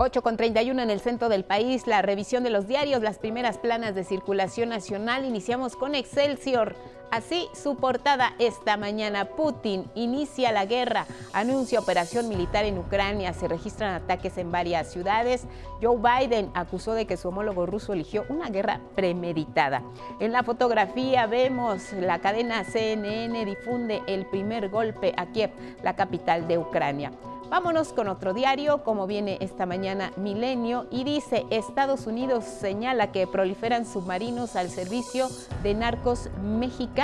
8 0.00 0.22
con 0.22 0.36
31 0.36 0.80
en 0.80 0.90
el 0.90 1.00
centro 1.00 1.28
del 1.28 1.44
país, 1.44 1.88
la 1.88 2.02
revisión 2.02 2.44
de 2.44 2.50
los 2.50 2.68
diarios, 2.68 3.02
las 3.02 3.18
primeras 3.18 3.58
planas 3.58 3.96
de 3.96 4.04
circulación 4.04 4.68
nacional. 4.68 5.24
Iniciamos 5.24 5.74
con 5.74 5.96
Excelsior. 5.96 6.76
Así 7.10 7.48
su 7.54 7.76
portada 7.76 8.34
esta 8.38 8.76
mañana. 8.76 9.24
Putin 9.24 9.90
inicia 9.94 10.52
la 10.52 10.66
guerra, 10.66 11.06
anuncia 11.32 11.80
operación 11.80 12.28
militar 12.28 12.66
en 12.66 12.78
Ucrania, 12.78 13.32
se 13.32 13.48
registran 13.48 13.94
ataques 13.94 14.36
en 14.36 14.52
varias 14.52 14.92
ciudades. 14.92 15.46
Joe 15.80 15.96
Biden 15.96 16.50
acusó 16.54 16.92
de 16.92 17.06
que 17.06 17.16
su 17.16 17.28
homólogo 17.28 17.64
ruso 17.64 17.94
eligió 17.94 18.24
una 18.28 18.50
guerra 18.50 18.80
premeditada. 18.94 19.82
En 20.20 20.32
la 20.32 20.42
fotografía 20.42 21.26
vemos 21.26 21.92
la 21.94 22.18
cadena 22.18 22.64
CNN 22.64 23.44
difunde 23.46 24.02
el 24.06 24.26
primer 24.26 24.68
golpe 24.68 25.14
a 25.16 25.26
Kiev, 25.26 25.50
la 25.82 25.96
capital 25.96 26.46
de 26.46 26.58
Ucrania. 26.58 27.12
Vámonos 27.50 27.94
con 27.94 28.08
otro 28.08 28.34
diario, 28.34 28.84
como 28.84 29.06
viene 29.06 29.38
esta 29.40 29.64
mañana 29.64 30.12
Milenio, 30.16 30.86
y 30.90 31.04
dice, 31.04 31.46
Estados 31.48 32.06
Unidos 32.06 32.44
señala 32.44 33.10
que 33.10 33.26
proliferan 33.26 33.86
submarinos 33.86 34.54
al 34.54 34.68
servicio 34.68 35.28
de 35.62 35.72
narcos 35.72 36.28
mexicanos. 36.42 36.97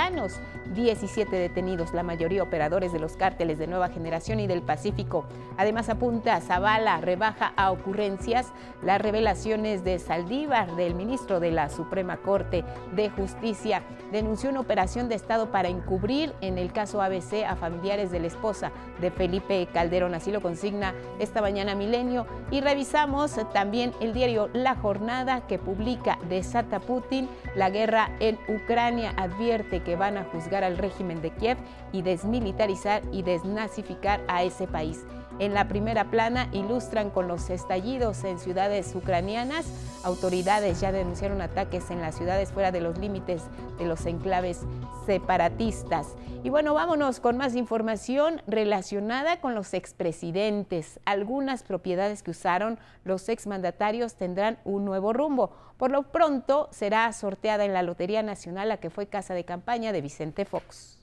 17 0.73 1.33
detenidos, 1.35 1.93
la 1.93 2.03
mayoría 2.03 2.43
operadores 2.43 2.91
de 2.91 2.99
los 2.99 3.15
cárteles 3.15 3.57
de 3.57 3.67
Nueva 3.67 3.87
Generación 3.87 4.41
y 4.41 4.47
del 4.47 4.61
Pacífico. 4.61 5.25
Además 5.57 5.87
apunta 5.87 6.41
Zavala, 6.41 6.99
rebaja 6.99 7.53
a 7.55 7.71
ocurrencias 7.71 8.51
las 8.83 8.99
revelaciones 8.99 9.85
de 9.85 9.99
Saldívar, 9.99 10.75
del 10.75 10.95
ministro 10.95 11.39
de 11.39 11.51
la 11.51 11.69
Suprema 11.69 12.17
Corte 12.17 12.65
de 12.93 13.09
Justicia. 13.09 13.83
Denunció 14.11 14.49
una 14.49 14.59
operación 14.59 15.07
de 15.07 15.15
Estado 15.15 15.51
para 15.51 15.69
encubrir 15.69 16.33
en 16.41 16.57
el 16.57 16.73
caso 16.73 17.01
ABC 17.01 17.45
a 17.47 17.55
familiares 17.55 18.11
de 18.11 18.19
la 18.19 18.27
esposa 18.27 18.71
de 18.99 19.11
Felipe 19.11 19.67
Calderón. 19.73 20.13
Así 20.13 20.31
lo 20.31 20.41
consigna 20.41 20.93
esta 21.19 21.41
mañana 21.41 21.73
Milenio. 21.73 22.27
Y 22.51 22.59
revisamos 22.59 23.35
también 23.53 23.93
el 24.01 24.13
diario 24.13 24.49
La 24.51 24.75
Jornada 24.75 25.47
que 25.47 25.57
publica 25.57 26.19
Desata 26.27 26.79
Putin, 26.79 27.29
la 27.55 27.69
guerra 27.69 28.09
en 28.19 28.37
Ucrania 28.49 29.13
advierte 29.15 29.81
que 29.85 29.95
van 29.95 30.17
a 30.17 30.25
juzgar 30.25 30.65
al 30.65 30.77
régimen 30.77 31.21
de 31.21 31.29
Kiev 31.31 31.57
y 31.93 32.01
desmilitarizar 32.01 33.01
y 33.13 33.21
desnazificar 33.21 34.21
a 34.27 34.43
ese 34.43 34.67
país. 34.67 35.05
En 35.37 35.53
la 35.53 35.67
primera 35.67 36.05
plana 36.05 36.47
ilustran 36.53 37.09
con 37.09 37.27
los 37.27 37.49
estallidos 37.49 38.23
en 38.23 38.39
ciudades 38.39 38.95
ucranianas. 38.95 39.65
Autoridades 40.05 40.79
ya 40.79 40.93
denunciaron 40.93 41.41
ataques 41.41 41.91
en 41.91 42.01
las 42.01 42.15
ciudades 42.15 42.53
fuera 42.53 42.71
de 42.71 42.79
los 42.79 42.97
límites 42.97 43.43
de 43.77 43.85
los 43.85 44.05
enclaves 44.05 44.61
separatistas. 45.05 46.15
Y 46.43 46.49
bueno, 46.49 46.73
vámonos 46.73 47.19
con 47.19 47.35
más 47.35 47.55
información 47.55 48.41
relacionada 48.47 49.41
con 49.41 49.55
los 49.55 49.73
expresidentes. 49.73 51.01
Algunas 51.03 51.63
propiedades 51.63 52.23
que 52.23 52.31
usaron 52.31 52.79
los 53.03 53.27
exmandatarios 53.27 54.15
tendrán 54.15 54.59
un 54.63 54.85
nuevo 54.85 55.11
rumbo. 55.11 55.51
Por 55.77 55.91
lo 55.91 56.03
pronto 56.03 56.69
será 56.71 57.11
sorteada 57.11 57.65
en 57.65 57.73
la 57.73 57.83
Lotería 57.83 58.23
Nacional, 58.23 58.69
la 58.69 58.77
que 58.77 58.89
fue 58.89 59.07
casa 59.07 59.33
de 59.33 59.43
campaña 59.43 59.91
de 59.91 59.99
Vicente 60.01 60.45
Fox. 60.45 60.94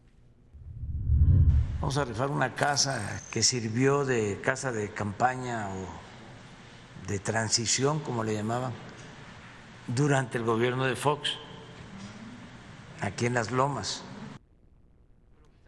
Vamos 1.82 1.98
a 1.98 2.04
rifar 2.04 2.30
una 2.30 2.54
casa 2.54 3.20
que 3.32 3.42
sirvió 3.42 4.04
de 4.04 4.40
casa 4.40 4.70
de 4.70 4.90
campaña 4.90 5.68
o 5.68 7.08
de 7.08 7.18
transición, 7.18 7.98
como 7.98 8.22
le 8.22 8.34
llamaban, 8.34 8.72
durante 9.88 10.38
el 10.38 10.44
gobierno 10.44 10.84
de 10.84 10.94
Fox, 10.94 11.32
aquí 13.00 13.26
en 13.26 13.34
Las 13.34 13.50
Lomas. 13.50 14.04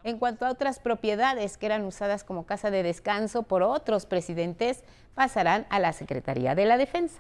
En 0.05 0.21
cuanto 0.21 0.47
a 0.47 0.53
otras 0.53 0.79
propiedades 0.79 1.57
que 1.57 1.67
eran 1.67 1.85
usadas 1.85 2.23
como 2.23 2.47
casa 2.47 2.71
de 2.71 2.85
descanso 2.85 3.43
por 3.43 3.65
otros 3.65 4.07
presidentes, 4.07 4.85
pasarán 5.17 5.67
a 5.69 5.81
la 5.81 5.93
Secretaría 5.93 6.55
de 6.55 6.65
la 6.65 6.77
Defensa. 6.77 7.19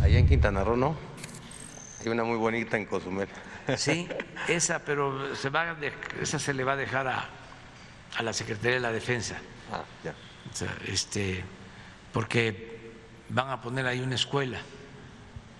Allá 0.00 0.18
en 0.18 0.26
Quintana 0.26 0.64
Roo, 0.64 0.78
¿no? 0.78 0.96
Hay 2.00 2.08
una 2.08 2.24
muy 2.24 2.38
bonita 2.38 2.78
en 2.78 2.86
Cozumel. 2.86 3.28
Sí, 3.76 4.08
esa, 4.48 4.80
pero 4.80 5.34
se 5.34 5.48
va 5.48 5.76
esa 6.20 6.38
se 6.38 6.54
le 6.54 6.64
va 6.64 6.72
a 6.72 6.76
dejar 6.76 7.08
a, 7.08 7.28
a 8.16 8.22
la 8.22 8.32
Secretaría 8.32 8.74
de 8.74 8.80
la 8.80 8.92
Defensa. 8.92 9.36
Ah, 9.72 9.82
ya. 10.04 10.14
este, 10.86 11.42
porque 12.12 12.92
van 13.28 13.50
a 13.50 13.60
poner 13.60 13.86
ahí 13.86 14.00
una 14.00 14.14
escuela 14.14 14.58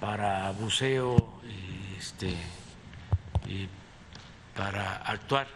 para 0.00 0.50
buceo 0.52 1.40
y, 1.44 1.96
este, 1.98 2.34
y 3.46 3.68
para 4.54 4.96
actuar 4.96 5.46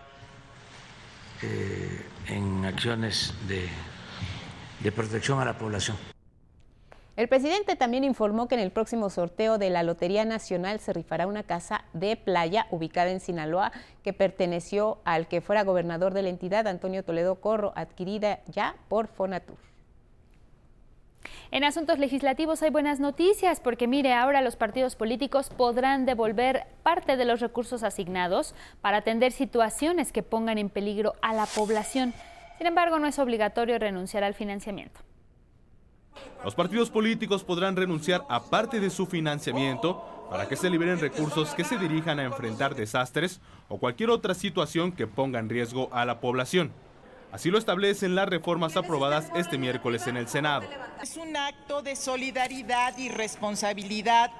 eh, 1.42 2.06
en 2.26 2.64
acciones 2.64 3.34
de, 3.46 3.68
de 4.80 4.92
protección 4.92 5.40
a 5.40 5.44
la 5.44 5.56
población. 5.56 5.96
El 7.18 7.26
presidente 7.26 7.74
también 7.74 8.04
informó 8.04 8.46
que 8.46 8.54
en 8.54 8.60
el 8.60 8.70
próximo 8.70 9.10
sorteo 9.10 9.58
de 9.58 9.70
la 9.70 9.82
Lotería 9.82 10.24
Nacional 10.24 10.78
se 10.78 10.92
rifará 10.92 11.26
una 11.26 11.42
casa 11.42 11.84
de 11.92 12.14
playa 12.14 12.68
ubicada 12.70 13.10
en 13.10 13.18
Sinaloa 13.18 13.72
que 14.04 14.12
perteneció 14.12 14.98
al 15.04 15.26
que 15.26 15.40
fuera 15.40 15.64
gobernador 15.64 16.14
de 16.14 16.22
la 16.22 16.28
entidad, 16.28 16.68
Antonio 16.68 17.02
Toledo 17.02 17.40
Corro, 17.40 17.72
adquirida 17.74 18.38
ya 18.46 18.76
por 18.86 19.08
Fonatur. 19.08 19.58
En 21.50 21.64
asuntos 21.64 21.98
legislativos 21.98 22.62
hay 22.62 22.70
buenas 22.70 23.00
noticias 23.00 23.58
porque 23.58 23.88
mire, 23.88 24.14
ahora 24.14 24.40
los 24.40 24.54
partidos 24.54 24.94
políticos 24.94 25.50
podrán 25.50 26.06
devolver 26.06 26.68
parte 26.84 27.16
de 27.16 27.24
los 27.24 27.40
recursos 27.40 27.82
asignados 27.82 28.54
para 28.80 28.98
atender 28.98 29.32
situaciones 29.32 30.12
que 30.12 30.22
pongan 30.22 30.58
en 30.58 30.70
peligro 30.70 31.14
a 31.20 31.34
la 31.34 31.46
población. 31.46 32.14
Sin 32.58 32.68
embargo, 32.68 33.00
no 33.00 33.08
es 33.08 33.18
obligatorio 33.18 33.76
renunciar 33.80 34.22
al 34.22 34.34
financiamiento. 34.34 35.00
Los 36.44 36.54
partidos 36.54 36.90
políticos 36.90 37.44
podrán 37.44 37.76
renunciar 37.76 38.24
a 38.28 38.44
parte 38.44 38.80
de 38.80 38.90
su 38.90 39.06
financiamiento 39.06 40.04
para 40.30 40.46
que 40.46 40.56
se 40.56 40.70
liberen 40.70 41.00
recursos 41.00 41.54
que 41.54 41.64
se 41.64 41.78
dirijan 41.78 42.20
a 42.20 42.24
enfrentar 42.24 42.74
desastres 42.74 43.40
o 43.68 43.78
cualquier 43.78 44.10
otra 44.10 44.34
situación 44.34 44.92
que 44.92 45.06
ponga 45.06 45.38
en 45.38 45.48
riesgo 45.48 45.88
a 45.92 46.04
la 46.04 46.20
población. 46.20 46.72
Así 47.32 47.50
lo 47.50 47.58
establecen 47.58 48.14
las 48.14 48.28
reformas 48.28 48.76
aprobadas 48.76 49.30
este 49.34 49.58
miércoles 49.58 50.06
en 50.06 50.16
el 50.16 50.28
Senado. 50.28 50.66
Es 51.02 51.16
un 51.16 51.36
acto 51.36 51.82
de 51.82 51.94
solidaridad 51.94 52.96
y 52.96 53.10
responsabilidad 53.10 54.30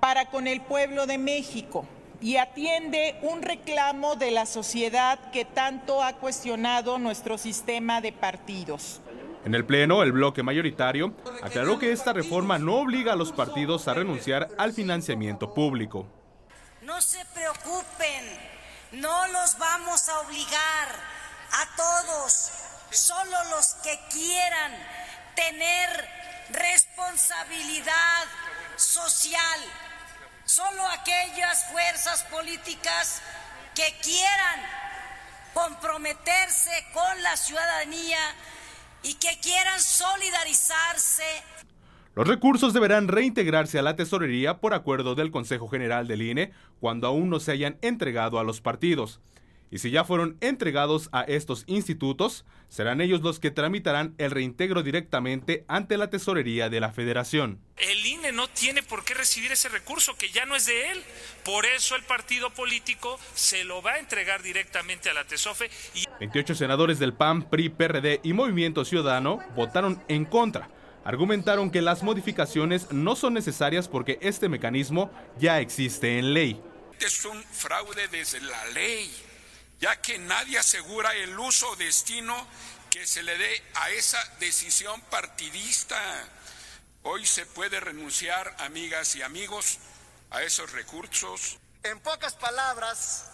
para 0.00 0.26
con 0.26 0.46
el 0.46 0.60
pueblo 0.60 1.06
de 1.06 1.18
México 1.18 1.86
y 2.20 2.36
atiende 2.36 3.16
un 3.22 3.42
reclamo 3.42 4.14
de 4.14 4.30
la 4.30 4.46
sociedad 4.46 5.18
que 5.32 5.44
tanto 5.44 6.02
ha 6.02 6.14
cuestionado 6.14 6.98
nuestro 6.98 7.36
sistema 7.36 8.00
de 8.00 8.12
partidos. 8.12 9.00
En 9.46 9.54
el 9.54 9.64
Pleno, 9.64 10.02
el 10.02 10.10
bloque 10.10 10.42
mayoritario 10.42 11.14
aclaró 11.40 11.78
que 11.78 11.92
esta 11.92 12.12
reforma 12.12 12.58
no 12.58 12.78
obliga 12.78 13.12
a 13.12 13.16
los 13.16 13.30
partidos 13.30 13.86
a 13.86 13.94
renunciar 13.94 14.48
al 14.58 14.72
financiamiento 14.72 15.54
público. 15.54 16.08
No 16.82 17.00
se 17.00 17.24
preocupen, 17.26 18.24
no 18.90 19.28
los 19.28 19.56
vamos 19.56 20.08
a 20.08 20.18
obligar 20.18 20.88
a 21.52 21.76
todos, 21.76 22.50
solo 22.90 23.36
los 23.54 23.74
que 23.84 23.96
quieran 24.10 24.72
tener 25.36 26.08
responsabilidad 26.50 28.24
social. 28.74 29.60
Solo 30.44 30.84
aquellas 30.88 31.70
fuerzas 31.70 32.24
políticas 32.24 33.22
que 33.76 33.94
quieran 34.02 34.60
comprometerse 35.54 36.84
con 36.92 37.22
la 37.22 37.36
ciudadanía 37.36 38.18
y 39.02 39.14
que 39.14 39.38
quieran 39.42 39.80
solidarizarse. 39.80 41.24
Los 42.14 42.26
recursos 42.26 42.72
deberán 42.72 43.08
reintegrarse 43.08 43.78
a 43.78 43.82
la 43.82 43.94
tesorería 43.94 44.58
por 44.58 44.72
acuerdo 44.72 45.14
del 45.14 45.30
Consejo 45.30 45.68
General 45.68 46.08
del 46.08 46.22
INE 46.22 46.52
cuando 46.80 47.06
aún 47.06 47.28
no 47.28 47.40
se 47.40 47.52
hayan 47.52 47.76
entregado 47.82 48.38
a 48.38 48.44
los 48.44 48.62
partidos. 48.62 49.20
Y 49.70 49.78
si 49.78 49.90
ya 49.90 50.04
fueron 50.04 50.36
entregados 50.40 51.08
a 51.12 51.22
estos 51.22 51.64
institutos, 51.66 52.44
serán 52.68 53.00
ellos 53.00 53.22
los 53.22 53.40
que 53.40 53.50
tramitarán 53.50 54.14
el 54.18 54.30
reintegro 54.30 54.82
directamente 54.82 55.64
ante 55.68 55.96
la 55.96 56.08
tesorería 56.08 56.68
de 56.68 56.80
la 56.80 56.92
federación. 56.92 57.60
El 57.76 58.06
INE 58.06 58.32
no 58.32 58.48
tiene 58.48 58.82
por 58.82 59.04
qué 59.04 59.14
recibir 59.14 59.52
ese 59.52 59.68
recurso 59.68 60.16
que 60.16 60.30
ya 60.30 60.46
no 60.46 60.54
es 60.54 60.66
de 60.66 60.92
él. 60.92 61.02
Por 61.44 61.66
eso 61.66 61.96
el 61.96 62.02
partido 62.04 62.50
político 62.50 63.18
se 63.34 63.64
lo 63.64 63.82
va 63.82 63.92
a 63.92 63.98
entregar 63.98 64.42
directamente 64.42 65.10
a 65.10 65.14
la 65.14 65.24
TESOFE. 65.24 65.70
Y... 65.94 66.04
28 66.20 66.54
senadores 66.54 66.98
del 66.98 67.12
PAN, 67.12 67.48
PRI, 67.48 67.68
PRD 67.68 68.20
y 68.22 68.32
Movimiento 68.32 68.84
Ciudadano 68.84 69.40
votaron 69.54 70.02
en 70.08 70.24
contra. 70.24 70.70
Argumentaron 71.04 71.70
que 71.70 71.82
las 71.82 72.02
modificaciones 72.02 72.90
no 72.90 73.14
son 73.14 73.34
necesarias 73.34 73.86
porque 73.88 74.18
este 74.22 74.48
mecanismo 74.48 75.10
ya 75.38 75.60
existe 75.60 76.18
en 76.18 76.34
ley. 76.34 76.60
Es 76.98 77.24
un 77.24 77.42
fraude 77.44 78.08
desde 78.08 78.40
la 78.40 78.64
ley 78.70 79.25
ya 79.80 80.00
que 80.00 80.18
nadie 80.18 80.58
asegura 80.58 81.14
el 81.14 81.38
uso 81.38 81.70
o 81.70 81.76
destino 81.76 82.46
que 82.90 83.06
se 83.06 83.22
le 83.22 83.36
dé 83.36 83.62
a 83.74 83.90
esa 83.90 84.22
decisión 84.40 85.00
partidista. 85.02 86.00
Hoy 87.02 87.26
se 87.26 87.46
puede 87.46 87.78
renunciar, 87.80 88.56
amigas 88.58 89.14
y 89.16 89.22
amigos, 89.22 89.78
a 90.30 90.42
esos 90.42 90.72
recursos. 90.72 91.58
En 91.82 92.00
pocas 92.00 92.34
palabras, 92.34 93.26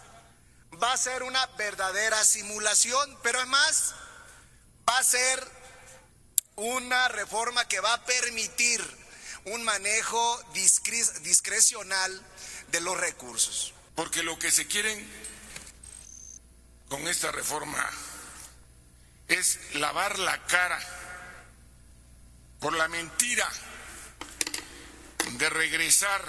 va 0.81 0.93
a 0.93 0.97
ser 0.97 1.23
una 1.23 1.45
verdadera 1.57 2.23
simulación, 2.23 3.17
pero 3.23 3.39
es 3.39 3.47
más, 3.47 3.95
va 4.87 4.97
a 4.97 5.03
ser 5.03 5.43
una 6.55 7.07
reforma 7.07 7.67
que 7.67 7.79
va 7.79 7.93
a 7.93 8.05
permitir 8.05 8.81
un 9.45 9.63
manejo 9.63 10.43
discrecional 11.23 12.21
de 12.67 12.81
los 12.81 12.97
recursos. 12.99 13.73
Porque 13.95 14.23
lo 14.23 14.37
que 14.39 14.51
se 14.51 14.67
quieren 14.67 15.05
con 16.89 17.07
esta 17.07 17.31
reforma 17.31 17.89
es 19.27 19.59
lavar 19.75 20.19
la 20.19 20.45
cara 20.45 20.79
por 22.59 22.75
la 22.75 22.87
mentira 22.87 23.49
de 25.37 25.49
regresar 25.49 26.23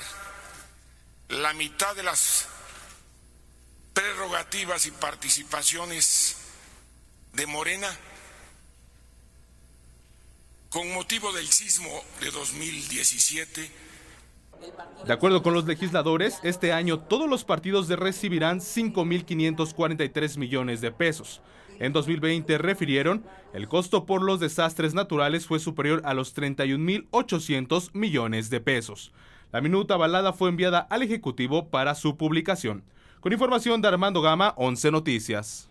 la 1.28 1.52
mitad 1.52 1.94
de 1.94 2.02
las 2.02 2.46
prerrogativas 3.92 4.86
y 4.86 4.90
participaciones 4.90 6.36
de 7.32 7.46
Morena 7.46 7.96
con 10.70 10.92
motivo 10.92 11.32
del 11.32 11.50
sismo 11.50 12.04
de 12.20 12.30
2017 12.30 13.83
de 15.06 15.12
acuerdo 15.12 15.42
con 15.42 15.52
los 15.52 15.66
legisladores, 15.66 16.40
este 16.42 16.72
año 16.72 16.98
todos 16.98 17.28
los 17.28 17.44
partidos 17.44 17.88
recibirán 17.88 18.60
5.543 18.60 20.38
millones 20.38 20.80
de 20.80 20.92
pesos. 20.92 21.42
En 21.78 21.92
2020 21.92 22.56
refirieron, 22.58 23.24
el 23.52 23.68
costo 23.68 24.06
por 24.06 24.22
los 24.22 24.40
desastres 24.40 24.94
naturales 24.94 25.46
fue 25.46 25.58
superior 25.58 26.00
a 26.04 26.14
los 26.14 26.34
31.800 26.36 27.90
millones 27.92 28.48
de 28.48 28.60
pesos. 28.60 29.12
La 29.52 29.60
minuta 29.60 29.94
avalada 29.94 30.32
fue 30.32 30.48
enviada 30.48 30.78
al 30.78 31.02
Ejecutivo 31.02 31.68
para 31.68 31.94
su 31.94 32.16
publicación. 32.16 32.84
Con 33.20 33.32
información 33.32 33.82
de 33.82 33.88
Armando 33.88 34.22
Gama, 34.22 34.54
11 34.56 34.90
Noticias. 34.90 35.68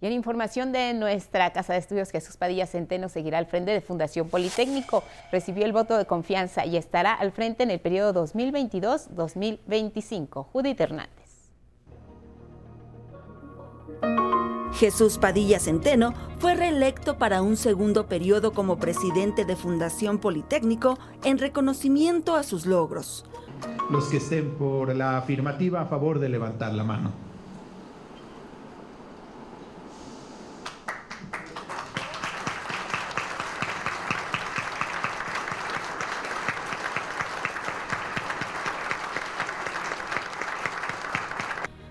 Y 0.00 0.06
en 0.06 0.12
información 0.12 0.72
de 0.72 0.92
nuestra 0.92 1.52
Casa 1.52 1.72
de 1.72 1.78
Estudios, 1.78 2.10
Jesús 2.10 2.36
Padilla 2.36 2.66
Centeno 2.66 3.08
seguirá 3.08 3.38
al 3.38 3.46
frente 3.46 3.70
de 3.70 3.80
Fundación 3.80 4.28
Politécnico. 4.28 5.02
Recibió 5.32 5.64
el 5.64 5.72
voto 5.72 5.96
de 5.96 6.04
confianza 6.04 6.66
y 6.66 6.76
estará 6.76 7.14
al 7.14 7.32
frente 7.32 7.62
en 7.62 7.70
el 7.70 7.80
periodo 7.80 8.26
2022-2025. 8.26 10.48
Judith 10.52 10.80
Hernández. 10.80 11.14
Jesús 14.74 15.16
Padilla 15.16 15.58
Centeno 15.58 16.12
fue 16.38 16.54
reelecto 16.54 17.16
para 17.16 17.40
un 17.40 17.56
segundo 17.56 18.06
periodo 18.06 18.52
como 18.52 18.76
presidente 18.76 19.46
de 19.46 19.56
Fundación 19.56 20.18
Politécnico 20.18 20.98
en 21.24 21.38
reconocimiento 21.38 22.36
a 22.36 22.42
sus 22.42 22.66
logros. 22.66 23.24
Los 23.90 24.08
que 24.08 24.18
estén 24.18 24.56
por 24.56 24.94
la 24.94 25.16
afirmativa 25.16 25.80
a 25.80 25.86
favor 25.86 26.18
de 26.18 26.28
levantar 26.28 26.74
la 26.74 26.84
mano. 26.84 27.25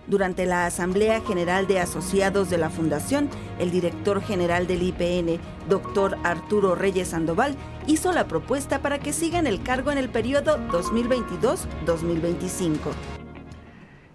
Durante 0.08 0.46
la 0.46 0.68
Asamblea 0.68 1.20
General 1.22 1.66
de 1.66 1.80
Asociados 1.80 2.52
de 2.52 2.60
la 2.60 2.70
Fundación, 2.70 3.28
el 3.60 3.72
director 3.72 4.22
general 4.22 4.68
del 4.68 4.84
IPN, 4.84 5.40
doctor 5.68 6.16
Arturo 6.24 6.76
Reyes 6.76 7.08
Sandoval, 7.08 7.56
hizo 7.88 8.14
la 8.14 8.28
propuesta 8.28 8.84
para 8.84 9.00
que 9.00 9.14
siga 9.14 9.40
en 9.40 9.48
el 9.48 9.64
cargo 9.64 9.92
en 9.92 9.98
el 9.98 10.10
periodo 10.10 10.60
2022-2025. 10.70 12.78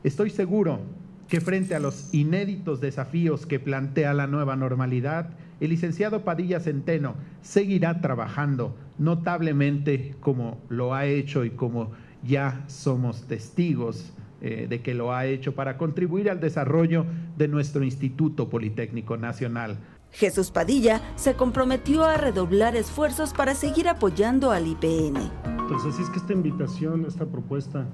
Estoy 0.04 0.30
seguro 0.30 0.78
que 1.26 1.40
frente 1.40 1.74
a 1.74 1.80
los 1.80 2.14
inéditos 2.14 2.80
desafíos 2.80 3.44
que 3.44 3.58
plantea 3.58 4.14
la 4.14 4.28
nueva 4.28 4.54
normalidad, 4.54 5.30
el 5.58 5.70
licenciado 5.70 6.24
Padilla 6.24 6.60
Centeno 6.60 7.16
seguirá 7.42 8.00
trabajando 8.00 8.76
notablemente 8.98 10.14
como 10.20 10.60
lo 10.68 10.94
ha 10.94 11.06
hecho 11.06 11.44
y 11.44 11.50
como 11.50 11.90
ya 12.22 12.62
somos 12.68 13.26
testigos 13.26 14.12
eh, 14.40 14.66
de 14.68 14.80
que 14.80 14.94
lo 14.94 15.12
ha 15.12 15.26
hecho 15.26 15.54
para 15.54 15.76
contribuir 15.76 16.30
al 16.30 16.40
desarrollo 16.40 17.04
de 17.36 17.48
nuestro 17.48 17.84
Instituto 17.84 18.48
Politécnico 18.48 19.16
Nacional. 19.16 19.78
Jesús 20.12 20.50
Padilla 20.50 21.00
se 21.16 21.34
comprometió 21.34 22.04
a 22.04 22.16
redoblar 22.16 22.74
esfuerzos 22.74 23.32
para 23.32 23.54
seguir 23.54 23.88
apoyando 23.88 24.50
al 24.50 24.66
IPN. 24.66 25.30
Entonces, 25.44 25.94
así 25.94 26.02
es 26.02 26.10
que 26.10 26.18
esta 26.18 26.32
invitación, 26.32 27.04
esta 27.06 27.26
propuesta, 27.26 27.86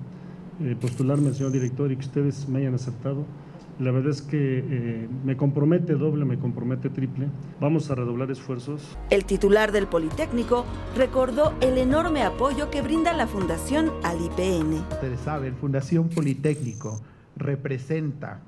eh, 0.63 0.77
postularme 0.81 1.29
al 1.29 1.35
señor 1.35 1.53
director 1.53 1.93
y 1.93 1.97
que 1.97 2.07
ustedes 2.07 2.49
me 2.49 2.61
hayan 2.61 2.75
aceptado, 2.75 3.27
la 3.79 3.91
verdad 3.91 4.11
es 4.11 4.23
que 4.23 4.59
eh, 4.59 5.09
me 5.25 5.37
compromete 5.37 5.95
doble, 5.95 6.25
me 6.25 6.39
compromete 6.39 6.89
triple. 6.89 7.29
Vamos 7.61 7.91
a 7.91 7.95
redoblar 7.95 8.31
esfuerzos. 8.31 8.97
El 9.11 9.25
titular 9.25 9.71
del 9.71 9.87
Politécnico 9.87 10.65
recordó 10.97 11.55
el 11.61 11.77
enorme 11.77 12.23
apoyo 12.23 12.71
que 12.71 12.81
brinda 12.81 13.13
la 13.13 13.27
Fundación 13.27 13.93
al 14.03 14.19
IPN. 14.21 14.75
Ustedes 14.93 15.21
saben, 15.21 15.55
Fundación 15.57 16.09
Politécnico 16.09 17.01
representa 17.37 18.41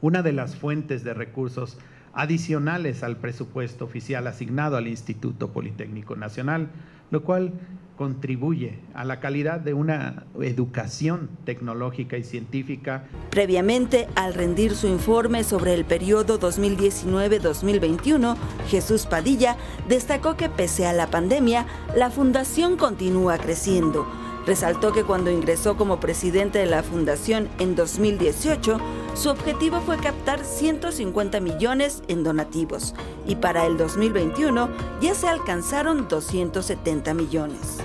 una 0.00 0.22
de 0.22 0.32
las 0.32 0.54
fuentes 0.56 1.02
de 1.02 1.14
recursos 1.14 1.78
adicionales 2.12 3.02
al 3.02 3.16
presupuesto 3.16 3.84
oficial 3.84 4.26
asignado 4.26 4.76
al 4.76 4.86
Instituto 4.86 5.50
Politécnico 5.50 6.14
Nacional, 6.14 6.68
lo 7.10 7.24
cual 7.24 7.52
contribuye 7.96 8.78
a 8.94 9.04
la 9.04 9.20
calidad 9.20 9.60
de 9.60 9.74
una 9.74 10.26
educación 10.40 11.30
tecnológica 11.44 12.16
y 12.16 12.24
científica. 12.24 13.04
Previamente, 13.30 14.08
al 14.14 14.34
rendir 14.34 14.74
su 14.74 14.86
informe 14.86 15.44
sobre 15.44 15.74
el 15.74 15.84
periodo 15.84 16.38
2019-2021, 16.38 18.36
Jesús 18.68 19.06
Padilla 19.06 19.56
destacó 19.88 20.36
que 20.36 20.48
pese 20.48 20.86
a 20.86 20.92
la 20.92 21.08
pandemia, 21.08 21.66
la 21.96 22.10
fundación 22.10 22.76
continúa 22.76 23.38
creciendo 23.38 24.06
Resaltó 24.46 24.92
que 24.92 25.02
cuando 25.02 25.32
ingresó 25.32 25.76
como 25.76 25.98
presidente 25.98 26.60
de 26.60 26.66
la 26.66 26.84
fundación 26.84 27.48
en 27.58 27.74
2018, 27.74 28.78
su 29.14 29.28
objetivo 29.28 29.80
fue 29.80 29.96
captar 29.96 30.44
150 30.44 31.40
millones 31.40 32.04
en 32.06 32.22
donativos 32.22 32.94
y 33.26 33.34
para 33.34 33.66
el 33.66 33.76
2021 33.76 34.68
ya 35.00 35.14
se 35.14 35.26
alcanzaron 35.26 36.06
270 36.06 37.12
millones. 37.14 37.78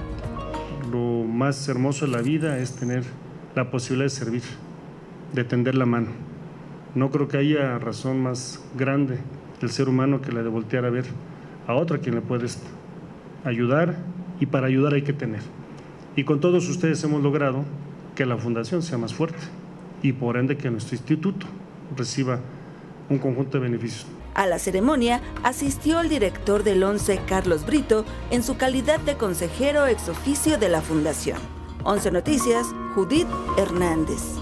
Lo 0.91 1.25
más 1.25 1.67
hermoso 1.67 2.05
de 2.05 2.11
la 2.11 2.21
vida 2.21 2.59
es 2.59 2.73
tener 2.73 3.05
la 3.55 3.71
posibilidad 3.71 4.05
de 4.05 4.09
servir, 4.09 4.43
de 5.33 5.43
tender 5.43 5.73
la 5.73 5.87
mano. 5.87 6.09
No 6.93 7.09
creo 7.09 7.27
que 7.27 7.37
haya 7.37 7.79
razón 7.79 8.21
más 8.21 8.61
grande 8.77 9.17
del 9.59 9.71
ser 9.71 9.89
humano 9.89 10.21
que 10.21 10.31
la 10.31 10.43
de 10.43 10.49
voltear 10.49 10.85
a 10.85 10.91
ver 10.91 11.05
a 11.65 11.73
otra 11.73 11.97
quien 11.97 12.13
le 12.13 12.21
puedes 12.21 12.59
ayudar 13.45 13.95
y 14.39 14.45
para 14.45 14.67
ayudar 14.67 14.93
hay 14.93 15.01
que 15.01 15.13
tener. 15.13 15.41
Y 16.15 16.23
con 16.23 16.39
todos 16.39 16.67
ustedes 16.67 17.03
hemos 17.03 17.21
logrado 17.21 17.63
que 18.15 18.25
la 18.25 18.37
fundación 18.37 18.81
sea 18.81 18.97
más 18.97 19.13
fuerte 19.13 19.39
y 20.03 20.13
por 20.13 20.37
ende 20.37 20.57
que 20.57 20.69
nuestro 20.69 20.95
instituto 20.95 21.45
reciba 21.95 22.39
un 23.09 23.17
conjunto 23.17 23.57
de 23.57 23.63
beneficios. 23.63 24.05
A 24.33 24.47
la 24.47 24.59
ceremonia 24.59 25.21
asistió 25.43 25.99
el 25.99 26.09
director 26.09 26.63
del 26.63 26.83
ONCE, 26.83 27.19
Carlos 27.27 27.65
Brito, 27.65 28.05
en 28.29 28.43
su 28.43 28.55
calidad 28.55 28.99
de 29.01 29.15
consejero 29.15 29.87
ex 29.87 30.07
oficio 30.07 30.57
de 30.57 30.69
la 30.69 30.81
Fundación. 30.81 31.37
11 31.83 32.11
Noticias, 32.11 32.67
Judith 32.95 33.27
Hernández. 33.57 34.40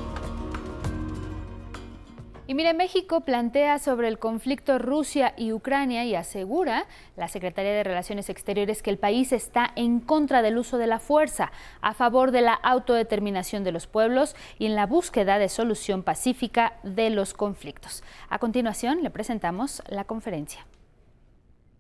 Y 2.50 2.56
mire, 2.56 2.74
México 2.74 3.22
plantea 3.22 3.78
sobre 3.78 4.08
el 4.08 4.18
conflicto 4.18 4.80
Rusia 4.80 5.36
y 5.38 5.54
Ucrania 5.54 6.04
y 6.06 6.16
asegura 6.16 6.88
la 7.16 7.28
Secretaría 7.28 7.74
de 7.74 7.84
Relaciones 7.84 8.28
Exteriores 8.28 8.82
que 8.82 8.90
el 8.90 8.98
país 8.98 9.32
está 9.34 9.72
en 9.76 10.00
contra 10.00 10.42
del 10.42 10.58
uso 10.58 10.80
de 10.80 10.88
la 10.88 10.98
fuerza, 10.98 11.52
a 11.82 11.94
favor 11.94 12.32
de 12.32 12.42
la 12.42 12.56
autodeterminación 12.56 13.64
de 13.64 13.72
los 13.72 13.86
pueblos 13.86 14.36
y 14.58 14.66
en 14.66 14.74
la 14.74 14.88
búsqueda 14.88 15.38
de 15.38 15.48
solución 15.48 16.02
pacífica 16.02 16.80
de 16.82 17.12
los 17.12 17.36
conflictos. 17.36 18.04
A 18.30 18.40
continuación, 18.40 19.04
le 19.04 19.12
presentamos 19.12 19.84
la 19.88 20.06
conferencia. 20.06 20.66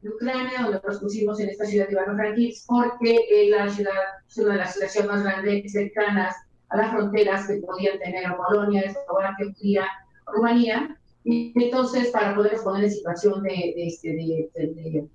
Ucrania, 0.04 0.62
donde 0.62 0.82
nos 0.86 1.00
pusimos 1.00 1.40
en 1.40 1.50
esta 1.50 1.66
ciudad 1.66 1.88
de 1.88 1.94
Ivano-Frankivsk, 1.94 2.68
porque 2.68 3.18
es 3.32 3.50
la 3.50 3.68
ciudad, 3.70 3.94
es 4.28 4.38
una 4.38 4.52
de 4.52 4.60
las 4.60 4.74
ciudades 4.76 5.08
más 5.08 5.24
grandes 5.24 5.72
cercanas 5.72 6.36
a 6.70 6.78
las 6.78 6.92
fronteras 6.92 7.48
que 7.48 7.56
podían 7.56 7.98
tener 7.98 8.24
Polonia, 8.38 8.82
Eslovaquia, 8.82 9.48
Hungría, 9.48 9.88
Rumanía, 10.32 10.98
y 11.24 11.54
entonces 11.56 12.10
para 12.10 12.36
poder 12.36 12.58
poner 12.64 12.86
en 12.86 12.92
situación 12.92 13.44
de, 13.44 13.74
este, 13.78 14.10
de, 14.10 15.08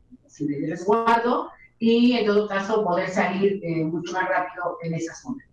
resguardo 0.69 1.49
y 1.79 2.13
en 2.17 2.27
todo 2.27 2.49
caso 2.49 2.85
poder 2.85 3.09
salir 3.09 3.61
eh, 3.63 3.85
mucho 3.85 4.13
más 4.13 4.29
rápido 4.29 4.79
en 4.83 4.95
esa 4.95 5.15
zona. 5.15 5.45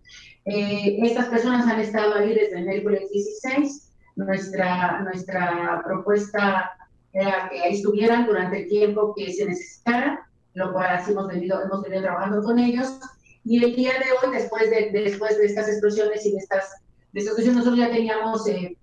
Eh, 0.45 0.97
estas 1.03 1.27
personas 1.27 1.67
han 1.67 1.79
estado 1.79 2.15
ahí 2.15 2.33
desde 2.33 2.59
el 2.59 2.65
miércoles 2.65 3.09
16. 3.11 3.89
Nuestra, 4.15 5.01
nuestra 5.03 5.81
propuesta 5.85 6.71
era 7.13 7.49
que 7.49 7.59
ahí 7.59 7.75
estuvieran 7.75 8.25
durante 8.25 8.63
el 8.63 8.67
tiempo 8.67 9.13
que 9.15 9.31
se 9.31 9.45
necesitara, 9.45 10.27
lo 10.53 10.73
cual 10.73 10.87
así 10.89 11.11
hemos 11.11 11.27
venido, 11.27 11.61
hemos 11.63 11.81
venido 11.83 12.03
trabajando 12.03 12.41
con 12.43 12.59
ellos. 12.59 12.99
Y 13.43 13.63
el 13.63 13.75
día 13.75 13.93
de 13.93 14.27
hoy, 14.27 14.35
después 14.35 14.69
de, 14.69 14.91
después 14.91 15.37
de 15.37 15.45
estas 15.45 15.67
explosiones 15.69 16.25
y 16.25 16.31
de 16.31 16.37
estas, 16.37 16.81
de 17.13 17.51
nosotros 17.51 17.77
ya 17.77 17.89
teníamos 17.89 18.47
eh, 18.47 18.77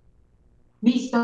visto 0.81 1.19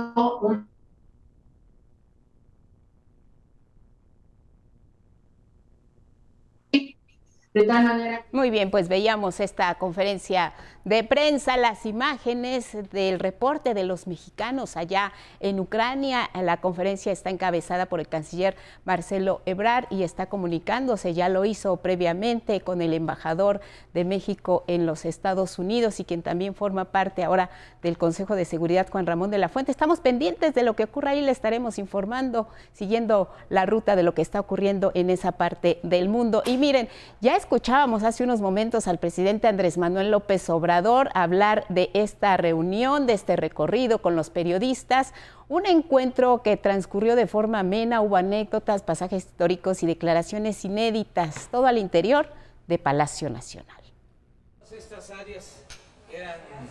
De 7.55 7.63
tal 7.65 7.85
manera. 7.85 8.25
Muy 8.33 8.51
bien, 8.51 8.71
pues 8.71 8.89
veíamos 8.89 9.39
esta 9.39 9.73
conferencia 9.77 10.53
de 10.85 11.03
prensa 11.03 11.57
las 11.57 11.87
imágenes 11.87 12.77
del 12.93 13.19
reporte 13.19 13.73
de 13.73 13.85
los 13.85 14.07
mexicanos 14.07 14.77
allá 14.77 15.13
en 15.41 15.59
Ucrania. 15.59 16.29
La 16.35 16.59
conferencia 16.59 17.11
está 17.11 17.31
encabezada 17.31 17.87
por 17.87 18.01
el 18.01 18.09
canciller 18.09 18.55
Marcelo 18.85 19.41
Ebrard 19.47 19.87
y 19.91 20.03
está 20.03 20.27
comunicándose, 20.27 21.15
ya 21.15 21.31
lo 21.31 21.47
hizo 21.47 21.79
previamente 21.79 22.61
con 22.61 22.83
el 22.83 22.93
embajador 22.93 23.61
de 23.95 24.05
México 24.05 24.65
en 24.67 24.85
los 24.85 25.07
Estados 25.07 25.59
Unidos 25.59 26.01
y 26.01 26.05
quien 26.05 26.23
también 26.23 26.55
forma 26.55 26.87
parte 26.87 27.25
ahora 27.25 27.49
del 27.83 27.97
Consejo 27.97 28.37
de 28.37 28.45
Seguridad, 28.45 28.89
Juan 28.91 29.07
Ramón 29.07 29.31
de 29.31 29.39
la 29.39 29.49
Fuente. 29.49 29.71
Estamos 29.71 30.01
pendientes 30.01 30.53
de 30.53 30.65
lo 30.65 30.77
que 30.77 30.85
ocurra 30.85 31.13
ahí, 31.13 31.23
le 31.23 31.31
estaremos 31.31 31.79
informando, 31.79 32.47
siguiendo 32.75 33.31
la 33.49 33.65
ruta 33.65 33.97
de 33.97 34.03
lo 34.03 34.15
que 34.15 34.23
está 34.23 34.39
ocurriendo 34.39 34.93
en 34.95 35.09
esa 35.09 35.33
parte 35.33 35.81
del 35.83 36.11
mundo. 36.11 36.43
Y 36.45 36.59
miren, 36.59 36.89
ya 37.23 37.37
escuchábamos 37.37 38.03
hace 38.03 38.23
unos 38.23 38.43
momentos 38.43 38.87
al 38.87 38.99
presidente 38.99 39.49
Andrés 39.49 39.79
Manuel 39.79 40.11
López 40.11 40.51
Obrador 40.51 40.74
hablar 40.79 41.65
de 41.69 41.91
esta 41.95 42.37
reunión, 42.37 43.07
de 43.07 43.13
este 43.15 43.37
recorrido 43.37 44.01
con 44.01 44.17
los 44.17 44.31
periodistas, 44.31 45.13
un 45.49 45.67
encuentro 45.67 46.43
que 46.43 46.57
transcurrió 46.57 47.17
de 47.17 47.27
forma 47.27 47.61
amena, 47.61 48.01
hubo 48.01 48.17
anécdotas, 48.17 48.83
pasajes 48.83 49.25
históricos 49.25 49.83
y 49.83 49.87
declaraciones 49.87 50.65
inéditas, 50.65 51.49
todo 51.51 51.67
al 51.67 51.79
interior 51.79 52.29
de 52.67 52.79
Palacio 52.79 53.31
Nacional. 53.31 53.83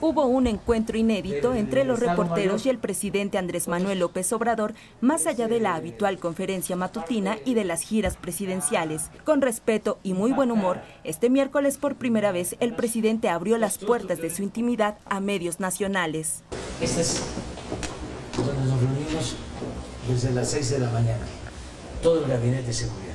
Hubo 0.01 0.25
un 0.25 0.47
encuentro 0.47 0.97
inédito 0.97 1.53
entre 1.53 1.83
los 1.83 1.99
reporteros 1.99 2.65
y 2.65 2.69
el 2.69 2.77
presidente 2.77 3.37
Andrés 3.37 3.67
Manuel 3.67 3.99
López 3.99 4.31
Obrador, 4.33 4.73
más 5.01 5.27
allá 5.27 5.47
de 5.47 5.59
la 5.59 5.75
habitual 5.75 6.19
conferencia 6.19 6.75
matutina 6.75 7.37
y 7.45 7.53
de 7.53 7.63
las 7.63 7.81
giras 7.81 8.17
presidenciales. 8.17 9.09
Con 9.23 9.41
respeto 9.41 9.99
y 10.03 10.13
muy 10.13 10.31
buen 10.31 10.51
humor, 10.51 10.81
este 11.03 11.29
miércoles 11.29 11.77
por 11.77 11.95
primera 11.95 12.31
vez 12.31 12.55
el 12.59 12.75
presidente 12.75 13.29
abrió 13.29 13.57
las 13.57 13.77
puertas 13.77 14.19
de 14.19 14.29
su 14.29 14.43
intimidad 14.43 14.97
a 15.05 15.19
medios 15.19 15.59
nacionales. 15.59 16.43
Este 16.81 17.01
es 17.01 17.21
donde 18.37 18.53
nos 18.65 18.79
reunimos 18.81 19.35
desde 20.07 20.31
las 20.31 20.51
6 20.51 20.69
de 20.71 20.79
la 20.79 20.89
mañana, 20.89 21.25
todo 22.01 22.23
el 22.23 22.29
gabinete 22.29 22.67
de 22.67 22.73
seguridad. 22.73 23.12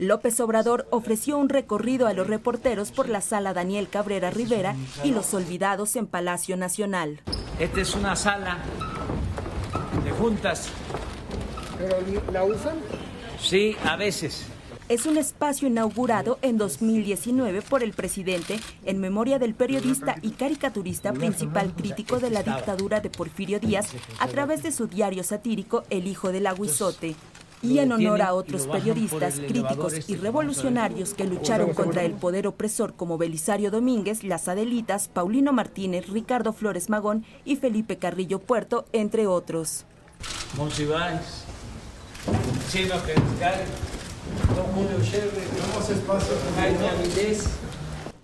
López 0.00 0.40
Obrador 0.40 0.86
ofreció 0.88 1.36
un 1.36 1.50
recorrido 1.50 2.06
a 2.06 2.14
los 2.14 2.26
reporteros 2.26 2.90
por 2.90 3.10
la 3.10 3.20
sala 3.20 3.52
Daniel 3.52 3.90
Cabrera 3.90 4.30
Rivera 4.30 4.74
y 5.04 5.10
los 5.10 5.34
olvidados 5.34 5.94
en 5.94 6.06
Palacio 6.06 6.56
Nacional. 6.56 7.20
Esta 7.58 7.82
es 7.82 7.94
una 7.94 8.16
sala 8.16 8.60
de 10.02 10.10
juntas. 10.12 10.70
¿Pero 11.76 11.98
la 12.32 12.44
usan? 12.44 12.76
Sí, 13.38 13.76
a 13.84 13.96
veces. 13.96 14.46
Es 14.88 15.04
un 15.04 15.18
espacio 15.18 15.68
inaugurado 15.68 16.38
en 16.40 16.56
2019 16.56 17.60
por 17.60 17.82
el 17.82 17.92
presidente 17.92 18.58
en 18.86 19.00
memoria 19.00 19.38
del 19.38 19.52
periodista 19.52 20.16
y 20.22 20.30
caricaturista 20.30 21.12
principal 21.12 21.74
crítico 21.74 22.20
de 22.20 22.30
la 22.30 22.42
dictadura 22.42 23.00
de 23.00 23.10
Porfirio 23.10 23.60
Díaz 23.60 23.90
a 24.18 24.28
través 24.28 24.62
de 24.62 24.72
su 24.72 24.86
diario 24.86 25.22
satírico 25.24 25.84
El 25.90 26.06
Hijo 26.06 26.32
del 26.32 26.46
Aguizote 26.46 27.16
y 27.62 27.78
en 27.78 27.92
honor 27.92 28.22
a 28.22 28.34
otros 28.34 28.66
periodistas, 28.66 29.40
críticos 29.40 30.08
y 30.08 30.16
revolucionarios 30.16 31.14
que 31.14 31.24
lucharon 31.24 31.74
contra 31.74 32.04
el 32.04 32.12
poder 32.12 32.46
opresor 32.46 32.94
como 32.94 33.18
Belisario 33.18 33.70
Domínguez, 33.70 34.24
Las 34.24 34.48
Adelitas, 34.48 35.08
Paulino 35.08 35.52
Martínez, 35.52 36.08
Ricardo 36.08 36.52
Flores 36.52 36.88
Magón 36.88 37.24
y 37.44 37.56
Felipe 37.56 37.98
Carrillo 37.98 38.38
Puerto, 38.38 38.86
entre 38.92 39.26
otros. 39.26 39.84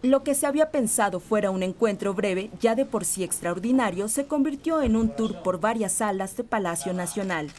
Lo 0.02 0.22
que 0.22 0.34
se 0.34 0.46
había 0.46 0.70
pensado 0.70 1.20
fuera 1.20 1.50
un 1.50 1.62
encuentro 1.62 2.14
breve, 2.14 2.50
ya 2.60 2.74
de 2.74 2.84
por 2.84 3.04
sí 3.04 3.24
extraordinario, 3.24 4.08
se 4.08 4.26
convirtió 4.26 4.82
en 4.82 4.94
un 4.94 5.08
tour 5.14 5.42
por 5.42 5.58
varias 5.58 5.92
salas 5.92 6.36
de 6.36 6.44
Palacio 6.44 6.92
Nacional. 6.92 7.50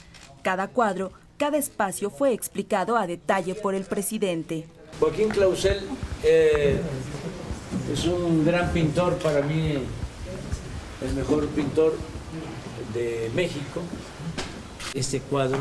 Cada 0.43 0.67
cuadro 0.67 1.11
cada 1.37 1.57
espacio 1.57 2.09
fue 2.09 2.33
explicado 2.33 2.97
a 2.97 3.07
detalle 3.07 3.55
por 3.55 3.75
el 3.75 3.83
presidente. 3.83 4.65
Joaquín 4.99 5.29
Clausel 5.29 5.87
eh, 6.23 6.81
es 7.93 8.05
un 8.05 8.43
gran 8.43 8.71
pintor, 8.71 9.17
para 9.17 9.41
mí 9.41 9.73
el 11.01 11.13
mejor 11.13 11.47
pintor 11.49 11.95
de 12.93 13.29
México. 13.35 13.81
Este 14.93 15.19
cuadro 15.19 15.59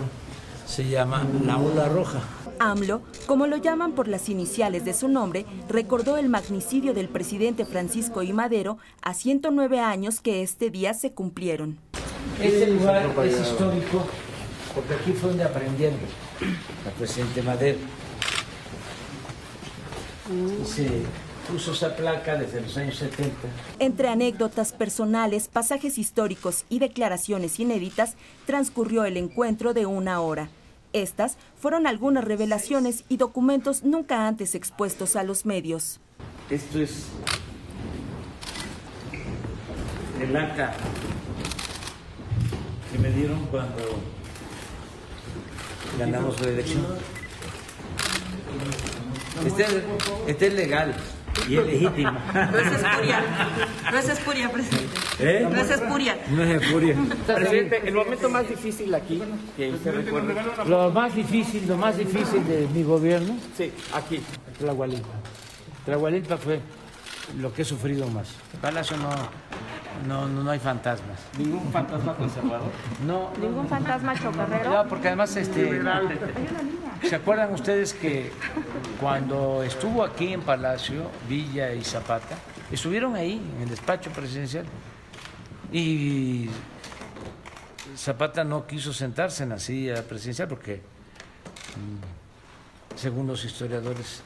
se 0.66 0.88
llama 0.88 1.26
La 1.44 1.58
Ola 1.58 1.88
Roja. 1.88 2.22
AMLO, 2.58 3.02
como 3.26 3.46
lo 3.46 3.58
llaman 3.58 3.92
por 3.92 4.08
las 4.08 4.30
iniciales 4.30 4.86
de 4.86 4.94
su 4.94 5.08
nombre, 5.08 5.44
recordó 5.68 6.16
el 6.16 6.30
magnicidio 6.30 6.94
del 6.94 7.10
presidente 7.10 7.66
Francisco 7.66 8.22
I. 8.22 8.32
Madero 8.32 8.78
a 9.02 9.12
109 9.12 9.78
años 9.80 10.22
que 10.22 10.42
este 10.42 10.70
día 10.70 10.94
se 10.94 11.12
cumplieron. 11.12 11.78
Este 12.40 12.66
lugar 12.68 13.14
es 13.24 13.40
histórico 13.40 14.06
porque 14.76 14.92
aquí 14.92 15.12
fue 15.12 15.30
donde 15.30 15.44
aprendieron 15.44 15.98
al 16.84 16.92
presidente 16.92 17.42
Madero. 17.42 17.78
Y 20.30 20.66
se 20.66 21.02
puso 21.50 21.72
esa 21.72 21.96
placa 21.96 22.36
desde 22.36 22.60
los 22.60 22.76
años 22.76 22.96
70. 22.96 23.32
Entre 23.78 24.08
anécdotas 24.08 24.72
personales, 24.72 25.48
pasajes 25.48 25.96
históricos 25.96 26.66
y 26.68 26.78
declaraciones 26.78 27.58
inéditas, 27.58 28.16
transcurrió 28.44 29.06
el 29.06 29.16
encuentro 29.16 29.72
de 29.72 29.86
una 29.86 30.20
hora. 30.20 30.50
Estas 30.92 31.38
fueron 31.58 31.86
algunas 31.86 32.24
revelaciones 32.24 33.04
y 33.08 33.16
documentos 33.16 33.82
nunca 33.82 34.28
antes 34.28 34.54
expuestos 34.54 35.16
a 35.16 35.22
los 35.22 35.46
medios. 35.46 36.00
Esto 36.50 36.80
es 36.80 37.06
el 40.20 40.36
acta 40.36 40.74
que 42.92 42.98
me 42.98 43.10
dieron 43.10 43.46
cuando 43.46 43.82
ganamos 45.98 46.40
la 46.40 46.48
elección. 46.48 46.86
Este, 49.44 49.64
este, 50.26 50.46
es 50.46 50.54
legal 50.54 50.94
y 51.48 51.56
es 51.56 51.66
legítimo. 51.66 52.12
No 52.32 52.58
es 52.58 52.72
espuria. 52.72 53.24
No 53.92 53.98
es 53.98 54.08
espuria, 54.08 54.52
presidente. 54.52 54.96
¿Eh? 55.18 55.48
No 55.50 55.60
es 55.60 55.70
espuria. 55.70 56.18
No 56.30 56.42
es 56.42 56.62
espuria. 56.62 56.96
Presidente, 57.26 57.82
el 57.84 57.94
momento 57.94 58.28
más 58.30 58.48
difícil 58.48 58.94
aquí, 58.94 59.22
que 59.56 59.70
usted 59.70 59.94
recuerda. 59.94 60.64
Lo 60.64 60.90
más 60.90 61.14
difícil, 61.14 61.66
lo 61.68 61.76
más 61.76 61.98
difícil 61.98 62.46
de 62.46 62.66
mi 62.72 62.82
gobierno. 62.82 63.36
Sí, 63.56 63.72
aquí. 63.92 64.20
Tlahualilpa. 64.58 65.14
Tlahualilpa 65.84 66.36
fue 66.38 66.60
lo 67.38 67.52
que 67.52 67.62
he 67.62 67.64
sufrido 67.64 68.08
más. 68.08 68.28
Palacio 68.60 68.96
no, 68.96 69.10
No, 70.06 70.28
no, 70.28 70.42
no 70.42 70.50
hay 70.50 70.58
fantasmas. 70.58 71.20
¿Ningún 71.38 71.70
fantasma 71.72 72.14
conservador? 72.14 72.70
No. 73.06 73.30
¿Ningún 73.40 73.68
fantasma 73.68 74.18
chocarrero? 74.18 74.70
No, 74.70 74.88
porque 74.88 75.08
además, 75.08 75.34
este, 75.36 75.82
¿se 77.02 77.14
acuerdan 77.14 77.52
ustedes 77.52 77.94
que 77.94 78.32
cuando 79.00 79.62
estuvo 79.62 80.04
aquí 80.04 80.32
en 80.32 80.42
Palacio, 80.42 81.10
Villa 81.28 81.72
y 81.72 81.82
Zapata, 81.82 82.36
estuvieron 82.70 83.16
ahí 83.16 83.40
en 83.56 83.62
el 83.62 83.68
despacho 83.68 84.10
presidencial? 84.10 84.66
Y 85.72 86.48
Zapata 87.96 88.44
no 88.44 88.66
quiso 88.66 88.92
sentarse 88.92 89.44
en 89.44 89.50
la 89.50 89.58
silla 89.58 90.02
presidencial 90.02 90.48
porque, 90.48 90.76
mm, 90.76 92.96
según 92.96 93.26
los 93.26 93.44
historiadores, 93.44 94.22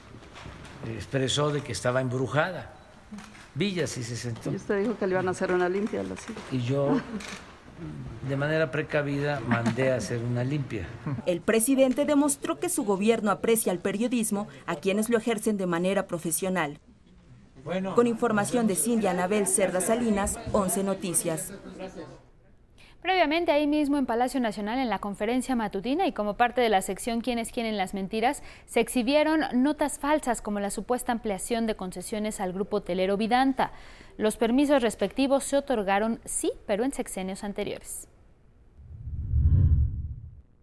expresó 0.88 1.50
de 1.50 1.62
que 1.62 1.72
estaba 1.72 2.00
embrujada. 2.00 2.72
Villa 3.54 3.86
sí 3.86 4.02
se 4.02 4.16
sentó. 4.16 4.50
Y 4.50 4.56
usted 4.56 4.80
dijo 4.80 4.96
que 4.98 5.06
le 5.06 5.12
iban 5.12 5.28
a 5.28 5.32
hacer 5.32 5.52
una 5.52 5.68
limpia 5.68 6.00
a 6.00 6.04
la 6.04 6.16
silla. 6.16 6.38
Y 6.52 6.60
yo, 6.60 7.00
de 8.28 8.36
manera 8.36 8.70
precavida, 8.70 9.40
mandé 9.40 9.92
a 9.92 9.96
hacer 9.96 10.22
una 10.22 10.44
limpia. 10.44 10.86
El 11.26 11.40
presidente 11.40 12.04
demostró 12.04 12.58
que 12.58 12.68
su 12.68 12.84
gobierno 12.84 13.30
aprecia 13.30 13.72
el 13.72 13.78
periodismo 13.78 14.48
a 14.66 14.76
quienes 14.76 15.08
lo 15.08 15.18
ejercen 15.18 15.56
de 15.56 15.66
manera 15.66 16.06
profesional. 16.06 16.78
Con 17.94 18.06
información 18.06 18.66
de 18.66 18.74
Cindy 18.74 19.06
Anabel 19.06 19.46
Cerda 19.46 19.80
Salinas, 19.80 20.38
11 20.52 20.84
Noticias. 20.84 21.52
Previamente, 23.02 23.50
ahí 23.50 23.66
mismo 23.66 23.96
en 23.96 24.04
Palacio 24.04 24.40
Nacional, 24.40 24.78
en 24.78 24.90
la 24.90 24.98
conferencia 24.98 25.56
matutina 25.56 26.06
y 26.06 26.12
como 26.12 26.36
parte 26.36 26.60
de 26.60 26.68
la 26.68 26.82
sección 26.82 27.22
Quienes 27.22 27.50
quieren 27.50 27.78
las 27.78 27.94
mentiras, 27.94 28.42
se 28.66 28.80
exhibieron 28.80 29.40
notas 29.54 29.98
falsas 29.98 30.42
como 30.42 30.60
la 30.60 30.70
supuesta 30.70 31.10
ampliación 31.10 31.66
de 31.66 31.76
concesiones 31.76 32.40
al 32.40 32.52
grupo 32.52 32.78
hotelero 32.78 33.16
Vidanta. 33.16 33.72
Los 34.18 34.36
permisos 34.36 34.82
respectivos 34.82 35.44
se 35.44 35.56
otorgaron, 35.56 36.20
sí, 36.26 36.52
pero 36.66 36.84
en 36.84 36.92
sexenios 36.92 37.42
anteriores. 37.42 38.06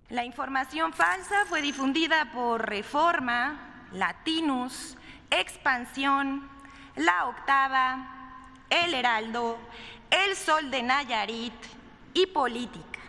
La 0.09 0.23
información 0.23 0.93
falsa 0.93 1.45
fue 1.47 1.63
difundida 1.63 2.31
por 2.33 2.69
Reforma, 2.69 3.87
Latinus, 3.93 4.95
Expansión, 5.31 6.47
La 6.95 7.25
Octava, 7.27 8.53
El 8.69 8.93
Heraldo, 8.93 9.57
El 10.11 10.35
Sol 10.35 10.69
de 10.69 10.83
Nayarit, 10.83 11.76
y 12.17 12.25
política. 12.25 12.99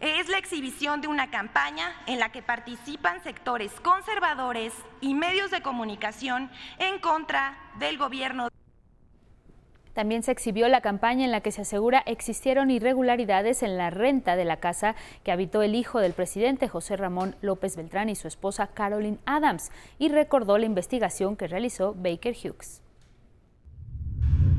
Es 0.00 0.28
la 0.30 0.38
exhibición 0.38 1.02
de 1.02 1.08
una 1.08 1.30
campaña 1.30 1.92
en 2.06 2.18
la 2.18 2.32
que 2.32 2.40
participan 2.40 3.22
sectores 3.22 3.70
conservadores 3.82 4.72
y 5.02 5.12
medios 5.12 5.50
de 5.50 5.60
comunicación 5.60 6.50
en 6.78 7.00
contra 7.00 7.58
del 7.78 7.98
gobierno. 7.98 8.48
También 9.92 10.22
se 10.22 10.32
exhibió 10.32 10.68
la 10.68 10.80
campaña 10.80 11.26
en 11.26 11.32
la 11.32 11.42
que 11.42 11.52
se 11.52 11.62
asegura 11.62 12.02
existieron 12.06 12.70
irregularidades 12.70 13.62
en 13.62 13.76
la 13.76 13.90
renta 13.90 14.36
de 14.36 14.44
la 14.46 14.56
casa 14.56 14.94
que 15.22 15.32
habitó 15.32 15.60
el 15.60 15.74
hijo 15.74 15.98
del 15.98 16.14
presidente 16.14 16.68
José 16.68 16.96
Ramón 16.96 17.36
López 17.42 17.76
Beltrán 17.76 18.08
y 18.08 18.14
su 18.14 18.26
esposa 18.26 18.68
Carolyn 18.68 19.18
Adams 19.26 19.70
y 19.98 20.08
recordó 20.08 20.56
la 20.56 20.66
investigación 20.66 21.36
que 21.36 21.48
realizó 21.48 21.94
Baker 21.94 22.34
Hughes. 22.34 22.80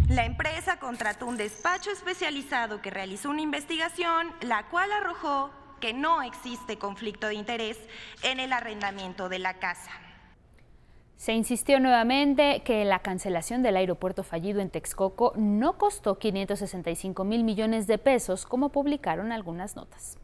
La 0.10 0.26
empresa 0.26 0.80
contrató 0.80 1.28
un 1.28 1.38
despacho 1.38 1.92
especializado 1.92 2.82
que 2.82 2.90
realizó 2.90 3.30
una 3.30 3.42
investigación, 3.42 4.32
la 4.42 4.68
cual 4.70 4.92
arrojó 4.92 5.52
que 5.80 5.94
no 5.94 6.24
existe 6.24 6.80
conflicto 6.80 7.28
de 7.28 7.36
interés 7.36 7.78
en 8.24 8.40
el 8.40 8.52
arrendamiento 8.52 9.30
de 9.30 9.38
la 9.38 9.60
casa. 9.60 9.92
Se 11.16 11.34
insistió 11.34 11.80
nuevamente 11.80 12.64
que 12.66 12.86
la 12.86 13.00
cancelación 13.00 13.62
del 13.62 13.78
aeropuerto 13.78 14.24
fallido 14.24 14.62
en 14.62 14.72
Texcoco 14.72 15.34
no 15.36 15.78
costó 15.78 16.18
565 16.18 17.24
mil 17.24 17.44
millones 17.44 17.86
de 17.86 18.00
pesos, 18.00 18.48
como 18.48 18.70
publicaron 18.70 19.32
algunas 19.32 19.76
notas. 19.76 20.18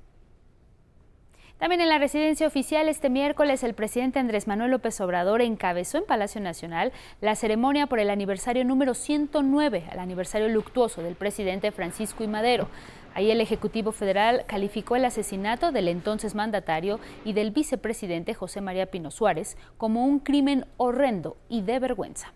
También 1.57 1.79
en 1.79 1.87
la 1.87 1.99
residencia 1.99 2.47
oficial 2.47 2.89
este 2.89 3.09
miércoles 3.09 3.63
el 3.63 3.73
presidente 3.73 4.19
Andrés 4.19 4.45
Manuel 4.45 4.71
López 4.71 4.99
Obrador 4.99 5.41
encabezó 5.41 5.97
en 5.97 6.03
Palacio 6.03 6.41
Nacional 6.41 6.91
la 7.21 7.35
ceremonia 7.35 7.87
por 7.87 7.99
el 7.99 8.09
aniversario 8.09 8.65
número 8.65 8.93
109, 8.93 9.85
el 9.89 9.99
aniversario 9.99 10.49
luctuoso 10.49 11.01
del 11.01 11.15
presidente 11.15 11.71
Francisco 11.71 12.25
y 12.25 12.27
Madero. 12.27 12.67
Ahí 13.13 13.31
el 13.31 13.39
Ejecutivo 13.39 13.93
Federal 13.93 14.43
calificó 14.45 14.97
el 14.97 15.05
asesinato 15.05 15.71
del 15.71 15.87
entonces 15.87 16.35
mandatario 16.35 16.99
y 17.23 17.31
del 17.31 17.51
vicepresidente 17.51 18.33
José 18.33 18.59
María 18.59 18.87
Pino 18.87 19.09
Suárez 19.09 19.55
como 19.77 20.03
un 20.03 20.19
crimen 20.19 20.65
horrendo 20.75 21.37
y 21.47 21.61
de 21.61 21.79
vergüenza. 21.79 22.33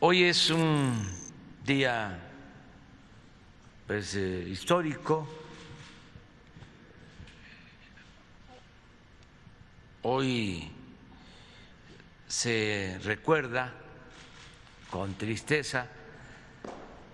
Hoy 0.00 0.24
es 0.24 0.50
un 0.50 0.92
día 1.64 2.18
pues, 3.86 4.14
eh, 4.14 4.44
histórico 4.46 5.26
Hoy 10.08 10.70
se 12.28 12.96
recuerda 13.02 13.72
con 14.88 15.14
tristeza 15.14 15.88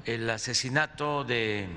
el 0.04 0.28
asesinato 0.28 1.24
de 1.24 1.68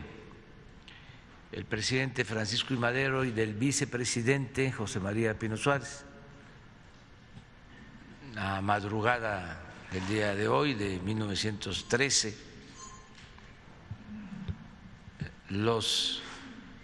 el 1.53 1.63
presidente 1.63 2.25
Francisco 2.25 2.73
I. 2.73 2.77
Madero 2.77 3.23
y 3.23 3.31
del 3.31 3.53
vicepresidente 3.53 4.73
José 4.73 4.99
María 4.99 5.39
Pino 5.39 5.55
Suárez. 5.55 6.03
La 8.33 8.59
madrugada 8.59 9.61
del 9.93 10.05
día 10.09 10.35
de 10.35 10.49
hoy, 10.49 10.73
de 10.73 10.99
1913, 10.99 12.37
los 15.47 16.21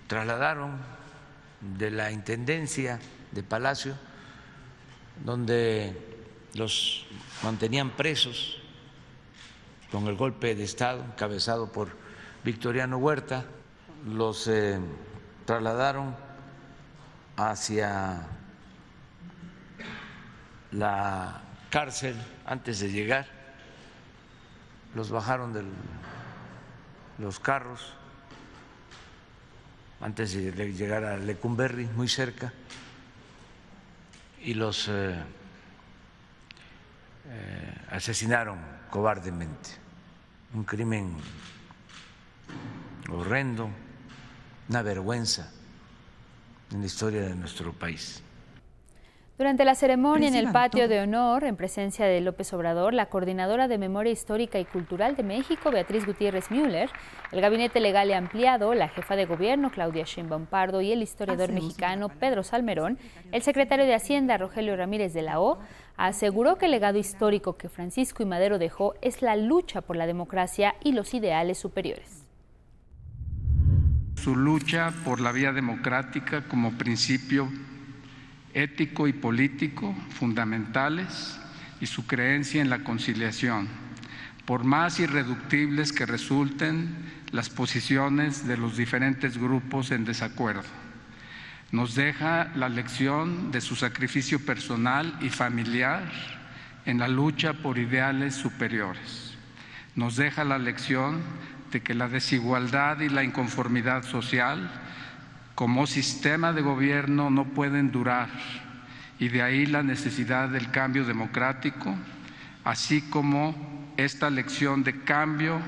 trasladaron 0.08 0.78
de 1.78 1.92
la 1.92 2.14
Intendencia 2.14 2.98
de 3.34 3.44
Palacio 3.44 3.98
donde 5.24 5.96
los 6.54 7.06
mantenían 7.44 7.92
presos 7.92 8.58
con 9.92 10.08
el 10.08 10.16
golpe 10.16 10.56
de 10.56 10.64
Estado 10.64 11.04
encabezado 11.04 11.72
por 11.72 11.90
Victoriano 12.44 12.98
Huerta, 12.98 13.46
los 14.06 14.48
eh, 14.48 14.80
trasladaron 15.46 16.16
hacia 17.36 18.28
la 20.72 21.42
cárcel 21.70 22.16
antes 22.46 22.80
de 22.80 22.92
llegar, 22.92 23.28
los 24.96 25.12
bajaron 25.12 25.54
de 25.54 25.64
los 27.18 27.40
carros 27.40 27.94
antes 30.00 30.34
de 30.34 30.74
llegar 30.74 31.04
a 31.06 31.18
Lecumberri, 31.18 31.86
muy 31.86 32.08
cerca, 32.08 32.52
y 34.44 34.54
los 34.54 34.88
eh, 34.88 35.16
eh, 37.28 37.76
asesinaron 37.92 38.60
cobardemente. 38.90 39.70
Un 40.54 40.64
crimen 40.64 41.16
horrendo, 43.10 43.70
una 44.70 44.82
vergüenza 44.82 45.52
en 46.72 46.82
la 46.82 46.86
historia 46.86 47.22
de 47.22 47.36
nuestro 47.36 47.74
país. 47.74 48.22
Durante 49.42 49.66
la 49.66 49.74
ceremonia 49.74 50.28
en 50.28 50.36
el 50.36 50.52
patio 50.52 50.88
de 50.88 51.00
honor, 51.00 51.46
en 51.46 51.56
presencia 51.56 52.06
de 52.06 52.22
López 52.22 52.54
Obrador, 52.54 52.94
la 52.94 53.08
coordinadora 53.08 53.68
de 53.68 53.80
Memoria 53.80 54.12
Histórica 54.12 54.60
y 54.60 54.66
Cultural 54.66 55.16
de 55.16 55.24
México, 55.24 55.72
Beatriz 55.72 56.06
Gutiérrez 56.06 56.52
Müller, 56.52 56.92
el 57.32 57.42
gabinete 57.42 57.80
legal 57.80 58.08
y 58.10 58.14
ampliado, 58.14 58.76
la 58.76 58.88
jefa 58.88 59.16
de 59.16 59.26
gobierno, 59.26 59.72
Claudia 59.72 60.04
Sheinbaum 60.06 60.46
Pardo, 60.46 60.82
y 60.82 60.92
el 60.92 61.02
historiador 61.02 61.52
mexicano 61.52 62.10
Pedro 62.10 62.44
Salmerón, 62.44 63.00
el 63.32 63.42
secretario 63.42 63.86
de 63.86 63.96
Hacienda, 63.96 64.38
Rogelio 64.38 64.78
Ramírez 64.78 65.12
de 65.12 65.24
la 65.24 65.40
O, 65.40 65.58
aseguró 65.98 66.60
que 66.60 66.66
el 66.66 66.72
legado 66.72 67.00
histórico 67.00 67.58
que 67.58 67.68
Francisco 67.68 68.22
y 68.22 68.28
Madero 68.28 68.60
dejó 68.60 68.94
es 69.02 69.24
la 69.24 69.36
lucha 69.36 69.82
por 69.82 69.96
la 69.96 70.06
democracia 70.06 70.76
y 70.84 70.92
los 70.92 71.16
ideales 71.16 71.58
superiores. 71.58 72.28
Su 74.18 74.36
lucha 74.36 74.94
por 75.04 75.20
la 75.20 75.32
vía 75.32 75.52
democrática 75.52 76.48
como 76.48 76.78
principio 76.78 77.50
ético 78.54 79.08
y 79.08 79.14
político 79.14 79.96
fundamentales 80.10 81.40
y 81.80 81.86
su 81.88 82.06
creencia 82.06 82.62
en 82.62 82.70
la 82.70 82.84
conciliación, 82.84 83.68
por 84.46 84.64
más 84.64 85.00
irreductibles 85.00 85.92
que 85.92 86.06
resulten 86.06 86.96
las 87.32 87.50
posiciones 87.50 88.48
de 88.48 88.58
los 88.58 88.78
diferentes 88.78 89.38
grupos 89.38 89.92
en 89.92 90.06
desacuerdo. 90.06 90.64
Nos 91.72 91.96
deja 91.96 92.52
la 92.56 92.68
lección 92.68 93.52
de 93.52 93.62
su 93.62 93.76
sacrificio 93.76 94.46
personal 94.46 95.18
y 95.22 95.30
familiar 95.30 96.04
en 96.86 97.00
la 97.00 97.08
lucha 97.08 97.54
por 97.54 97.78
ideales 97.78 98.36
superiores. 98.36 99.36
Nos 99.96 100.18
deja 100.18 100.44
la 100.44 100.58
lección 100.58 101.22
de 101.72 101.82
que 101.82 101.94
la 101.94 102.10
desigualdad 102.10 103.00
y 103.00 103.10
la 103.10 103.24
inconformidad 103.24 104.04
social 104.04 104.70
como 105.62 105.86
sistema 105.86 106.54
de 106.54 106.64
gobierno 106.64 107.30
no 107.30 107.46
pueden 107.46 107.92
durar 107.92 108.30
y 109.20 109.30
de 109.30 109.44
ahí 109.44 109.68
la 109.68 109.84
necesidad 109.84 110.50
del 110.50 110.72
cambio 110.72 111.06
democrático, 111.06 111.96
así 112.64 113.04
como 113.04 113.94
esta 113.96 114.32
lección 114.32 114.84
de 114.84 115.04
cambio 115.04 115.62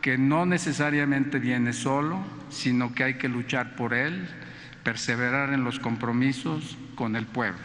que 0.00 0.16
no 0.16 0.46
necesariamente 0.46 1.38
viene 1.38 1.74
solo, 1.74 2.18
sino 2.48 2.94
que 2.94 3.04
hay 3.04 3.14
que 3.18 3.28
luchar 3.28 3.76
por 3.76 3.92
él, 3.92 4.26
perseverar 4.82 5.52
en 5.52 5.64
los 5.64 5.80
compromisos 5.80 6.78
con 6.94 7.14
el 7.14 7.26
pueblo. 7.26 7.60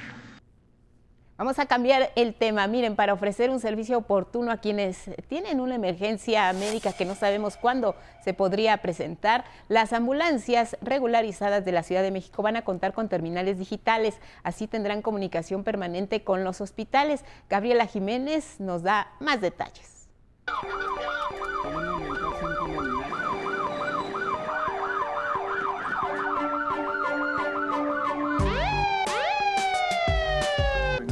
Vamos 1.42 1.58
a 1.58 1.66
cambiar 1.66 2.12
el 2.16 2.36
tema. 2.36 2.68
Miren, 2.68 2.96
para 2.96 3.14
ofrecer 3.14 3.50
un 3.50 3.60
servicio 3.60 3.98
oportuno 3.98 4.52
a 4.52 4.58
quienes 4.58 5.10
tienen 5.28 5.60
una 5.60 5.74
emergencia 5.74 6.54
médica 6.54 6.94
que 6.94 7.04
no 7.04 7.16
sabemos 7.16 7.58
cuándo 7.58 7.96
se 8.24 8.36
podría 8.36 8.78
presentar, 8.78 9.44
las 9.68 9.92
ambulancias 9.92 10.78
regularizadas 10.84 11.66
de 11.66 11.72
la 11.72 11.82
Ciudad 11.82 12.04
de 12.04 12.12
México 12.12 12.44
van 12.44 12.58
a 12.58 12.62
contar 12.64 12.94
con 12.94 13.10
terminales 13.10 13.58
digitales. 13.58 14.20
Así 14.44 14.68
tendrán 14.68 15.02
comunicación 15.02 15.64
permanente 15.64 16.24
con 16.24 16.44
los 16.44 16.62
hospitales. 16.62 17.26
Gabriela 17.50 17.88
Jiménez 17.88 18.60
nos 18.60 18.84
da 18.84 19.12
más 19.20 19.42
detalles. 19.42 20.10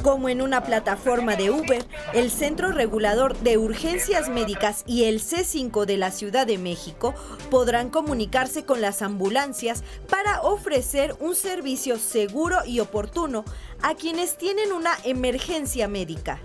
Como 0.03 0.30
en 0.30 0.41
una 0.41 0.63
plataforma 0.63 1.35
de 1.35 1.49
Uber, 1.49 1.84
el 2.13 2.31
Centro 2.31 2.71
Regulador 2.71 3.38
de 3.39 3.57
Urgencias 3.57 4.30
Médicas 4.30 4.85
y 4.88 5.03
el 5.03 5.19
C5 5.19 5.85
de 5.85 5.97
la 5.97 6.11
Ciudad 6.11 6.47
de 6.47 6.57
México 6.57 7.13
podrán 7.51 7.89
comunicarse 7.89 8.63
con 8.63 8.80
las 8.80 9.01
ambulancias 9.01 9.84
para 10.09 10.41
ofrecer 10.41 11.15
un 11.19 11.35
servicio 11.35 11.97
seguro 11.97 12.59
y 12.65 12.80
oportuno 12.80 13.43
a 13.81 13.93
quienes 13.95 14.38
tienen 14.38 14.71
una 14.71 14.91
emergencia 15.03 15.89
médica. 15.89 16.39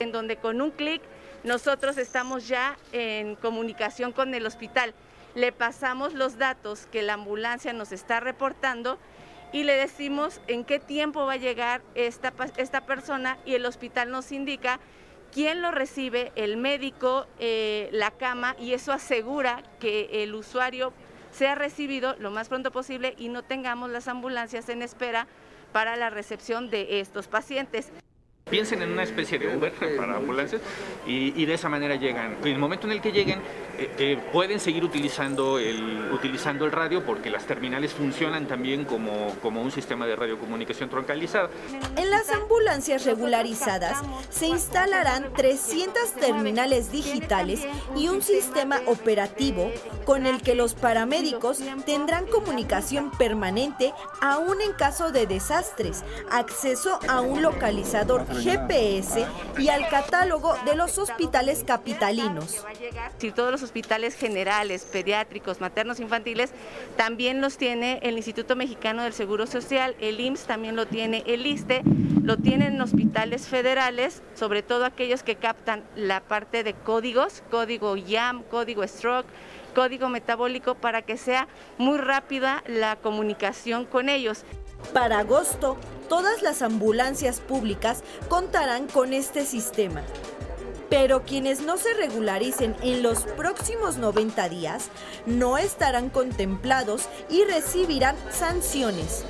En 0.00 0.10
donde 0.10 0.36
con 0.36 0.60
un 0.60 0.72
clic 0.72 1.00
nosotros 1.44 1.98
estamos 1.98 2.48
ya 2.48 2.76
en 2.90 3.36
comunicación 3.36 4.10
con 4.10 4.34
el 4.34 4.44
hospital. 4.44 4.92
Le 5.36 5.52
pasamos 5.52 6.14
los 6.14 6.36
datos 6.36 6.88
que 6.90 7.02
la 7.02 7.14
ambulancia 7.14 7.72
nos 7.72 7.92
está 7.92 8.18
reportando 8.18 8.98
y 9.52 9.64
le 9.64 9.74
decimos 9.74 10.40
en 10.46 10.64
qué 10.64 10.78
tiempo 10.78 11.26
va 11.26 11.34
a 11.34 11.36
llegar 11.36 11.82
esta, 11.94 12.32
esta 12.56 12.82
persona 12.82 13.38
y 13.44 13.54
el 13.54 13.66
hospital 13.66 14.10
nos 14.10 14.32
indica 14.32 14.80
quién 15.32 15.62
lo 15.62 15.70
recibe, 15.70 16.32
el 16.36 16.56
médico, 16.56 17.26
eh, 17.38 17.88
la 17.92 18.10
cama 18.10 18.56
y 18.58 18.72
eso 18.72 18.92
asegura 18.92 19.62
que 19.80 20.22
el 20.22 20.34
usuario 20.34 20.92
sea 21.30 21.54
recibido 21.54 22.16
lo 22.18 22.30
más 22.30 22.48
pronto 22.48 22.70
posible 22.70 23.14
y 23.18 23.28
no 23.28 23.42
tengamos 23.42 23.90
las 23.90 24.08
ambulancias 24.08 24.68
en 24.68 24.82
espera 24.82 25.26
para 25.72 25.96
la 25.96 26.10
recepción 26.10 26.70
de 26.70 27.00
estos 27.00 27.28
pacientes. 27.28 27.92
Piensen 28.50 28.82
en 28.82 28.92
una 28.92 29.02
especie 29.02 29.38
de 29.38 29.56
Uber 29.56 29.72
para 29.96 30.16
ambulancias 30.16 30.62
y, 31.06 31.44
de 31.44 31.54
esa 31.54 31.68
manera 31.68 31.96
llegan. 31.96 32.36
En 32.42 32.48
el 32.48 32.58
momento 32.58 32.86
en 32.86 32.92
el 32.92 33.00
que 33.00 33.12
lleguen, 33.12 33.40
eh, 33.78 33.90
eh, 33.98 34.18
pueden 34.32 34.60
seguir 34.60 34.84
utilizando 34.84 35.58
el, 35.58 36.10
utilizando 36.12 36.64
el 36.64 36.72
radio 36.72 37.04
porque 37.04 37.30
las 37.30 37.46
terminales 37.46 37.92
funcionan 37.92 38.46
también 38.46 38.84
como, 38.84 39.34
como 39.40 39.62
un 39.62 39.70
sistema 39.70 40.06
de 40.06 40.16
radiocomunicación 40.16 40.90
troncalizada. 40.90 41.50
En 41.96 42.10
las 42.10 42.30
ambulancias 42.30 43.04
regularizadas 43.04 43.98
se 44.30 44.46
instalarán 44.46 45.32
300 45.34 46.12
terminales 46.14 46.92
digitales 46.92 47.66
y 47.96 48.08
un 48.08 48.22
sistema 48.22 48.80
operativo 48.86 49.70
con 50.04 50.26
el 50.26 50.42
que 50.42 50.54
los 50.54 50.74
paramédicos 50.74 51.60
tendrán 51.84 52.26
comunicación 52.26 53.10
permanente 53.12 53.92
aún 54.20 54.60
en 54.60 54.72
caso 54.72 55.12
de 55.12 55.26
desastres, 55.26 56.04
acceso 56.30 56.98
a 57.08 57.20
un 57.20 57.42
localizador 57.42 58.26
GPS 58.42 59.26
y 59.58 59.68
al 59.68 59.88
catálogo 59.88 60.54
de 60.64 60.76
los 60.76 60.98
hospitales 60.98 61.64
capitalinos. 61.66 62.64
Si 63.18 63.32
todos 63.32 63.50
los 63.50 63.62
hospitales 63.62 64.14
generales, 64.14 64.84
pediátricos, 64.84 65.60
maternos, 65.60 66.00
infantiles, 66.00 66.50
también 66.96 67.40
los 67.40 67.58
tiene 67.58 67.98
el 68.02 68.16
Instituto 68.16 68.56
Mexicano 68.56 69.02
del 69.02 69.12
Seguro 69.12 69.46
Social, 69.46 69.96
el 70.00 70.20
IMSS 70.20 70.44
también 70.44 70.76
lo 70.76 70.86
tiene, 70.86 71.22
el 71.26 71.46
ISTE, 71.46 71.82
lo 72.22 72.36
tienen 72.36 72.80
hospitales 72.80 73.46
federales, 73.46 74.22
sobre 74.34 74.62
todo 74.62 74.84
aquellos 74.84 75.22
que 75.22 75.36
captan 75.36 75.82
la 75.96 76.20
parte 76.20 76.62
de 76.62 76.74
códigos, 76.74 77.42
código 77.50 77.96
YAM, 77.96 78.42
código 78.42 78.86
stroke, 78.86 79.26
código 79.74 80.08
metabólico, 80.08 80.74
para 80.74 81.02
que 81.02 81.16
sea 81.16 81.48
muy 81.78 81.98
rápida 81.98 82.62
la 82.66 82.96
comunicación 82.96 83.84
con 83.84 84.08
ellos. 84.08 84.44
Para 84.92 85.20
agosto, 85.20 85.76
todas 86.08 86.42
las 86.42 86.62
ambulancias 86.62 87.40
públicas 87.40 88.02
contarán 88.28 88.86
con 88.86 89.12
este 89.12 89.44
sistema. 89.44 90.02
Pero 90.88 91.22
quienes 91.22 91.60
no 91.60 91.76
se 91.76 91.92
regularicen 91.94 92.74
en 92.82 93.02
los 93.02 93.24
próximos 93.24 93.98
90 93.98 94.48
días 94.48 94.88
no 95.26 95.58
estarán 95.58 96.08
contemplados 96.08 97.08
y 97.28 97.44
recibirán 97.44 98.16
sanciones. 98.30 99.24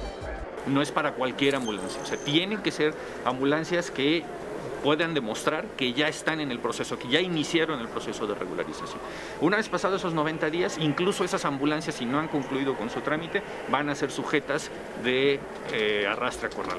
No 0.66 0.82
es 0.82 0.92
para 0.92 1.14
cualquier 1.14 1.56
ambulancia, 1.56 2.00
o 2.00 2.06
sea, 2.06 2.18
tienen 2.18 2.62
que 2.62 2.70
ser 2.70 2.94
ambulancias 3.24 3.90
que 3.90 4.22
puedan 4.88 5.12
demostrar 5.12 5.66
que 5.76 5.92
ya 5.92 6.08
están 6.08 6.40
en 6.40 6.50
el 6.50 6.60
proceso, 6.60 6.98
que 6.98 7.08
ya 7.08 7.20
iniciaron 7.20 7.78
el 7.78 7.88
proceso 7.88 8.26
de 8.26 8.34
regularización. 8.34 8.98
Una 9.42 9.58
vez 9.58 9.68
pasados 9.68 10.00
esos 10.00 10.14
90 10.14 10.48
días, 10.48 10.78
incluso 10.80 11.24
esas 11.24 11.44
ambulancias, 11.44 11.96
si 11.96 12.06
no 12.06 12.18
han 12.18 12.28
concluido 12.28 12.74
con 12.74 12.88
su 12.88 13.02
trámite, 13.02 13.42
van 13.70 13.90
a 13.90 13.94
ser 13.94 14.10
sujetas 14.10 14.70
de 15.04 15.40
eh, 15.74 16.06
arrastre 16.08 16.48
corral. 16.48 16.78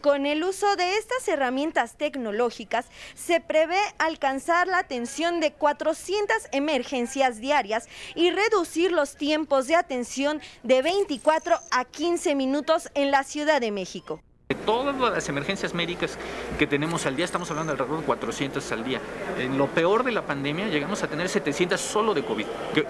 Con 0.00 0.26
el 0.26 0.44
uso 0.44 0.76
de 0.76 0.94
estas 0.96 1.26
herramientas 1.26 1.96
tecnológicas 1.96 2.86
se 3.16 3.40
prevé 3.40 3.80
alcanzar 3.98 4.68
la 4.68 4.78
atención 4.78 5.40
de 5.40 5.52
400 5.52 6.36
emergencias 6.52 7.40
diarias 7.40 7.88
y 8.14 8.30
reducir 8.30 8.92
los 8.92 9.16
tiempos 9.16 9.66
de 9.66 9.74
atención 9.74 10.40
de 10.62 10.82
24 10.82 11.56
a 11.72 11.84
15 11.84 12.36
minutos 12.36 12.90
en 12.94 13.10
la 13.10 13.24
Ciudad 13.24 13.60
de 13.60 13.72
México. 13.72 14.20
De 14.48 14.54
todas 14.54 14.98
las 14.98 15.28
emergencias 15.28 15.74
médicas 15.74 16.16
que 16.58 16.66
tenemos 16.66 17.04
al 17.04 17.14
día, 17.14 17.26
estamos 17.26 17.50
hablando 17.50 17.72
alrededor 17.72 18.00
de 18.00 18.06
400 18.06 18.72
al 18.72 18.82
día. 18.82 18.98
En 19.38 19.58
lo 19.58 19.66
peor 19.66 20.04
de 20.04 20.10
la 20.10 20.22
pandemia 20.22 20.68
llegamos 20.68 21.02
a 21.02 21.06
tener 21.06 21.28
700 21.28 21.78
solo 21.78 22.14
de 22.14 22.24
COVID. 22.24 22.46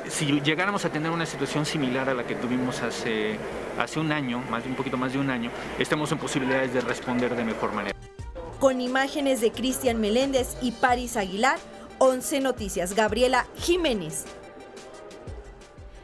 Si 0.06 0.40
llegáramos 0.40 0.85
a 0.85 0.90
tener 0.90 1.10
una 1.10 1.26
situación 1.26 1.66
similar 1.66 2.09
a 2.10 2.14
la 2.14 2.24
que 2.24 2.36
tuvimos 2.36 2.80
hace, 2.82 3.36
hace 3.76 3.98
un 3.98 4.12
año, 4.12 4.40
más 4.48 4.62
de 4.62 4.70
un 4.70 4.76
poquito 4.76 4.97
más 4.97 5.12
de 5.12 5.18
un 5.18 5.30
año, 5.30 5.51
estamos 5.80 6.12
en 6.12 6.18
posibilidades 6.18 6.72
de 6.72 6.80
responder 6.80 7.35
de 7.35 7.43
mejor 7.43 7.72
manera. 7.72 7.98
Con 8.60 8.80
imágenes 8.80 9.40
de 9.40 9.51
Cristian 9.51 10.01
Meléndez 10.01 10.56
y 10.62 10.70
Paris 10.70 11.16
Aguilar, 11.16 11.59
11 11.98 12.39
Noticias, 12.39 12.94
Gabriela 12.94 13.47
Jiménez. 13.56 14.26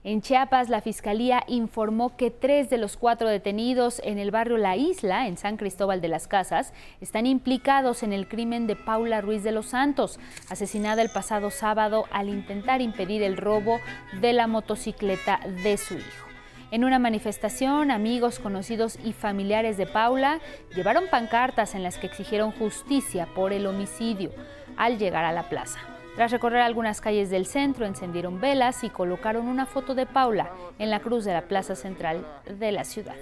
En 0.08 0.22
Chiapas, 0.22 0.70
la 0.70 0.80
Fiscalía 0.80 1.44
informó 1.48 2.16
que 2.16 2.32
tres 2.32 2.70
de 2.70 2.78
los 2.78 2.96
cuatro 2.96 3.28
detenidos 3.28 4.02
en 4.06 4.20
el 4.20 4.32
barrio 4.32 4.56
La 4.56 4.78
Isla, 4.78 5.28
en 5.28 5.36
San 5.36 5.58
Cristóbal 5.58 6.00
de 6.00 6.08
las 6.08 6.30
Casas, 6.30 6.72
están 7.02 7.26
implicados 7.26 8.04
en 8.04 8.14
el 8.14 8.30
crimen 8.30 8.68
de 8.68 8.78
Paula 8.78 9.20
Ruiz 9.20 9.44
de 9.44 9.52
los 9.52 9.66
Santos, 9.66 10.18
asesinada 10.50 11.02
el 11.02 11.10
pasado 11.10 11.52
sábado 11.52 12.06
al 12.10 12.30
intentar 12.30 12.80
impedir 12.80 13.22
el 13.22 13.36
robo 13.36 13.82
de 14.22 14.32
la 14.32 14.48
motocicleta 14.48 15.42
de 15.62 15.76
su 15.76 15.96
hijo. 15.96 16.28
En 16.72 16.86
una 16.86 17.00
manifestación, 17.00 17.92
amigos, 17.92 18.40
conocidos 18.40 18.98
y 19.04 19.12
familiares 19.12 19.76
de 19.76 19.88
Paula 19.88 20.40
llevaron 20.74 21.04
pancartas 21.12 21.76
en 21.76 21.84
las 21.84 21.98
que 21.98 22.08
exigieron 22.08 22.54
justicia 22.54 23.28
por 23.36 23.52
el 23.52 23.68
homicidio 23.68 24.32
al 24.78 25.00
llegar 25.00 25.26
a 25.26 25.34
la 25.34 25.50
plaza. 25.50 25.97
Tras 26.18 26.32
recorrer 26.32 26.62
algunas 26.62 27.00
calles 27.00 27.30
del 27.30 27.46
centro, 27.46 27.86
encendieron 27.86 28.42
velas 28.42 28.84
y 28.84 28.90
colocaron 28.90 29.48
una 29.48 29.68
foto 29.68 29.94
de 29.94 30.08
Paula 30.08 30.50
en 30.80 30.90
la 30.90 31.00
cruz 31.00 31.26
de 31.26 31.34
la 31.34 31.44
plaza 31.44 31.76
central 31.76 32.26
de 32.50 32.72
la 32.72 32.86
ciudad. 32.86 33.14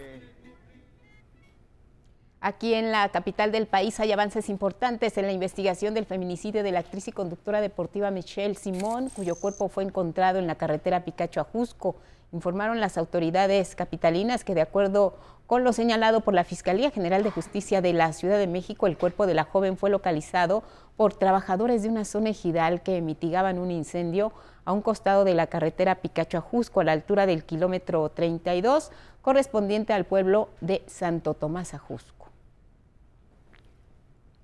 Aquí 2.39 2.73
en 2.73 2.93
la 2.93 3.09
capital 3.09 3.51
del 3.51 3.67
país 3.67 3.99
hay 3.99 4.13
avances 4.13 4.47
importantes 4.47 5.17
en 5.17 5.25
la 5.25 5.33
investigación 5.33 5.93
del 5.93 6.05
feminicidio 6.05 6.63
de 6.63 6.71
la 6.71 6.79
actriz 6.79 7.09
y 7.09 7.11
conductora 7.11 7.59
deportiva 7.59 8.11
Michelle 8.11 8.55
Simón, 8.55 9.09
cuyo 9.13 9.35
cuerpo 9.35 9.67
fue 9.67 9.83
encontrado 9.83 10.39
en 10.39 10.47
la 10.47 10.55
carretera 10.55 11.03
Picacho 11.03 11.41
a 11.41 11.43
Jusco. 11.43 11.97
Informaron 12.31 12.79
las 12.79 12.97
autoridades 12.97 13.75
capitalinas 13.75 14.43
que 14.43 14.55
de 14.55 14.61
acuerdo 14.61 15.15
con 15.47 15.63
lo 15.63 15.73
señalado 15.73 16.21
por 16.21 16.33
la 16.33 16.43
Fiscalía 16.43 16.89
General 16.89 17.23
de 17.23 17.29
Justicia 17.29 17.81
de 17.81 17.93
la 17.93 18.13
Ciudad 18.13 18.39
de 18.39 18.47
México, 18.47 18.87
el 18.87 18.97
cuerpo 18.97 19.27
de 19.27 19.35
la 19.35 19.43
joven 19.43 19.77
fue 19.77 19.89
localizado 19.89 20.63
por 20.97 21.13
trabajadores 21.13 21.83
de 21.83 21.89
una 21.89 22.05
zona 22.05 22.29
ejidal 22.29 22.81
que 22.81 23.01
mitigaban 23.01 23.59
un 23.59 23.69
incendio 23.69 24.31
a 24.65 24.73
un 24.73 24.81
costado 24.81 25.23
de 25.23 25.35
la 25.35 25.47
carretera 25.47 25.95
Picacho 25.95 26.37
a 26.39 26.79
a 26.79 26.83
la 26.83 26.91
altura 26.91 27.25
del 27.27 27.45
kilómetro 27.45 28.09
32, 28.09 28.91
correspondiente 29.21 29.93
al 29.93 30.05
pueblo 30.05 30.49
de 30.61 30.83
Santo 30.87 31.35
Tomás 31.35 31.73
Ajusco. 31.73 32.14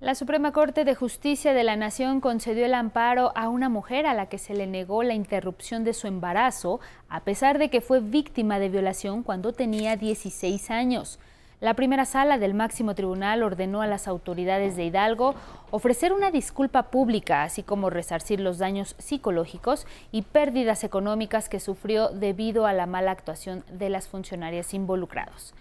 La 0.02 0.16
Suprema 0.16 0.50
Corte 0.50 0.84
de 0.84 0.96
Justicia 0.96 1.54
de 1.54 1.62
la 1.62 1.76
Nación 1.76 2.20
concedió 2.20 2.66
el 2.66 2.74
amparo 2.74 3.30
a 3.36 3.48
una 3.48 3.68
mujer 3.68 4.04
a 4.04 4.14
la 4.14 4.26
que 4.26 4.36
se 4.36 4.52
le 4.52 4.66
negó 4.66 5.04
la 5.04 5.14
interrupción 5.14 5.84
de 5.84 5.94
su 5.94 6.08
embarazo, 6.08 6.80
a 7.08 7.20
pesar 7.20 7.60
de 7.60 7.70
que 7.70 7.80
fue 7.80 8.00
víctima 8.00 8.58
de 8.58 8.68
violación 8.68 9.22
cuando 9.22 9.52
tenía 9.52 9.94
16 9.94 10.72
años. 10.72 11.20
La 11.60 11.74
primera 11.74 12.04
sala 12.04 12.38
del 12.38 12.52
máximo 12.52 12.96
tribunal 12.96 13.44
ordenó 13.44 13.80
a 13.80 13.86
las 13.86 14.08
autoridades 14.08 14.74
de 14.74 14.86
Hidalgo 14.86 15.36
ofrecer 15.70 16.12
una 16.12 16.32
disculpa 16.32 16.90
pública, 16.90 17.44
así 17.44 17.62
como 17.62 17.88
resarcir 17.88 18.40
los 18.40 18.58
daños 18.58 18.96
psicológicos 18.98 19.86
y 20.10 20.22
pérdidas 20.22 20.82
económicas 20.82 21.48
que 21.48 21.60
sufrió 21.60 22.08
debido 22.08 22.66
a 22.66 22.72
la 22.72 22.86
mala 22.86 23.12
actuación 23.12 23.62
de 23.70 23.88
las 23.88 24.08
funcionarias 24.08 24.74
involucrados. 24.74 25.54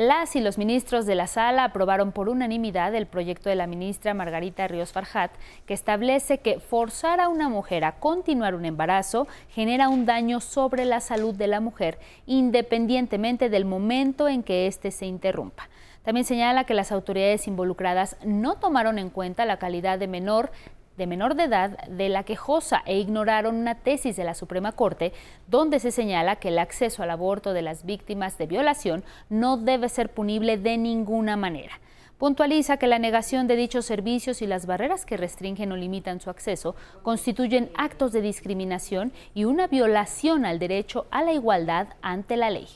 Las 0.00 0.34
y 0.34 0.40
los 0.40 0.56
ministros 0.56 1.04
de 1.04 1.14
la 1.14 1.26
sala 1.26 1.62
aprobaron 1.62 2.12
por 2.12 2.30
unanimidad 2.30 2.94
el 2.94 3.06
proyecto 3.06 3.50
de 3.50 3.54
la 3.54 3.66
ministra 3.66 4.14
Margarita 4.14 4.66
Ríos 4.66 4.92
Farjat, 4.92 5.30
que 5.66 5.74
establece 5.74 6.38
que 6.38 6.58
forzar 6.58 7.20
a 7.20 7.28
una 7.28 7.50
mujer 7.50 7.84
a 7.84 7.96
continuar 7.96 8.54
un 8.54 8.64
embarazo 8.64 9.28
genera 9.50 9.90
un 9.90 10.06
daño 10.06 10.40
sobre 10.40 10.86
la 10.86 11.00
salud 11.00 11.34
de 11.34 11.48
la 11.48 11.60
mujer, 11.60 11.98
independientemente 12.24 13.50
del 13.50 13.66
momento 13.66 14.26
en 14.26 14.42
que 14.42 14.66
éste 14.66 14.90
se 14.90 15.04
interrumpa. 15.04 15.68
También 16.02 16.24
señala 16.24 16.64
que 16.64 16.72
las 16.72 16.92
autoridades 16.92 17.46
involucradas 17.46 18.16
no 18.24 18.54
tomaron 18.54 18.98
en 18.98 19.10
cuenta 19.10 19.44
la 19.44 19.58
calidad 19.58 19.98
de 19.98 20.08
menor 20.08 20.50
de 21.00 21.06
menor 21.06 21.34
de 21.34 21.44
edad 21.44 21.78
de 21.88 22.10
la 22.10 22.24
quejosa 22.24 22.82
e 22.84 22.98
ignoraron 22.98 23.56
una 23.56 23.74
tesis 23.74 24.16
de 24.16 24.24
la 24.24 24.34
Suprema 24.34 24.72
Corte 24.72 25.14
donde 25.48 25.80
se 25.80 25.92
señala 25.92 26.36
que 26.36 26.48
el 26.48 26.58
acceso 26.58 27.02
al 27.02 27.08
aborto 27.08 27.54
de 27.54 27.62
las 27.62 27.86
víctimas 27.86 28.36
de 28.36 28.46
violación 28.46 29.02
no 29.30 29.56
debe 29.56 29.88
ser 29.88 30.10
punible 30.10 30.58
de 30.58 30.76
ninguna 30.76 31.38
manera. 31.38 31.80
Puntualiza 32.18 32.76
que 32.76 32.86
la 32.86 32.98
negación 32.98 33.46
de 33.46 33.56
dichos 33.56 33.86
servicios 33.86 34.42
y 34.42 34.46
las 34.46 34.66
barreras 34.66 35.06
que 35.06 35.16
restringen 35.16 35.72
o 35.72 35.76
limitan 35.76 36.20
su 36.20 36.28
acceso 36.28 36.76
constituyen 37.02 37.70
actos 37.78 38.12
de 38.12 38.20
discriminación 38.20 39.10
y 39.32 39.44
una 39.46 39.68
violación 39.68 40.44
al 40.44 40.58
derecho 40.58 41.06
a 41.10 41.22
la 41.22 41.32
igualdad 41.32 41.88
ante 42.02 42.36
la 42.36 42.50
ley. 42.50 42.68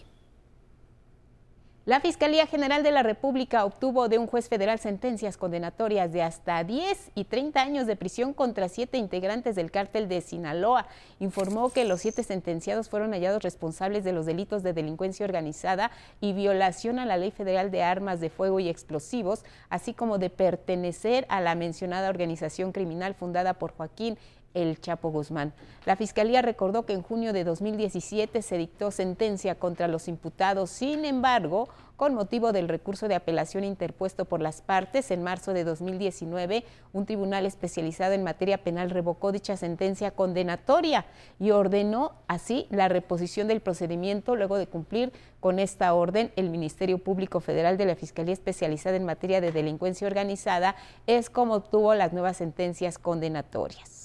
La 1.86 2.00
Fiscalía 2.00 2.46
General 2.46 2.82
de 2.82 2.92
la 2.92 3.02
República 3.02 3.66
obtuvo 3.66 4.08
de 4.08 4.16
un 4.16 4.26
juez 4.26 4.48
federal 4.48 4.78
sentencias 4.78 5.36
condenatorias 5.36 6.10
de 6.14 6.22
hasta 6.22 6.64
10 6.64 7.10
y 7.14 7.24
30 7.24 7.60
años 7.60 7.86
de 7.86 7.94
prisión 7.94 8.32
contra 8.32 8.70
siete 8.70 8.96
integrantes 8.96 9.54
del 9.54 9.70
cártel 9.70 10.08
de 10.08 10.22
Sinaloa. 10.22 10.86
Informó 11.20 11.68
que 11.68 11.84
los 11.84 12.00
siete 12.00 12.22
sentenciados 12.22 12.88
fueron 12.88 13.12
hallados 13.12 13.42
responsables 13.42 14.02
de 14.02 14.12
los 14.12 14.24
delitos 14.24 14.62
de 14.62 14.72
delincuencia 14.72 15.26
organizada 15.26 15.90
y 16.22 16.32
violación 16.32 16.98
a 16.98 17.04
la 17.04 17.18
Ley 17.18 17.32
Federal 17.32 17.70
de 17.70 17.82
Armas 17.82 18.18
de 18.18 18.30
Fuego 18.30 18.60
y 18.60 18.70
Explosivos, 18.70 19.44
así 19.68 19.92
como 19.92 20.16
de 20.16 20.30
pertenecer 20.30 21.26
a 21.28 21.42
la 21.42 21.54
mencionada 21.54 22.08
organización 22.08 22.72
criminal 22.72 23.14
fundada 23.14 23.52
por 23.52 23.72
Joaquín 23.72 24.16
el 24.54 24.80
Chapo 24.80 25.10
Guzmán. 25.10 25.52
La 25.84 25.96
Fiscalía 25.96 26.40
recordó 26.40 26.86
que 26.86 26.94
en 26.94 27.02
junio 27.02 27.32
de 27.32 27.44
2017 27.44 28.40
se 28.40 28.56
dictó 28.56 28.90
sentencia 28.90 29.56
contra 29.56 29.88
los 29.88 30.08
imputados, 30.08 30.70
sin 30.70 31.04
embargo, 31.04 31.68
con 31.96 32.14
motivo 32.14 32.52
del 32.52 32.68
recurso 32.68 33.06
de 33.06 33.14
apelación 33.14 33.62
interpuesto 33.62 34.24
por 34.24 34.40
las 34.40 34.62
partes, 34.62 35.10
en 35.10 35.22
marzo 35.22 35.52
de 35.52 35.62
2019, 35.62 36.64
un 36.92 37.06
tribunal 37.06 37.46
especializado 37.46 38.14
en 38.14 38.24
materia 38.24 38.58
penal 38.64 38.90
revocó 38.90 39.30
dicha 39.30 39.56
sentencia 39.56 40.10
condenatoria 40.10 41.06
y 41.38 41.50
ordenó 41.50 42.12
así 42.26 42.66
la 42.70 42.88
reposición 42.88 43.46
del 43.46 43.60
procedimiento 43.60 44.34
luego 44.34 44.58
de 44.58 44.66
cumplir 44.66 45.12
con 45.38 45.58
esta 45.58 45.94
orden. 45.94 46.32
El 46.34 46.50
Ministerio 46.50 46.98
Público 46.98 47.40
Federal 47.40 47.76
de 47.76 47.86
la 47.86 47.94
Fiscalía 47.94 48.34
Especializada 48.34 48.96
en 48.96 49.04
Materia 49.04 49.40
de 49.40 49.52
Delincuencia 49.52 50.08
Organizada 50.08 50.74
es 51.06 51.30
como 51.30 51.54
obtuvo 51.54 51.94
las 51.94 52.12
nuevas 52.12 52.38
sentencias 52.38 52.98
condenatorias 52.98 54.03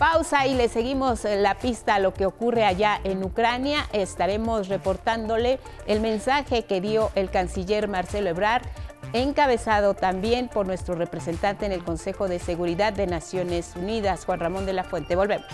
pausa 0.00 0.46
y 0.46 0.54
le 0.54 0.70
seguimos 0.70 1.24
la 1.24 1.58
pista 1.58 1.96
a 1.96 1.98
lo 1.98 2.14
que 2.14 2.24
ocurre 2.24 2.64
allá 2.64 2.98
en 3.04 3.22
Ucrania. 3.22 3.86
Estaremos 3.92 4.68
reportándole 4.68 5.60
el 5.86 6.00
mensaje 6.00 6.64
que 6.64 6.80
dio 6.80 7.10
el 7.16 7.28
canciller 7.28 7.86
Marcelo 7.86 8.30
Ebrard, 8.30 8.62
encabezado 9.12 9.92
también 9.92 10.48
por 10.48 10.64
nuestro 10.64 10.94
representante 10.94 11.66
en 11.66 11.72
el 11.72 11.84
Consejo 11.84 12.28
de 12.28 12.38
Seguridad 12.38 12.94
de 12.94 13.06
Naciones 13.06 13.74
Unidas, 13.76 14.24
Juan 14.24 14.40
Ramón 14.40 14.64
de 14.64 14.72
la 14.72 14.84
Fuente. 14.84 15.16
Volvemos. 15.16 15.44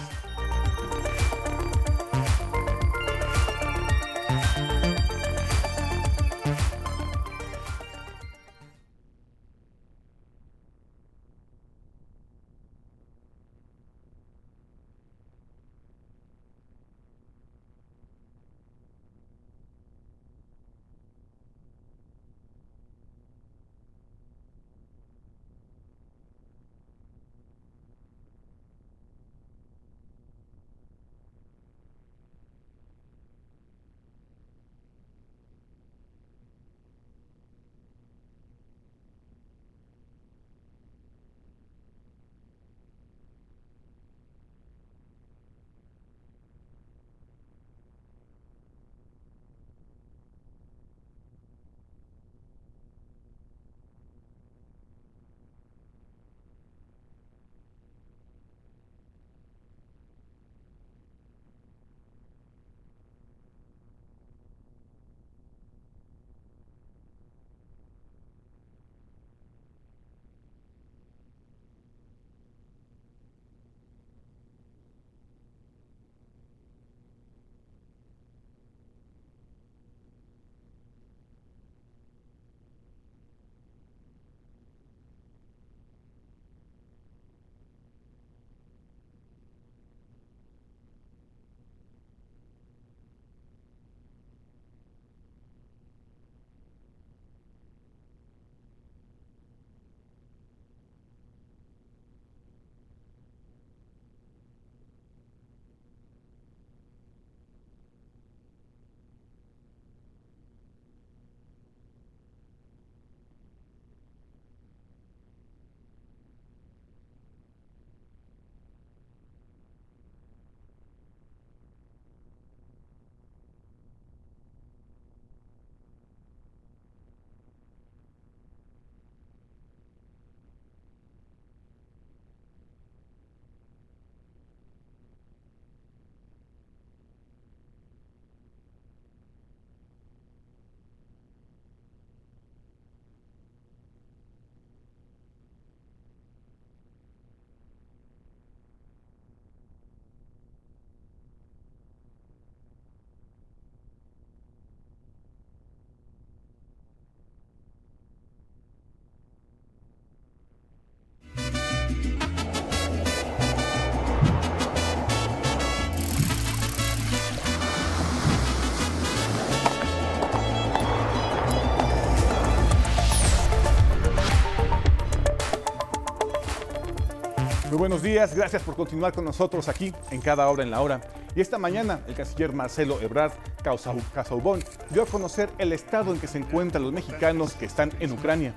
Buenos 177.86 178.02
días, 178.02 178.34
gracias 178.34 178.64
por 178.64 178.74
continuar 178.74 179.12
con 179.12 179.24
nosotros 179.24 179.68
aquí 179.68 179.94
en 180.10 180.20
Cada 180.20 180.48
Hora 180.48 180.64
en 180.64 180.72
la 180.72 180.80
Hora. 180.80 181.00
Y 181.36 181.40
esta 181.40 181.56
mañana 181.56 182.00
el 182.08 182.16
canciller 182.16 182.52
Marcelo 182.52 183.00
Ebrard 183.00 183.30
Casaubon 183.62 184.58
dio 184.90 185.04
a 185.04 185.06
conocer 185.06 185.48
el 185.58 185.72
estado 185.72 186.12
en 186.12 186.18
que 186.18 186.26
se 186.26 186.38
encuentran 186.38 186.82
los 186.82 186.92
mexicanos 186.92 187.52
que 187.52 187.64
están 187.64 187.92
en 188.00 188.10
Ucrania. 188.10 188.54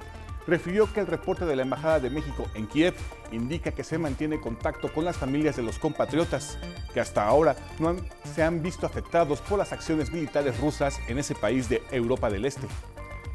Refirió 0.48 0.92
que 0.92 1.02
el 1.02 1.06
reporte 1.06 1.46
de 1.46 1.56
la 1.56 1.62
Embajada 1.62 2.00
de 2.00 2.10
México 2.10 2.48
en 2.56 2.66
Kiev 2.66 2.96
indica 3.32 3.70
que 3.70 3.84
se 3.84 4.00
mantiene 4.00 4.42
contacto 4.42 4.92
con 4.92 5.06
las 5.06 5.18
familias 5.18 5.56
de 5.56 5.62
los 5.62 5.78
compatriotas, 5.78 6.58
que 6.92 7.00
hasta 7.00 7.24
ahora 7.24 7.56
no 7.78 7.98
se 8.34 8.42
han 8.42 8.64
visto 8.64 8.88
afectados 8.88 9.42
por 9.42 9.60
las 9.60 9.72
acciones 9.74 10.12
militares 10.12 10.60
rusas 10.60 11.00
en 11.08 11.20
ese 11.20 11.36
país 11.36 11.70
de 11.70 11.84
Europa 11.92 12.32
del 12.32 12.46
Este. 12.46 12.66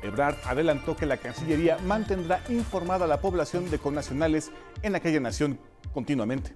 Ebrard 0.04 0.36
adelantó 0.44 0.94
que 0.96 1.06
la 1.06 1.16
Cancillería 1.16 1.78
mantendrá 1.78 2.42
informada 2.50 3.06
a 3.06 3.08
la 3.08 3.20
población 3.20 3.70
de 3.70 3.78
connacionales 3.78 4.50
en 4.82 4.94
aquella 4.94 5.18
nación 5.18 5.58
continuamente. 5.94 6.54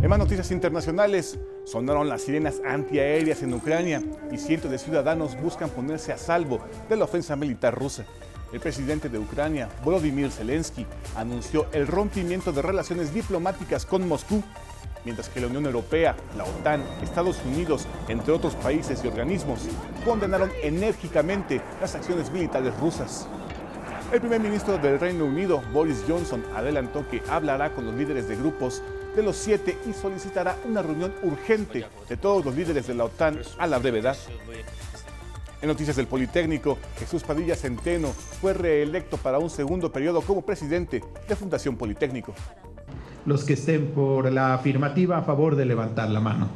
En 0.00 0.08
más 0.08 0.18
noticias 0.18 0.50
internacionales, 0.50 1.38
sonaron 1.64 2.08
las 2.08 2.22
sirenas 2.22 2.62
antiaéreas 2.66 3.42
en 3.42 3.52
Ucrania 3.52 4.02
y 4.32 4.38
cientos 4.38 4.70
de 4.70 4.78
ciudadanos 4.78 5.40
buscan 5.40 5.68
ponerse 5.68 6.12
a 6.12 6.18
salvo 6.18 6.60
de 6.88 6.96
la 6.96 7.04
ofensa 7.04 7.36
militar 7.36 7.74
rusa. 7.74 8.06
El 8.52 8.60
presidente 8.60 9.08
de 9.08 9.18
Ucrania, 9.18 9.68
Volodymyr 9.84 10.30
Zelensky, 10.30 10.86
anunció 11.14 11.66
el 11.72 11.86
rompimiento 11.86 12.52
de 12.52 12.62
relaciones 12.62 13.12
diplomáticas 13.12 13.84
con 13.84 14.08
Moscú 14.08 14.42
mientras 15.06 15.28
que 15.28 15.40
la 15.40 15.46
Unión 15.46 15.64
Europea, 15.64 16.16
la 16.36 16.44
OTAN, 16.44 16.82
Estados 17.00 17.38
Unidos, 17.46 17.86
entre 18.08 18.32
otros 18.32 18.56
países 18.56 19.02
y 19.02 19.06
organismos, 19.06 19.60
condenaron 20.04 20.50
enérgicamente 20.62 21.62
las 21.80 21.94
acciones 21.94 22.30
militares 22.32 22.76
rusas. 22.80 23.28
El 24.12 24.20
primer 24.20 24.40
ministro 24.40 24.78
del 24.78 24.98
Reino 24.98 25.24
Unido, 25.24 25.62
Boris 25.72 26.04
Johnson, 26.08 26.44
adelantó 26.56 27.08
que 27.08 27.22
hablará 27.28 27.72
con 27.72 27.86
los 27.86 27.94
líderes 27.94 28.28
de 28.28 28.34
grupos 28.34 28.82
de 29.14 29.22
los 29.22 29.36
siete 29.36 29.78
y 29.88 29.92
solicitará 29.92 30.56
una 30.64 30.82
reunión 30.82 31.14
urgente 31.22 31.86
de 32.08 32.16
todos 32.16 32.44
los 32.44 32.54
líderes 32.56 32.88
de 32.88 32.94
la 32.94 33.04
OTAN 33.04 33.40
a 33.58 33.66
la 33.68 33.78
brevedad. 33.78 34.16
En 35.62 35.68
noticias 35.68 35.96
del 35.96 36.08
Politécnico, 36.08 36.78
Jesús 36.98 37.22
Padilla 37.22 37.54
Centeno 37.54 38.08
fue 38.08 38.54
reelecto 38.54 39.16
para 39.16 39.38
un 39.38 39.50
segundo 39.50 39.90
periodo 39.90 40.20
como 40.20 40.42
presidente 40.42 41.02
de 41.28 41.36
Fundación 41.36 41.76
Politécnico 41.76 42.34
los 43.26 43.44
que 43.44 43.54
estén 43.54 43.88
por 43.88 44.32
la 44.32 44.54
afirmativa 44.54 45.18
a 45.18 45.22
favor 45.22 45.56
de 45.56 45.66
levantar 45.66 46.08
la 46.08 46.20
mano. 46.20 46.48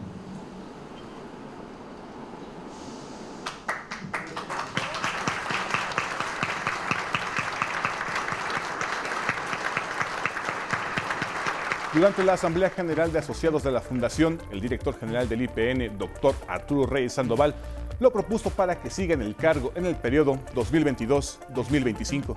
Durante 11.93 12.23
la 12.23 12.35
Asamblea 12.35 12.71
General 12.71 13.13
de 13.13 13.19
Asociados 13.19 13.65
de 13.65 13.73
la 13.73 13.81
Fundación, 13.81 14.39
el 14.53 14.61
director 14.61 14.97
general 14.97 15.29
del 15.29 15.43
IPN, 15.43 15.99
doctor 15.99 16.37
Arturo 16.47 16.87
Reyes 16.87 17.15
Sandoval, 17.15 17.53
lo 17.99 18.13
propuso 18.13 18.49
para 18.51 18.81
que 18.81 18.91
siga 18.91 19.15
en 19.15 19.23
el 19.23 19.35
cargo 19.35 19.73
en 19.75 19.87
el 19.87 19.97
periodo 19.97 20.39
2022-2025. 20.55 22.37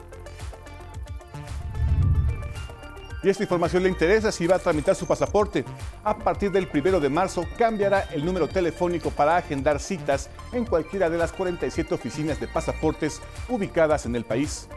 Y 3.24 3.30
esta 3.30 3.44
información 3.44 3.84
le 3.84 3.90
interesa 3.90 4.32
si 4.32 4.46
va 4.46 4.58
a 4.58 4.60
tramitar 4.60 4.96
su 4.96 5.08
pasaporte. 5.08 5.64
A 6.04 6.18
partir 6.18 6.52
del 6.52 6.68
primero 6.68 7.00
de 7.00 7.08
marzo 7.10 7.46
cambiará 7.58 8.02
el 8.12 8.26
número 8.26 8.50
telefónico 8.50 9.12
para 9.12 9.38
agendar 9.38 9.80
citas 9.80 10.30
en 10.52 10.66
cualquiera 10.66 11.10
de 11.10 11.18
las 11.18 11.32
47 11.32 11.96
oficinas 11.96 12.38
de 12.40 12.50
pasaportes 12.50 13.22
ubicadas 13.48 14.06
en 14.06 14.18
el 14.18 14.26
país. 14.26 14.68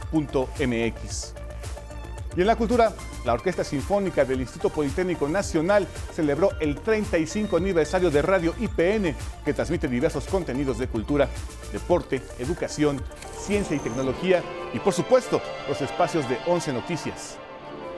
Y 2.38 2.42
en 2.42 2.48
la 2.48 2.56
cultura, 2.56 2.94
la 3.24 3.34
Orquesta 3.34 3.64
Sinfónica 3.64 4.26
del 4.26 4.42
Instituto 4.42 4.70
Politécnico 4.70 5.28
Nacional 5.28 5.88
celebró 6.14 6.52
el 6.60 6.76
35 6.76 7.58
aniversario 7.58 8.12
de 8.12 8.22
Radio 8.22 8.54
IPN, 8.60 9.16
que 9.44 9.54
transmite 9.54 9.88
diversos 9.88 10.26
contenidos 10.26 10.78
de 10.78 10.88
cultura, 10.88 11.30
deporte, 11.72 12.22
educación, 12.40 13.02
ciencia 13.40 13.76
y 13.76 13.80
tecnología 13.80 14.44
y 14.74 14.80
por 14.80 14.94
supuesto 14.94 15.42
los 15.68 15.82
espacios 15.82 16.28
de 16.28 16.38
11 16.46 16.74
Noticias. 16.74 17.38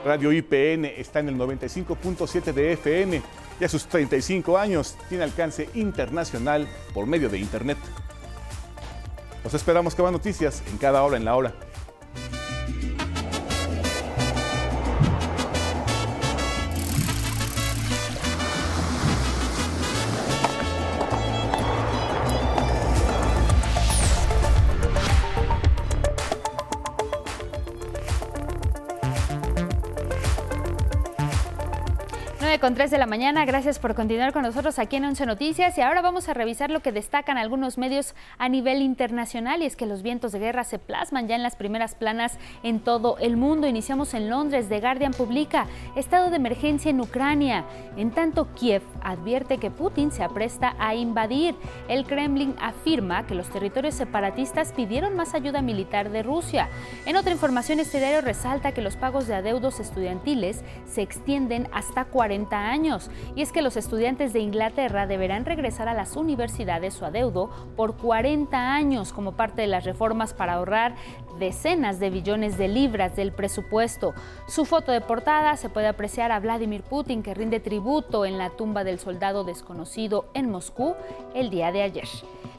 Radio 0.04 0.32
IPN 0.32 0.84
está 0.84 1.18
en 1.18 1.30
el 1.30 1.36
95.7 1.36 2.52
de 2.52 2.72
FM 2.74 3.22
y 3.60 3.64
a 3.64 3.68
sus 3.68 3.86
35 3.86 4.56
años 4.56 4.96
tiene 5.08 5.24
alcance 5.24 5.68
internacional 5.74 6.68
por 6.94 7.06
medio 7.06 7.28
de 7.28 7.38
Internet. 7.38 7.78
Los 9.42 9.54
esperamos 9.54 9.94
que 9.94 10.02
noticias 10.02 10.62
en 10.70 10.78
cada 10.78 11.02
hora 11.02 11.16
en 11.16 11.24
la 11.24 11.34
hora. 11.34 11.54
9 32.58 32.60
con 32.60 32.74
3 32.74 32.90
de 32.90 32.98
la 32.98 33.06
mañana, 33.06 33.44
gracias 33.44 33.78
por 33.78 33.94
continuar 33.94 34.32
con 34.32 34.42
nosotros 34.42 34.80
aquí 34.80 34.96
en 34.96 35.04
Once 35.04 35.24
Noticias 35.24 35.78
y 35.78 35.80
ahora 35.80 36.02
vamos 36.02 36.28
a 36.28 36.34
revisar 36.34 36.70
lo 36.70 36.80
que 36.80 36.90
destacan 36.90 37.38
algunos 37.38 37.78
medios 37.78 38.16
a 38.36 38.48
nivel 38.48 38.82
internacional 38.82 39.62
y 39.62 39.66
es 39.66 39.76
que 39.76 39.86
los 39.86 40.02
vientos 40.02 40.32
de 40.32 40.40
guerra 40.40 40.64
se 40.64 40.80
plasman 40.80 41.28
ya 41.28 41.36
en 41.36 41.44
las 41.44 41.54
primeras 41.54 41.94
planas 41.94 42.36
en 42.64 42.80
todo 42.80 43.16
el 43.18 43.36
mundo. 43.36 43.68
Iniciamos 43.68 44.12
en 44.14 44.28
Londres, 44.28 44.68
The 44.68 44.80
Guardian 44.80 45.12
publica 45.12 45.66
estado 45.94 46.30
de 46.30 46.36
emergencia 46.36 46.90
en 46.90 47.00
Ucrania. 47.00 47.64
En 47.96 48.10
tanto, 48.10 48.48
Kiev 48.54 48.82
advierte 49.02 49.58
que 49.58 49.70
Putin 49.70 50.10
se 50.10 50.24
apresta 50.24 50.74
a 50.80 50.94
invadir. 50.94 51.54
El 51.88 52.06
Kremlin 52.06 52.56
afirma 52.60 53.26
que 53.26 53.34
los 53.34 53.50
territorios 53.50 53.94
separatistas 53.94 54.72
pidieron 54.72 55.14
más 55.14 55.34
ayuda 55.34 55.62
militar 55.62 56.10
de 56.10 56.24
Rusia. 56.24 56.68
En 57.06 57.16
otra 57.16 57.32
información, 57.32 57.78
este 57.78 57.98
diario 57.98 58.20
resalta 58.20 58.72
que 58.72 58.82
los 58.82 58.96
pagos 58.96 59.28
de 59.28 59.34
adeudos 59.34 59.78
estudiantiles 59.78 60.64
se 60.86 61.02
extienden 61.02 61.68
hasta 61.72 62.06
40 62.06 62.47
años. 62.56 63.10
Y 63.34 63.42
es 63.42 63.52
que 63.52 63.62
los 63.62 63.76
estudiantes 63.76 64.32
de 64.32 64.40
Inglaterra 64.40 65.06
deberán 65.06 65.44
regresar 65.44 65.88
a 65.88 65.94
las 65.94 66.16
universidades 66.16 66.94
su 66.94 67.04
adeudo 67.04 67.50
por 67.76 67.96
40 67.96 68.74
años 68.74 69.12
como 69.12 69.32
parte 69.32 69.62
de 69.62 69.68
las 69.68 69.84
reformas 69.84 70.34
para 70.34 70.54
ahorrar 70.54 70.94
decenas 71.38 71.98
de 72.00 72.10
billones 72.10 72.58
de 72.58 72.68
libras 72.68 73.16
del 73.16 73.32
presupuesto. 73.32 74.14
Su 74.46 74.64
foto 74.64 74.92
de 74.92 75.00
portada 75.00 75.56
se 75.56 75.68
puede 75.68 75.86
apreciar 75.86 76.32
a 76.32 76.40
Vladimir 76.40 76.82
Putin 76.82 77.22
que 77.22 77.34
rinde 77.34 77.60
tributo 77.60 78.24
en 78.24 78.38
la 78.38 78.50
tumba 78.50 78.84
del 78.84 78.98
soldado 78.98 79.44
desconocido 79.44 80.26
en 80.34 80.50
Moscú 80.50 80.94
el 81.34 81.50
día 81.50 81.72
de 81.72 81.82
ayer. 81.82 82.08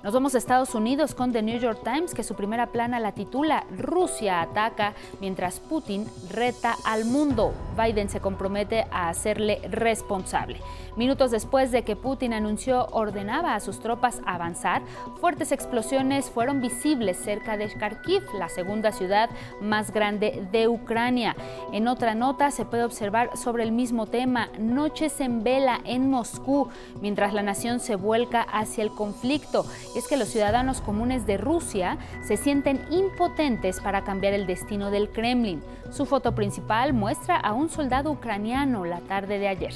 Nos 0.01 0.13
vamos 0.13 0.33
a 0.33 0.37
Estados 0.37 0.75
Unidos 0.75 1.13
con 1.13 1.33
The 1.33 1.41
New 1.41 1.59
York 1.59 1.81
Times 1.83 2.13
que 2.13 2.23
su 2.23 2.33
primera 2.33 2.67
plana 2.67 3.01
la 3.01 3.11
titula 3.11 3.65
Rusia 3.77 4.41
ataca 4.41 4.93
mientras 5.19 5.59
Putin 5.59 6.07
reta 6.31 6.75
al 6.85 7.03
mundo. 7.03 7.53
Biden 7.77 8.09
se 8.09 8.21
compromete 8.21 8.85
a 8.91 9.09
hacerle 9.09 9.59
responsable. 9.69 10.61
Minutos 10.95 11.31
después 11.31 11.71
de 11.71 11.83
que 11.83 11.95
Putin 11.95 12.33
anunció 12.33 12.87
ordenaba 12.91 13.55
a 13.55 13.59
sus 13.59 13.79
tropas 13.79 14.21
avanzar, 14.25 14.81
fuertes 15.19 15.51
explosiones 15.51 16.29
fueron 16.29 16.61
visibles 16.61 17.17
cerca 17.17 17.57
de 17.57 17.69
Kharkiv, 17.69 18.23
la 18.37 18.49
segunda 18.49 18.91
ciudad 18.91 19.29
más 19.61 19.91
grande 19.91 20.47
de 20.51 20.67
Ucrania. 20.67 21.35
En 21.71 21.87
otra 21.87 22.15
nota 22.15 22.51
se 22.51 22.65
puede 22.65 22.83
observar 22.83 23.37
sobre 23.37 23.63
el 23.63 23.71
mismo 23.71 24.07
tema, 24.07 24.49
noches 24.57 25.21
en 25.21 25.43
vela 25.43 25.79
en 25.85 26.09
Moscú, 26.09 26.69
mientras 27.01 27.33
la 27.33 27.43
nación 27.43 27.79
se 27.79 27.95
vuelca 27.95 28.41
hacia 28.41 28.83
el 28.83 28.91
conflicto. 28.91 29.65
Es 29.95 30.07
que 30.07 30.17
los 30.17 30.29
ciudadanos 30.29 30.81
comunes 30.81 31.25
de 31.25 31.37
Rusia 31.37 31.97
se 32.21 32.37
sienten 32.37 32.85
impotentes 32.89 33.79
para 33.79 34.03
cambiar 34.03 34.33
el 34.33 34.47
destino 34.47 34.91
del 34.91 35.09
Kremlin. 35.09 35.61
Su 35.91 36.05
foto 36.05 36.35
principal 36.35 36.93
muestra 36.93 37.37
a 37.37 37.53
un 37.53 37.69
soldado 37.69 38.11
ucraniano 38.11 38.85
la 38.85 38.99
tarde 39.01 39.39
de 39.39 39.47
ayer. 39.47 39.73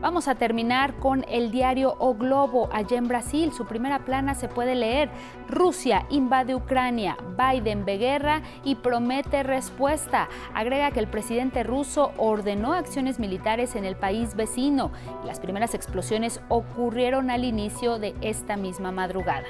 Vamos 0.00 0.28
a 0.28 0.34
terminar 0.34 0.94
con 0.94 1.24
el 1.28 1.50
diario 1.50 1.96
O 1.98 2.14
Globo, 2.14 2.68
allá 2.72 2.98
en 2.98 3.08
Brasil. 3.08 3.52
Su 3.52 3.64
primera 3.66 4.00
plana 4.00 4.34
se 4.34 4.48
puede 4.48 4.74
leer. 4.74 5.10
Rusia 5.48 6.04
invade 6.10 6.54
Ucrania, 6.54 7.16
Biden 7.38 7.84
ve 7.84 7.96
guerra 7.96 8.42
y 8.64 8.74
promete 8.74 9.42
respuesta. 9.42 10.28
Agrega 10.52 10.90
que 10.90 11.00
el 11.00 11.06
presidente 11.06 11.62
ruso 11.62 12.12
ordenó 12.18 12.72
acciones 12.72 13.18
militares 13.18 13.76
en 13.76 13.84
el 13.84 13.96
país 13.96 14.34
vecino. 14.34 14.90
Las 15.24 15.40
primeras 15.40 15.74
explosiones 15.74 16.40
ocurrieron 16.48 17.30
al 17.30 17.44
inicio 17.44 17.98
de 17.98 18.14
esta 18.20 18.56
misma 18.56 18.92
madrugada. 18.92 19.44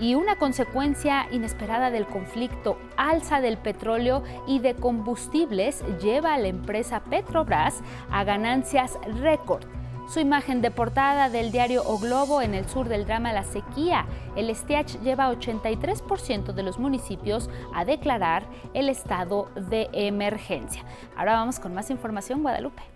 y 0.00 0.16
una 0.16 0.36
consecuencia 0.36 1.28
inesperada 1.30 1.90
del 1.90 2.06
conflicto, 2.06 2.76
alza 2.96 3.40
del 3.40 3.58
petróleo 3.58 4.24
y 4.46 4.58
de 4.58 4.74
combustibles, 4.74 5.84
lleva 6.02 6.34
a 6.34 6.38
la 6.38 6.48
empresa 6.48 7.04
Petrobras 7.04 7.80
a 8.10 8.24
ganancias 8.24 8.98
récord. 9.22 9.64
Su 10.06 10.20
imagen 10.20 10.60
de 10.60 10.70
portada 10.70 11.30
del 11.30 11.50
diario 11.50 11.82
O 11.86 11.98
Globo 11.98 12.42
en 12.42 12.54
el 12.54 12.68
sur 12.68 12.88
del 12.88 13.06
drama 13.06 13.32
La 13.32 13.42
Sequía. 13.42 14.06
El 14.36 14.54
Stiach 14.54 15.00
lleva 15.02 15.32
83% 15.32 16.52
de 16.52 16.62
los 16.62 16.78
municipios 16.78 17.48
a 17.74 17.84
declarar 17.84 18.44
el 18.74 18.90
estado 18.90 19.48
de 19.56 19.88
emergencia. 19.92 20.84
Ahora 21.16 21.32
vamos 21.34 21.58
con 21.58 21.74
más 21.74 21.90
información, 21.90 22.42
Guadalupe. 22.42 22.93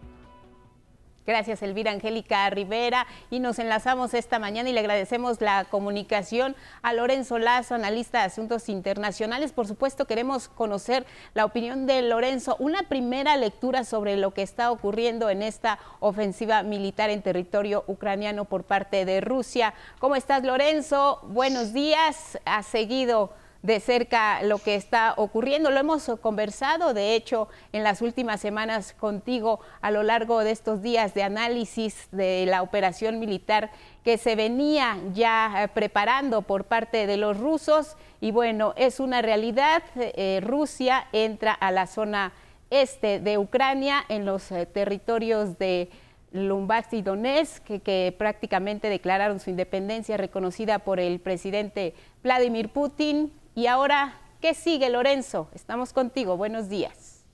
Gracias, 1.28 1.60
Elvira 1.62 1.90
Angélica 1.90 2.48
Rivera. 2.48 3.06
Y 3.28 3.40
nos 3.40 3.58
enlazamos 3.58 4.14
esta 4.14 4.38
mañana 4.38 4.70
y 4.70 4.72
le 4.72 4.80
agradecemos 4.80 5.42
la 5.42 5.66
comunicación 5.66 6.56
a 6.80 6.94
Lorenzo 6.94 7.38
Lazo, 7.38 7.74
analista 7.74 8.20
de 8.20 8.24
asuntos 8.24 8.70
internacionales. 8.70 9.52
Por 9.52 9.66
supuesto, 9.66 10.06
queremos 10.06 10.48
conocer 10.48 11.04
la 11.34 11.44
opinión 11.44 11.84
de 11.84 12.00
Lorenzo, 12.00 12.56
una 12.58 12.84
primera 12.84 13.36
lectura 13.36 13.84
sobre 13.84 14.16
lo 14.16 14.32
que 14.32 14.40
está 14.40 14.70
ocurriendo 14.70 15.28
en 15.28 15.42
esta 15.42 15.78
ofensiva 16.00 16.62
militar 16.62 17.10
en 17.10 17.20
territorio 17.20 17.84
ucraniano 17.88 18.46
por 18.46 18.64
parte 18.64 19.04
de 19.04 19.20
Rusia. 19.20 19.74
¿Cómo 19.98 20.16
estás, 20.16 20.42
Lorenzo? 20.44 21.20
Buenos 21.24 21.74
días. 21.74 22.38
¿Has 22.46 22.64
seguido 22.64 23.34
de 23.68 23.80
cerca 23.80 24.42
lo 24.42 24.56
que 24.58 24.74
está 24.74 25.12
ocurriendo. 25.18 25.70
Lo 25.70 25.78
hemos 25.78 26.10
conversado, 26.22 26.94
de 26.94 27.14
hecho, 27.14 27.48
en 27.72 27.84
las 27.84 28.00
últimas 28.00 28.40
semanas 28.40 28.94
contigo 28.98 29.60
a 29.82 29.90
lo 29.90 30.02
largo 30.02 30.42
de 30.42 30.52
estos 30.52 30.80
días 30.80 31.12
de 31.12 31.22
análisis 31.22 32.08
de 32.10 32.46
la 32.46 32.62
operación 32.62 33.20
militar 33.20 33.70
que 34.04 34.16
se 34.16 34.36
venía 34.36 34.96
ya 35.12 35.64
eh, 35.64 35.68
preparando 35.68 36.40
por 36.40 36.64
parte 36.64 37.06
de 37.06 37.18
los 37.18 37.36
rusos. 37.36 37.98
Y 38.22 38.30
bueno, 38.30 38.72
es 38.78 39.00
una 39.00 39.20
realidad. 39.20 39.82
Eh, 39.96 40.40
Rusia 40.42 41.06
entra 41.12 41.52
a 41.52 41.70
la 41.70 41.86
zona 41.86 42.32
este 42.70 43.20
de 43.20 43.36
Ucrania 43.36 44.02
en 44.08 44.24
los 44.24 44.50
eh, 44.50 44.64
territorios 44.64 45.58
de 45.58 45.90
Lumbach 46.32 46.90
y 46.92 47.02
Donetsk, 47.02 47.64
que, 47.64 47.80
que, 47.80 48.14
prácticamente 48.16 48.88
declararon 48.88 49.40
su 49.40 49.50
independencia 49.50 50.16
reconocida 50.16 50.78
por 50.78 51.00
el 51.00 51.20
presidente 51.20 51.94
Vladimir 52.22 52.70
Putin. 52.70 53.30
Y 53.58 53.66
ahora, 53.66 54.16
¿qué 54.40 54.54
sigue, 54.54 54.88
Lorenzo? 54.88 55.48
Estamos 55.52 55.92
contigo. 55.92 56.36
Buenos 56.36 56.68
días. 56.68 57.24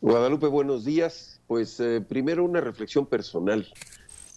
Guadalupe, 0.00 0.46
buenos 0.46 0.84
días. 0.84 1.40
Pues 1.48 1.80
eh, 1.80 2.00
primero 2.00 2.44
una 2.44 2.60
reflexión 2.60 3.06
personal. 3.06 3.66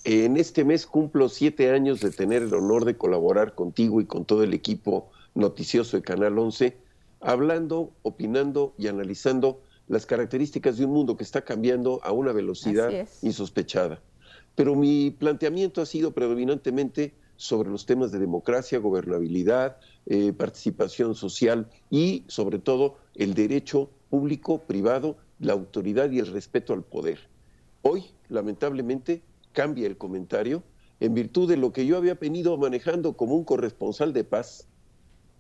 En 0.04 0.36
este 0.36 0.66
mes 0.66 0.88
cumplo 0.88 1.30
siete 1.30 1.70
años 1.70 2.00
de 2.00 2.10
tener 2.10 2.42
el 2.42 2.56
honor 2.56 2.86
de 2.86 2.98
colaborar 2.98 3.54
contigo 3.54 4.02
y 4.02 4.08
con 4.08 4.26
todo 4.26 4.42
el 4.42 4.52
equipo 4.52 5.12
noticioso 5.36 5.96
de 5.96 6.02
Canal 6.02 6.40
11, 6.40 6.76
hablando, 7.22 7.92
opinando 8.02 8.74
y 8.80 8.88
analizando 8.88 9.62
las 9.88 10.08
características 10.08 10.80
de 10.80 10.86
un 10.86 10.94
mundo 10.94 11.18
que 11.18 11.24
está 11.24 11.44
cambiando 11.44 12.00
a 12.02 12.14
una 12.14 12.32
velocidad 12.32 12.90
insospechada. 13.22 14.02
Pero 14.56 14.74
mi 14.74 15.12
planteamiento 15.12 15.84
ha 15.84 15.86
sido 15.86 16.14
predominantemente 16.14 17.14
sobre 17.40 17.70
los 17.70 17.86
temas 17.86 18.12
de 18.12 18.20
democracia, 18.20 18.80
gobernabilidad, 18.80 19.78
eh, 20.12 20.34
participación 20.34 21.14
social 21.14 21.70
y 21.92 22.24
sobre 22.28 22.58
todo 22.58 22.98
el 23.14 23.36
derecho 23.36 23.92
público, 24.10 24.64
privado, 24.64 25.18
la 25.40 25.54
autoridad 25.54 26.10
y 26.10 26.18
el 26.18 26.26
respeto 26.26 26.74
al 26.74 26.84
poder. 26.84 27.20
Hoy, 27.84 28.06
lamentablemente, 28.28 29.22
cambia 29.54 29.86
el 29.86 29.98
comentario 29.98 30.64
en 31.00 31.14
virtud 31.14 31.48
de 31.48 31.58
lo 31.58 31.72
que 31.74 31.86
yo 31.86 31.96
había 31.96 32.16
venido 32.16 32.58
manejando 32.58 33.14
como 33.14 33.36
un 33.36 33.44
corresponsal 33.44 34.12
de 34.12 34.24
paz. 34.24 34.68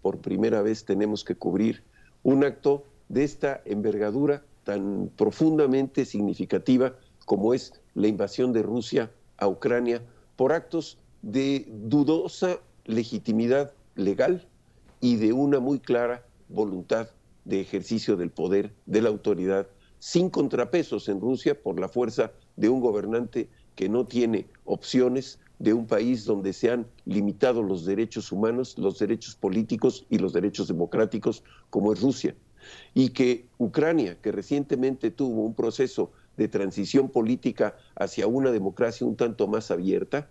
Por 0.04 0.20
primera 0.20 0.62
vez 0.62 0.86
tenemos 0.86 1.24
que 1.24 1.34
cubrir 1.34 1.84
un 2.22 2.44
acto 2.44 2.84
de 3.08 3.24
esta 3.24 3.62
envergadura 3.66 4.44
tan 4.66 5.10
profundamente 5.18 6.06
significativa 6.06 6.96
como 7.26 7.56
es 7.56 7.74
la 7.96 8.08
invasión 8.08 8.54
de 8.54 8.62
Rusia 8.62 9.12
a 9.38 9.48
Ucrania 9.48 10.04
por 10.36 10.54
actos 10.54 11.00
de 11.24 11.66
dudosa 11.68 12.60
legitimidad 12.86 13.74
legal 13.96 14.48
y 15.02 15.16
de 15.16 15.34
una 15.34 15.60
muy 15.60 15.80
clara 15.80 16.26
voluntad 16.48 17.10
de 17.46 17.62
ejercicio 17.62 18.16
del 18.16 18.32
poder, 18.32 18.74
de 18.86 19.02
la 19.02 19.10
autoridad, 19.10 19.68
sin 20.00 20.30
contrapesos 20.30 21.10
en 21.10 21.20
Rusia 21.20 21.62
por 21.62 21.80
la 21.80 21.90
fuerza 21.90 22.32
de 22.56 22.70
un 22.70 22.80
gobernante 22.80 23.50
que 23.76 23.90
no 23.90 24.06
tiene 24.06 24.48
opciones, 24.66 25.40
de 25.60 25.74
un 25.74 25.88
país 25.88 26.24
donde 26.24 26.54
se 26.54 26.72
han 26.72 26.88
limitado 27.06 27.62
los 27.62 27.86
derechos 27.86 28.32
humanos, 28.32 28.78
los 28.78 28.98
derechos 28.98 29.36
políticos 29.36 30.06
y 30.10 30.18
los 30.18 30.32
derechos 30.32 30.70
democráticos, 30.70 31.44
como 31.70 31.92
es 31.92 32.02
Rusia. 32.02 32.36
Y 32.94 33.10
que 33.10 33.48
Ucrania, 33.58 34.18
que 34.22 34.32
recientemente 34.32 35.12
tuvo 35.12 35.44
un 35.44 35.54
proceso 35.54 36.12
de 36.38 36.48
transición 36.48 37.10
política 37.10 37.76
hacia 37.96 38.28
una 38.28 38.52
democracia 38.52 39.06
un 39.06 39.18
tanto 39.18 39.48
más 39.48 39.70
abierta, 39.70 40.30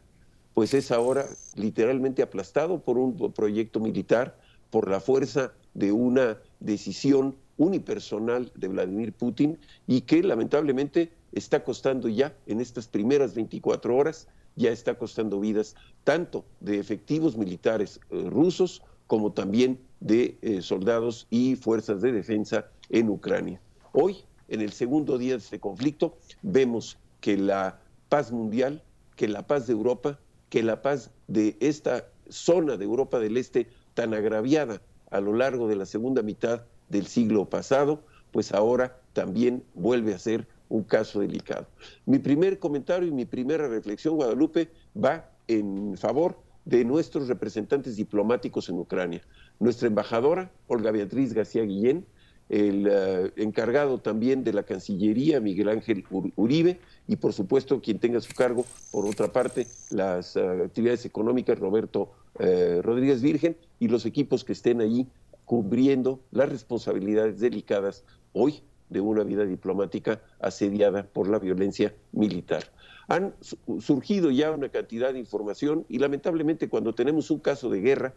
pues 0.54 0.72
es 0.72 0.90
ahora 0.90 1.26
literalmente 1.54 2.22
aplastado 2.22 2.80
por 2.82 2.96
un 2.98 3.32
proyecto 3.32 3.80
militar, 3.80 4.38
por 4.70 4.88
la 4.88 5.00
fuerza 5.00 5.52
de 5.74 5.92
una 5.92 6.38
decisión 6.60 7.36
unipersonal 7.56 8.52
de 8.54 8.68
Vladimir 8.68 9.12
Putin 9.12 9.58
y 9.86 10.02
que 10.02 10.22
lamentablemente 10.22 11.10
está 11.32 11.64
costando 11.64 12.08
ya 12.08 12.34
en 12.46 12.60
estas 12.60 12.88
primeras 12.88 13.34
24 13.34 13.96
horas, 13.96 14.28
ya 14.56 14.70
está 14.70 14.96
costando 14.96 15.40
vidas 15.40 15.76
tanto 16.04 16.44
de 16.60 16.78
efectivos 16.78 17.36
militares 17.36 18.00
eh, 18.10 18.28
rusos 18.30 18.82
como 19.06 19.32
también 19.32 19.80
de 20.00 20.38
eh, 20.42 20.62
soldados 20.62 21.26
y 21.30 21.56
fuerzas 21.56 22.00
de 22.00 22.12
defensa 22.12 22.66
en 22.90 23.08
Ucrania. 23.08 23.60
Hoy, 23.92 24.16
en 24.48 24.60
el 24.60 24.72
segundo 24.72 25.18
día 25.18 25.32
de 25.32 25.38
este 25.38 25.60
conflicto, 25.60 26.16
vemos 26.42 26.98
que 27.20 27.36
la 27.36 27.80
paz 28.08 28.32
mundial, 28.32 28.82
que 29.16 29.28
la 29.28 29.46
paz 29.46 29.66
de 29.66 29.72
Europa 29.72 30.18
que 30.48 30.62
la 30.62 30.82
paz 30.82 31.10
de 31.26 31.56
esta 31.60 32.08
zona 32.28 32.76
de 32.76 32.84
Europa 32.84 33.18
del 33.18 33.36
Este 33.36 33.68
tan 33.98 34.14
agraviada 34.14 34.80
a 35.10 35.20
lo 35.20 35.32
largo 35.32 35.66
de 35.66 35.74
la 35.74 35.84
segunda 35.84 36.22
mitad 36.22 36.62
del 36.88 37.08
siglo 37.08 37.50
pasado, 37.50 38.04
pues 38.30 38.54
ahora 38.54 39.00
también 39.12 39.64
vuelve 39.74 40.14
a 40.14 40.20
ser 40.20 40.46
un 40.68 40.84
caso 40.84 41.18
delicado. 41.18 41.66
Mi 42.06 42.20
primer 42.20 42.60
comentario 42.60 43.08
y 43.08 43.10
mi 43.10 43.24
primera 43.24 43.66
reflexión, 43.66 44.14
Guadalupe, 44.14 44.70
va 44.94 45.28
en 45.48 45.96
favor 45.96 46.38
de 46.64 46.84
nuestros 46.84 47.26
representantes 47.26 47.96
diplomáticos 47.96 48.68
en 48.68 48.78
Ucrania. 48.78 49.20
Nuestra 49.58 49.88
embajadora, 49.88 50.52
Olga 50.68 50.92
Beatriz 50.92 51.32
García 51.32 51.64
Guillén, 51.64 52.06
el 52.48 52.88
eh, 52.90 53.32
encargado 53.36 53.98
también 53.98 54.42
de 54.42 54.52
la 54.52 54.62
Cancillería, 54.62 55.40
Miguel 55.40 55.68
Ángel 55.68 56.04
Uribe, 56.36 56.78
y 57.06 57.16
por 57.16 57.32
supuesto 57.32 57.80
quien 57.80 57.98
tenga 57.98 58.20
su 58.20 58.34
cargo, 58.34 58.64
por 58.90 59.06
otra 59.06 59.28
parte, 59.28 59.66
las 59.90 60.36
eh, 60.36 60.40
actividades 60.64 61.04
económicas, 61.04 61.58
Roberto 61.58 62.12
eh, 62.38 62.80
Rodríguez 62.82 63.22
Virgen, 63.22 63.56
y 63.78 63.88
los 63.88 64.06
equipos 64.06 64.44
que 64.44 64.52
estén 64.52 64.80
allí 64.80 65.06
cubriendo 65.44 66.20
las 66.30 66.48
responsabilidades 66.48 67.40
delicadas 67.40 68.04
hoy 68.32 68.62
de 68.88 69.00
una 69.00 69.24
vida 69.24 69.44
diplomática 69.44 70.20
asediada 70.40 71.04
por 71.04 71.28
la 71.28 71.38
violencia 71.38 71.94
militar. 72.12 72.64
Han 73.08 73.34
surgido 73.78 74.30
ya 74.30 74.50
una 74.50 74.68
cantidad 74.68 75.12
de 75.12 75.18
información 75.18 75.86
y 75.88 75.98
lamentablemente 75.98 76.68
cuando 76.68 76.94
tenemos 76.94 77.30
un 77.30 77.38
caso 77.38 77.70
de 77.70 77.80
guerra, 77.80 78.14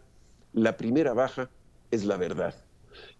la 0.52 0.76
primera 0.76 1.14
baja 1.14 1.50
es 1.90 2.04
la 2.04 2.18
verdad. 2.18 2.54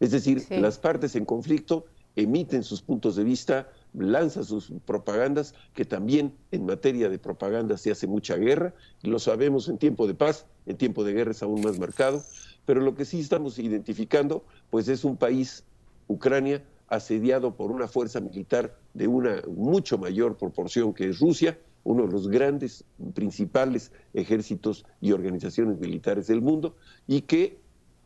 Es 0.00 0.10
decir, 0.10 0.44
las 0.50 0.78
partes 0.78 1.16
en 1.16 1.24
conflicto 1.24 1.86
emiten 2.16 2.62
sus 2.62 2.82
puntos 2.82 3.16
de 3.16 3.24
vista, 3.24 3.70
lanzan 3.94 4.44
sus 4.44 4.72
propagandas, 4.84 5.54
que 5.74 5.84
también 5.84 6.34
en 6.50 6.66
materia 6.66 7.08
de 7.08 7.18
propaganda 7.18 7.76
se 7.78 7.90
hace 7.90 8.06
mucha 8.06 8.36
guerra, 8.36 8.74
lo 9.02 9.18
sabemos 9.18 9.68
en 9.68 9.78
tiempo 9.78 10.06
de 10.06 10.14
paz, 10.14 10.46
en 10.66 10.76
tiempo 10.76 11.04
de 11.04 11.12
guerra 11.12 11.30
es 11.30 11.42
aún 11.42 11.62
más 11.62 11.78
marcado, 11.78 12.22
pero 12.64 12.80
lo 12.80 12.94
que 12.94 13.04
sí 13.04 13.20
estamos 13.20 13.58
identificando, 13.58 14.44
pues 14.70 14.88
es 14.88 15.04
un 15.04 15.16
país, 15.16 15.64
Ucrania, 16.06 16.62
asediado 16.88 17.56
por 17.56 17.70
una 17.70 17.88
fuerza 17.88 18.20
militar 18.20 18.76
de 18.92 19.06
una 19.06 19.42
mucho 19.48 19.96
mayor 19.96 20.36
proporción 20.36 20.92
que 20.92 21.08
es 21.08 21.20
Rusia, 21.20 21.58
uno 21.84 22.06
de 22.06 22.12
los 22.12 22.28
grandes, 22.28 22.84
principales 23.14 23.90
ejércitos 24.12 24.84
y 25.00 25.12
organizaciones 25.12 25.80
militares 25.80 26.26
del 26.26 26.42
mundo, 26.42 26.76
y 27.06 27.22
que, 27.22 27.58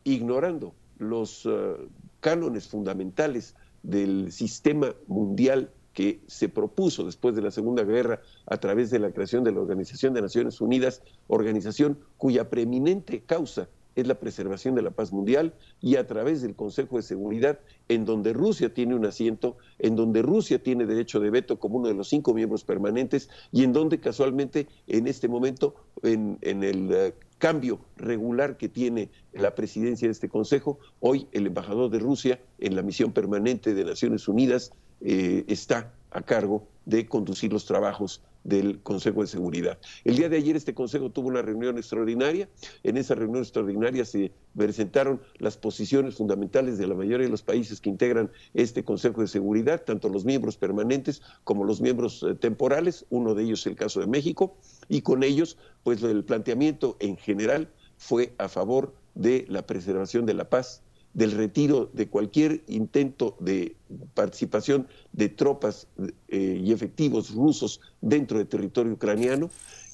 ignorando 0.03 0.73
los 0.97 1.45
eh, 1.45 1.75
cánones 2.19 2.67
fundamentales 2.67 3.55
del 3.83 4.31
sistema 4.31 4.93
mundial 5.07 5.71
que 5.93 6.21
se 6.27 6.47
propuso 6.47 7.05
después 7.05 7.35
de 7.35 7.41
la 7.41 7.51
Segunda 7.51 7.83
Guerra 7.83 8.21
a 8.45 8.57
través 8.57 8.91
de 8.91 8.99
la 8.99 9.11
creación 9.11 9.43
de 9.43 9.51
la 9.51 9.61
Organización 9.61 10.13
de 10.13 10.21
Naciones 10.21 10.61
Unidas, 10.61 11.01
organización 11.27 11.97
cuya 12.17 12.49
preeminente 12.49 13.23
causa 13.25 13.67
es 13.97 14.07
la 14.07 14.15
preservación 14.15 14.75
de 14.75 14.83
la 14.83 14.91
paz 14.91 15.11
mundial 15.11 15.55
y 15.81 15.95
a 15.95 16.05
través 16.05 16.43
del 16.43 16.55
Consejo 16.55 16.97
de 16.97 17.01
Seguridad, 17.01 17.59
en 17.89 18.05
donde 18.05 18.31
Rusia 18.31 18.71
tiene 18.71 18.93
un 18.93 19.05
asiento, 19.05 19.57
en 19.79 19.95
donde 19.95 20.21
Rusia 20.21 20.61
tiene 20.61 20.85
derecho 20.85 21.19
de 21.19 21.31
veto 21.31 21.59
como 21.59 21.79
uno 21.79 21.87
de 21.87 21.95
los 21.95 22.07
cinco 22.07 22.35
miembros 22.35 22.63
permanentes 22.63 23.27
y 23.51 23.63
en 23.63 23.73
donde 23.73 23.99
casualmente 23.99 24.67
en 24.85 25.07
este 25.07 25.27
momento, 25.27 25.73
en, 26.03 26.37
el 26.43 26.93
eh, 26.93 27.13
cambio 27.39 27.79
regular 27.97 28.57
que 28.57 28.69
tiene 28.69 29.09
la 29.33 29.55
presidencia 29.55 30.07
de 30.07 30.11
este 30.11 30.29
Consejo, 30.29 30.77
hoy 30.99 31.27
el 31.31 31.47
embajador 31.47 31.89
de 31.89 31.97
Rusia 31.97 32.39
en 32.59 32.75
la 32.75 32.83
misión 32.83 33.11
permanente 33.13 33.73
de 33.73 33.83
Naciones 33.83 34.27
Unidas 34.27 34.71
eh, 35.01 35.43
está 35.47 35.91
a 36.11 36.21
cargo 36.21 36.67
de 36.85 37.07
conducir 37.07 37.51
los 37.51 37.65
trabajos 37.65 38.21
del 38.47 38.79
Consejo 38.79 39.21
de 39.21 39.27
Seguridad. 39.27 39.77
El 40.05 40.15
día 40.15 40.29
de 40.29 40.37
ayer 40.37 40.55
este 40.55 40.73
Consejo 40.73 41.09
tuvo 41.09 41.27
una 41.27 41.41
reunión 41.41 41.77
extraordinaria. 41.77 42.47
En 42.83 42.95
esa 42.95 43.13
reunión 43.13 43.43
extraordinaria 43.43 44.05
se 44.05 44.31
presentaron 44.55 45.21
las 45.37 45.57
posiciones 45.57 46.15
fundamentales 46.15 46.77
de 46.77 46.87
la 46.87 46.95
mayoría 46.95 47.25
de 47.25 47.31
los 47.31 47.41
países 47.41 47.81
que 47.81 47.89
integran 47.89 48.31
este 48.53 48.85
Consejo 48.85 49.19
de 49.19 49.27
Seguridad, 49.27 49.83
tanto 49.83 50.07
los 50.07 50.23
miembros 50.23 50.55
permanentes 50.55 51.21
como 51.43 51.65
los 51.65 51.81
miembros 51.81 52.23
eh, 52.23 52.35
temporales, 52.35 53.05
uno 53.09 53.35
de 53.35 53.43
ellos 53.43 53.67
el 53.67 53.75
caso 53.75 53.99
de 53.99 54.07
México, 54.07 54.55
y 54.87 55.01
con 55.01 55.23
ellos, 55.23 55.57
pues 55.83 56.01
el 56.03 56.23
planteamiento 56.23 56.95
en 57.01 57.17
general 57.17 57.69
fue 57.97 58.33
a 58.37 58.47
favor 58.47 58.93
de 59.13 59.45
la 59.49 59.65
preservación 59.65 60.25
de 60.25 60.35
la 60.35 60.49
paz, 60.49 60.83
del 61.17 61.31
retiro 61.31 61.89
de 61.93 62.07
cualquier 62.07 62.61
intento 62.67 63.35
de 63.39 63.75
participación 64.13 64.87
de 65.13 65.29
tropas 65.29 65.87
eh, 66.27 66.61
y 66.63 66.71
efectivos 66.71 67.33
rusos 67.33 67.81
dentro 68.01 68.37
del 68.37 68.47
territorio 68.47 68.93
ucraniano, 68.93 69.49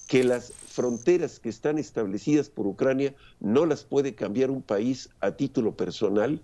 que 0.09 0.25
las 0.25 0.51
fronteras 0.51 1.39
que 1.39 1.47
están 1.47 1.77
establecidas 1.77 2.49
por 2.49 2.67
Ucrania 2.67 3.15
no 3.39 3.65
las 3.65 3.85
puede 3.85 4.15
cambiar 4.15 4.51
un 4.51 4.61
país 4.61 5.09
a 5.21 5.31
título 5.31 5.77
personal, 5.77 6.41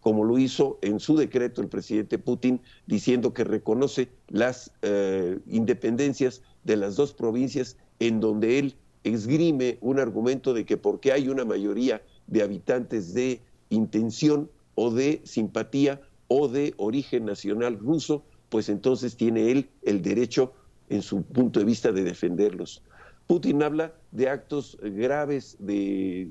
como 0.00 0.24
lo 0.24 0.36
hizo 0.36 0.78
en 0.82 1.00
su 1.00 1.16
decreto 1.16 1.62
el 1.62 1.68
presidente 1.68 2.18
Putin, 2.18 2.60
diciendo 2.86 3.32
que 3.32 3.44
reconoce 3.44 4.10
las 4.28 4.72
eh, 4.82 5.38
independencias 5.46 6.42
de 6.64 6.76
las 6.76 6.96
dos 6.96 7.14
provincias 7.14 7.78
en 7.98 8.20
donde 8.20 8.58
él 8.58 8.74
esgrime 9.04 9.78
un 9.80 9.98
argumento 9.98 10.52
de 10.52 10.66
que 10.66 10.76
porque 10.76 11.12
hay 11.12 11.30
una 11.30 11.46
mayoría 11.46 12.02
de 12.26 12.42
habitantes 12.42 13.14
de 13.14 13.40
intención 13.70 14.50
o 14.74 14.90
de 14.90 15.20
simpatía 15.24 16.00
o 16.28 16.48
de 16.48 16.74
origen 16.76 17.24
nacional 17.24 17.78
ruso, 17.78 18.24
pues 18.48 18.68
entonces 18.68 19.16
tiene 19.16 19.50
él 19.50 19.70
el 19.82 20.02
derecho 20.02 20.52
en 20.88 21.02
su 21.02 21.22
punto 21.22 21.60
de 21.60 21.66
vista 21.66 21.92
de 21.92 22.04
defenderlos. 22.04 22.82
Putin 23.26 23.62
habla 23.62 23.92
de 24.10 24.30
actos 24.30 24.78
graves 24.80 25.56
de 25.58 26.26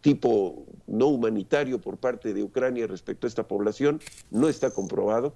tipo 0.00 0.66
no 0.88 1.06
humanitario 1.06 1.80
por 1.80 1.98
parte 1.98 2.34
de 2.34 2.42
Ucrania 2.42 2.88
respecto 2.88 3.26
a 3.26 3.28
esta 3.28 3.46
población, 3.46 4.00
no 4.30 4.48
está 4.48 4.70
comprobado. 4.70 5.34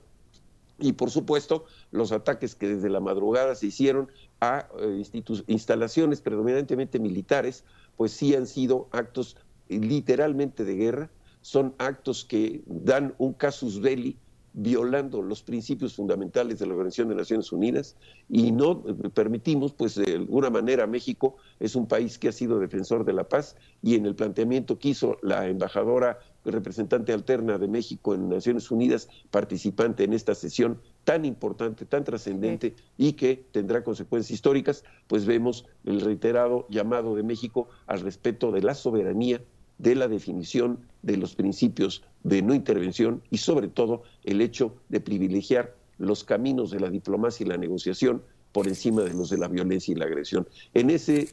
Y 0.80 0.94
por 0.94 1.10
supuesto, 1.10 1.64
los 1.92 2.10
ataques 2.10 2.54
que 2.54 2.68
desde 2.68 2.90
la 2.90 3.00
madrugada 3.00 3.54
se 3.54 3.68
hicieron 3.68 4.08
a 4.40 4.66
eh, 4.80 5.02
instalaciones 5.46 6.20
predominantemente 6.20 6.98
militares, 6.98 7.64
pues 7.96 8.12
sí 8.12 8.34
han 8.34 8.46
sido 8.46 8.88
actos 8.90 9.36
literalmente 9.68 10.64
de 10.64 10.74
guerra, 10.74 11.10
son 11.46 11.76
actos 11.78 12.24
que 12.24 12.64
dan 12.66 13.14
un 13.18 13.32
casus 13.32 13.80
belli 13.80 14.18
violando 14.52 15.22
los 15.22 15.44
principios 15.44 15.94
fundamentales 15.94 16.58
de 16.58 16.66
la 16.66 16.72
Organización 16.72 17.08
de 17.08 17.14
Naciones 17.14 17.52
Unidas 17.52 17.94
y 18.28 18.50
no 18.50 18.82
permitimos, 19.14 19.72
pues 19.72 19.94
de 19.94 20.14
alguna 20.14 20.50
manera 20.50 20.88
México 20.88 21.36
es 21.60 21.76
un 21.76 21.86
país 21.86 22.18
que 22.18 22.28
ha 22.28 22.32
sido 22.32 22.58
defensor 22.58 23.04
de 23.04 23.12
la 23.12 23.28
paz 23.28 23.54
y 23.80 23.94
en 23.94 24.06
el 24.06 24.16
planteamiento 24.16 24.80
que 24.80 24.88
hizo 24.88 25.18
la 25.22 25.46
embajadora 25.46 26.18
representante 26.44 27.12
alterna 27.12 27.58
de 27.58 27.68
México 27.68 28.14
en 28.14 28.28
Naciones 28.28 28.72
Unidas, 28.72 29.08
participante 29.30 30.02
en 30.02 30.14
esta 30.14 30.34
sesión 30.34 30.80
tan 31.04 31.24
importante, 31.24 31.84
tan 31.84 32.02
trascendente 32.02 32.74
y 32.96 33.12
que 33.12 33.44
tendrá 33.52 33.84
consecuencias 33.84 34.32
históricas, 34.32 34.82
pues 35.06 35.26
vemos 35.26 35.66
el 35.84 36.00
reiterado 36.00 36.66
llamado 36.70 37.14
de 37.14 37.22
México 37.22 37.68
al 37.86 38.00
respeto 38.00 38.50
de 38.50 38.62
la 38.62 38.74
soberanía 38.74 39.40
de 39.78 39.94
la 39.94 40.08
definición 40.08 40.78
de 41.02 41.16
los 41.16 41.34
principios 41.34 42.02
de 42.22 42.42
no 42.42 42.54
intervención 42.54 43.22
y 43.30 43.38
sobre 43.38 43.68
todo 43.68 44.02
el 44.24 44.40
hecho 44.40 44.74
de 44.88 45.00
privilegiar 45.00 45.74
los 45.98 46.24
caminos 46.24 46.70
de 46.70 46.80
la 46.80 46.90
diplomacia 46.90 47.44
y 47.44 47.48
la 47.48 47.56
negociación 47.56 48.22
por 48.52 48.68
encima 48.68 49.02
de 49.02 49.12
los 49.12 49.30
de 49.30 49.38
la 49.38 49.48
violencia 49.48 49.92
y 49.92 49.96
la 49.96 50.06
agresión. 50.06 50.48
En 50.74 50.90
ese 50.90 51.28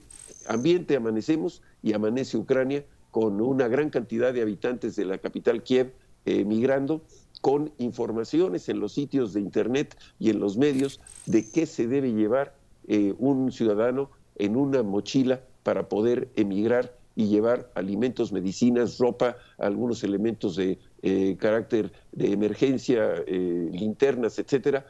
ambiente 0.47 0.95
amanecemos 0.95 1.61
y 1.81 1.93
amanece 1.93 2.37
Ucrania 2.37 2.85
con 3.11 3.39
una 3.41 3.67
gran 3.67 3.89
cantidad 3.89 4.33
de 4.33 4.41
habitantes 4.41 4.95
de 4.95 5.05
la 5.05 5.17
capital 5.17 5.63
Kiev 5.63 5.93
emigrando 6.25 7.01
con 7.41 7.71
informaciones 7.77 8.69
en 8.69 8.79
los 8.79 8.93
sitios 8.93 9.33
de 9.33 9.41
internet 9.41 9.97
y 10.19 10.29
en 10.29 10.39
los 10.39 10.57
medios 10.57 11.01
de 11.25 11.49
qué 11.49 11.65
se 11.65 11.87
debe 11.87 12.13
llevar 12.13 12.55
eh, 12.87 13.13
un 13.17 13.51
ciudadano 13.51 14.09
en 14.35 14.55
una 14.55 14.83
mochila 14.83 15.41
para 15.63 15.89
poder 15.89 16.29
emigrar 16.35 16.97
y 17.15 17.27
llevar 17.27 17.71
alimentos, 17.75 18.31
medicinas, 18.31 18.97
ropa, 18.97 19.37
algunos 19.57 20.03
elementos 20.03 20.55
de 20.55 20.79
eh, 21.01 21.35
carácter 21.37 21.91
de 22.11 22.31
emergencia, 22.31 23.15
eh, 23.27 23.69
linternas, 23.71 24.39
etcétera, 24.39 24.85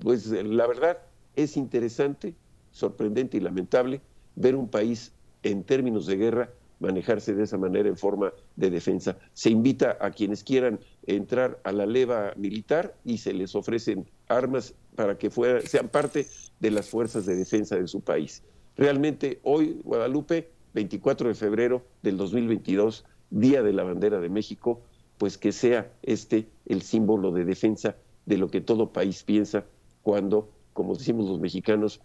pues 0.00 0.26
la 0.30 0.66
verdad 0.66 0.98
es 1.36 1.56
interesante, 1.56 2.34
sorprendente 2.70 3.36
y 3.36 3.40
lamentable 3.40 4.00
ver 4.36 4.56
un 4.56 4.68
país 4.68 5.12
en 5.42 5.64
términos 5.64 6.06
de 6.06 6.16
guerra 6.16 6.50
manejarse 6.80 7.34
de 7.34 7.44
esa 7.44 7.58
manera 7.58 7.88
en 7.88 7.96
forma 7.96 8.32
de 8.56 8.70
defensa. 8.70 9.18
Se 9.34 9.50
invita 9.50 9.96
a 10.00 10.10
quienes 10.10 10.42
quieran 10.42 10.80
entrar 11.06 11.60
a 11.62 11.72
la 11.72 11.86
leva 11.86 12.32
militar 12.36 12.96
y 13.04 13.18
se 13.18 13.32
les 13.32 13.54
ofrecen 13.54 14.06
armas 14.28 14.74
para 14.96 15.16
que 15.16 15.30
sean 15.66 15.88
parte 15.88 16.26
de 16.58 16.70
las 16.70 16.88
fuerzas 16.88 17.26
de 17.26 17.36
defensa 17.36 17.76
de 17.76 17.86
su 17.86 18.00
país. 18.00 18.42
Realmente 18.76 19.40
hoy 19.42 19.80
Guadalupe 19.84 20.50
24 20.74 21.28
de 21.28 21.34
febrero 21.34 21.84
del 22.02 22.16
2022, 22.16 23.04
Día 23.30 23.62
de 23.62 23.72
la 23.72 23.84
Bandera 23.84 24.20
de 24.20 24.28
México, 24.28 24.80
pues 25.18 25.38
que 25.38 25.52
sea 25.52 25.92
este 26.02 26.48
el 26.66 26.82
símbolo 26.82 27.30
de 27.30 27.44
defensa 27.44 27.96
de 28.26 28.38
lo 28.38 28.48
que 28.48 28.60
todo 28.60 28.92
país 28.92 29.22
piensa 29.22 29.64
cuando, 30.02 30.50
como 30.72 30.94
decimos 30.94 31.28
los 31.28 31.40
mexicanos, 31.40 32.00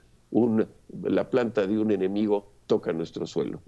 la 1.04 1.30
planta 1.30 1.66
de 1.66 1.80
un 1.80 1.92
enemigo 1.92 2.52
toca 2.68 2.94
nuestro 2.94 3.26
suelo. 3.26 3.62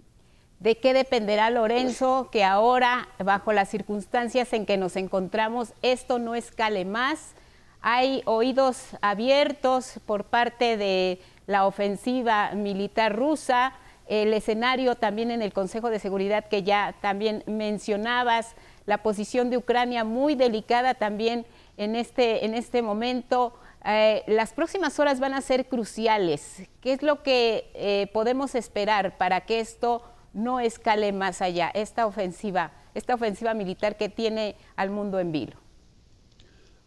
¿De 0.59 0.75
qué 0.77 0.93
dependerá 0.93 1.51
Lorenzo 1.51 2.29
que 2.31 2.43
ahora, 2.43 3.07
bajo 3.23 3.53
las 3.53 3.69
circunstancias 3.69 4.51
en 4.53 4.65
que 4.65 4.75
nos 4.77 4.95
encontramos, 4.95 5.73
esto 5.83 6.17
no 6.17 6.33
escale 6.33 6.83
más? 6.83 7.35
Hay 7.81 8.23
oídos 8.25 8.97
abiertos 9.01 9.99
por 10.07 10.23
parte 10.23 10.77
de 10.77 11.19
la 11.45 11.67
ofensiva 11.67 12.51
militar 12.55 13.15
rusa, 13.15 13.73
el 14.07 14.33
escenario 14.33 14.95
también 14.95 15.31
en 15.31 15.41
el 15.41 15.53
Consejo 15.53 15.89
de 15.89 15.99
Seguridad 15.99 16.45
que 16.45 16.63
ya 16.63 16.95
también 17.01 17.43
mencionabas, 17.45 18.55
la 18.85 19.03
posición 19.03 19.49
de 19.49 19.57
Ucrania 19.57 20.03
muy 20.03 20.35
delicada 20.35 20.93
también 20.93 21.45
en 21.75 21.95
este, 21.95 22.45
en 22.45 22.53
este 22.53 22.81
momento. 22.81 23.53
Eh, 23.85 24.23
las 24.27 24.53
próximas 24.53 24.99
horas 24.99 25.19
van 25.19 25.33
a 25.33 25.41
ser 25.41 25.67
cruciales. 25.67 26.63
¿Qué 26.81 26.93
es 26.93 27.03
lo 27.03 27.21
que 27.21 27.69
eh, 27.73 28.09
podemos 28.13 28.55
esperar 28.55 29.17
para 29.17 29.41
que 29.41 29.59
esto 29.59 30.03
no 30.33 30.59
escale 30.59 31.11
más 31.11 31.41
allá, 31.41 31.69
esta 31.73 32.05
ofensiva, 32.05 32.71
esta 32.93 33.15
ofensiva 33.15 33.53
militar 33.53 33.97
que 33.97 34.09
tiene 34.09 34.55
al 34.75 34.89
mundo 34.89 35.19
en 35.19 35.31
vilo? 35.31 35.66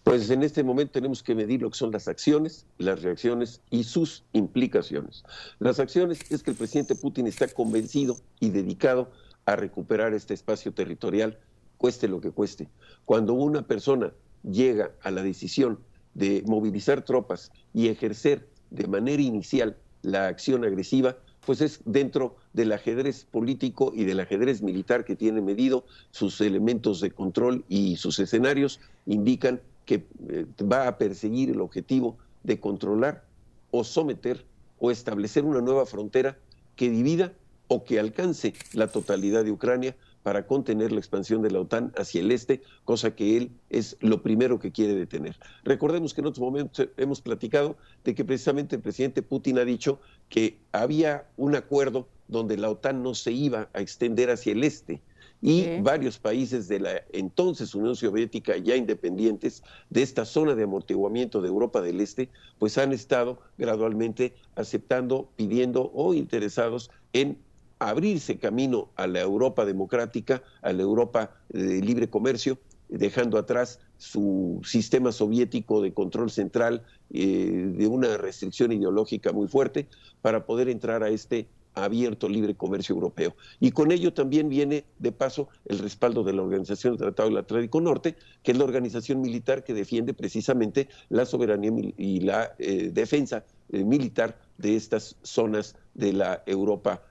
Pues 0.05 0.31
en 0.31 0.43
este 0.43 0.65
momento 0.65 0.93
tenemos 0.93 1.23
que 1.23 1.35
medir 1.35 1.61
lo 1.61 1.71
que 1.71 1.77
son 1.77 1.93
las 1.93 2.09
acciones, 2.09 2.67
las 2.79 3.03
reacciones 3.03 3.61
y 3.71 3.85
sus 3.85 4.25
implicaciones. 4.33 5.25
Las 5.59 5.79
acciones 5.79 6.21
es 6.31 6.43
que 6.43 6.53
el 6.53 6.57
presidente 6.57 6.95
Putin 6.95 7.27
está 7.27 7.47
convencido 7.49 8.17
y 8.41 8.51
dedicado 8.51 9.11
a 9.45 9.57
recuperar 9.57 10.15
este 10.15 10.33
espacio 10.33 10.73
territorial, 10.73 11.39
cueste 11.77 12.09
lo 12.09 12.21
que 12.21 12.31
cueste. 12.31 12.69
Cuando 13.05 13.35
una 13.35 13.67
persona 13.67 14.13
llega 14.43 14.93
a 15.03 15.11
la 15.11 15.23
decisión 15.23 15.79
de 16.15 16.43
movilizar 16.47 17.03
tropas 17.05 17.53
y 17.75 17.89
ejercer 17.89 18.49
de 18.71 18.87
manera 18.87 19.23
inicial 19.23 19.77
la 20.03 20.29
acción 20.29 20.65
agresiva, 20.65 21.19
pues 21.45 21.61
es 21.61 21.81
dentro 21.85 22.37
del 22.53 22.73
ajedrez 22.73 23.25
político 23.25 23.93
y 23.95 24.05
del 24.05 24.21
ajedrez 24.21 24.63
militar 24.63 25.05
que 25.05 25.17
tiene 25.17 25.41
medido, 25.41 25.85
sus 26.11 26.41
elementos 26.41 27.01
de 27.01 27.11
control 27.11 27.65
y 27.69 27.97
sus 27.97 28.19
escenarios 28.19 28.81
indican 29.07 29.61
que 29.91 30.07
eh, 30.29 30.47
va 30.63 30.87
a 30.87 30.99
perseguir 30.99 31.51
el 31.51 31.61
objetivo 31.61 32.17
de 32.45 32.61
controlar 32.61 33.25
o 33.73 33.83
someter 33.83 34.47
o 34.79 34.93
establecer 34.93 35.45
una 35.45 35.61
nueva 35.61 35.85
frontera 35.85 36.39
que 36.77 36.89
divida 36.89 37.33
o 37.67 37.83
que 37.83 37.99
alcance 37.99 38.55
la 38.73 38.87
totalidad 38.87 39.43
de 39.43 39.51
Ucrania 39.51 39.97
para 40.23 40.47
contener 40.47 40.93
la 40.93 41.01
expansión 41.01 41.43
de 41.43 41.51
la 41.51 41.59
OTAN 41.59 41.93
hacia 41.97 42.21
el 42.21 42.31
este, 42.31 42.63
cosa 42.85 43.17
que 43.17 43.37
él 43.37 43.51
es 43.69 43.97
lo 43.99 44.23
primero 44.23 44.61
que 44.61 44.71
quiere 44.71 44.95
detener. 44.95 45.37
Recordemos 45.65 46.15
que 46.15 46.21
en 46.21 46.29
otros 46.29 46.41
momentos 46.41 46.87
hemos 46.97 47.21
platicado 47.21 47.77
de 48.05 48.15
que 48.15 48.25
precisamente 48.25 48.77
el 48.77 48.83
presidente 48.83 49.23
Putin 49.23 49.59
ha 49.59 49.65
dicho 49.65 49.99
que 50.29 50.61
había 50.71 51.27
un 51.37 51.57
acuerdo 51.57 52.07
donde 52.29 52.57
la 52.57 52.71
OTAN 52.71 53.03
no 53.03 53.17
se 53.17 53.33
iba 53.33 53.69
a 53.73 53.81
extender 53.81 54.31
hacia 54.31 54.53
el 54.53 54.63
este 54.63 55.03
y 55.43 55.81
varios 55.81 56.19
países 56.19 56.69
de 56.69 56.81
la 56.81 57.03
entonces 57.13 57.75
Unión 57.75 57.97
Soviética 57.97 58.57
ya 58.59 58.77
independientes 58.77 59.63
de 59.89 60.03
esta 60.03 60.25
zona 60.25 60.55
de 60.55 60.65
amortiguamiento 60.65 61.41
de 61.41 61.49
Europa 61.49 61.81
del 61.81 62.01
Este, 62.01 62.29
pues 62.59 62.77
han 62.79 62.93
estado 62.93 63.41
gradualmente 63.57 64.35
aceptando, 64.55 65.31
pidiendo 65.37 65.91
o 65.95 66.13
interesados 66.15 66.91
en 67.13 67.39
abrirse 67.79 68.39
camino 68.39 68.91
a 68.97 69.07
la 69.07 69.21
Europa 69.21 69.65
democrática, 69.65 70.43
a 70.61 70.73
la 70.73 70.83
Europa 70.83 71.35
de 71.49 71.81
libre 71.81 72.11
comercio, 72.11 72.59
dejando 72.91 73.39
atrás 73.39 73.81
su 73.97 74.61
sistema 74.65 75.13
soviético 75.13 75.81
de 75.81 75.95
control 75.95 76.31
central, 76.31 76.85
eh, 77.11 77.73
de 77.75 77.87
una 77.87 78.17
restricción 78.19 78.73
ideológica 78.73 79.33
muy 79.33 79.49
fuerte, 79.49 79.89
para 80.21 80.45
poder 80.45 80.69
entrar 80.69 81.03
a 81.03 81.09
este 81.09 81.49
abierto 81.75 82.29
libre 82.29 82.55
comercio 82.55 82.95
europeo. 82.95 83.35
Y 83.59 83.71
con 83.71 83.93
ello 83.93 84.13
también 84.13 84.49
viene, 84.49 84.85
de 84.99 85.13
paso, 85.13 85.49
el 85.67 85.79
respaldo 85.79 86.25
de 86.25 86.33
la 86.33 86.43
Organización 86.43 86.95
del 86.95 87.01
Tratado 87.01 87.29
del 87.29 87.39
Atlántico 87.39 87.81
Norte, 87.81 88.17
que 88.43 88.53
es 88.53 88.59
la 88.59 88.65
organización 88.65 89.21
militar 89.21 89.65
que 89.65 89.75
defiende 89.75 90.15
precisamente 90.15 90.89
la 91.09 91.27
soberanía 91.27 91.71
y 91.97 92.21
la 92.21 92.55
eh, 92.59 92.91
defensa 92.93 93.45
eh, 93.71 93.85
militar 93.85 94.39
de 94.59 94.77
estas 94.77 95.17
zonas 95.23 95.77
de 95.95 96.13
la 96.13 96.43
Europa 96.47 97.03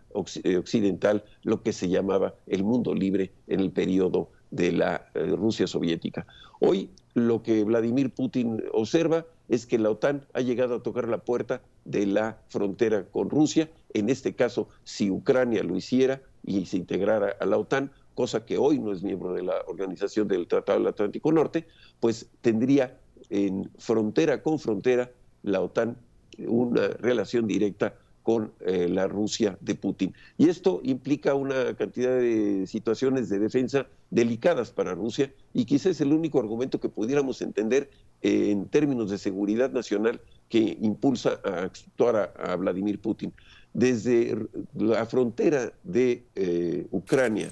eh, 0.43 0.57
occidental, 0.57 1.23
lo 1.43 1.61
que 1.61 1.73
se 1.73 1.89
llamaba 1.89 2.35
el 2.47 2.63
mundo 2.63 2.93
libre 2.93 3.31
en 3.47 3.59
el 3.59 3.71
periodo 3.71 4.29
de 4.51 4.71
la 4.71 5.05
Rusia 5.13 5.67
soviética. 5.67 6.25
Hoy 6.59 6.89
lo 7.13 7.43
que 7.43 7.63
Vladimir 7.63 8.09
Putin 8.11 8.63
observa 8.73 9.25
es 9.47 9.65
que 9.65 9.77
la 9.77 9.89
OTAN 9.89 10.25
ha 10.33 10.41
llegado 10.41 10.75
a 10.75 10.83
tocar 10.83 11.07
la 11.07 11.19
puerta 11.19 11.61
de 11.89 12.05
la 12.05 12.37
frontera 12.49 13.05
con 13.05 13.29
Rusia. 13.29 13.69
En 13.93 14.09
este 14.09 14.35
caso, 14.35 14.69
si 14.83 15.09
Ucrania 15.09 15.63
lo 15.63 15.75
hiciera 15.75 16.21
y 16.43 16.65
se 16.65 16.77
integrara 16.77 17.35
a 17.39 17.45
la 17.45 17.57
OTAN, 17.57 17.91
cosa 18.13 18.45
que 18.45 18.57
hoy 18.57 18.79
no 18.79 18.91
es 18.91 19.01
miembro 19.01 19.33
de 19.33 19.43
la 19.43 19.55
Organización 19.67 20.27
del 20.27 20.47
Tratado 20.47 20.77
del 20.79 20.87
Atlántico 20.87 21.31
Norte, 21.31 21.67
pues 21.99 22.29
tendría 22.41 22.99
en 23.29 23.69
frontera 23.77 24.43
con 24.43 24.59
frontera 24.59 25.11
la 25.43 25.61
OTAN 25.61 25.97
una 26.37 26.87
relación 26.89 27.47
directa 27.47 27.95
con 28.21 28.51
eh, 28.59 28.87
la 28.87 29.07
Rusia 29.07 29.57
de 29.59 29.73
Putin. 29.73 30.13
Y 30.37 30.49
esto 30.49 30.81
implica 30.83 31.33
una 31.33 31.73
cantidad 31.75 32.15
de 32.15 32.67
situaciones 32.67 33.29
de 33.29 33.39
defensa 33.39 33.87
delicadas 34.11 34.69
para 34.71 34.93
Rusia 34.93 35.33
y 35.53 35.65
quizás 35.65 35.93
es 35.93 36.01
el 36.01 36.13
único 36.13 36.39
argumento 36.39 36.79
que 36.79 36.89
pudiéramos 36.89 37.41
entender 37.41 37.89
eh, 38.21 38.51
en 38.51 38.67
términos 38.67 39.09
de 39.09 39.17
seguridad 39.17 39.71
nacional 39.71 40.21
que 40.49 40.77
impulsa 40.81 41.39
a 41.45 41.63
actuar 41.63 42.33
a, 42.37 42.55
Vladimir 42.55 42.99
Putin. 42.99 43.31
Desde 43.73 44.35
la 44.75 45.05
frontera 45.05 45.71
de 45.83 46.23
eh, 46.35 46.87
Ucrania, 46.91 47.49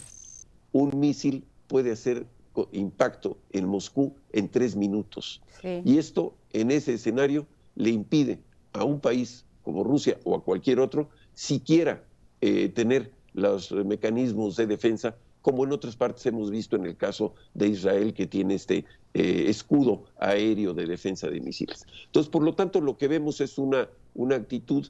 un 0.72 1.00
misil 1.00 1.44
puede 1.68 1.92
hacer 1.92 2.26
impacto 2.72 3.38
en 3.52 3.68
Moscú 3.68 4.16
en 4.32 4.50
tres 4.50 4.76
minutos. 4.76 5.42
Y 5.64 5.98
esto, 5.98 6.36
en 6.54 6.72
ese 6.72 6.96
escenario, 6.96 7.46
le 7.76 7.92
impide 7.92 8.40
a 8.74 8.84
un 8.84 9.00
país 9.00 9.46
como 9.64 9.84
Rusia 9.84 10.18
o 10.24 10.36
a 10.36 10.44
cualquier 10.44 10.80
otro, 10.80 11.10
siquiera 11.34 12.04
eh, 12.42 12.70
tener 12.70 13.12
los 13.34 13.72
mecanismos 13.72 14.56
de 14.56 14.66
defensa 14.66 15.16
como 15.48 15.64
en 15.64 15.72
otras 15.72 15.96
partes 15.96 16.26
hemos 16.26 16.52
visto 16.52 16.76
en 16.76 16.86
el 16.86 16.98
caso 16.98 17.34
de 17.54 17.70
Israel, 17.70 18.14
que 18.14 18.28
tiene 18.28 18.56
este 18.56 18.84
eh, 19.14 19.46
escudo 19.48 20.04
aéreo 20.20 20.74
de 20.74 20.86
defensa 20.86 21.30
de 21.30 21.40
misiles. 21.40 21.86
Entonces, 22.08 22.30
por 22.30 22.44
lo 22.44 22.54
tanto, 22.54 22.82
lo 22.82 22.98
que 22.98 23.08
vemos 23.08 23.40
es 23.40 23.58
una, 23.58 23.88
una 24.14 24.36
actitud 24.36 24.86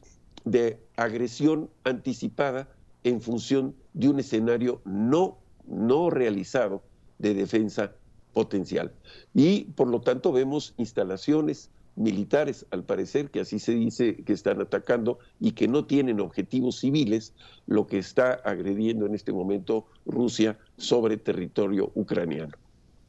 de 0.46 0.80
agresión 0.96 1.70
anticipada 1.84 2.68
en 3.04 3.22
función 3.22 3.76
de 3.94 4.10
un 4.10 4.20
escenario 4.20 4.82
no, 4.84 5.38
no 5.68 6.10
realizado 6.10 6.82
de 7.20 7.36
defensa 7.36 7.92
potencial. 8.34 8.92
Y 9.36 9.66
por 9.66 9.88
lo 9.88 10.02
tanto 10.02 10.32
vemos 10.32 10.74
instalaciones, 10.78 11.70
militares, 11.98 12.66
al 12.72 12.84
parecer, 12.84 13.30
que 13.30 13.42
así 13.42 13.60
se 13.60 13.74
dice 13.74 14.16
que 14.24 14.34
están 14.34 14.62
atacando 14.62 15.20
y 15.40 15.52
que 15.52 15.68
no 15.68 15.86
tienen 15.86 16.20
objetivos 16.20 16.80
civiles, 16.80 17.34
lo 17.66 17.88
que 17.88 17.98
está 17.98 18.34
agrediendo 18.34 19.06
en 19.06 19.16
este 19.16 19.34
momento 19.34 19.86
Rusia 20.06 20.58
sobre 20.78 21.18
territorio 21.18 21.92
ucraniano. 21.96 22.54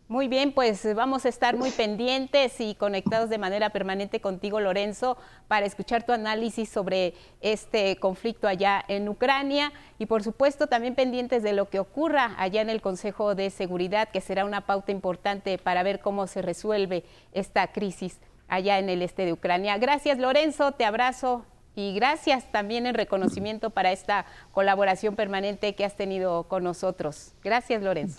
Muy 0.08 0.26
bien, 0.26 0.52
pues 0.52 0.94
vamos 0.94 1.26
a 1.26 1.28
estar 1.28 1.58
muy 1.58 1.70
pendientes 1.70 2.62
y 2.62 2.74
conectados 2.74 3.28
de 3.28 3.36
manera 3.36 3.68
permanente 3.68 4.22
contigo, 4.22 4.58
Lorenzo, 4.58 5.18
para 5.48 5.66
escuchar 5.66 6.06
tu 6.06 6.12
análisis 6.12 6.70
sobre 6.70 7.12
este 7.42 7.96
conflicto 7.96 8.48
allá 8.48 8.82
en 8.88 9.06
Ucrania 9.10 9.70
y 9.98 10.06
por 10.06 10.22
supuesto 10.22 10.66
también 10.66 10.94
pendientes 10.94 11.42
de 11.42 11.52
lo 11.52 11.68
que 11.68 11.78
ocurra 11.78 12.34
allá 12.38 12.62
en 12.62 12.70
el 12.70 12.80
Consejo 12.80 13.34
de 13.34 13.50
Seguridad, 13.50 14.08
que 14.08 14.22
será 14.22 14.46
una 14.46 14.62
pauta 14.62 14.92
importante 14.92 15.58
para 15.58 15.82
ver 15.82 16.00
cómo 16.00 16.26
se 16.26 16.40
resuelve 16.40 17.04
esta 17.34 17.70
crisis 17.70 18.18
allá 18.48 18.78
en 18.78 18.88
el 18.88 19.02
este 19.02 19.24
de 19.24 19.32
Ucrania. 19.32 19.78
Gracias 19.78 20.18
Lorenzo, 20.18 20.72
te 20.72 20.84
abrazo 20.84 21.44
y 21.74 21.94
gracias 21.94 22.50
también 22.50 22.86
en 22.86 22.94
reconocimiento 22.94 23.70
para 23.70 23.92
esta 23.92 24.26
colaboración 24.52 25.14
permanente 25.14 25.74
que 25.74 25.84
has 25.84 25.96
tenido 25.96 26.44
con 26.48 26.64
nosotros. 26.64 27.34
Gracias 27.44 27.82
Lorenzo. 27.82 28.18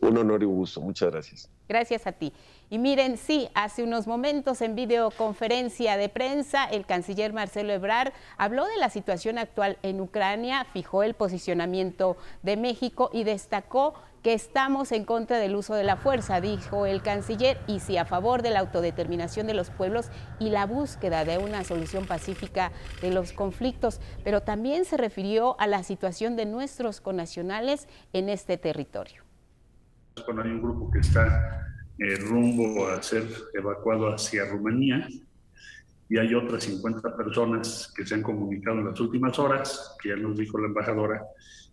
Un 0.00 0.16
honor 0.16 0.42
y 0.42 0.46
un 0.46 0.56
gusto, 0.56 0.80
muchas 0.80 1.12
gracias. 1.12 1.50
Gracias 1.68 2.06
a 2.06 2.12
ti. 2.12 2.32
Y 2.70 2.78
miren, 2.78 3.18
sí, 3.18 3.48
hace 3.54 3.82
unos 3.82 4.06
momentos 4.06 4.62
en 4.62 4.74
videoconferencia 4.74 5.96
de 5.96 6.08
prensa, 6.08 6.64
el 6.64 6.86
canciller 6.86 7.32
Marcelo 7.32 7.72
Ebrard 7.72 8.12
habló 8.38 8.64
de 8.64 8.78
la 8.78 8.88
situación 8.88 9.38
actual 9.38 9.78
en 9.82 10.00
Ucrania, 10.00 10.66
fijó 10.72 11.02
el 11.02 11.14
posicionamiento 11.14 12.16
de 12.42 12.56
México 12.56 13.10
y 13.12 13.24
destacó 13.24 13.94
que 14.22 14.34
estamos 14.34 14.92
en 14.92 15.04
contra 15.04 15.38
del 15.38 15.56
uso 15.56 15.74
de 15.74 15.82
la 15.82 15.96
fuerza, 15.96 16.40
dijo 16.40 16.86
el 16.86 17.02
canciller, 17.02 17.58
y 17.66 17.80
sí 17.80 17.96
a 17.96 18.04
favor 18.04 18.42
de 18.42 18.50
la 18.50 18.60
autodeterminación 18.60 19.46
de 19.46 19.54
los 19.54 19.70
pueblos 19.70 20.10
y 20.38 20.50
la 20.50 20.64
búsqueda 20.66 21.24
de 21.24 21.38
una 21.38 21.64
solución 21.64 22.06
pacífica 22.06 22.70
de 23.00 23.10
los 23.10 23.32
conflictos, 23.32 24.00
pero 24.24 24.40
también 24.40 24.84
se 24.84 24.96
refirió 24.96 25.58
a 25.60 25.66
la 25.66 25.82
situación 25.82 26.36
de 26.36 26.46
nuestros 26.46 27.00
connacionales 27.00 27.88
en 28.12 28.28
este 28.28 28.56
territorio. 28.58 29.22
Hay 30.16 30.50
un 30.50 30.62
grupo 30.62 30.90
que 30.90 31.00
está 31.00 31.74
eh, 31.98 32.16
rumbo 32.16 32.88
a 32.88 33.02
ser 33.02 33.24
evacuado 33.54 34.08
hacia 34.14 34.44
Rumanía 34.44 35.08
y 36.08 36.18
hay 36.18 36.34
otras 36.34 36.64
50 36.64 37.16
personas 37.16 37.92
que 37.96 38.06
se 38.06 38.14
han 38.14 38.22
comunicado 38.22 38.78
en 38.78 38.86
las 38.86 39.00
últimas 39.00 39.38
horas, 39.38 39.96
que 40.00 40.10
ya 40.10 40.16
nos 40.16 40.36
dijo 40.36 40.58
la 40.58 40.66
embajadora, 40.66 41.22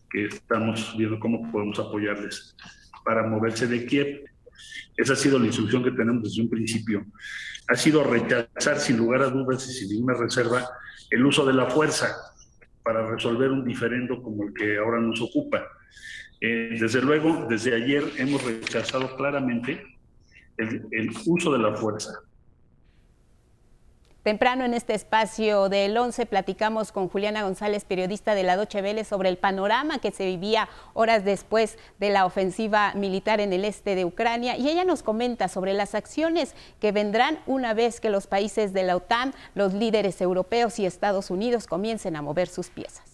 que 0.10 0.26
estamos 0.26 0.96
viendo 0.98 1.20
cómo 1.20 1.52
podemos 1.52 1.80
apoyarles 1.80 2.56
para 3.04 3.28
moverse 3.28 3.68
de 3.68 3.86
Kiev. 3.86 4.26
Esa 4.98 5.14
ha 5.14 5.16
sido 5.16 5.40
la 5.40 5.46
instrucción 5.46 5.84
que 5.84 5.92
tenemos 5.92 6.24
desde 6.24 6.42
un 6.42 6.50
principio. 6.50 7.06
Ha 7.68 7.76
sido 7.76 8.04
rechazar 8.04 8.80
sin 8.80 8.98
lugar 8.98 9.22
a 9.22 9.30
dudas 9.30 9.68
y 9.70 9.74
sin 9.74 9.90
ninguna 9.90 10.16
reserva 10.16 10.68
el 11.10 11.26
uso 11.26 11.46
de 11.46 11.54
la 11.54 11.68
fuerza 11.68 12.16
para 12.84 13.06
resolver 13.10 13.52
un 13.52 13.64
diferendo 13.64 14.22
como 14.22 14.46
el 14.48 14.54
que 14.54 14.78
ahora 14.78 15.00
nos 15.00 15.22
ocupa. 15.22 15.64
Eh, 16.42 16.78
desde 16.80 17.02
luego, 17.02 17.46
desde 17.50 17.76
ayer 17.76 18.04
hemos 18.18 18.44
rechazado 18.44 19.16
claramente 19.16 19.84
el, 20.58 20.86
el 20.92 21.12
uso 21.26 21.54
de 21.54 21.60
la 21.60 21.76
fuerza 21.76 22.20
Temprano 24.24 24.66
en 24.66 24.74
este 24.74 24.96
espacio 24.96 25.70
del 25.70 25.98
11 25.98 26.26
platicamos 26.26 26.92
con 26.92 27.08
Juliana 27.08 27.44
González, 27.44 27.86
periodista 27.86 28.36
de 28.36 28.44
la 28.44 28.58
Doche 28.58 28.82
Vélez, 28.82 29.08
sobre 29.08 29.30
el 29.30 29.38
panorama 29.38 30.00
que 30.00 30.12
se 30.12 30.26
vivía 30.26 30.68
horas 30.94 31.24
después 31.24 31.78
de 32.00 32.10
la 32.10 32.26
ofensiva 32.26 32.94
militar 32.96 33.40
en 33.40 33.54
el 33.54 33.64
este 33.64 33.96
de 33.96 34.04
Ucrania 34.04 34.58
y 34.58 34.68
ella 34.68 34.84
nos 34.84 35.04
comenta 35.04 35.48
sobre 35.48 35.74
las 35.74 35.96
acciones 35.96 36.54
que 36.82 36.92
vendrán 36.92 37.40
una 37.48 37.74
vez 37.74 38.02
que 38.02 38.10
los 38.10 38.28
países 38.28 38.74
de 38.74 38.84
la 38.84 38.98
OTAN, 38.98 39.34
los 39.56 39.74
líderes 39.74 40.20
europeos 40.20 40.80
y 40.80 40.86
Estados 40.86 41.32
Unidos 41.32 41.66
comiencen 41.66 42.18
a 42.18 42.22
mover 42.22 42.50
sus 42.50 42.70
piezas. 42.70 43.09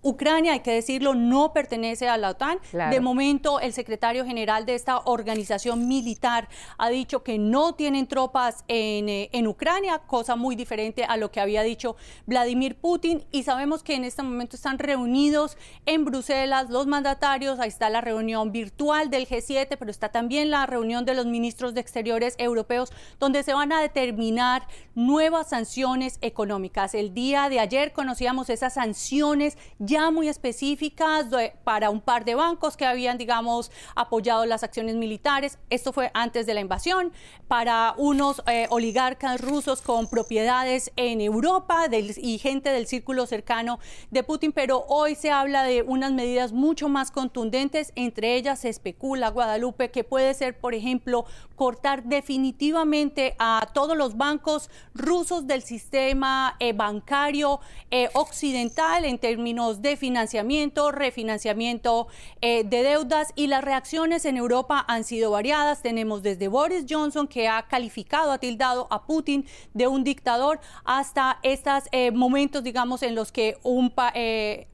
Ucrania, 0.00 0.52
hay 0.52 0.60
que 0.60 0.72
decirlo, 0.72 1.14
no 1.14 1.52
pertenece 1.52 2.08
a 2.08 2.16
la 2.16 2.30
OTAN. 2.30 2.60
De 2.90 3.00
momento, 3.00 3.58
el 3.58 3.72
secretario 3.72 4.24
general 4.24 4.64
de 4.64 4.74
esta 4.74 4.98
organización 4.98 5.88
militar 5.88 6.48
ha 6.78 6.88
dicho 6.88 7.24
que 7.24 7.38
no 7.38 7.74
tienen 7.74 8.06
tropas 8.06 8.64
en, 8.68 9.08
eh, 9.08 9.28
en, 9.32 9.48
Ucrania, 9.48 9.98
cosa 9.98 10.36
muy 10.36 10.54
diferente 10.54 11.04
a 11.04 11.16
lo 11.16 11.32
que 11.32 11.40
había 11.40 11.62
dicho 11.62 11.96
Vladimir 12.26 12.76
Putin. 12.76 13.24
Y 13.32 13.42
sabemos 13.42 13.82
que 13.82 13.96
en 13.96 14.04
este 14.04 14.22
momento 14.22 14.54
están 14.54 14.78
reunidos 14.78 15.56
en 15.84 16.04
Bruselas 16.04 16.70
los 16.70 16.86
mandatarios. 16.86 17.58
Ahí 17.58 17.68
está 17.68 17.90
la 17.90 18.00
reunión 18.00 18.52
virtual 18.52 19.10
del 19.10 19.26
G7, 19.26 19.76
pero 19.78 19.90
está 19.90 20.10
también 20.10 20.50
la 20.50 20.66
reunión 20.66 21.04
de 21.04 21.14
los 21.14 21.26
ministros 21.26 21.74
de 21.74 21.80
Exteriores 21.80 22.34
europeos, 22.38 22.92
donde 23.18 23.42
se 23.42 23.52
van 23.52 23.72
a 23.72 23.80
determinar 23.80 24.68
nuevas 24.94 25.48
sanciones 25.48 26.18
económicas. 26.20 26.94
El 26.94 27.14
día 27.14 27.48
de 27.48 27.58
ayer 27.58 27.92
conocíamos 27.92 28.48
esas 28.48 28.74
sanciones 28.74 29.58
ya 29.88 30.10
muy 30.10 30.28
específicas 30.28 31.26
para 31.64 31.88
un 31.88 32.00
par 32.00 32.24
de 32.24 32.34
bancos 32.34 32.76
que 32.76 32.84
habían, 32.84 33.16
digamos, 33.16 33.72
apoyado 33.96 34.44
las 34.44 34.62
acciones 34.62 34.94
militares. 34.96 35.58
Esto 35.70 35.92
fue 35.92 36.10
antes 36.14 36.46
de 36.46 36.54
la 36.54 36.60
invasión. 36.60 37.12
Para 37.48 37.94
unos 37.96 38.42
eh, 38.46 38.66
oligarcas 38.68 39.40
rusos 39.40 39.80
con 39.80 40.06
propiedades 40.08 40.92
en 40.96 41.22
Europa 41.22 41.86
y 41.90 42.38
gente 42.38 42.70
del 42.70 42.86
círculo 42.86 43.26
cercano 43.26 43.78
de 44.10 44.22
Putin, 44.22 44.52
pero 44.52 44.84
hoy 44.88 45.14
se 45.14 45.30
habla 45.30 45.64
de 45.64 45.82
unas 45.82 46.12
medidas 46.12 46.52
mucho 46.52 46.90
más 46.90 47.10
contundentes. 47.10 47.92
Entre 47.96 48.36
ellas 48.36 48.60
se 48.60 48.68
especula, 48.68 49.30
Guadalupe, 49.30 49.90
que 49.90 50.04
puede 50.04 50.34
ser, 50.34 50.58
por 50.60 50.74
ejemplo, 50.74 51.24
cortar 51.56 52.04
definitivamente 52.04 53.34
a 53.38 53.70
todos 53.72 53.96
los 53.96 54.18
bancos 54.18 54.68
rusos 54.94 55.46
del 55.46 55.62
sistema 55.62 56.56
eh, 56.60 56.74
bancario 56.74 57.60
eh, 57.90 58.10
occidental 58.12 59.06
en 59.06 59.18
términos 59.18 59.77
de 59.82 59.96
financiamiento, 59.96 60.92
refinanciamiento 60.92 62.08
eh, 62.40 62.64
de 62.64 62.82
deudas 62.82 63.32
y 63.34 63.46
las 63.46 63.62
reacciones 63.64 64.24
en 64.24 64.36
Europa 64.36 64.84
han 64.88 65.04
sido 65.04 65.30
variadas. 65.30 65.82
Tenemos 65.82 66.22
desde 66.22 66.48
Boris 66.48 66.84
Johnson 66.88 67.28
que 67.28 67.48
ha 67.48 67.66
calificado, 67.68 68.32
ha 68.32 68.38
tildado 68.38 68.86
a 68.90 69.04
Putin 69.04 69.46
de 69.74 69.86
un 69.86 70.04
dictador 70.04 70.60
hasta 70.84 71.38
estos 71.42 71.84
momentos, 72.12 72.62
digamos, 72.62 73.02
en 73.02 73.14
los 73.14 73.32
que 73.32 73.58
un 73.62 73.92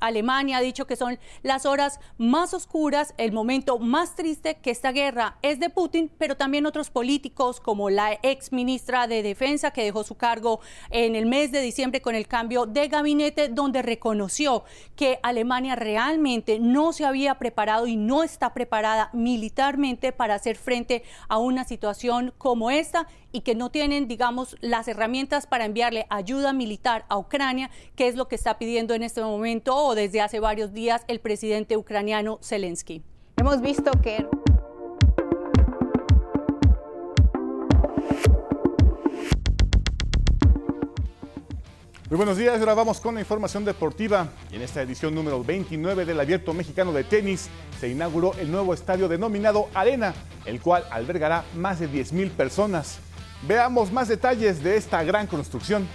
Alemania 0.00 0.58
ha 0.58 0.60
dicho 0.60 0.86
que 0.86 0.96
son 0.96 1.18
las 1.42 1.66
horas 1.66 2.00
más 2.18 2.54
oscuras, 2.54 3.14
el 3.16 3.32
momento 3.32 3.78
más 3.78 4.14
triste, 4.14 4.56
que 4.56 4.70
esta 4.70 4.92
guerra 4.92 5.38
es 5.42 5.60
de 5.60 5.70
Putin, 5.70 6.10
pero 6.18 6.36
también 6.36 6.66
otros 6.66 6.90
políticos 6.90 7.60
como 7.60 7.90
la 7.90 8.18
ex 8.22 8.52
ministra 8.52 9.06
de 9.06 9.22
Defensa 9.22 9.70
que 9.70 9.84
dejó 9.84 10.04
su 10.04 10.16
cargo 10.16 10.60
en 10.90 11.14
el 11.14 11.26
mes 11.26 11.52
de 11.52 11.60
diciembre 11.60 12.02
con 12.02 12.14
el 12.14 12.26
cambio 12.26 12.66
de 12.66 12.88
gabinete, 12.88 13.48
donde 13.48 13.82
reconoció 13.82 14.64
que 14.96 15.18
Alemania 15.22 15.76
realmente 15.76 16.58
no 16.58 16.92
se 16.92 17.04
había 17.04 17.36
preparado 17.36 17.86
y 17.86 17.96
no 17.96 18.22
está 18.22 18.54
preparada 18.54 19.10
militarmente 19.12 20.12
para 20.12 20.34
hacer 20.34 20.56
frente 20.56 21.02
a 21.28 21.38
una 21.38 21.64
situación 21.64 22.32
como 22.38 22.70
esta 22.70 23.06
y 23.32 23.40
que 23.40 23.54
no 23.54 23.70
tienen, 23.70 24.06
digamos, 24.06 24.56
las 24.60 24.86
herramientas 24.88 25.46
para 25.46 25.64
enviarle 25.64 26.06
ayuda 26.10 26.52
militar 26.52 27.04
a 27.08 27.18
Ucrania, 27.18 27.70
que 27.96 28.08
es 28.08 28.14
lo 28.14 28.28
que 28.28 28.36
está 28.36 28.58
pidiendo 28.58 28.94
en 28.94 29.02
este 29.02 29.22
momento 29.22 29.76
o 29.76 29.94
desde 29.94 30.20
hace 30.20 30.40
varios 30.40 30.72
días 30.72 31.02
el 31.08 31.20
presidente 31.20 31.76
ucraniano 31.76 32.38
Zelensky. 32.42 33.02
Hemos 33.36 33.60
visto 33.60 33.90
que 34.02 34.24
Muy 42.14 42.18
buenos 42.18 42.38
días, 42.38 42.60
ahora 42.60 42.74
vamos 42.74 43.00
con 43.00 43.16
la 43.16 43.20
información 43.22 43.64
deportiva. 43.64 44.28
Y 44.52 44.54
en 44.54 44.62
esta 44.62 44.80
edición 44.80 45.16
número 45.16 45.42
29 45.42 46.04
del 46.04 46.20
Abierto 46.20 46.54
Mexicano 46.54 46.92
de 46.92 47.02
Tenis 47.02 47.48
se 47.80 47.88
inauguró 47.88 48.34
el 48.34 48.52
nuevo 48.52 48.72
estadio 48.72 49.08
denominado 49.08 49.68
Arena, 49.74 50.14
el 50.44 50.60
cual 50.60 50.84
albergará 50.92 51.44
más 51.56 51.80
de 51.80 51.90
10.000 51.90 52.30
personas. 52.30 53.00
Veamos 53.48 53.90
más 53.90 54.06
detalles 54.06 54.62
de 54.62 54.76
esta 54.76 55.02
gran 55.02 55.26
construcción. 55.26 55.88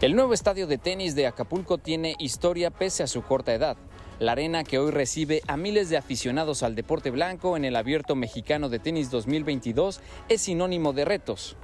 El 0.00 0.16
nuevo 0.16 0.34
estadio 0.34 0.66
de 0.66 0.78
tenis 0.78 1.14
de 1.14 1.28
Acapulco 1.28 1.78
tiene 1.78 2.16
historia 2.18 2.72
pese 2.72 3.04
a 3.04 3.06
su 3.06 3.22
corta 3.22 3.54
edad. 3.54 3.76
La 4.18 4.32
arena 4.32 4.64
que 4.64 4.80
hoy 4.80 4.90
recibe 4.90 5.40
a 5.46 5.56
miles 5.56 5.88
de 5.88 5.98
aficionados 5.98 6.64
al 6.64 6.74
deporte 6.74 7.12
blanco 7.12 7.56
en 7.56 7.64
el 7.64 7.76
Abierto 7.76 8.16
Mexicano 8.16 8.68
de 8.68 8.80
Tenis 8.80 9.12
2022 9.12 10.00
es 10.28 10.40
sinónimo 10.40 10.92
de 10.92 11.04
retos. 11.04 11.56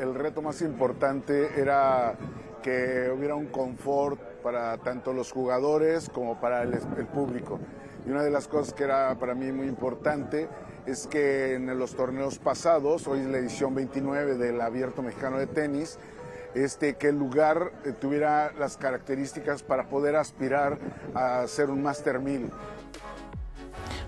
El 0.00 0.14
reto 0.14 0.40
más 0.40 0.62
importante 0.62 1.60
era 1.60 2.14
que 2.62 3.12
hubiera 3.14 3.34
un 3.34 3.48
confort 3.48 4.18
para 4.42 4.78
tanto 4.78 5.12
los 5.12 5.30
jugadores 5.30 6.08
como 6.08 6.40
para 6.40 6.62
el, 6.62 6.72
público. 7.12 7.60
Y 8.06 8.10
una 8.10 8.22
de 8.22 8.30
las 8.30 8.48
cosas 8.48 8.72
que 8.72 8.84
era 8.84 9.14
para 9.16 9.34
mí 9.34 9.52
muy 9.52 9.66
importante 9.66 10.48
es 10.86 11.06
que 11.06 11.52
en 11.56 11.78
los 11.78 11.94
torneos 11.94 12.38
pasados, 12.38 13.06
hoy 13.08 13.20
es 13.20 13.26
la 13.26 13.36
edición 13.36 13.74
29 13.74 14.38
del 14.38 14.62
Abierto 14.62 15.02
Mexicano 15.02 15.36
de 15.36 15.46
Tenis, 15.46 15.98
este, 16.54 16.94
que 16.94 17.08
el 17.08 17.18
lugar 17.18 17.70
eh, 17.84 17.92
tuviera 17.92 18.52
las 18.58 18.78
características 18.78 19.62
para 19.62 19.90
poder 19.90 20.16
aspirar 20.16 20.78
a 21.14 21.46
ser 21.46 21.68
un 21.68 21.82
Master 21.82 22.20
1000. 22.20 22.50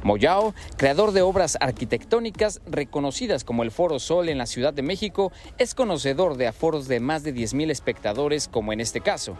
Moyao, 0.02 0.54
creador 0.76 1.12
de 1.12 1.22
obras 1.22 1.56
arquitectónicas 1.60 2.60
reconocidas 2.66 3.44
como 3.44 3.62
el 3.62 3.70
Foro 3.70 3.98
Sol 3.98 4.28
en 4.28 4.38
la 4.38 4.46
Ciudad 4.46 4.74
de 4.74 4.82
México, 4.82 5.32
es 5.58 5.74
conocedor 5.74 6.36
de 6.36 6.46
aforos 6.46 6.88
de 6.88 7.00
más 7.00 7.22
de 7.22 7.34
10.000 7.34 7.70
espectadores, 7.70 8.48
como 8.48 8.72
en 8.72 8.80
este 8.80 9.00
caso. 9.00 9.36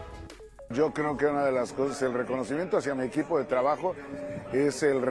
Yo 0.75 0.93
creo 0.93 1.17
que 1.19 1.27
una 1.27 1.45
de 1.45 1.53
las 1.53 1.73
cosas, 1.73 2.01
el 2.03 2.15
reconocimiento 2.15 2.79
hacia 2.79 2.95
mi 2.95 3.05
equipo 3.05 3.39
de 3.39 3.45
trabajo 3.45 3.95
es 4.53 4.83
el, 4.83 5.03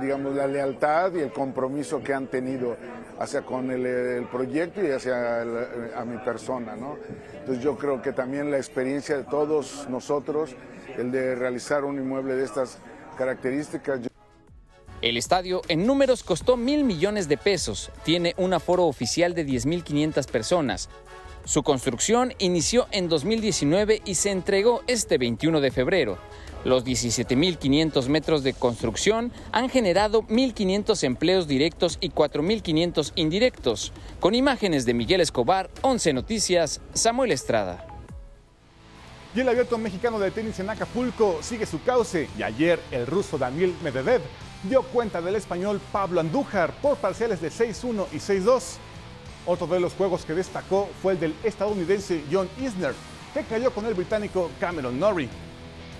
digamos, 0.00 0.34
la 0.34 0.46
lealtad 0.48 1.12
y 1.14 1.20
el 1.20 1.30
compromiso 1.30 2.02
que 2.02 2.12
han 2.12 2.26
tenido 2.26 2.76
hacia 3.20 3.42
con 3.42 3.70
el, 3.70 4.26
proyecto 4.26 4.84
y 4.84 4.90
hacia 4.90 5.42
a 5.42 6.04
mi 6.04 6.18
persona. 6.18 6.74
¿no? 6.74 6.96
Entonces 7.38 7.62
yo 7.62 7.76
creo 7.76 8.02
que 8.02 8.12
también 8.12 8.50
la 8.50 8.56
experiencia 8.56 9.16
de 9.16 9.24
todos 9.24 9.86
nosotros, 9.88 10.56
el 10.96 11.12
de 11.12 11.36
realizar 11.36 11.84
un 11.84 11.98
inmueble 11.98 12.34
de 12.34 12.44
estas 12.44 12.78
características. 13.16 14.00
El 15.02 15.16
estadio 15.16 15.62
en 15.68 15.86
números 15.86 16.22
costó 16.22 16.56
mil 16.56 16.84
millones 16.84 17.28
de 17.28 17.36
pesos, 17.36 17.90
tiene 18.04 18.34
un 18.38 18.54
aforo 18.54 18.86
oficial 18.86 19.34
de 19.34 19.46
10.500 19.46 20.26
personas. 20.30 20.88
Su 21.44 21.62
construcción 21.62 22.32
inició 22.38 22.86
en 22.90 23.08
2019 23.10 24.00
y 24.06 24.14
se 24.14 24.30
entregó 24.30 24.82
este 24.86 25.18
21 25.18 25.60
de 25.60 25.70
febrero. 25.70 26.18
Los 26.64 26.86
17.500 26.86 28.08
metros 28.08 28.42
de 28.42 28.54
construcción 28.54 29.30
han 29.52 29.68
generado 29.68 30.22
1.500 30.22 31.04
empleos 31.04 31.46
directos 31.46 31.98
y 32.00 32.08
4.500 32.08 33.12
indirectos. 33.16 33.92
Con 34.20 34.34
imágenes 34.34 34.86
de 34.86 34.94
Miguel 34.94 35.20
Escobar, 35.20 35.70
11 35.82 36.14
Noticias, 36.14 36.80
Samuel 36.94 37.32
Estrada. 37.32 37.93
Y 39.34 39.40
el 39.40 39.48
abierto 39.48 39.78
mexicano 39.78 40.20
de 40.20 40.30
tenis 40.30 40.60
en 40.60 40.70
Acapulco 40.70 41.40
sigue 41.42 41.66
su 41.66 41.82
cauce 41.82 42.28
y 42.38 42.44
ayer 42.44 42.78
el 42.92 43.04
ruso 43.04 43.36
Daniel 43.36 43.74
Medvedev 43.82 44.22
dio 44.62 44.82
cuenta 44.82 45.20
del 45.20 45.34
español 45.34 45.80
Pablo 45.90 46.20
Andújar 46.20 46.72
por 46.80 46.96
parciales 46.98 47.40
de 47.40 47.50
6-1 47.50 48.06
y 48.12 48.16
6-2. 48.16 48.76
Otro 49.44 49.66
de 49.66 49.80
los 49.80 49.92
juegos 49.94 50.24
que 50.24 50.34
destacó 50.34 50.88
fue 51.02 51.14
el 51.14 51.20
del 51.20 51.34
estadounidense 51.42 52.22
John 52.30 52.48
Isner, 52.60 52.94
que 53.34 53.42
cayó 53.42 53.72
con 53.72 53.86
el 53.86 53.94
británico 53.94 54.52
Cameron 54.60 55.00
Norrie. 55.00 55.28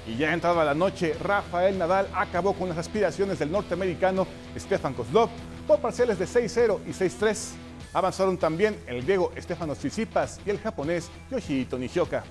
Y 0.07 0.17
ya 0.17 0.33
entrada 0.33 0.65
la 0.65 0.75
noche, 0.75 1.15
Rafael 1.21 1.77
Nadal 1.77 2.09
acabó 2.15 2.53
con 2.53 2.69
las 2.69 2.79
aspiraciones 2.79 3.41
del 3.41 3.51
norteamericano 3.51 4.29
Stefan 4.57 4.95
Kozlov 4.95 5.29
por 5.67 5.81
parciales 5.81 6.21
de 6.21 6.27
6-0 6.27 6.79
y 6.87 6.91
6-3. 6.91 7.49
Avanzaron 7.95 8.39
también 8.39 8.79
el 8.87 9.03
griego 9.03 9.33
Stefanos 9.37 9.79
Tsitsipas 9.79 10.41
y 10.47 10.51
el 10.51 10.61
japonés 10.61 11.11
Yoshihito 11.33 11.77
Nishioka. 11.79 12.23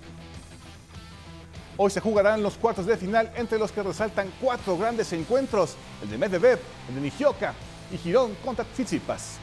Hoy 1.75 1.89
se 1.89 1.99
jugarán 1.99 2.43
los 2.43 2.53
cuartos 2.53 2.85
de 2.85 2.97
final 2.97 3.31
entre 3.35 3.57
los 3.57 3.71
que 3.71 3.81
resaltan 3.81 4.31
cuatro 4.39 4.77
grandes 4.77 5.11
encuentros, 5.11 5.75
el 6.03 6.11
de 6.11 6.17
Medvedev, 6.19 6.59
el 6.89 6.95
de 6.95 7.01
Nijioka 7.01 7.53
y 7.91 7.97
Girón 7.97 8.35
contra 8.45 8.63
Tsitsipas. 8.63 9.37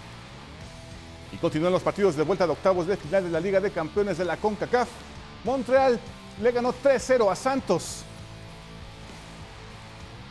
Y 1.32 1.36
continúan 1.38 1.72
los 1.72 1.82
partidos 1.82 2.14
de 2.14 2.22
vuelta 2.22 2.46
de 2.46 2.52
octavos 2.52 2.86
de 2.86 2.96
final 2.96 3.24
de 3.24 3.30
la 3.30 3.40
Liga 3.40 3.60
de 3.60 3.72
Campeones 3.72 4.16
de 4.18 4.24
la 4.24 4.36
CONCACAF. 4.36 4.88
Montreal 5.44 5.98
le 6.40 6.52
ganó 6.52 6.72
3-0 6.72 7.30
a 7.30 7.34
Santos. 7.34 8.04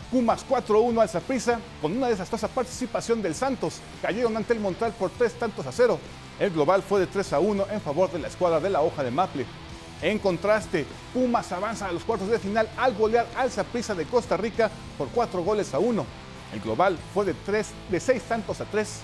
Pumas 0.09 0.45
4-1 0.47 1.01
al 1.01 1.09
Zaprisa 1.09 1.59
con 1.81 1.95
una 1.95 2.07
desastrosa 2.07 2.47
participación 2.47 3.21
del 3.21 3.35
Santos. 3.35 3.75
Cayeron 4.01 4.35
ante 4.37 4.53
el 4.53 4.59
Montreal 4.59 4.93
por 4.93 5.09
tres 5.11 5.33
tantos 5.33 5.65
a 5.67 5.71
cero. 5.71 5.99
El 6.39 6.51
global 6.51 6.81
fue 6.81 7.01
de 7.01 7.09
3-1 7.09 7.65
en 7.71 7.81
favor 7.81 8.09
de 8.09 8.19
la 8.19 8.29
escuadra 8.29 8.61
de 8.61 8.69
la 8.69 8.81
hoja 8.81 9.03
de 9.03 9.11
Maple. 9.11 9.45
En 10.01 10.17
contraste, 10.17 10.85
Pumas 11.13 11.51
avanza 11.51 11.87
a 11.87 11.91
los 11.91 12.03
cuartos 12.03 12.29
de 12.29 12.39
final 12.39 12.69
al 12.77 12.95
golear 12.95 13.27
al 13.35 13.49
Prisa 13.65 13.93
de 13.93 14.05
Costa 14.05 14.37
Rica 14.37 14.71
por 14.97 15.09
cuatro 15.09 15.43
goles 15.43 15.73
a 15.73 15.79
uno. 15.79 16.05
El 16.53 16.61
global 16.61 16.97
fue 17.13 17.25
de, 17.25 17.33
tres, 17.33 17.71
de 17.89 17.99
seis 17.99 18.23
tantos 18.23 18.61
a 18.61 18.65
tres. 18.65 19.01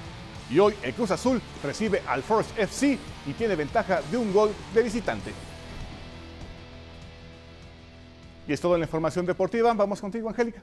Y 0.49 0.59
hoy 0.59 0.73
el 0.83 0.93
Cruz 0.93 1.11
Azul 1.11 1.41
recibe 1.63 2.01
al 2.07 2.23
Forest 2.23 2.57
FC 2.57 2.97
y 3.25 3.33
tiene 3.33 3.55
ventaja 3.55 4.01
de 4.09 4.17
un 4.17 4.31
gol 4.31 4.51
de 4.73 4.83
visitante. 4.83 5.31
Y 8.47 8.53
es 8.53 8.61
toda 8.61 8.77
la 8.77 8.85
información 8.85 9.25
deportiva. 9.25 9.73
Vamos 9.73 9.99
contigo, 9.99 10.29
Angélica. 10.29 10.61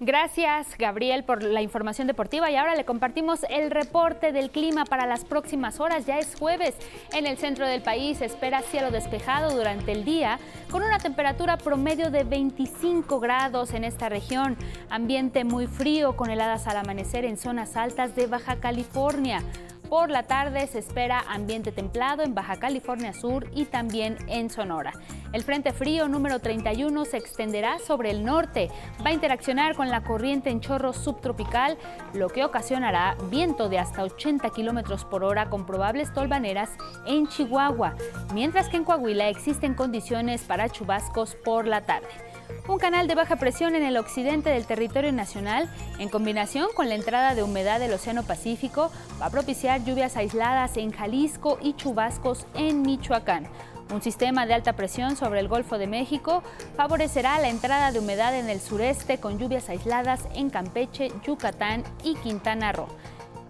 Gracias, 0.00 0.76
Gabriel, 0.78 1.24
por 1.24 1.42
la 1.42 1.62
información 1.62 2.06
deportiva. 2.06 2.50
Y 2.50 2.56
ahora 2.56 2.74
le 2.74 2.84
compartimos 2.84 3.44
el 3.48 3.70
reporte 3.70 4.32
del 4.32 4.50
clima 4.50 4.84
para 4.84 5.06
las 5.06 5.24
próximas 5.24 5.80
horas. 5.80 6.06
Ya 6.06 6.18
es 6.18 6.34
jueves. 6.38 6.74
En 7.12 7.26
el 7.26 7.38
centro 7.38 7.66
del 7.66 7.82
país 7.82 8.20
espera 8.20 8.62
cielo 8.62 8.90
despejado 8.90 9.54
durante 9.56 9.92
el 9.92 10.04
día, 10.04 10.38
con 10.70 10.82
una 10.82 10.98
temperatura 10.98 11.56
promedio 11.56 12.10
de 12.10 12.24
25 12.24 13.20
grados 13.20 13.74
en 13.74 13.84
esta 13.84 14.08
región. 14.08 14.56
Ambiente 14.90 15.44
muy 15.44 15.66
frío, 15.66 16.16
con 16.16 16.30
heladas 16.30 16.66
al 16.66 16.76
amanecer 16.76 17.24
en 17.24 17.36
zonas 17.36 17.76
altas 17.76 18.14
de 18.16 18.26
Baja 18.26 18.56
California. 18.56 19.42
Por 19.92 20.08
la 20.08 20.22
tarde 20.22 20.66
se 20.68 20.78
espera 20.78 21.22
ambiente 21.28 21.70
templado 21.70 22.22
en 22.22 22.34
Baja 22.34 22.56
California 22.56 23.12
Sur 23.12 23.50
y 23.52 23.66
también 23.66 24.16
en 24.26 24.48
Sonora. 24.48 24.94
El 25.34 25.42
Frente 25.42 25.74
Frío 25.74 26.08
número 26.08 26.38
31 26.38 27.04
se 27.04 27.18
extenderá 27.18 27.78
sobre 27.78 28.10
el 28.10 28.24
norte, 28.24 28.70
va 29.04 29.10
a 29.10 29.12
interaccionar 29.12 29.76
con 29.76 29.90
la 29.90 30.02
corriente 30.02 30.48
en 30.48 30.62
chorro 30.62 30.94
subtropical, 30.94 31.76
lo 32.14 32.30
que 32.30 32.42
ocasionará 32.42 33.18
viento 33.30 33.68
de 33.68 33.80
hasta 33.80 34.02
80 34.02 34.48
kilómetros 34.48 35.04
por 35.04 35.24
hora 35.24 35.50
con 35.50 35.66
probables 35.66 36.10
tolvaneras 36.14 36.70
en 37.04 37.26
Chihuahua, 37.28 37.94
mientras 38.32 38.70
que 38.70 38.78
en 38.78 38.84
Coahuila 38.84 39.28
existen 39.28 39.74
condiciones 39.74 40.40
para 40.40 40.70
chubascos 40.70 41.34
por 41.34 41.66
la 41.66 41.82
tarde. 41.82 42.08
Un 42.68 42.78
canal 42.78 43.08
de 43.08 43.14
baja 43.14 43.36
presión 43.36 43.74
en 43.74 43.82
el 43.82 43.96
occidente 43.96 44.50
del 44.50 44.66
territorio 44.66 45.12
nacional, 45.12 45.68
en 45.98 46.08
combinación 46.08 46.68
con 46.74 46.88
la 46.88 46.94
entrada 46.94 47.34
de 47.34 47.42
humedad 47.42 47.80
del 47.80 47.92
Océano 47.92 48.22
Pacífico, 48.22 48.90
va 49.20 49.26
a 49.26 49.30
propiciar 49.30 49.84
lluvias 49.84 50.16
aisladas 50.16 50.76
en 50.76 50.92
Jalisco 50.92 51.58
y 51.60 51.74
chubascos 51.74 52.46
en 52.54 52.82
Michoacán. 52.82 53.46
Un 53.92 54.00
sistema 54.00 54.46
de 54.46 54.54
alta 54.54 54.72
presión 54.72 55.16
sobre 55.16 55.40
el 55.40 55.48
Golfo 55.48 55.76
de 55.76 55.86
México 55.86 56.42
favorecerá 56.76 57.38
la 57.40 57.48
entrada 57.48 57.92
de 57.92 57.98
humedad 57.98 58.34
en 58.34 58.48
el 58.48 58.60
sureste 58.60 59.18
con 59.18 59.38
lluvias 59.38 59.68
aisladas 59.68 60.26
en 60.34 60.48
Campeche, 60.48 61.12
Yucatán 61.26 61.84
y 62.02 62.14
Quintana 62.14 62.72
Roo. 62.72 62.88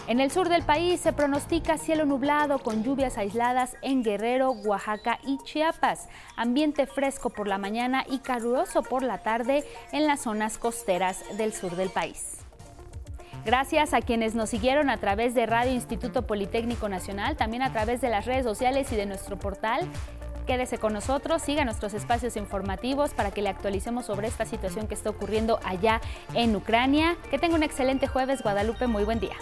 En 0.08 0.18
el 0.18 0.32
sur 0.32 0.48
del 0.48 0.64
país 0.64 1.00
se 1.00 1.12
pronostica 1.12 1.78
cielo 1.78 2.04
nublado 2.04 2.58
con 2.58 2.82
lluvias 2.82 3.18
aisladas 3.18 3.76
en 3.82 4.02
Guerrero, 4.02 4.50
Oaxaca 4.50 5.20
y 5.24 5.38
Chiapas, 5.44 6.08
ambiente 6.36 6.86
fresco 6.86 7.30
por 7.30 7.46
la 7.46 7.56
mañana 7.56 8.04
y 8.10 8.18
caluroso 8.18 8.82
por 8.82 9.04
la 9.04 9.18
tarde 9.18 9.64
en 9.92 10.08
las 10.08 10.22
zonas 10.22 10.58
costeras 10.58 11.22
del 11.38 11.52
sur 11.52 11.76
del 11.76 11.90
país. 11.90 12.38
Gracias 13.44 13.94
a 13.94 14.00
quienes 14.00 14.34
nos 14.34 14.50
siguieron 14.50 14.90
a 14.90 14.98
través 14.98 15.34
de 15.34 15.46
Radio 15.46 15.72
Instituto 15.72 16.26
Politécnico 16.26 16.88
Nacional, 16.88 17.36
también 17.36 17.62
a 17.62 17.72
través 17.72 18.00
de 18.00 18.08
las 18.08 18.26
redes 18.26 18.44
sociales 18.44 18.92
y 18.92 18.96
de 18.96 19.06
nuestro 19.06 19.38
portal. 19.38 19.88
Quédese 20.46 20.78
con 20.78 20.92
nosotros, 20.92 21.42
siga 21.42 21.64
nuestros 21.64 21.94
espacios 21.94 22.36
informativos 22.36 23.14
para 23.14 23.30
que 23.30 23.42
le 23.42 23.48
actualicemos 23.48 24.06
sobre 24.06 24.26
esta 24.26 24.46
situación 24.46 24.88
que 24.88 24.94
está 24.94 25.10
ocurriendo 25.10 25.60
allá 25.64 26.00
en 26.34 26.54
Ucrania. 26.56 27.16
Que 27.30 27.38
tenga 27.38 27.54
un 27.54 27.62
excelente 27.62 28.08
jueves, 28.08 28.42
Guadalupe. 28.42 28.88
Muy 28.88 29.04
buen 29.04 29.20
día. 29.20 29.36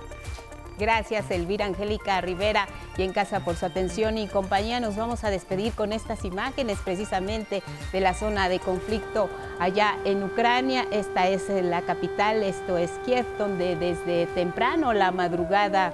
Gracias, 0.81 1.31
Elvira 1.31 1.67
Angélica 1.67 2.23
Rivera 2.23 2.67
y 2.97 3.03
en 3.03 3.13
casa 3.13 3.41
por 3.41 3.55
su 3.55 3.67
atención 3.67 4.17
y 4.17 4.27
compañía. 4.29 4.81
Nos 4.81 4.97
vamos 4.97 5.25
a 5.25 5.31
despedir 5.31 5.75
con 5.75 5.93
estas 5.93 6.25
imágenes 6.25 6.79
precisamente 6.83 7.63
de 7.93 8.01
la 8.01 8.15
zona 8.15 8.49
de 8.49 8.61
conflicto 8.61 9.29
allá 9.59 9.99
en 10.07 10.23
Ucrania. 10.23 10.87
Esta 10.91 11.29
es 11.29 11.51
la 11.51 11.83
capital, 11.83 12.43
esto 12.43 12.79
es 12.79 12.93
Kiev, 13.05 13.27
donde 13.37 13.77
desde 13.77 14.25
temprano, 14.29 14.95
la 14.95 15.11
madrugada 15.11 15.93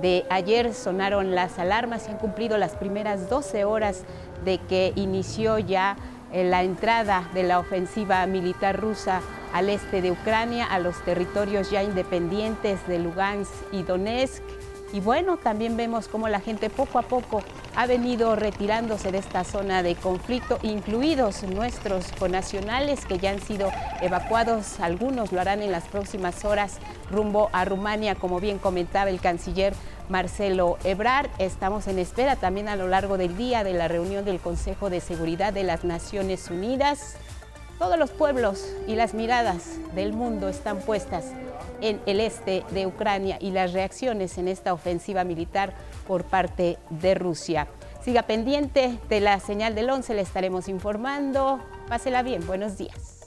de 0.00 0.24
ayer, 0.30 0.72
sonaron 0.72 1.34
las 1.34 1.58
alarmas 1.58 2.06
y 2.06 2.12
han 2.12 2.18
cumplido 2.18 2.58
las 2.58 2.76
primeras 2.76 3.28
12 3.28 3.64
horas 3.64 4.04
de 4.44 4.58
que 4.58 4.92
inició 4.94 5.58
ya 5.58 5.96
eh, 6.32 6.44
la 6.44 6.62
entrada 6.62 7.28
de 7.34 7.42
la 7.42 7.58
ofensiva 7.58 8.26
militar 8.26 8.78
rusa 8.80 9.20
al 9.52 9.68
este 9.70 10.02
de 10.02 10.10
Ucrania, 10.10 10.66
a 10.66 10.78
los 10.78 11.02
territorios 11.04 11.70
ya 11.70 11.82
independientes 11.82 12.86
de 12.86 12.98
Lugansk 12.98 13.52
y 13.72 13.82
Donetsk. 13.82 14.42
Y 14.92 15.00
bueno, 15.00 15.36
también 15.36 15.76
vemos 15.76 16.08
cómo 16.08 16.28
la 16.28 16.40
gente 16.40 16.70
poco 16.70 16.98
a 16.98 17.02
poco 17.02 17.42
ha 17.76 17.86
venido 17.86 18.36
retirándose 18.36 19.12
de 19.12 19.18
esta 19.18 19.44
zona 19.44 19.82
de 19.82 19.94
conflicto, 19.94 20.58
incluidos 20.62 21.42
nuestros 21.42 22.10
conacionales 22.18 23.04
que 23.04 23.18
ya 23.18 23.30
han 23.30 23.40
sido 23.40 23.70
evacuados. 24.00 24.80
Algunos 24.80 25.30
lo 25.30 25.40
harán 25.42 25.60
en 25.60 25.72
las 25.72 25.84
próximas 25.84 26.44
horas 26.44 26.78
rumbo 27.10 27.50
a 27.52 27.66
Rumania, 27.66 28.14
como 28.14 28.40
bien 28.40 28.58
comentaba 28.58 29.10
el 29.10 29.20
canciller 29.20 29.74
Marcelo 30.08 30.78
Ebrard. 30.84 31.30
Estamos 31.38 31.86
en 31.88 31.98
espera 31.98 32.36
también 32.36 32.68
a 32.68 32.76
lo 32.76 32.88
largo 32.88 33.18
del 33.18 33.36
día 33.36 33.64
de 33.64 33.74
la 33.74 33.88
reunión 33.88 34.24
del 34.24 34.40
Consejo 34.40 34.90
de 34.90 35.00
Seguridad 35.00 35.52
de 35.52 35.64
las 35.64 35.84
Naciones 35.84 36.50
Unidas. 36.50 37.16
Todos 37.78 37.98
los 37.98 38.10
pueblos 38.10 38.74
y 38.86 38.96
las 38.96 39.14
miradas 39.14 39.76
del 39.94 40.12
mundo 40.12 40.48
están 40.48 40.78
puestas 40.78 41.26
en 41.80 42.00
el 42.06 42.20
este 42.20 42.64
de 42.70 42.86
Ucrania 42.86 43.38
y 43.40 43.52
las 43.52 43.72
reacciones 43.72 44.36
en 44.38 44.48
esta 44.48 44.72
ofensiva 44.72 45.22
militar 45.24 45.74
por 46.06 46.24
parte 46.24 46.78
de 46.90 47.14
Rusia. 47.14 47.68
Siga 48.02 48.22
pendiente 48.22 48.98
de 49.08 49.20
la 49.20 49.38
señal 49.38 49.74
del 49.74 49.90
11, 49.90 50.14
le 50.14 50.22
estaremos 50.22 50.68
informando. 50.68 51.60
Pásela 51.88 52.22
bien, 52.22 52.46
buenos 52.46 52.78
días. 52.78 53.18